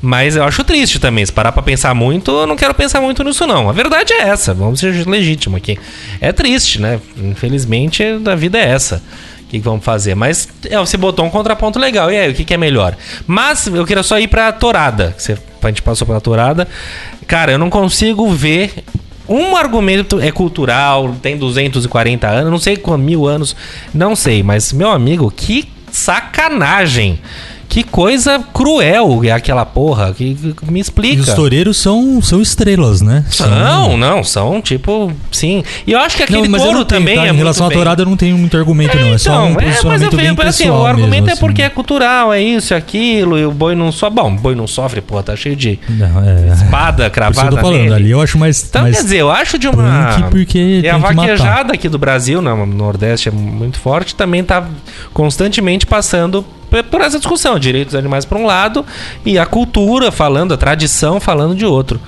Mas 0.00 0.34
eu 0.36 0.42
acho 0.44 0.64
triste 0.64 0.98
também. 0.98 1.24
Se 1.24 1.32
parar 1.32 1.52
pra 1.52 1.62
pensar 1.62 1.94
muito, 1.94 2.30
eu 2.30 2.46
não 2.46 2.56
quero 2.56 2.74
pensar 2.74 3.00
muito 3.00 3.22
nisso, 3.22 3.46
não. 3.46 3.68
A 3.68 3.72
verdade 3.72 4.12
é 4.12 4.22
essa, 4.28 4.52
vamos 4.52 4.80
ser 4.80 5.06
legítimo 5.06 5.56
aqui. 5.56 5.78
É 6.20 6.32
triste, 6.32 6.80
né? 6.80 6.98
Infelizmente, 7.16 8.02
a 8.26 8.34
vida 8.34 8.58
é 8.58 8.68
essa. 8.70 9.02
Que, 9.52 9.58
que 9.58 9.64
vamos 9.64 9.84
fazer? 9.84 10.14
Mas 10.14 10.48
é, 10.64 10.78
você 10.78 10.96
botou 10.96 11.26
um 11.26 11.30
contraponto 11.30 11.78
legal. 11.78 12.10
E 12.10 12.16
aí, 12.16 12.30
o 12.30 12.34
que, 12.34 12.42
que 12.42 12.54
é 12.54 12.56
melhor? 12.56 12.96
Mas 13.26 13.66
eu 13.66 13.84
queria 13.84 14.02
só 14.02 14.18
ir 14.18 14.26
pra 14.26 14.50
tourada. 14.50 15.12
que 15.14 15.22
Você, 15.22 15.36
a 15.62 15.66
gente 15.66 15.82
passou 15.82 16.06
pela 16.06 16.22
tourada. 16.22 16.66
Cara, 17.26 17.52
eu 17.52 17.58
não 17.58 17.68
consigo 17.68 18.30
ver. 18.30 18.72
Um 19.28 19.54
argumento 19.54 20.18
é 20.20 20.32
cultural, 20.32 21.14
tem 21.22 21.36
240 21.36 22.26
anos, 22.26 22.50
não 22.50 22.58
sei 22.58 22.76
quantos 22.76 23.06
mil 23.06 23.26
anos, 23.26 23.54
não 23.94 24.16
sei, 24.16 24.42
mas 24.42 24.72
meu 24.72 24.90
amigo, 24.90 25.30
que 25.30 25.68
sacanagem! 25.92 27.20
Que 27.72 27.82
coisa 27.82 28.38
cruel 28.52 29.24
é 29.24 29.30
aquela 29.30 29.64
porra. 29.64 30.12
Que, 30.12 30.34
que- 30.34 30.70
me 30.70 30.78
E 30.78 30.82
explica. 30.82 31.22
os 31.22 31.32
toureiros 31.32 31.78
são, 31.78 32.20
são 32.20 32.42
estrelas, 32.42 33.00
né? 33.00 33.24
Não, 33.40 33.96
não, 33.96 34.22
são 34.22 34.60
tipo, 34.60 35.10
sim. 35.30 35.64
E 35.86 35.92
eu 35.92 35.98
acho 35.98 36.18
que 36.18 36.22
aquele 36.22 36.48
Não, 36.48 36.58
não 36.58 36.72
tenho, 36.72 36.84
também 36.84 37.16
tá? 37.16 37.26
é 37.26 37.30
Em 37.30 37.34
relação 37.34 37.66
à 37.66 37.70
tourada 37.70 38.02
eu 38.02 38.06
não 38.06 38.14
tenho 38.14 38.36
muito 38.36 38.54
argumento, 38.58 38.94
não. 38.98 39.14
É 39.14 39.16
só 39.16 39.44
um 39.44 39.52
então, 39.52 39.62
é, 39.62 39.80
mas 39.84 40.02
eu 40.02 40.10
bem 40.10 40.34
vejo, 40.34 40.42
assim, 40.42 40.64
pessoal 40.64 40.82
o 40.82 40.86
argumento 40.86 41.10
mesmo, 41.12 41.28
é 41.30 41.32
assim. 41.32 41.40
porque 41.40 41.62
é 41.62 41.70
cultural, 41.70 42.30
é 42.30 42.42
isso, 42.42 42.74
é 42.74 42.76
aquilo, 42.76 43.38
e 43.38 43.46
o 43.46 43.50
boi 43.50 43.74
não 43.74 43.90
sofre. 43.90 44.16
Bom, 44.16 44.34
o 44.34 44.36
boi 44.36 44.54
não 44.54 44.66
sofre, 44.66 45.00
pô, 45.00 45.22
tá 45.22 45.34
cheio 45.34 45.56
de 45.56 45.80
Não, 45.88 46.22
é, 46.22 46.52
espada 46.52 46.94
por 46.94 47.00
isso 47.00 47.04
eu 47.06 47.10
cravada 47.10 47.50
tô 47.56 47.56
falando, 47.56 47.78
nele. 47.84 47.94
ali 47.94 48.10
eu 48.10 48.20
acho 48.20 48.36
mais... 48.36 48.62
Então, 48.68 48.82
mais 48.82 48.96
quer 48.96 49.02
dizer, 49.02 49.16
eu 49.16 49.30
acho 49.30 49.58
de 49.58 49.68
uma. 49.68 50.28
porque 50.30 50.58
e 50.58 50.82
tem 50.82 50.90
a 50.90 50.94
que 50.96 51.00
matar. 51.00 51.14
vaquejada 51.14 51.72
aqui 51.72 51.88
do 51.88 51.98
Brasil, 51.98 52.42
no 52.42 52.66
Nordeste 52.66 53.30
é 53.30 53.32
muito 53.32 53.78
forte, 53.78 54.14
também 54.14 54.44
tá 54.44 54.62
constantemente 55.14 55.86
passando 55.86 56.44
por 56.80 57.00
essa 57.00 57.18
discussão. 57.18 57.58
Direitos 57.58 57.92
dos 57.94 57.98
animais 57.98 58.24
por 58.24 58.36
um 58.38 58.46
lado 58.46 58.86
e 59.26 59.36
a 59.38 59.44
cultura 59.44 60.12
falando, 60.12 60.54
a 60.54 60.56
tradição 60.56 61.18
falando 61.18 61.54
de 61.56 61.66
outro. 61.66 62.00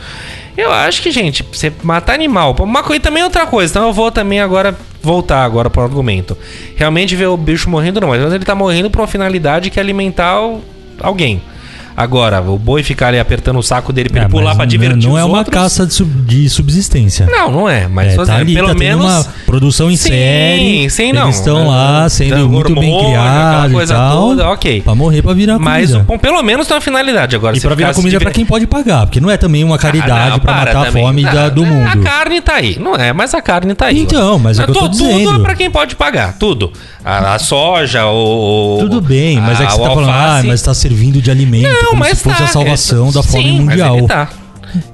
Eu 0.56 0.70
acho 0.72 1.02
que, 1.02 1.10
gente, 1.10 1.44
você 1.52 1.72
matar 1.82 2.14
animal. 2.14 2.54
Uma 2.60 2.84
coisa 2.84 3.02
também 3.02 3.22
é 3.22 3.24
outra 3.24 3.44
coisa. 3.44 3.72
Então 3.72 3.88
eu 3.88 3.92
vou 3.92 4.12
também 4.12 4.40
agora 4.40 4.76
voltar 5.02 5.44
agora 5.44 5.68
pro 5.68 5.82
argumento. 5.82 6.38
Realmente 6.76 7.16
ver 7.16 7.26
o 7.26 7.36
bicho 7.36 7.68
morrendo 7.68 8.00
não, 8.00 8.08
mas 8.10 8.32
ele 8.32 8.44
tá 8.44 8.54
morrendo 8.54 8.88
por 8.88 9.00
uma 9.00 9.08
finalidade 9.08 9.68
que 9.68 9.80
é 9.80 9.82
alimentar 9.82 10.40
o- 10.40 10.62
alguém. 11.00 11.42
Agora, 11.96 12.40
o 12.42 12.58
boi 12.58 12.82
ficar 12.82 13.08
ali 13.08 13.18
apertando 13.20 13.58
o 13.58 13.62
saco 13.62 13.92
dele 13.92 14.08
pra 14.08 14.22
É, 14.22 14.24
ele 14.24 14.30
pular 14.30 14.46
mas 14.50 14.56
pra 14.56 14.64
divertir 14.66 15.08
Não 15.08 15.16
é 15.16 15.24
uma 15.24 15.38
outros. 15.38 15.54
caça 15.54 15.86
de, 15.86 15.94
sub- 15.94 16.22
de 16.26 16.48
subsistência. 16.48 17.26
Não, 17.26 17.50
não 17.52 17.68
é. 17.68 17.86
Mas 17.86 18.12
É, 18.12 18.14
só 18.16 18.24
tá 18.26 18.36
ali, 18.36 18.52
pelo 18.54 18.68
tá 18.68 18.74
menos. 18.74 19.04
uma 19.04 19.24
produção 19.46 19.90
em 19.90 19.96
Sim, 19.96 20.08
série. 20.08 20.90
sim, 20.90 21.12
não. 21.12 21.24
Eles 21.24 21.36
estão 21.36 21.68
lá 21.68 22.08
sendo 22.08 22.48
muito 22.48 22.74
bem 22.74 22.90
hormônio, 22.92 23.10
criados 23.10 23.90
e 23.90 23.92
tal. 23.92 24.16
toda, 24.16 24.48
ok. 24.50 24.80
Pra 24.82 24.94
morrer 24.94 25.22
pra 25.22 25.32
virar 25.34 25.58
Mas 25.58 25.90
comida. 25.90 26.04
bom, 26.04 26.18
pelo 26.18 26.42
menos 26.42 26.66
tem 26.66 26.74
uma 26.74 26.80
finalidade 26.80 27.36
agora. 27.36 27.56
E 27.56 27.60
pra 27.60 27.74
virar 27.74 27.94
comida 27.94 28.10
diver- 28.10 28.24
pra 28.24 28.32
quem 28.32 28.44
pode 28.44 28.66
pagar, 28.66 29.06
porque 29.06 29.20
não 29.20 29.30
é 29.30 29.36
também 29.36 29.62
uma 29.62 29.78
caridade 29.78 30.10
Ah, 30.28 30.30
não, 30.30 30.38
pra 30.40 30.52
para 30.52 30.64
matar 30.66 30.82
a 30.82 30.84
também. 30.86 31.04
fome 31.04 31.22
da- 31.22 31.44
Ah, 31.44 31.48
do 31.48 31.62
A 31.62 31.66
mundo. 31.66 32.02
carne 32.02 32.40
tá 32.40 32.54
aí. 32.54 32.76
Não 32.80 32.96
é, 32.96 33.12
mas 33.12 33.34
a 33.34 33.40
carne 33.42 33.74
tá 33.74 33.86
aí. 33.86 34.00
Então, 34.00 34.38
mas 34.38 34.58
é 34.58 34.62
o 34.62 34.64
que 34.64 34.70
eu 34.70 34.74
tô 34.74 34.80
tu- 34.88 34.96
Tudo 34.98 35.08
dizendo. 35.12 35.34
é 35.36 35.38
pra 35.38 35.54
quem 35.54 35.70
pode 35.70 35.94
pagar. 35.94 36.36
Tudo. 36.38 36.72
A, 37.04 37.34
a 37.34 37.38
soja, 37.38 38.06
o. 38.06 38.78
Tudo 38.80 39.00
bem, 39.00 39.38
mas 39.38 39.60
é 39.60 39.66
que 39.66 39.72
você 39.72 39.78
tá 39.82 39.90
o 39.90 39.94
falando, 39.94 40.10
ah, 40.10 40.26
alface. 40.28 40.46
mas 40.46 40.62
tá 40.62 40.72
servindo 40.72 41.20
de 41.20 41.30
alimento, 41.30 41.68
Não, 41.68 41.90
como 41.90 41.98
mas 42.00 42.16
se 42.18 42.24
fosse 42.24 42.38
tá, 42.38 42.44
a 42.44 42.48
salvação 42.48 43.08
é- 43.08 43.12
da 43.12 43.22
fome 43.22 43.44
sim, 43.44 43.60
mundial. 43.60 43.90
Mas 43.90 43.98
ele 43.98 44.08
tá. 44.08 44.28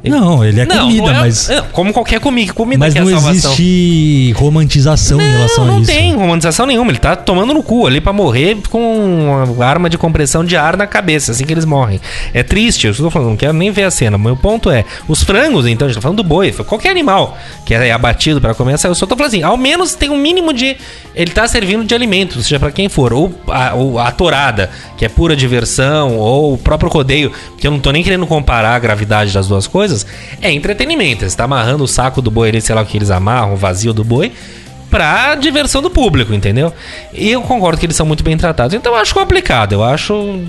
Não, 0.05 0.45
ele 0.45 0.61
é 0.61 0.67
Não, 0.67 0.87
comida, 0.87 1.03
não 1.03 1.11
é- 1.11 1.21
mas, 1.21 1.51
é, 1.51 1.61
como 1.73 1.93
qualquer 1.93 2.21
comida, 2.21 2.53
comida 2.53 2.79
mas 2.79 2.95
é 2.95 3.01
não 3.01 3.07
salvação. 3.11 3.53
existe 3.53 4.33
romantização 4.33 5.21
em 5.21 5.31
relação 5.33 5.65
não, 5.65 5.73
a 5.73 5.77
não 5.77 5.83
isso. 5.83 5.93
tem 5.93 6.15
romantização 6.15 6.67
nenhuma. 6.67 6.91
Ele 6.91 6.99
tá 6.99 7.17
tomando 7.17 7.55
no 7.55 7.63
cu 7.63 7.87
ali 7.87 8.01
pra 8.01 8.13
morrer 8.13 8.57
com 8.69 9.45
uma 9.49 9.65
arma 9.67 9.89
de 9.89 9.97
compressão 9.99 10.45
de 10.45 10.57
ar 10.57 10.77
na 10.77 10.87
cabeça, 10.87 11.33
assim 11.33 11.45
que 11.45 11.53
eles 11.53 11.65
morrem. 11.65 12.01
É 12.35 12.43
triste, 12.43 12.87
eu 12.87 12.93
estou 12.93 13.11
falando, 13.11 13.31
não 13.31 13.37
quero 13.37 13.53
nem 13.53 13.71
ver 13.71 13.85
a 13.85 13.91
cena. 13.91 14.17
Meu 14.19 14.37
ponto 14.37 14.71
é, 14.71 14.85
os 15.09 15.23
frangos, 15.23 15.67
então, 15.67 15.87
a 15.87 15.89
gente 15.89 15.97
tá 15.97 16.03
falando 16.03 16.19
do 16.19 16.25
boi, 16.25 16.53
qualquer 16.53 16.91
animal 16.91 17.37
que 17.65 17.75
é 17.75 17.93
abatido 17.93 18.41
pra 18.41 18.55
comer, 18.55 18.77
eu 18.85 18.95
só 18.95 19.07
tô 19.07 19.17
falando 19.17 19.29
assim, 19.33 19.43
ao 19.43 19.57
menos 19.57 19.95
tem 19.95 20.11
um 20.11 20.17
mínimo 20.17 20.53
de. 20.53 20.77
Ele 21.15 21.31
tá 21.31 21.47
servindo 21.49 21.85
de 21.85 21.95
alimento, 21.95 22.41
seja 22.43 22.59
pra 22.59 22.71
quem 22.71 22.89
for. 22.89 23.13
Ou 23.13 23.33
a, 23.49 23.75
ou 23.75 23.99
a 23.99 24.11
torada, 24.11 24.71
que 24.97 25.05
é 25.05 25.09
pura 25.09 25.35
diversão, 25.37 26.17
ou 26.17 26.55
o 26.55 26.59
próprio 26.59 26.91
rodeio, 26.91 27.33
que 27.59 27.67
eu 27.67 27.71
não 27.71 27.79
tô 27.81 27.91
nem 27.91 28.03
querendo 28.03 28.27
comparar 28.27 28.75
a 28.75 28.79
gravidade 28.79 29.33
das 29.33 29.49
duas 29.49 29.67
coisas, 29.71 30.05
é 30.43 30.53
entretenimento. 30.53 31.29
Você 31.29 31.37
tá 31.37 31.45
amarrando 31.45 31.85
o 31.85 31.89
saco 31.89 32.21
do 32.21 32.31
boi 32.31 32.51
ali, 32.51 32.61
sei 32.61 32.75
lá 32.75 32.83
o 32.83 32.87
que 32.87 32.99
eles 32.99 33.11
amarram, 33.11 33.55
o 33.55 33.57
vazio 33.57 33.95
do 33.95 34.05
boi 34.05 34.33
pra 34.91 35.37
diversão 35.37 35.81
do 35.81 35.89
público, 35.89 36.35
entendeu? 36.35 36.73
E 37.15 37.31
eu 37.31 37.41
concordo 37.43 37.79
que 37.79 37.87
eles 37.87 37.97
são 37.97 38.05
muito 38.05 38.25
bem 38.25 38.37
tratados. 38.37 38.75
Então 38.75 38.93
eu 38.93 38.99
acho 38.99 39.15
complicado, 39.15 39.73
eu 39.73 39.85
acho. 39.85 40.43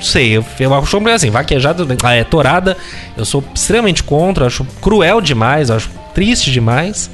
Sei, 0.00 0.36
eu, 0.36 0.44
eu 0.58 0.74
acho 0.74 0.90
complicado 0.90 1.16
assim, 1.16 1.30
vaquejada, 1.30 1.86
ah, 2.02 2.14
é 2.14 2.24
torada, 2.24 2.76
eu 3.16 3.24
sou 3.24 3.44
extremamente 3.54 4.02
contra, 4.02 4.46
acho 4.46 4.66
cruel 4.80 5.20
demais, 5.20 5.70
acho 5.70 5.88
triste 6.12 6.50
demais. 6.50 7.10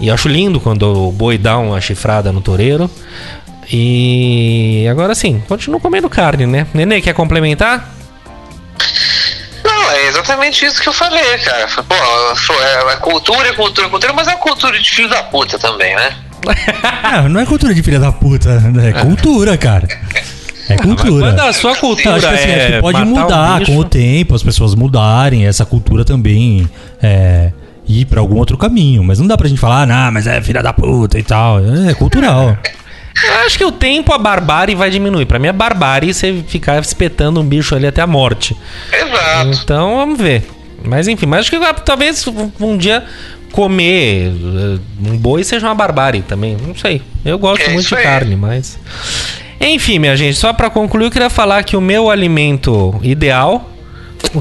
E 0.00 0.10
acho 0.10 0.28
lindo 0.28 0.60
quando 0.60 1.08
o 1.08 1.12
boi 1.12 1.36
dá 1.36 1.58
uma 1.58 1.80
chifrada 1.80 2.32
no 2.32 2.40
toureiro. 2.40 2.90
E 3.70 4.86
agora 4.88 5.14
sim, 5.14 5.42
continuo 5.48 5.80
comendo 5.80 6.08
carne, 6.08 6.46
né? 6.46 6.66
Nenê, 6.72 7.00
quer 7.00 7.14
complementar? 7.14 7.95
Não, 9.86 9.92
é 9.92 10.06
exatamente 10.08 10.64
isso 10.64 10.80
que 10.82 10.88
eu 10.88 10.92
falei, 10.92 11.38
cara. 11.38 11.66
Pô, 11.88 11.94
é, 11.94 12.92
é 12.92 12.96
cultura, 12.96 13.48
é 13.48 13.52
cultura, 13.52 13.86
é 13.86 13.90
cultura, 13.90 14.12
mas 14.12 14.26
é 14.28 14.32
uma 14.32 14.38
cultura 14.40 14.78
de 14.78 14.90
filho 14.90 15.08
da 15.08 15.22
puta 15.24 15.58
também, 15.58 15.94
né? 15.94 16.10
Ah, 17.02 17.22
não 17.28 17.40
é 17.40 17.46
cultura 17.46 17.74
de 17.74 17.82
filha 17.82 17.98
da 17.98 18.12
puta, 18.12 18.62
é 18.84 18.92
cultura, 18.92 19.56
cara. 19.56 19.86
É 20.68 20.76
cultura. 20.76 21.26
Quando 21.26 21.40
a 21.40 21.52
sua 21.52 21.74
cultura 21.76 22.16
acho 22.16 22.28
que 22.28 22.34
assim, 22.34 22.48
é 22.50 22.56
acho 22.64 22.72
que 22.74 22.80
pode 22.80 22.98
matar 22.98 23.06
um 23.06 23.22
mudar 23.22 23.58
bicho- 23.60 23.72
com 23.72 23.78
o 23.78 23.84
tempo, 23.84 24.34
as 24.34 24.42
pessoas 24.42 24.74
mudarem, 24.74 25.46
essa 25.46 25.64
cultura 25.64 26.04
também 26.04 26.68
é, 27.02 27.52
ir 27.88 28.04
pra 28.06 28.20
algum 28.20 28.36
outro 28.36 28.56
caminho. 28.58 29.02
Mas 29.04 29.18
não 29.20 29.26
dá 29.26 29.36
pra 29.36 29.48
gente 29.48 29.60
falar, 29.60 29.82
ah, 29.82 29.86
não, 29.86 30.12
mas 30.12 30.26
é 30.26 30.40
filha 30.42 30.62
da 30.62 30.72
puta 30.72 31.18
e 31.18 31.22
tal. 31.22 31.58
É 31.88 31.94
cultural. 31.94 32.56
Eu 33.24 33.34
acho 33.46 33.56
que 33.56 33.64
o 33.64 33.72
tempo, 33.72 34.12
a 34.12 34.18
barbárie 34.18 34.74
vai 34.74 34.90
diminuir. 34.90 35.26
Pra 35.26 35.38
mim, 35.38 35.48
a 35.48 35.52
barbárie 35.52 36.10
é 36.10 36.12
você 36.12 36.44
ficar 36.46 36.80
espetando 36.80 37.40
um 37.40 37.44
bicho 37.44 37.74
ali 37.74 37.86
até 37.86 38.02
a 38.02 38.06
morte. 38.06 38.56
Exato. 38.92 39.50
Então, 39.62 39.96
vamos 39.96 40.20
ver. 40.20 40.44
Mas 40.84 41.08
enfim, 41.08 41.26
mas 41.26 41.40
acho 41.40 41.50
que 41.50 41.56
ah, 41.56 41.74
talvez 41.74 42.24
um 42.60 42.76
dia 42.76 43.04
comer 43.50 44.28
eh, 44.28 44.78
um 45.08 45.16
boi 45.16 45.42
seja 45.42 45.66
uma 45.66 45.74
barbárie 45.74 46.22
também. 46.22 46.56
Não 46.56 46.76
sei. 46.76 47.00
Eu 47.24 47.38
gosto 47.38 47.62
É 47.62 47.70
muito 47.70 47.88
de 47.88 48.02
carne, 48.02 48.36
mas. 48.36 48.78
Enfim, 49.60 49.98
minha 49.98 50.16
gente, 50.16 50.36
só 50.36 50.52
pra 50.52 50.68
concluir, 50.68 51.06
eu 51.06 51.10
queria 51.10 51.30
falar 51.30 51.64
que 51.64 51.76
o 51.76 51.80
meu 51.80 52.10
alimento 52.10 52.94
ideal, 53.02 53.70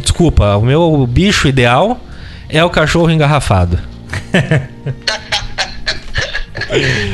desculpa, 0.01 0.57
o 0.57 0.61
meu 0.61 1.07
bicho 1.07 1.47
ideal 1.47 1.99
é 2.49 2.63
o 2.63 2.69
cachorro 2.69 3.09
engarrafado. 3.09 3.79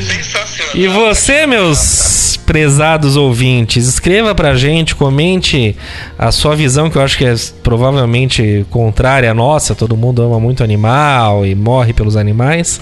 Sensacional. 0.00 0.74
E 0.74 0.88
você, 0.88 1.46
meus 1.46 2.22
prezados 2.46 3.16
ouvintes, 3.16 3.86
escreva 3.86 4.34
pra 4.34 4.54
gente, 4.54 4.94
comente 4.94 5.74
a 6.18 6.30
sua 6.30 6.54
visão, 6.54 6.90
que 6.90 6.96
eu 6.96 7.02
acho 7.02 7.16
que 7.16 7.24
é 7.24 7.34
provavelmente 7.62 8.66
contrária 8.70 9.30
à 9.30 9.34
nossa. 9.34 9.74
Todo 9.74 9.96
mundo 9.96 10.20
ama 10.22 10.38
muito 10.38 10.62
animal 10.62 11.46
e 11.46 11.54
morre 11.54 11.92
pelos 11.92 12.16
animais. 12.16 12.80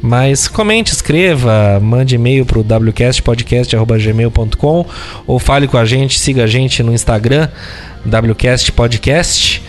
Mas 0.00 0.48
comente, 0.48 0.92
escreva, 0.92 1.80
mande 1.80 2.14
e-mail 2.14 2.46
pro 2.46 2.62
wcastpodcast.gmail.com 2.62 4.86
ou 5.26 5.38
fale 5.38 5.66
com 5.66 5.78
a 5.78 5.84
gente, 5.84 6.18
siga 6.18 6.44
a 6.44 6.46
gente 6.46 6.82
no 6.82 6.92
Instagram, 6.92 7.48
WCast 8.04 8.72
Podcast. 8.72 9.62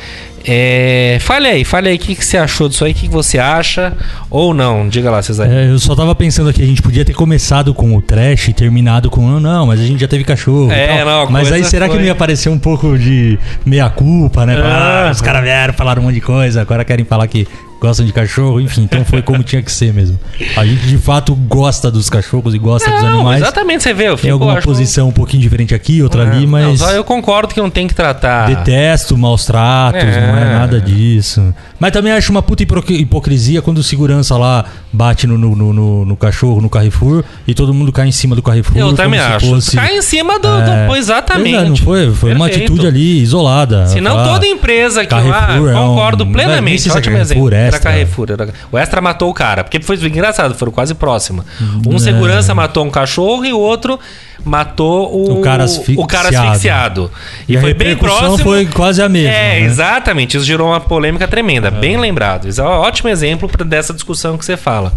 É, 0.45 1.17
fale 1.21 1.47
aí, 1.47 1.63
fale 1.65 1.89
aí 1.89 1.95
o 1.95 1.99
que, 1.99 2.15
que 2.15 2.25
você 2.25 2.37
achou 2.37 2.69
disso 2.69 2.85
aí, 2.85 2.91
o 2.91 2.95
que, 2.95 3.07
que 3.07 3.13
você 3.13 3.37
acha 3.39 3.93
ou 4.29 4.53
não. 4.53 4.87
Diga 4.87 5.09
lá, 5.11 5.21
Cesar. 5.21 5.49
É, 5.51 5.69
eu 5.69 5.79
só 5.79 5.95
tava 5.95 6.13
pensando 6.15 6.49
aqui, 6.49 6.61
a 6.63 6.65
gente 6.65 6.81
podia 6.81 7.03
ter 7.05 7.13
começado 7.13 7.73
com 7.73 7.95
o 7.95 8.01
trash 8.01 8.47
e 8.49 8.53
terminado 8.53 9.09
com, 9.09 9.35
"Ah, 9.35 9.39
não, 9.39 9.65
mas 9.67 9.79
a 9.79 9.83
gente 9.85 9.99
já 9.99 10.07
teve 10.07 10.23
cachorro. 10.23 10.71
É, 10.71 11.03
tal." 11.03 11.25
não, 11.25 11.31
mas 11.31 11.51
aí 11.51 11.63
será 11.63 11.85
que 11.85 11.91
foi- 11.91 11.99
não 11.99 12.05
ia 12.05 12.11
aparecer 12.13 12.49
um 12.49 12.59
pouco 12.59 12.97
de 12.97 13.37
meia-culpa, 13.65 14.45
né? 14.45 14.55
Ah, 14.63 15.07
Ah, 15.07 15.11
os 15.11 15.21
caras 15.21 15.43
vieram, 15.43 15.73
falaram 15.73 16.01
um 16.01 16.05
monte 16.05 16.15
de 16.15 16.21
coisa, 16.21 16.61
agora 16.61 16.83
querem 16.83 17.05
falar 17.05 17.27
que 17.27 17.47
gostam 17.79 18.05
de 18.05 18.11
cachorro, 18.13 18.59
enfim, 18.59 18.83
então 18.83 19.05
foi 19.05 19.21
como 19.21 19.41
tinha 19.43 19.61
que 19.61 19.71
ser 19.71 19.93
mesmo. 19.93 20.19
A 20.57 20.65
gente 20.65 20.85
de 20.87 20.97
fato 20.97 21.33
gosta 21.33 21.89
dos 21.89 22.09
cachorros 22.09 22.53
e 22.53 22.57
gosta 22.59 22.89
dos 22.91 23.01
Não, 23.01 23.09
animais. 23.15 23.41
exatamente, 23.41 23.83
você 23.83 23.93
vê. 23.93 24.03
Eu 24.09 24.15
Tem 24.15 24.23
fico, 24.23 24.33
alguma 24.33 24.53
acho- 24.57 24.67
posição 24.67 25.07
um 25.07 25.11
pouquinho 25.11 25.41
diferente 25.41 25.73
aqui, 25.73 26.01
outra 26.03 26.23
ali, 26.23 26.41
Não, 26.41 26.51
mas. 26.51 26.79
só 26.79 26.91
eu 26.91 27.03
concordo 27.03 27.53
que 27.53 27.59
não 27.61 27.69
tem 27.69 27.87
que 27.87 27.93
tratar. 27.95 28.47
Detesto 28.47 29.17
maus 29.17 29.45
tratos, 29.45 30.01
É. 30.03 30.27
não 30.27 30.37
é 30.37 30.45
nada 30.45 30.79
disso. 30.81 31.53
Mas 31.79 31.91
também 31.91 32.11
acho 32.11 32.29
uma 32.31 32.41
puta 32.41 32.61
hipocrisia 32.89 33.61
quando 33.61 33.77
o 33.77 33.83
segurança 33.83 34.37
lá 34.37 34.65
bate 34.91 35.25
no, 35.25 35.37
no, 35.37 35.55
no- 35.55 36.05
no- 36.05 36.15
cachorro, 36.17 36.59
no 36.61 36.69
Carrefour, 36.69 37.23
e 37.47 37.53
todo 37.53 37.73
mundo 37.73 37.91
cai 37.91 38.07
em 38.07 38.11
cima 38.11 38.35
do 38.35 38.41
Carrefour. 38.41 38.77
Eu 38.77 38.93
também 38.93 39.19
se 39.19 39.25
acho. 39.25 39.45
fosse- 39.47 39.75
Cai 39.77 39.97
em 39.97 40.01
cima 40.01 40.37
do. 40.39 40.47
do- 40.49 40.69
É. 40.71 40.87
pô, 40.87 40.95
exatamente. 40.95 41.53
Pois 41.55 41.65
é, 41.65 41.69
Não 41.69 41.75
foi, 41.77 42.13
foi 42.13 42.33
uma 42.33 42.45
Perfeito. 42.47 42.71
atitude 42.73 42.87
ali 42.87 43.21
isolada. 43.21 43.87
Senão 43.87 44.11
Falar, 44.15 44.33
toda 44.33 44.47
empresa 44.47 45.05
que 45.05 45.13
lá, 45.13 45.21
Carrefour 45.21 45.69
é 45.69 45.73
concordo 45.73 46.23
um- 46.23 46.27
nem 46.27 46.33
plenamente. 46.33 46.81
se 46.81 46.89
é 46.89 46.91
Ótimo 46.91 47.15
Carrefour, 47.15 47.21
exemplo. 47.21 47.47
Era 47.53 47.67
Extra. 47.67 47.79
Carrefour. 47.91 48.27
Era... 48.31 48.49
O 48.71 48.77
Extra 48.77 49.01
matou 49.01 49.29
o 49.29 49.33
cara. 49.33 49.63
Porque 49.63 49.79
foi 49.81 49.95
engraçado, 50.05 50.55
foram 50.55 50.71
quase 50.71 50.93
próximos. 50.93 51.45
Um 51.87 51.95
É. 51.95 51.99
segurança 51.99 52.53
matou 52.53 52.85
um 52.85 52.89
cachorro 52.89 53.45
e 53.45 53.53
o 53.53 53.59
outro 53.59 53.99
matou 54.43 55.13
o, 55.13 55.39
O 55.39 55.41
cara 55.41 55.63
asfixiado. 55.63 56.01
o 56.01 56.07
cara 56.07 56.29
asfixiado. 56.29 57.11
E, 57.47 57.57
a 57.57 57.61
foi 57.61 57.73
bem 57.73 57.95
próximo. 57.95 58.37
foi 58.39 58.65
quase 58.65 59.01
a 59.01 59.09
mesma. 59.09 59.31
É, 59.31 59.59
né? 59.59 59.65
exatamente. 59.65 60.37
Isso 60.37 60.45
gerou 60.45 60.69
uma 60.69 60.79
polêmica 60.79 61.27
tremenda. 61.27 61.69
Bem 61.69 61.97
lembrado. 61.97 62.47
Isso 62.47 62.61
é 62.61 62.63
um 62.63 62.67
ótimo 62.67 63.09
exemplo 63.09 63.49
dessa 63.65 63.93
discussão 63.93 64.37
que 64.37 64.45
você 64.45 64.57
fala. 64.57 64.93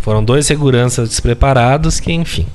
Foram 0.00 0.22
dois 0.22 0.46
seguranças 0.46 1.08
despreparados 1.08 2.00
que, 2.00 2.12
enfim. 2.12 2.46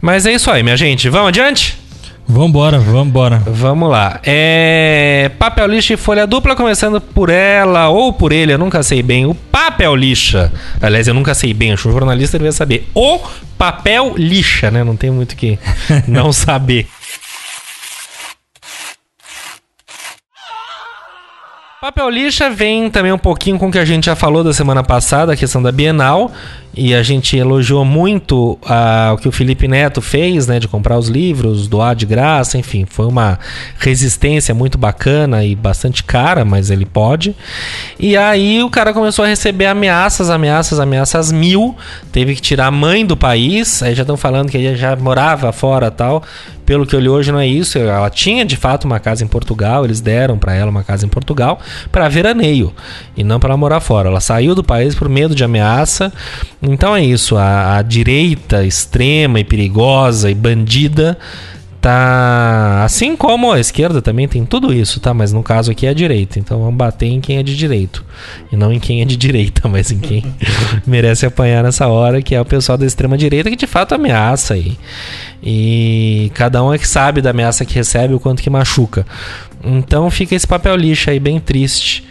Mas 0.00 0.26
é 0.26 0.32
isso 0.32 0.50
aí, 0.50 0.62
minha 0.62 0.76
gente. 0.76 1.08
Vamos 1.08 1.28
adiante? 1.28 1.81
Vambora, 2.26 2.78
vambora. 2.78 3.42
Vamos 3.46 3.90
lá. 3.90 4.20
É... 4.24 5.30
Papel 5.38 5.66
lixa 5.66 5.94
e 5.94 5.96
folha 5.96 6.26
dupla, 6.26 6.56
começando 6.56 7.00
por 7.00 7.28
ela 7.28 7.88
ou 7.88 8.12
por 8.12 8.32
ele, 8.32 8.52
eu 8.52 8.58
nunca 8.58 8.82
sei 8.82 9.02
bem. 9.02 9.26
O 9.26 9.34
papel 9.34 9.94
lixa. 9.94 10.52
Aliás, 10.80 11.08
eu 11.08 11.14
nunca 11.14 11.34
sei 11.34 11.52
bem, 11.52 11.72
acho 11.72 11.82
que 11.82 11.88
o 11.88 11.92
jornalista 11.92 12.38
devia 12.38 12.52
saber. 12.52 12.88
O 12.94 13.18
papel 13.58 14.14
lixa, 14.16 14.70
né? 14.70 14.82
Não 14.82 14.96
tem 14.96 15.10
muito 15.10 15.36
que 15.36 15.58
não 16.06 16.32
saber. 16.32 16.86
Papel 21.82 22.08
lixa 22.10 22.48
vem 22.48 22.88
também 22.88 23.10
um 23.10 23.18
pouquinho 23.18 23.58
com 23.58 23.66
o 23.66 23.72
que 23.72 23.78
a 23.78 23.84
gente 23.84 24.06
já 24.06 24.14
falou 24.14 24.44
da 24.44 24.52
semana 24.52 24.84
passada, 24.84 25.32
a 25.32 25.36
questão 25.36 25.60
da 25.60 25.72
Bienal. 25.72 26.30
E 26.74 26.94
a 26.94 27.02
gente 27.02 27.36
elogiou 27.36 27.84
muito 27.84 28.58
ah, 28.64 29.12
o 29.14 29.18
que 29.18 29.28
o 29.28 29.32
Felipe 29.32 29.68
Neto 29.68 30.00
fez, 30.00 30.46
né? 30.46 30.58
De 30.58 30.66
comprar 30.66 30.98
os 30.98 31.08
livros, 31.08 31.68
doar 31.68 31.94
de 31.94 32.06
graça, 32.06 32.56
enfim. 32.56 32.86
Foi 32.88 33.06
uma 33.06 33.38
resistência 33.78 34.54
muito 34.54 34.78
bacana 34.78 35.44
e 35.44 35.54
bastante 35.54 36.02
cara, 36.02 36.44
mas 36.44 36.70
ele 36.70 36.86
pode. 36.86 37.36
E 37.98 38.16
aí 38.16 38.62
o 38.62 38.70
cara 38.70 38.94
começou 38.94 39.24
a 39.24 39.28
receber 39.28 39.66
ameaças, 39.66 40.30
ameaças, 40.30 40.80
ameaças 40.80 41.30
mil. 41.30 41.76
Teve 42.10 42.34
que 42.34 42.40
tirar 42.40 42.68
a 42.68 42.70
mãe 42.70 43.04
do 43.04 43.16
país. 43.16 43.82
Aí 43.82 43.94
já 43.94 44.02
estão 44.02 44.16
falando 44.16 44.50
que 44.50 44.56
ele 44.56 44.74
já 44.74 44.96
morava 44.96 45.52
fora 45.52 45.90
tal. 45.90 46.22
Pelo 46.64 46.86
que 46.86 46.94
eu 46.94 47.00
li 47.00 47.08
hoje 47.08 47.32
não 47.32 47.40
é 47.40 47.46
isso. 47.46 47.76
Ela 47.76 48.08
tinha 48.08 48.44
de 48.44 48.56
fato 48.56 48.84
uma 48.84 49.00
casa 49.00 49.24
em 49.24 49.26
Portugal. 49.26 49.84
Eles 49.84 50.00
deram 50.00 50.38
para 50.38 50.54
ela 50.54 50.70
uma 50.70 50.82
casa 50.82 51.04
em 51.04 51.08
Portugal 51.08 51.60
para 51.90 52.08
veraneio 52.08 52.72
e 53.16 53.22
não 53.22 53.38
para 53.38 53.56
morar 53.56 53.80
fora. 53.80 54.08
Ela 54.08 54.20
saiu 54.20 54.54
do 54.54 54.62
país 54.62 54.94
por 54.94 55.08
medo 55.08 55.34
de 55.34 55.44
ameaça. 55.44 56.12
Então 56.62 56.94
é 56.94 57.04
isso. 57.04 57.36
A, 57.36 57.78
a 57.78 57.82
direita 57.82 58.64
extrema 58.64 59.40
e 59.40 59.44
perigosa 59.44 60.30
e 60.30 60.34
bandida 60.34 61.18
tá 61.82 62.84
assim 62.84 63.16
como 63.16 63.50
a 63.50 63.58
esquerda 63.58 64.00
também 64.00 64.28
tem 64.28 64.44
tudo 64.44 64.72
isso, 64.72 65.00
tá? 65.00 65.12
Mas 65.12 65.32
no 65.32 65.42
caso 65.42 65.72
aqui 65.72 65.84
é 65.84 65.90
a 65.90 65.94
direita. 65.94 66.38
Então 66.38 66.60
vamos 66.60 66.76
bater 66.76 67.06
em 67.06 67.20
quem 67.20 67.38
é 67.38 67.42
de 67.42 67.56
direito 67.56 68.04
e 68.52 68.56
não 68.56 68.72
em 68.72 68.78
quem 68.78 69.02
é 69.02 69.04
de 69.04 69.16
direita, 69.16 69.66
mas 69.68 69.90
em 69.90 69.98
quem 69.98 70.24
merece 70.86 71.26
apanhar 71.26 71.64
nessa 71.64 71.88
hora, 71.88 72.22
que 72.22 72.36
é 72.36 72.40
o 72.40 72.44
pessoal 72.44 72.78
da 72.78 72.86
extrema 72.86 73.18
direita 73.18 73.50
que 73.50 73.56
de 73.56 73.66
fato 73.66 73.96
ameaça 73.96 74.54
aí. 74.54 74.78
E 75.42 76.30
cada 76.34 76.62
um 76.62 76.72
é 76.72 76.78
que 76.78 76.86
sabe 76.86 77.20
da 77.20 77.30
ameaça 77.30 77.64
que 77.64 77.74
recebe, 77.74 78.14
o 78.14 78.20
quanto 78.20 78.40
que 78.40 78.48
machuca. 78.48 79.04
Então 79.64 80.08
fica 80.08 80.36
esse 80.36 80.46
papel 80.46 80.76
lixo 80.76 81.10
aí 81.10 81.18
bem 81.18 81.40
triste 81.40 82.04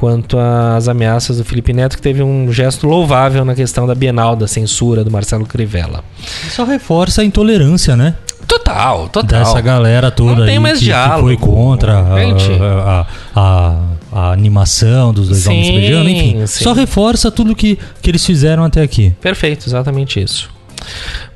quanto 0.00 0.38
às 0.38 0.88
ameaças 0.88 1.36
do 1.36 1.44
Felipe 1.44 1.74
Neto, 1.74 1.94
que 1.96 2.02
teve 2.02 2.22
um 2.22 2.50
gesto 2.50 2.86
louvável 2.86 3.44
na 3.44 3.54
questão 3.54 3.86
da 3.86 3.94
Bienal, 3.94 4.34
da 4.34 4.48
censura 4.48 5.04
do 5.04 5.10
Marcelo 5.10 5.44
Crivella. 5.44 6.02
Só 6.50 6.64
reforça 6.64 7.20
a 7.20 7.24
intolerância, 7.24 7.94
né? 7.94 8.14
Total, 8.48 9.10
total. 9.10 9.40
Dessa 9.40 9.60
galera 9.60 10.10
toda 10.10 10.36
Não 10.36 10.44
tem 10.46 10.54
aí 10.54 10.58
mais 10.58 10.74
que, 10.78 10.86
que 10.86 10.90
diálogo, 10.90 11.28
foi 11.28 11.36
contra 11.36 11.98
a, 11.98 12.16
a- 12.16 13.06
a- 13.36 13.78
a- 14.10 14.32
animação 14.32 15.12
dos 15.12 15.28
dois 15.28 15.42
Sim, 15.42 15.50
homens 15.50 15.70
beijando, 15.70 16.08
enfim. 16.08 16.46
sim. 16.46 16.64
Só 16.64 16.72
reforça 16.72 17.30
tudo 17.30 17.54
que, 17.54 17.78
que 18.00 18.10
eles 18.10 18.24
fizeram 18.24 18.64
até 18.64 18.80
aqui. 18.82 19.14
Perfeito, 19.20 19.68
exatamente 19.68 20.18
isso. 20.20 20.48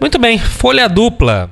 Muito 0.00 0.18
bem, 0.18 0.38
folha 0.38 0.88
dupla. 0.88 1.50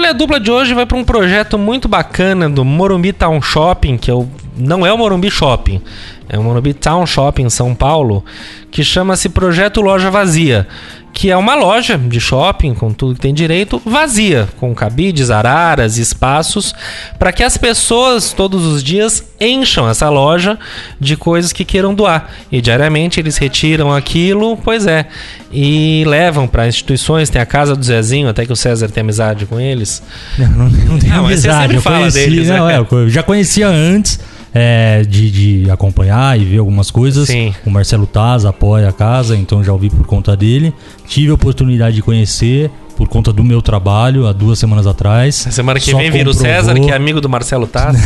Folha 0.00 0.14
dupla 0.14 0.40
de 0.40 0.50
hoje 0.50 0.72
vai 0.72 0.86
para 0.86 0.96
um 0.96 1.04
projeto 1.04 1.58
muito 1.58 1.86
bacana 1.86 2.48
do 2.48 2.64
Morumbi 2.64 3.12
Town 3.12 3.42
Shopping, 3.42 3.98
que 3.98 4.10
é 4.10 4.14
o, 4.14 4.26
não 4.56 4.86
é 4.86 4.90
o 4.90 4.96
Morumbi 4.96 5.30
Shopping, 5.30 5.78
é 6.26 6.38
o 6.38 6.42
Morumbi 6.42 6.72
Town 6.72 7.04
Shopping 7.04 7.42
em 7.42 7.50
São 7.50 7.74
Paulo, 7.74 8.24
que 8.70 8.84
chama-se 8.84 9.28
Projeto 9.28 9.80
Loja 9.80 10.10
Vazia, 10.10 10.66
que 11.12 11.30
é 11.30 11.36
uma 11.36 11.54
loja 11.54 11.98
de 11.98 12.20
shopping 12.20 12.72
com 12.72 12.92
tudo 12.92 13.14
que 13.14 13.20
tem 13.20 13.34
direito, 13.34 13.82
vazia, 13.84 14.48
com 14.58 14.74
cabides, 14.74 15.30
araras, 15.30 15.98
espaços, 15.98 16.72
para 17.18 17.32
que 17.32 17.42
as 17.42 17.56
pessoas 17.56 18.32
todos 18.32 18.64
os 18.64 18.82
dias 18.82 19.24
encham 19.40 19.88
essa 19.88 20.08
loja 20.08 20.58
de 21.00 21.16
coisas 21.16 21.52
que 21.52 21.64
queiram 21.64 21.94
doar. 21.94 22.30
E 22.50 22.60
diariamente 22.60 23.18
eles 23.18 23.36
retiram 23.36 23.92
aquilo, 23.92 24.56
pois 24.56 24.86
é, 24.86 25.06
e 25.52 26.04
levam 26.06 26.46
para 26.46 26.68
instituições. 26.68 27.28
Tem 27.28 27.42
a 27.42 27.46
casa 27.46 27.74
do 27.74 27.84
Zezinho, 27.84 28.28
até 28.28 28.46
que 28.46 28.52
o 28.52 28.56
César 28.56 28.88
tem 28.88 29.02
amizade 29.02 29.46
com 29.46 29.60
eles. 29.60 30.02
Não, 30.38 30.48
não, 30.48 30.70
não 30.70 30.98
tem 30.98 31.10
Não, 31.10 31.26
amizade. 31.26 31.74
Eu 31.74 31.82
fala 31.82 31.98
conheci, 31.98 32.18
deles, 32.18 32.48
não, 32.48 32.66
né? 32.66 32.76
é, 32.76 32.94
eu 32.94 33.10
já 33.10 33.22
conhecia 33.22 33.68
antes 33.68 34.20
é, 34.54 35.02
de, 35.02 35.62
de 35.62 35.70
acompanhar 35.70 36.38
e 36.38 36.44
ver 36.44 36.58
algumas 36.58 36.90
coisas. 36.90 37.28
Sim. 37.28 37.54
O 37.64 37.70
Marcelo 37.70 38.06
Taz 38.06 38.44
apoia 38.60 38.90
a 38.90 38.92
casa, 38.92 39.34
então 39.34 39.64
já 39.64 39.72
ouvi 39.72 39.88
por 39.88 40.06
conta 40.06 40.36
dele. 40.36 40.74
Tive 41.06 41.30
a 41.30 41.34
oportunidade 41.34 41.96
de 41.96 42.02
conhecer 42.02 42.70
por 42.94 43.08
conta 43.08 43.32
do 43.32 43.42
meu 43.42 43.62
trabalho 43.62 44.26
há 44.26 44.32
duas 44.32 44.58
semanas 44.58 44.86
atrás. 44.86 45.46
Na 45.46 45.52
semana 45.52 45.80
que 45.80 45.94
vem 45.94 46.10
vira 46.10 46.28
o. 46.28 46.34
César, 46.34 46.74
que 46.74 46.90
é 46.90 46.94
amigo 46.94 47.18
do 47.22 47.28
Marcelo 47.30 47.66
Taz, 47.66 47.96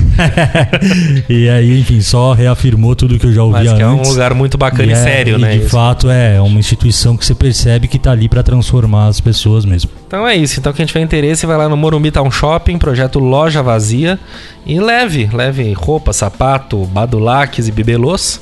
e 1.28 1.48
aí, 1.48 1.80
enfim, 1.80 2.00
só 2.00 2.32
reafirmou 2.32 2.94
tudo 2.94 3.18
que 3.18 3.26
eu 3.26 3.32
já 3.32 3.42
ouvia 3.42 3.64
mas 3.64 3.72
que 3.72 3.82
é 3.82 3.86
um 3.88 3.98
antes. 3.98 4.10
lugar 4.10 4.32
muito 4.32 4.56
bacana 4.56 4.84
e, 4.84 4.92
é- 4.92 4.94
sério, 4.94 5.36
e 5.36 5.40
né? 5.40 5.50
De 5.56 5.58
isso. 5.62 5.70
fato, 5.70 6.08
é 6.08 6.40
uma 6.40 6.60
instituição 6.60 7.16
que 7.16 7.26
você 7.26 7.34
percebe 7.34 7.88
que 7.88 7.98
tá 7.98 8.12
ali 8.12 8.28
para 8.28 8.44
transformar 8.44 9.08
as 9.08 9.20
pessoas 9.20 9.64
mesmo. 9.64 9.90
Então 10.06 10.26
é 10.28 10.36
isso. 10.36 10.60
Então 10.60 10.72
quem 10.72 10.86
tiver 10.86 11.00
interesse 11.00 11.44
vai 11.44 11.56
lá 11.56 11.68
no 11.68 11.76
Morumbi 11.76 12.12
Town 12.12 12.30
Shopping, 12.30 12.78
projeto 12.78 13.18
Loja 13.18 13.64
Vazia 13.64 14.16
e 14.64 14.78
leve, 14.78 15.28
leve 15.32 15.72
roupa, 15.72 16.12
sapato, 16.12 16.84
badulaques 16.86 17.66
e 17.66 17.72
bibelôs, 17.72 18.40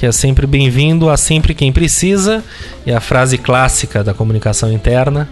que 0.00 0.06
é 0.06 0.12
sempre 0.12 0.46
bem-vindo 0.46 1.10
a 1.10 1.16
sempre 1.18 1.52
quem 1.52 1.70
precisa. 1.70 2.42
E 2.86 2.90
a 2.92 3.00
frase 3.00 3.36
clássica 3.36 4.02
da 4.02 4.14
comunicação 4.14 4.72
interna 4.72 5.28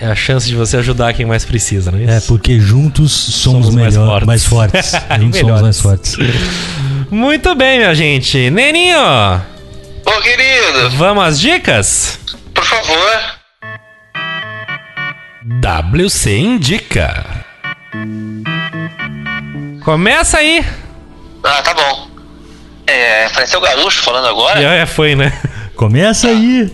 é 0.00 0.06
a 0.08 0.16
chance 0.16 0.48
de 0.48 0.56
você 0.56 0.76
ajudar 0.78 1.14
quem 1.14 1.24
mais 1.24 1.44
precisa, 1.44 1.92
não 1.92 2.00
é 2.00 2.02
isso? 2.02 2.10
É, 2.12 2.20
porque 2.22 2.58
juntos 2.58 3.12
somos, 3.12 3.66
Somos 3.66 3.74
mais 3.76 3.94
melhor, 3.94 4.08
fortes. 4.08 4.26
mais 4.26 4.44
fortes. 4.44 4.92
juntos 5.20 5.38
somos 5.40 5.62
mais 5.62 5.80
fortes. 5.80 6.16
Muito 7.08 7.54
bem, 7.54 7.78
minha 7.78 7.94
gente. 7.94 8.50
Neninho! 8.50 8.98
Ô, 8.98 10.20
querido, 10.20 10.90
Vamos 10.96 11.22
às 11.24 11.38
dicas? 11.38 12.18
por 12.52 12.64
favor. 12.64 13.20
WC 15.92 16.36
Indica. 16.36 17.24
Começa 19.84 20.38
aí. 20.38 20.64
Ah, 21.44 21.62
tá 21.62 21.72
bom. 21.74 22.03
É, 22.86 23.28
pareceu 23.30 23.58
o 23.58 23.62
Gaúcho 23.62 24.02
falando 24.02 24.26
agora. 24.28 24.60
É, 24.62 24.84
foi, 24.86 25.14
né? 25.14 25.32
Começa 25.76 26.28
aí. 26.28 26.70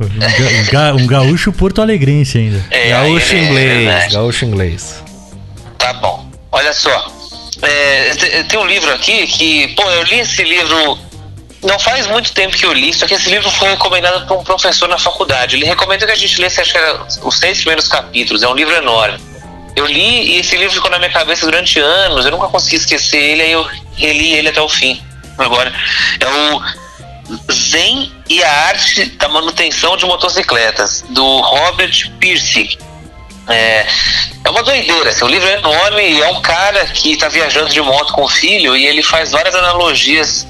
Um, 0.00 0.64
ga- 0.72 0.94
um 0.94 1.06
gaúcho 1.06 1.52
porto-alegrense 1.52 2.38
ainda. 2.38 2.64
É, 2.70 2.88
Gaúcho 2.88 3.34
é, 3.34 3.38
é 3.38 3.42
inglês. 3.42 3.84
verdade. 3.84 4.14
Gaúcho 4.14 4.44
inglês. 4.46 5.02
Tá 5.76 5.92
bom. 5.94 6.26
Olha 6.50 6.72
só. 6.72 7.12
É, 7.60 8.10
te- 8.14 8.44
tem 8.44 8.58
um 8.58 8.66
livro 8.66 8.90
aqui 8.94 9.26
que, 9.26 9.68
pô, 9.74 9.82
eu 9.90 10.02
li 10.04 10.20
esse 10.20 10.42
livro. 10.42 10.98
Não 11.62 11.78
faz 11.78 12.06
muito 12.06 12.32
tempo 12.32 12.56
que 12.56 12.64
eu 12.64 12.72
li, 12.72 12.94
só 12.94 13.06
que 13.06 13.12
esse 13.12 13.28
livro 13.28 13.50
foi 13.50 13.68
recomendado 13.68 14.26
por 14.26 14.38
um 14.38 14.42
professor 14.42 14.88
na 14.88 14.96
faculdade. 14.96 15.56
Ele 15.56 15.66
recomendou 15.66 16.06
que 16.06 16.14
a 16.14 16.16
gente 16.16 16.40
lesse, 16.40 16.58
acho 16.58 16.72
que 16.72 16.78
era 16.78 16.98
os 17.22 17.36
seis 17.38 17.58
primeiros 17.58 17.86
capítulos. 17.86 18.42
É 18.42 18.48
um 18.48 18.54
livro 18.54 18.74
enorme. 18.74 19.18
Eu 19.76 19.84
li 19.84 20.32
e 20.36 20.38
esse 20.40 20.56
livro 20.56 20.72
ficou 20.74 20.90
na 20.90 20.98
minha 20.98 21.10
cabeça 21.10 21.44
durante 21.44 21.78
anos. 21.78 22.24
Eu 22.24 22.30
nunca 22.30 22.48
consegui 22.48 22.76
esquecer 22.76 23.18
ele, 23.18 23.42
aí 23.42 23.52
eu 23.52 23.68
reli 23.94 24.32
ele 24.32 24.48
até 24.48 24.62
o 24.62 24.68
fim. 24.70 25.02
Agora. 25.38 25.72
É 26.18 26.26
o 26.26 27.52
Zen 27.52 28.12
e 28.28 28.42
a 28.42 28.52
Arte 28.68 29.04
da 29.16 29.28
Manutenção 29.28 29.96
de 29.96 30.04
Motocicletas, 30.04 31.04
do 31.10 31.40
Robert 31.40 32.10
Pierce. 32.18 32.78
É, 33.48 33.86
é 34.44 34.50
uma 34.50 34.62
doideira, 34.62 35.10
assim, 35.10 35.24
o 35.24 35.28
livro 35.28 35.48
é 35.48 35.54
enorme 35.54 36.02
e 36.02 36.20
é 36.20 36.28
um 36.28 36.40
cara 36.40 36.86
que 36.86 37.12
está 37.12 37.28
viajando 37.28 37.70
de 37.70 37.80
moto 37.80 38.12
com 38.12 38.22
o 38.22 38.28
filho 38.28 38.76
e 38.76 38.86
ele 38.86 39.02
faz 39.02 39.32
várias 39.32 39.54
analogias 39.54 40.46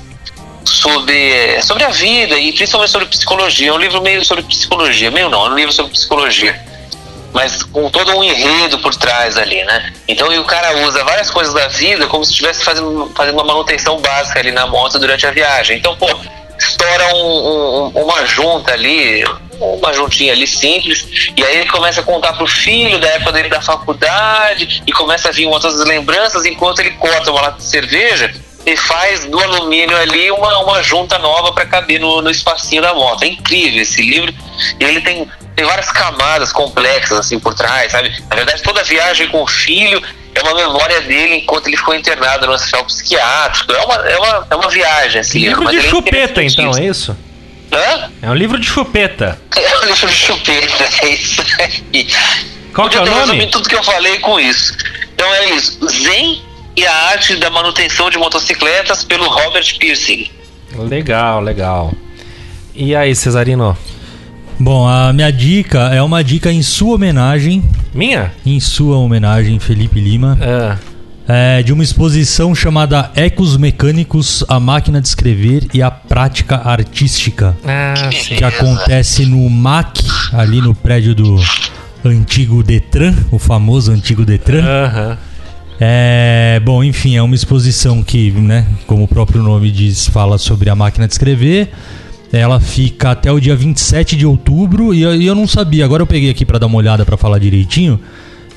sobre, 0.64 1.62
sobre 1.62 1.84
a 1.84 1.88
vida 1.88 2.38
e 2.38 2.52
principalmente 2.52 2.90
sobre 2.90 3.08
psicologia. 3.08 3.70
É 3.70 3.72
um 3.72 3.78
livro 3.78 4.02
meio 4.02 4.24
sobre 4.24 4.44
psicologia, 4.44 5.10
meio 5.10 5.30
não, 5.30 5.46
é 5.46 5.50
um 5.50 5.54
livro 5.54 5.72
sobre 5.72 5.92
psicologia. 5.92 6.60
Mas 7.32 7.62
com 7.62 7.88
todo 7.90 8.16
um 8.16 8.24
enredo 8.24 8.78
por 8.78 8.94
trás 8.94 9.36
ali, 9.36 9.62
né? 9.64 9.92
Então 10.08 10.32
e 10.32 10.38
o 10.38 10.44
cara 10.44 10.86
usa 10.86 11.04
várias 11.04 11.30
coisas 11.30 11.54
da 11.54 11.68
vida 11.68 12.06
como 12.06 12.24
se 12.24 12.32
estivesse 12.32 12.64
fazendo, 12.64 13.10
fazendo 13.14 13.34
uma 13.34 13.44
manutenção 13.44 13.98
básica 14.00 14.40
ali 14.40 14.50
na 14.50 14.66
moto 14.66 14.98
durante 14.98 15.26
a 15.26 15.30
viagem. 15.30 15.78
Então, 15.78 15.96
pô, 15.96 16.06
estoura 16.58 17.14
um- 17.14 17.88
um- 17.94 18.02
uma 18.02 18.26
junta 18.26 18.72
ali, 18.72 19.24
uma 19.60 19.92
juntinha 19.92 20.32
ali 20.32 20.46
simples, 20.46 21.06
e 21.36 21.44
aí 21.44 21.58
ele 21.58 21.70
começa 21.70 22.00
a 22.00 22.04
contar 22.04 22.32
pro 22.32 22.46
filho 22.46 22.98
da 22.98 23.08
época 23.08 23.32
dele 23.32 23.48
da 23.48 23.60
faculdade, 23.60 24.82
e 24.86 24.92
começa 24.92 25.28
a 25.28 25.32
vir 25.32 25.46
outras 25.46 25.76
lembranças, 25.84 26.44
enquanto 26.44 26.80
ele 26.80 26.90
corta 26.92 27.30
uma 27.30 27.42
lata 27.42 27.58
de 27.58 27.64
cerveja 27.64 28.34
e 28.66 28.76
faz 28.76 29.24
do 29.26 29.38
alumínio 29.40 29.96
ali 29.96 30.30
uma, 30.30 30.58
uma 30.58 30.82
junta 30.82 31.18
nova 31.18 31.52
para 31.52 31.66
caber 31.66 32.00
no, 32.00 32.20
no 32.20 32.30
espacinho 32.30 32.82
da 32.82 32.94
moto. 32.94 33.22
É 33.22 33.28
incrível 33.28 33.80
esse 33.80 34.02
livro, 34.02 34.34
e 34.78 34.84
ele 34.84 35.00
tem, 35.00 35.28
tem 35.56 35.64
várias 35.64 35.90
camadas 35.90 36.52
complexas 36.52 37.18
assim 37.18 37.38
por 37.38 37.54
trás, 37.54 37.92
sabe? 37.92 38.12
Na 38.28 38.36
verdade, 38.36 38.62
toda 38.62 38.82
viagem 38.84 39.28
com 39.28 39.42
o 39.42 39.46
filho 39.46 40.02
é 40.34 40.42
uma 40.42 40.54
memória 40.54 41.00
dele 41.00 41.36
enquanto 41.36 41.66
ele 41.66 41.76
ficou 41.76 41.94
internado 41.94 42.46
no 42.46 42.52
hospital 42.52 42.84
psiquiátrico. 42.84 43.72
É 43.72 43.84
uma, 43.84 43.94
é 43.94 44.18
uma, 44.18 44.46
é 44.50 44.54
uma 44.54 44.68
viagem 44.68 45.20
esse 45.20 45.38
livro. 45.38 45.60
Livro 45.60 45.64
mas 45.64 45.80
de 45.80 45.86
é 45.86 45.90
chupeta, 45.90 46.42
então, 46.42 46.76
é 46.76 46.84
isso? 46.84 47.16
Hã? 47.72 48.10
É 48.22 48.30
um 48.30 48.34
livro 48.34 48.58
de 48.58 48.66
chupeta. 48.66 49.40
É 49.60 49.78
um 49.78 49.88
livro 49.88 50.08
de 50.08 50.14
chupeta, 50.14 50.88
é 51.02 51.08
isso 51.08 51.42
aí. 51.58 52.08
Qual 52.74 52.88
que 52.88 52.96
é 52.96 53.00
o 53.00 53.04
nome? 53.04 53.20
resumido 53.20 53.50
tudo 53.50 53.68
que 53.68 53.74
eu 53.74 53.82
falei 53.82 54.18
com 54.20 54.38
isso. 54.38 54.76
Então 55.14 55.34
é 55.34 55.50
isso. 55.50 55.78
Zen 55.88 56.42
e 56.80 56.86
a 56.86 56.94
arte 57.10 57.36
da 57.36 57.50
manutenção 57.50 58.08
de 58.08 58.16
motocicletas 58.16 59.04
pelo 59.04 59.28
Robert 59.28 59.76
Piercing. 59.78 60.28
Legal, 60.88 61.40
legal. 61.42 61.92
E 62.74 62.94
aí, 62.94 63.14
Cesarino? 63.14 63.76
Bom, 64.58 64.86
a 64.88 65.12
minha 65.12 65.30
dica 65.30 65.90
é 65.92 66.00
uma 66.02 66.24
dica 66.24 66.50
em 66.50 66.62
sua 66.62 66.94
homenagem. 66.94 67.62
Minha? 67.92 68.32
Em 68.46 68.58
sua 68.60 68.96
homenagem, 68.96 69.58
Felipe 69.58 70.00
Lima. 70.00 70.38
Ah, 70.40 70.76
É, 71.28 71.62
de 71.62 71.72
uma 71.72 71.82
exposição 71.84 72.54
chamada 72.54 73.10
Ecos 73.14 73.56
Mecânicos, 73.56 74.42
a 74.48 74.58
máquina 74.58 75.00
de 75.00 75.06
escrever 75.06 75.66
e 75.72 75.80
a 75.82 75.90
prática 75.90 76.56
artística. 76.56 77.56
ah, 77.64 78.10
sim. 78.10 78.36
Que 78.36 78.42
acontece 78.44 79.26
no 79.26 79.48
MAC, 79.50 80.02
ali 80.32 80.60
no 80.60 80.74
prédio 80.74 81.14
do 81.14 81.36
antigo 82.04 82.62
Detran, 82.62 83.14
o 83.30 83.38
famoso 83.38 83.92
antigo 83.92 84.24
Detran. 84.24 84.64
Aham. 84.64 85.18
É, 85.82 86.60
bom, 86.62 86.84
enfim, 86.84 87.16
é 87.16 87.22
uma 87.22 87.34
exposição 87.34 88.02
que, 88.02 88.30
né, 88.32 88.66
como 88.86 89.04
o 89.04 89.08
próprio 89.08 89.42
nome 89.42 89.70
diz, 89.70 90.06
fala 90.06 90.36
sobre 90.36 90.68
a 90.68 90.76
máquina 90.76 91.06
de 91.06 91.14
escrever. 91.14 91.70
Ela 92.30 92.60
fica 92.60 93.12
até 93.12 93.32
o 93.32 93.40
dia 93.40 93.56
27 93.56 94.14
de 94.14 94.26
outubro 94.26 94.94
e 94.94 95.02
eu, 95.02 95.14
e 95.14 95.26
eu 95.26 95.34
não 95.34 95.48
sabia. 95.48 95.84
Agora 95.84 96.02
eu 96.02 96.06
peguei 96.06 96.30
aqui 96.30 96.44
pra 96.44 96.58
dar 96.58 96.66
uma 96.66 96.76
olhada 96.76 97.04
pra 97.04 97.16
falar 97.16 97.38
direitinho. 97.38 97.98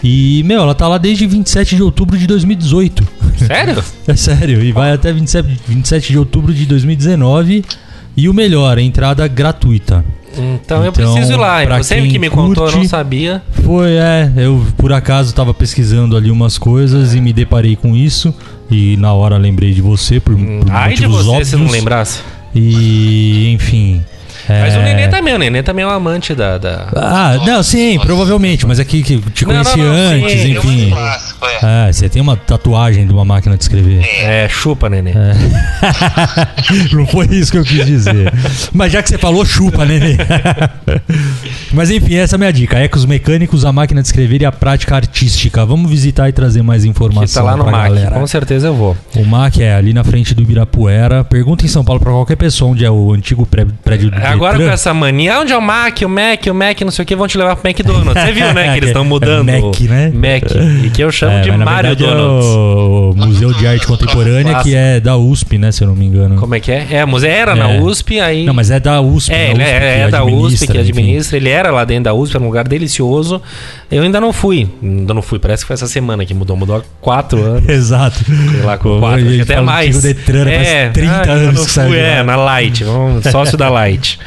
E, 0.04 0.44
meu, 0.46 0.62
ela 0.62 0.76
tá 0.76 0.86
lá 0.86 0.98
desde 0.98 1.26
27 1.26 1.78
de 1.78 1.82
outubro 1.82 2.18
de 2.18 2.28
2018. 2.28 3.08
Sério? 3.48 3.84
É 4.06 4.16
sério, 4.18 4.62
e 4.62 4.74
vai 4.74 4.92
até 4.92 5.14
27, 5.14 5.62
27 5.66 6.12
de 6.12 6.20
outubro 6.20 6.54
de 6.54 6.66
2019. 6.66 7.64
E 8.18 8.28
o 8.28 8.34
melhor, 8.34 8.78
entrada 8.78 9.26
gratuita. 9.28 10.04
Então, 10.38 10.84
eu 10.84 10.90
Então, 10.92 11.14
preciso 11.14 11.34
ir 11.34 11.38
lá. 11.38 11.64
Você 11.78 12.02
que 12.08 12.18
me 12.20 12.30
contou, 12.30 12.66
eu 12.66 12.72
não 12.72 12.78
curte- 12.80 12.88
sabia. 12.90 13.42
Foi, 13.52 13.92
é, 13.94 14.32
eu 14.38 14.62
por 14.78 14.92
acaso 14.92 15.34
tava 15.34 15.54
pesquisando 15.54 16.16
ali 16.18 16.32
umas 16.32 16.58
coisas 16.58 17.14
e 17.14 17.22
me 17.22 17.32
deparei 17.34 17.76
com 17.76 17.96
isso. 17.96 18.34
E 18.72 18.98
na 18.98 19.14
hora 19.14 19.38
lembrei 19.38 19.72
de 19.74 19.82
você 19.82 20.20
por, 20.20 20.36
por 20.36 20.72
Ai 20.72 20.94
de 20.96 21.02
motivos 21.08 21.26
você 21.26 21.30
óbvios. 21.32 21.48
se 21.50 21.56
não 21.58 21.68
lembrasse. 21.70 22.20
E, 22.56 23.52
enfim. 23.54 24.04
Mas 24.48 24.74
é... 24.76 24.80
o 24.80 24.82
Nenê 24.84 25.08
também, 25.08 25.34
o 25.34 25.38
Nenê 25.38 25.64
também 25.64 25.84
é 25.84 25.88
um 25.88 25.91
amante 25.91 26.34
da. 26.36 26.58
da... 26.58 26.88
Ah, 26.96 27.38
não, 27.46 27.62
sim, 27.64 27.98
provavelmente, 28.00 28.66
mas 28.68 28.80
aqui 28.80 29.02
que 29.04 29.18
te 29.32 29.46
Não, 29.46 29.52
conheci 29.54 29.78
não, 29.78 29.86
não, 29.86 29.94
sim, 29.94 30.24
antes, 30.26 30.44
eu 30.46 30.48
enfim. 30.52 30.89
clássico, 30.91 31.46
é. 31.46 31.88
É, 31.89 31.94
você 31.94 32.10
tem 32.10 32.22
uma 32.22 32.36
tatuagem 32.36 33.06
de 33.08 33.14
uma 33.14 33.24
máquina 33.26 33.56
de 33.58 33.64
escrever. 33.64 34.04
É, 34.20 34.48
chupa, 34.50 34.89
Nenê. 34.89 35.14
Não 36.94 37.06
foi 37.08 37.28
isso 37.28 37.52
que 37.52 37.58
eu 37.58 37.64
quis 37.64 37.86
dizer. 37.86 38.32
Mas 38.74 38.91
já 38.91 39.02
que 39.02 39.10
você 39.10 39.18
falou, 39.18 39.46
chupa, 39.46 39.86
nenê. 39.86 40.16
Mas 41.74 41.89
enfim, 41.89 42.16
essa 42.16 42.36
é 42.36 42.38
a 42.38 42.39
minha 42.39 42.54
dica. 42.54 42.78
Ecos 42.78 43.06
mecânicos, 43.06 43.66
a 43.66 43.72
máquina 43.72 44.02
de 44.02 44.08
escrever 44.08 44.41
e 44.41 44.46
a 44.46 44.52
prática 44.52 44.96
artística. 44.96 45.66
Vamos 45.66 45.89
visitar 45.89 46.30
e 46.30 46.32
trazer 46.32 46.62
mais 46.62 46.84
Que 46.84 46.89
informação 46.89 47.44
tá 47.46 47.52
lá 47.52 47.58
no 47.58 47.66
MAC. 47.70 47.84
galera. 47.89 48.12
Com 48.12 48.28
certeza 48.28 48.68
eu 48.68 48.76
vou. 48.76 48.96
O 49.16 49.26
MAC 49.26 49.62
é 49.62 49.74
ali 49.76 49.94
na 49.94 50.04
frente 50.04 50.34
do 50.36 50.41
Ibirapuera. 50.41 51.24
Pergunta 51.24 51.66
em 51.66 51.68
São 51.68 51.84
Paulo 51.84 52.00
pra 52.00 52.12
qualquer 52.12 52.36
pessoa 52.36 52.72
onde 52.72 52.86
é 52.86 52.91
o 52.91 53.12
antigo 53.14 53.46
pré- 53.46 53.66
prédio 53.84 54.12
do 54.12 54.18
Agora 54.34 54.58
com 54.58 54.70
essa 54.70 54.94
mania, 54.94 55.40
onde 55.40 55.54
é 55.54 55.58
o 55.58 55.62
Mac, 55.62 56.00
o 56.04 56.10
Mac, 56.10 56.46
o 56.50 56.54
Mac, 56.54 56.82
não 56.82 56.92
sei 56.92 57.04
o 57.04 57.06
que, 57.06 57.16
vão 57.16 57.28
te 57.28 57.38
levar 57.38 57.56
pro 57.56 57.68
McDonald's. 57.70 58.22
Você 58.24 58.32
viu, 58.32 58.54
né? 58.54 58.72
Que 58.74 58.80
eles 58.80 58.90
estão 58.90 59.06
mudando. 59.06 59.50
É 59.50 59.60
Mac, 59.62 59.80
né? 59.82 60.12
Mac. 60.14 60.52
E 60.86 60.90
que 60.90 61.04
eu 61.04 61.12
chamo 61.12 61.38
É, 61.38 61.42
de 61.42 61.52
na 61.52 61.58
Mario 61.66 61.90
verdade 61.96 62.04
é 62.04 62.08
Donalds. 62.16 62.46
o 62.48 63.14
Museu 63.16 63.54
de 63.54 63.68
Arte 63.68 63.88
Contemporânea, 63.88 64.56
que 64.64 64.76
é 64.76 65.00
da 65.00 65.16
USP, 65.18 65.58
né? 65.58 65.72
Se 65.72 65.84
eu 65.84 65.88
não 65.88 65.96
me 65.96 66.06
engano. 66.06 66.36
Como 66.36 66.54
é 66.56 66.60
que 66.60 66.72
é? 66.72 66.88
É, 66.92 67.06
museu 67.06 67.30
era 67.30 67.56
na 67.56 67.72
É. 67.74 67.82
USP, 67.82 68.20
aí. 68.20 68.46
Não, 68.46 68.54
mas 68.54 68.70
é 68.72 68.80
da 68.80 69.02
USP. 69.02 69.32
É, 69.34 69.54
da 69.54 69.54
ele 69.54 69.64
USP 69.64 69.72
é, 69.72 70.00
é 70.00 70.10
da 70.10 70.24
USP 70.26 70.68
que 70.68 70.78
enfim. 70.78 70.80
administra. 70.90 71.38
Ele 71.38 71.50
era 71.50 71.72
lá 71.72 71.86
dentro 71.86 72.06
da 72.06 72.14
USP, 72.14 72.36
era 72.36 72.44
um 72.44 72.48
lugar 72.48 72.68
delicioso. 72.68 73.42
Eu 73.92 74.04
ainda 74.04 74.20
não 74.20 74.34
fui. 74.34 74.68
Ainda 74.82 75.14
não 75.14 75.22
fui. 75.22 75.40
Parece 75.40 75.64
que 75.64 75.68
foi 75.68 75.74
essa 75.76 75.88
semana 75.88 76.26
que 76.26 76.34
mudou. 76.34 76.56
Mudou 76.58 76.78
há 76.78 76.82
quatro 77.02 77.42
anos. 77.44 77.68
Exato. 77.70 78.20
Sei 78.26 78.62
lá, 78.64 78.78
com 78.78 79.00
quatro, 79.00 79.42
até 79.42 79.62
mais. 79.62 79.96
antigo 79.98 80.02
Detran, 80.14 80.46
né? 80.46 80.64
faz 80.64 80.94
30 80.94 81.12
ah, 81.14 81.34
anos 81.34 81.56
não 81.56 81.66
que 81.66 81.72
saiu. 81.72 81.94
É, 81.94 82.24
na 82.24 82.36
Light, 82.36 82.84
vamos- 82.84 83.24
sócio 83.26 83.58
da 83.58 83.70
Light. 83.70 84.20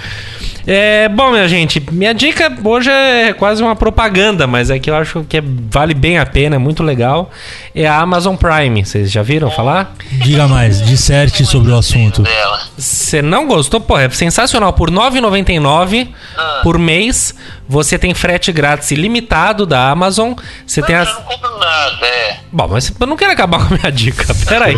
É, 0.68 1.08
bom, 1.08 1.30
minha 1.30 1.46
gente, 1.46 1.80
minha 1.92 2.12
dica 2.12 2.52
hoje 2.64 2.90
é 2.90 3.32
quase 3.32 3.62
uma 3.62 3.76
propaganda, 3.76 4.48
mas 4.48 4.68
é 4.68 4.80
que 4.80 4.90
eu 4.90 4.96
acho 4.96 5.24
que 5.28 5.36
é- 5.36 5.42
vale 5.70 5.94
bem 5.94 6.18
a 6.18 6.26
pena, 6.26 6.56
é 6.56 6.58
muito 6.58 6.82
legal. 6.82 7.30
É 7.72 7.86
a 7.86 8.00
Amazon 8.00 8.34
Prime. 8.34 8.84
Vocês 8.84 9.08
já 9.12 9.22
viram 9.22 9.48
falar? 9.48 9.94
Diga 10.10 10.48
mais, 10.48 10.82
disserte 10.82 11.46
sobre 11.46 11.70
o 11.70 11.76
assunto. 11.78 12.24
Você 12.76 13.22
não 13.22 13.46
gostou? 13.46 13.80
Pô, 13.80 13.96
é 13.96 14.10
sensacional. 14.10 14.72
Por 14.72 14.88
R$ 14.90 14.96
9,99 14.96 16.08
Ah. 16.36 16.60
por 16.64 16.78
mês, 16.78 17.32
você 17.68 17.98
tem 17.98 18.14
frete 18.14 18.52
grátis 18.52 18.90
ilimitado 18.90 19.66
da 19.66 19.90
Amazon. 19.90 20.34
Você 20.66 20.82
tem 20.82 20.94
Eu 20.96 21.02
as. 21.02 21.08
não 21.14 21.22
compro 21.22 21.58
nada, 21.58 22.06
é. 22.06 22.36
Bom, 22.52 22.68
mas 22.70 22.92
eu 22.98 23.06
não 23.06 23.16
quero 23.16 23.32
acabar 23.32 23.58
com 23.66 23.74
a 23.74 23.78
minha 23.78 23.92
dica. 23.92 24.24
Pera 24.46 24.66
aí. 24.66 24.76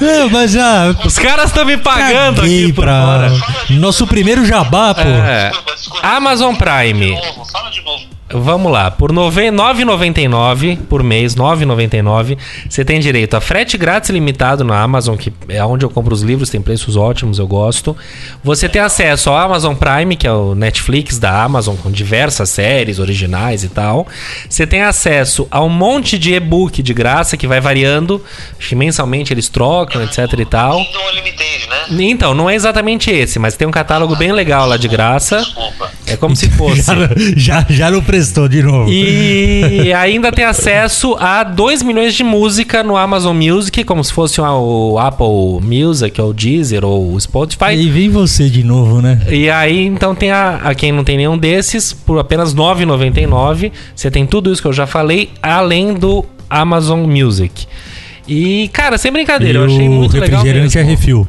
Não, 0.00 0.28
mas 0.30 0.52
já. 0.52 0.94
Os 1.04 1.18
caras 1.18 1.46
estão 1.50 1.64
me 1.64 1.76
pagando 1.76 2.40
caguei 2.42 2.64
aqui 2.64 2.72
por 2.72 2.84
pra. 2.84 3.02
fora. 3.04 3.32
Nosso 3.70 4.06
primeiro 4.06 4.44
jabá, 4.44 4.94
pô. 4.94 5.02
É. 5.02 5.48
Desculpa, 5.50 5.74
desculpa. 5.74 6.06
Amazon 6.06 6.54
Fala 6.54 6.78
Prime. 6.80 7.14
de 7.14 7.26
novo, 7.26 7.44
fala 7.50 7.70
de 7.70 7.80
novo. 7.82 8.04
Vamos 8.32 8.72
lá, 8.72 8.90
por 8.90 9.12
nove- 9.12 9.44
R$ 9.44 9.50
9,99 9.50 10.78
por 10.88 11.02
mês, 11.02 11.34
R$ 11.34 11.40
9,99, 11.40 12.38
você 12.68 12.82
tem 12.84 12.98
direito 12.98 13.34
a 13.36 13.40
frete 13.40 13.76
grátis 13.76 14.08
limitado 14.10 14.64
na 14.64 14.80
Amazon, 14.80 15.14
que 15.16 15.30
é 15.48 15.62
onde 15.64 15.84
eu 15.84 15.90
compro 15.90 16.14
os 16.14 16.22
livros, 16.22 16.48
tem 16.48 16.60
preços 16.60 16.96
ótimos, 16.96 17.38
eu 17.38 17.46
gosto. 17.46 17.94
Você 18.42 18.66
tem 18.68 18.80
acesso 18.80 19.28
ao 19.30 19.36
Amazon 19.36 19.74
Prime, 19.74 20.16
que 20.16 20.26
é 20.26 20.32
o 20.32 20.54
Netflix 20.54 21.18
da 21.18 21.42
Amazon, 21.44 21.76
com 21.76 21.90
diversas 21.90 22.48
séries 22.48 22.98
originais 22.98 23.62
e 23.62 23.68
tal. 23.68 24.06
Você 24.48 24.66
tem 24.66 24.82
acesso 24.82 25.46
a 25.50 25.62
um 25.62 25.68
monte 25.68 26.18
de 26.18 26.32
e-book 26.34 26.82
de 26.82 26.94
graça, 26.94 27.36
que 27.36 27.46
vai 27.46 27.60
variando, 27.60 28.22
acho 28.58 28.70
que 28.70 28.74
mensalmente 28.74 29.32
eles 29.34 29.48
trocam, 29.50 30.02
etc 30.02 30.18
e 30.38 30.44
tal. 30.46 30.78
Unlimited, 30.78 31.68
né? 31.68 32.04
Então, 32.04 32.34
não 32.34 32.48
é 32.48 32.54
exatamente 32.54 33.10
esse, 33.10 33.38
mas 33.38 33.54
tem 33.56 33.68
um 33.68 33.70
catálogo 33.70 34.16
bem 34.16 34.32
legal 34.32 34.66
lá 34.66 34.76
de 34.78 34.88
graça. 34.88 35.38
Desculpa. 35.40 35.90
É 36.06 36.16
como 36.16 36.34
se 36.34 36.48
fosse. 36.50 36.84
Já, 37.36 37.60
já, 37.60 37.66
já 37.68 37.90
não 37.90 38.02
prestou 38.24 38.48
de 38.48 38.62
novo. 38.62 38.90
E 38.90 39.92
ainda 39.92 40.32
tem 40.32 40.44
acesso 40.44 41.14
a 41.20 41.44
2 41.44 41.82
milhões 41.82 42.14
de 42.14 42.24
música 42.24 42.82
no 42.82 42.96
Amazon 42.96 43.36
Music, 43.36 43.84
como 43.84 44.02
se 44.02 44.12
fosse 44.12 44.40
o 44.40 44.98
Apple 44.98 45.60
Music, 45.62 46.18
ou 46.20 46.30
o 46.30 46.34
Deezer, 46.34 46.84
ou 46.84 47.12
o 47.12 47.20
Spotify. 47.20 47.74
E 47.76 47.90
vem 47.90 48.08
você 48.08 48.48
de 48.48 48.64
novo, 48.64 49.02
né? 49.02 49.20
E 49.30 49.50
aí, 49.50 49.84
então, 49.84 50.14
tem 50.14 50.30
a, 50.30 50.56
a 50.56 50.74
quem 50.74 50.90
não 50.90 51.04
tem 51.04 51.18
nenhum 51.18 51.36
desses, 51.36 51.92
por 51.92 52.18
apenas 52.18 52.52
R$ 52.52 52.60
9,99. 52.60 53.70
Você 53.94 54.10
tem 54.10 54.26
tudo 54.26 54.50
isso 54.50 54.62
que 54.62 54.68
eu 54.68 54.72
já 54.72 54.86
falei, 54.86 55.30
além 55.42 55.92
do 55.92 56.24
Amazon 56.48 57.00
Music. 57.00 57.66
E, 58.26 58.70
cara, 58.72 58.96
sem 58.96 59.12
brincadeira, 59.12 59.58
e 59.58 59.62
eu 59.62 59.66
achei 59.66 59.88
o 59.88 59.92
muito 59.92 60.14
legal. 60.14 60.42
refrigerante 60.42 60.78
é 60.78 60.82
refil. 60.82 61.28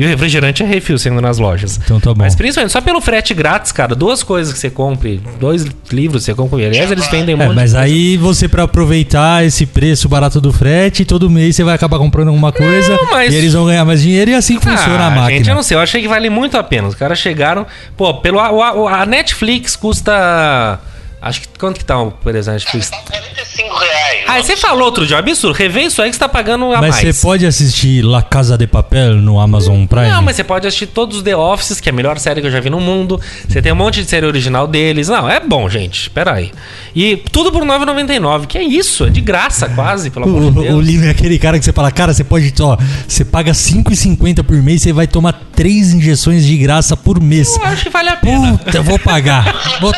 E 0.00 0.04
o 0.04 0.08
refrigerante 0.08 0.62
é 0.62 0.66
refil 0.66 0.98
sendo 0.98 1.20
nas 1.20 1.38
lojas. 1.38 1.78
Então 1.84 2.00
tá 2.00 2.14
bom. 2.14 2.22
Mas 2.22 2.34
principalmente 2.34 2.72
só 2.72 2.80
pelo 2.80 3.00
frete 3.02 3.34
grátis, 3.34 3.70
cara. 3.70 3.94
Duas 3.94 4.22
coisas 4.22 4.52
que 4.52 4.58
você 4.58 4.70
compre, 4.70 5.20
dois 5.38 5.66
livros 5.92 6.24
você 6.24 6.34
compra. 6.34 6.64
Aliás, 6.64 6.90
eles 6.90 7.06
vendem 7.08 7.34
É, 7.34 7.36
monte 7.36 7.54
mas 7.54 7.70
de 7.72 7.76
coisa. 7.76 7.80
aí 7.80 8.16
você 8.16 8.48
pra 8.48 8.62
aproveitar 8.62 9.44
esse 9.44 9.66
preço 9.66 10.08
barato 10.08 10.40
do 10.40 10.52
frete, 10.52 11.04
todo 11.04 11.28
mês 11.28 11.54
você 11.56 11.62
vai 11.64 11.74
acabar 11.74 11.98
comprando 11.98 12.28
alguma 12.28 12.50
coisa 12.50 12.96
mas- 13.10 13.32
e 13.32 13.36
eles 13.36 13.52
vão 13.52 13.66
ganhar 13.66 13.84
mais 13.84 14.00
dinheiro 14.00 14.30
e 14.30 14.34
assim 14.34 14.58
que 14.58 14.64
funciona 14.64 15.04
a 15.04 15.06
Ah, 15.08 15.10
máquina. 15.10 15.36
Gente, 15.36 15.48
eu 15.50 15.54
não 15.54 15.62
sei, 15.62 15.76
eu 15.76 15.80
achei 15.80 16.00
que 16.00 16.08
vale 16.08 16.30
muito 16.30 16.56
a 16.56 16.62
pena. 16.62 16.88
Os 16.88 16.94
caras 16.94 17.18
chegaram. 17.18 17.66
Pô, 17.96 18.14
pelo, 18.14 18.38
a, 18.40 19.02
a 19.02 19.04
Netflix 19.06 19.76
custa. 19.76 20.80
Acho 21.22 21.42
que 21.42 21.48
quanto 21.58 21.78
que 21.78 21.84
tá, 21.84 22.02
por 22.02 22.34
exemplo, 22.34 22.50
a 22.50 22.54
Netflix? 22.54 22.88
Tá 22.88 22.96
45 22.96 23.78
reais. 23.78 24.24
Ah, 24.26 24.42
você 24.42 24.56
falou 24.56 24.84
outro 24.84 25.06
dia, 25.06 25.18
absurdo. 25.18 25.54
Revê 25.54 25.82
isso 25.82 26.00
aí 26.00 26.08
que 26.08 26.16
você 26.16 26.20
tá 26.20 26.28
pagando 26.28 26.64
a 26.72 26.80
Mas 26.80 27.02
mais. 27.02 27.14
você 27.14 27.20
pode 27.26 27.44
assistir 27.44 28.02
La 28.02 28.22
Casa 28.22 28.56
de 28.56 28.66
Papel 28.66 29.16
no 29.16 29.38
Amazon 29.38 29.84
Prime? 29.86 30.08
Não, 30.08 30.22
mas 30.22 30.36
você 30.36 30.44
pode 30.44 30.66
assistir 30.66 30.86
todos 30.86 31.18
os 31.18 31.22
The 31.22 31.36
Offices, 31.36 31.78
que 31.78 31.90
é 31.90 31.92
a 31.92 31.94
melhor 31.94 32.18
série 32.18 32.40
que 32.40 32.46
eu 32.46 32.50
já 32.50 32.60
vi 32.60 32.70
no 32.70 32.80
mundo. 32.80 33.20
Você 33.46 33.60
tem 33.60 33.70
um 33.70 33.76
monte 33.76 34.02
de 34.02 34.08
série 34.08 34.24
original 34.24 34.66
deles. 34.66 35.08
Não, 35.08 35.28
é 35.28 35.40
bom, 35.40 35.68
gente. 35.68 36.08
Pera 36.08 36.32
aí. 36.34 36.52
E 36.96 37.18
tudo 37.30 37.52
por 37.52 37.62
R$ 37.62 37.68
9,99. 37.68 38.46
Que 38.46 38.56
é 38.56 38.62
isso? 38.62 39.04
É 39.04 39.10
de 39.10 39.20
graça, 39.20 39.68
quase, 39.68 40.08
pelo 40.08 40.24
amor 40.24 40.40
de 40.52 40.58
O, 40.58 40.62
Deus. 40.62 40.74
o 40.74 40.80
livro 40.80 41.06
é 41.06 41.10
aquele 41.10 41.38
cara 41.38 41.58
que 41.58 41.64
você 41.64 41.72
fala, 41.72 41.90
cara, 41.90 42.14
você 42.14 42.24
pode, 42.24 42.54
ó, 42.60 42.78
você 43.06 43.26
paga 43.26 43.52
5,50 43.52 44.42
por 44.42 44.56
mês, 44.62 44.80
você 44.82 44.92
vai 44.92 45.06
tomar 45.06 45.34
três 45.54 45.92
injeções 45.92 46.46
de 46.46 46.56
graça 46.56 46.96
por 46.96 47.20
mês. 47.20 47.54
Eu 47.56 47.64
acho 47.64 47.82
que 47.82 47.90
vale 47.90 48.08
a 48.08 48.16
pena. 48.16 48.56
Puta, 48.56 48.78
eu 48.78 48.82
vou 48.82 48.98
pagar. 48.98 49.50
Vou 49.80 49.92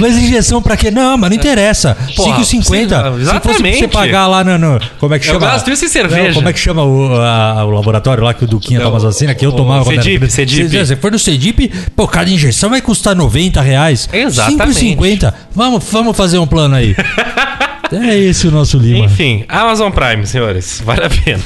Mas 0.00 0.16
injeção 0.16 0.35
pra 0.62 0.76
quê? 0.76 0.90
Não, 0.90 1.16
mas 1.16 1.30
não 1.30 1.36
interessa. 1.36 1.96
Porra, 2.16 2.38
5,50. 2.38 2.44
Se 2.44 3.40
fosse 3.40 3.62
pra 3.62 3.70
você 3.72 3.88
pagar 3.88 4.26
lá 4.26 4.42
no. 4.44 4.58
no- 4.58 4.80
como 4.98 5.14
é 5.14 5.18
que 5.18 5.26
Eu 5.28 5.34
chama? 5.34 5.46
gasto 5.46 5.70
isso 5.70 5.84
em 5.84 5.88
cerveja. 5.88 6.28
Não, 6.28 6.34
como 6.34 6.48
é 6.48 6.52
que 6.52 6.58
chama 6.58 6.82
o, 6.84 7.14
a- 7.20 7.64
o 7.64 7.70
laboratório 7.70 8.22
lá 8.24 8.32
que 8.34 8.44
o 8.44 8.46
Duquinha 8.46 8.80
toma 8.80 8.96
as 8.96 9.02
vacinas? 9.02 9.34
Que 9.36 9.44
eu 9.46 9.50
o 9.50 9.52
tomava 9.52 9.84
quando 9.84 9.94
era 9.94 10.02
Cedip, 10.02 10.18
criança. 10.18 10.36
Cedip. 10.36 10.70
Se 10.70 10.86
você 10.86 10.96
for 10.96 11.12
no 11.12 11.18
Cedip, 11.18 11.68
pô, 11.94 12.06
cada 12.08 12.30
injeção 12.30 12.70
vai 12.70 12.80
custar 12.80 13.14
90 13.14 13.60
reais. 13.60 14.08
Exatamente. 14.12 14.80
5,50. 14.96 15.34
Vamos, 15.54 15.84
vamos 15.90 16.16
fazer 16.16 16.38
um 16.38 16.46
plano 16.46 16.74
aí. 16.74 16.94
é 17.92 18.16
esse 18.18 18.48
o 18.48 18.50
nosso 18.50 18.78
Lima. 18.78 19.04
Enfim, 19.06 19.44
Amazon 19.48 19.90
Prime, 19.92 20.26
senhores. 20.26 20.82
Vale 20.84 21.04
a 21.04 21.10
pena. 21.10 21.42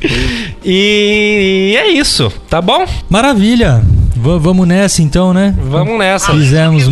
E 0.64 1.74
é 1.76 1.88
isso, 1.88 2.32
tá 2.48 2.62
bom? 2.62 2.86
Maravilha. 3.10 3.82
V- 4.20 4.38
vamos 4.38 4.66
nessa 4.66 5.02
então, 5.02 5.32
né? 5.32 5.54
Vamos 5.58 5.98
nessa. 5.98 6.32
Fizemos 6.32 6.84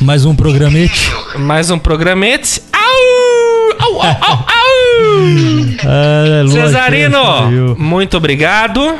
mais 0.00 0.24
um 0.24 0.34
programete. 0.34 1.10
Mais 1.38 1.70
um 1.70 1.78
programete. 1.78 2.60
Au! 2.72 3.86
Au, 3.86 4.02
au, 4.02 4.06
au, 4.06 4.32
au! 4.32 4.44
Ah, 5.86 6.42
né? 6.44 6.50
Cesarino, 6.50 7.18
Eu. 7.52 7.76
muito 7.78 8.16
obrigado. 8.16 8.94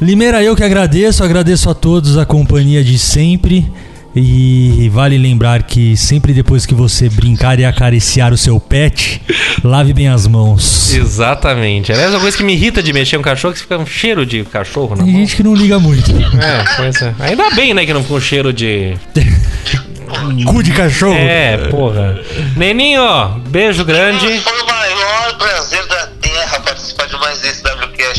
Limeira, 0.00 0.42
eu 0.42 0.54
que 0.56 0.62
agradeço, 0.64 1.22
agradeço 1.24 1.70
a 1.70 1.74
todos 1.74 2.18
a 2.18 2.24
companhia 2.26 2.82
de 2.84 2.98
sempre. 2.98 3.70
E 4.14 4.90
vale 4.92 5.16
lembrar 5.16 5.62
que 5.62 5.96
sempre 5.96 6.34
depois 6.34 6.66
que 6.66 6.74
você 6.74 7.08
brincar 7.08 7.58
e 7.58 7.64
acariciar 7.64 8.32
o 8.32 8.36
seu 8.36 8.60
pet, 8.60 9.22
lave 9.64 9.94
bem 9.94 10.08
as 10.08 10.26
mãos. 10.26 10.92
Exatamente. 10.92 11.92
Aliás, 11.92 12.10
uma 12.10 12.20
coisa 12.20 12.36
que 12.36 12.44
me 12.44 12.52
irrita 12.52 12.82
de 12.82 12.92
mexer 12.92 13.16
um 13.16 13.22
cachorro 13.22 13.52
é 13.52 13.54
que 13.54 13.62
fica 13.62 13.78
um 13.78 13.86
cheiro 13.86 14.26
de 14.26 14.44
cachorro 14.44 14.94
na 14.94 15.04
Tem 15.04 15.12
mão. 15.12 15.20
gente 15.22 15.36
que 15.36 15.42
não 15.42 15.54
liga 15.54 15.78
muito. 15.78 16.10
É, 16.10 16.64
pois 16.76 17.00
é. 17.00 17.14
Ainda 17.20 17.50
bem, 17.52 17.72
né, 17.72 17.86
que 17.86 17.94
não 17.94 18.02
ficou 18.02 18.18
um 18.18 18.20
cheiro 18.20 18.52
de. 18.52 18.94
Cu 20.46 20.62
de 20.62 20.72
cachorro. 20.72 21.16
É, 21.16 21.56
porra. 21.68 22.20
Neninho, 22.54 23.40
beijo 23.48 23.82
grande. 23.82 24.40
Foi 24.40 24.60
o 24.60 24.66
maior 24.66 25.38
prazer 25.38 25.86
da 25.86 26.06
Terra 26.20 26.60
participar 26.60 27.06
de 27.06 27.16
mais 27.16 27.42
esse 27.42 27.62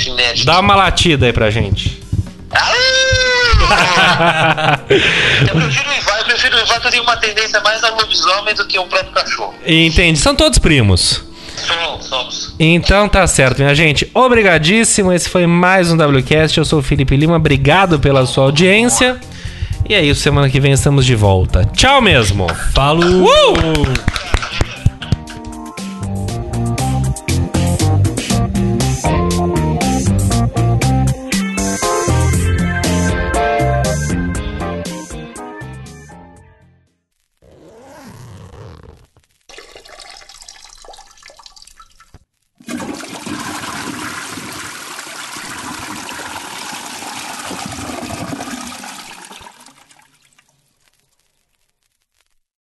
inédito. 0.10 0.46
Dá 0.46 0.60
uma 0.60 0.76
latida 0.76 1.26
aí 1.26 1.34
pra 1.34 1.50
gente. 1.50 2.02
Eu 4.96 5.56
prefiro 5.56 5.90
o 5.90 5.94
Ivar, 5.94 6.20
eu 6.20 6.26
prefiro 6.26 6.58
o 6.58 6.60
Ivar 6.60 6.80
que 6.80 6.88
eu 6.88 6.92
tenho 6.92 7.04
uma 7.04 7.18
tendência 7.18 7.60
mais 7.62 7.84
a 7.84 7.90
lobisomem 7.90 8.56
do 8.56 8.66
que 8.66 8.78
o 8.78 8.86
próprio 8.86 9.12
cachorro. 9.12 9.56
Entende? 9.66 10.20
São 10.20 10.36
todos 10.36 10.60
primos. 10.60 11.24
Somos, 11.56 12.06
somos. 12.06 12.56
Então 12.60 13.08
tá 13.08 13.26
certo, 13.28 13.60
minha 13.60 13.76
gente. 13.76 14.10
Obrigadíssimo. 14.14 15.12
Esse 15.12 15.30
foi 15.30 15.48
mais 15.48 15.92
um 15.92 15.96
WCast. 15.96 16.58
Eu 16.58 16.66
sou 16.66 16.80
o 16.80 16.84
Felipe 16.84 17.16
Lima. 17.16 17.36
Obrigado 17.36 18.00
pela 18.00 18.26
sua 18.26 18.46
audiência. 18.46 19.20
E 19.88 19.94
é 19.94 20.02
isso. 20.04 20.22
Semana 20.22 20.50
que 20.50 20.60
vem 20.60 20.74
estamos 20.74 21.06
de 21.06 21.16
volta. 21.16 21.66
Tchau 21.74 22.02
mesmo. 22.02 22.48
Falou! 22.74 23.24
Uh! 23.24 24.63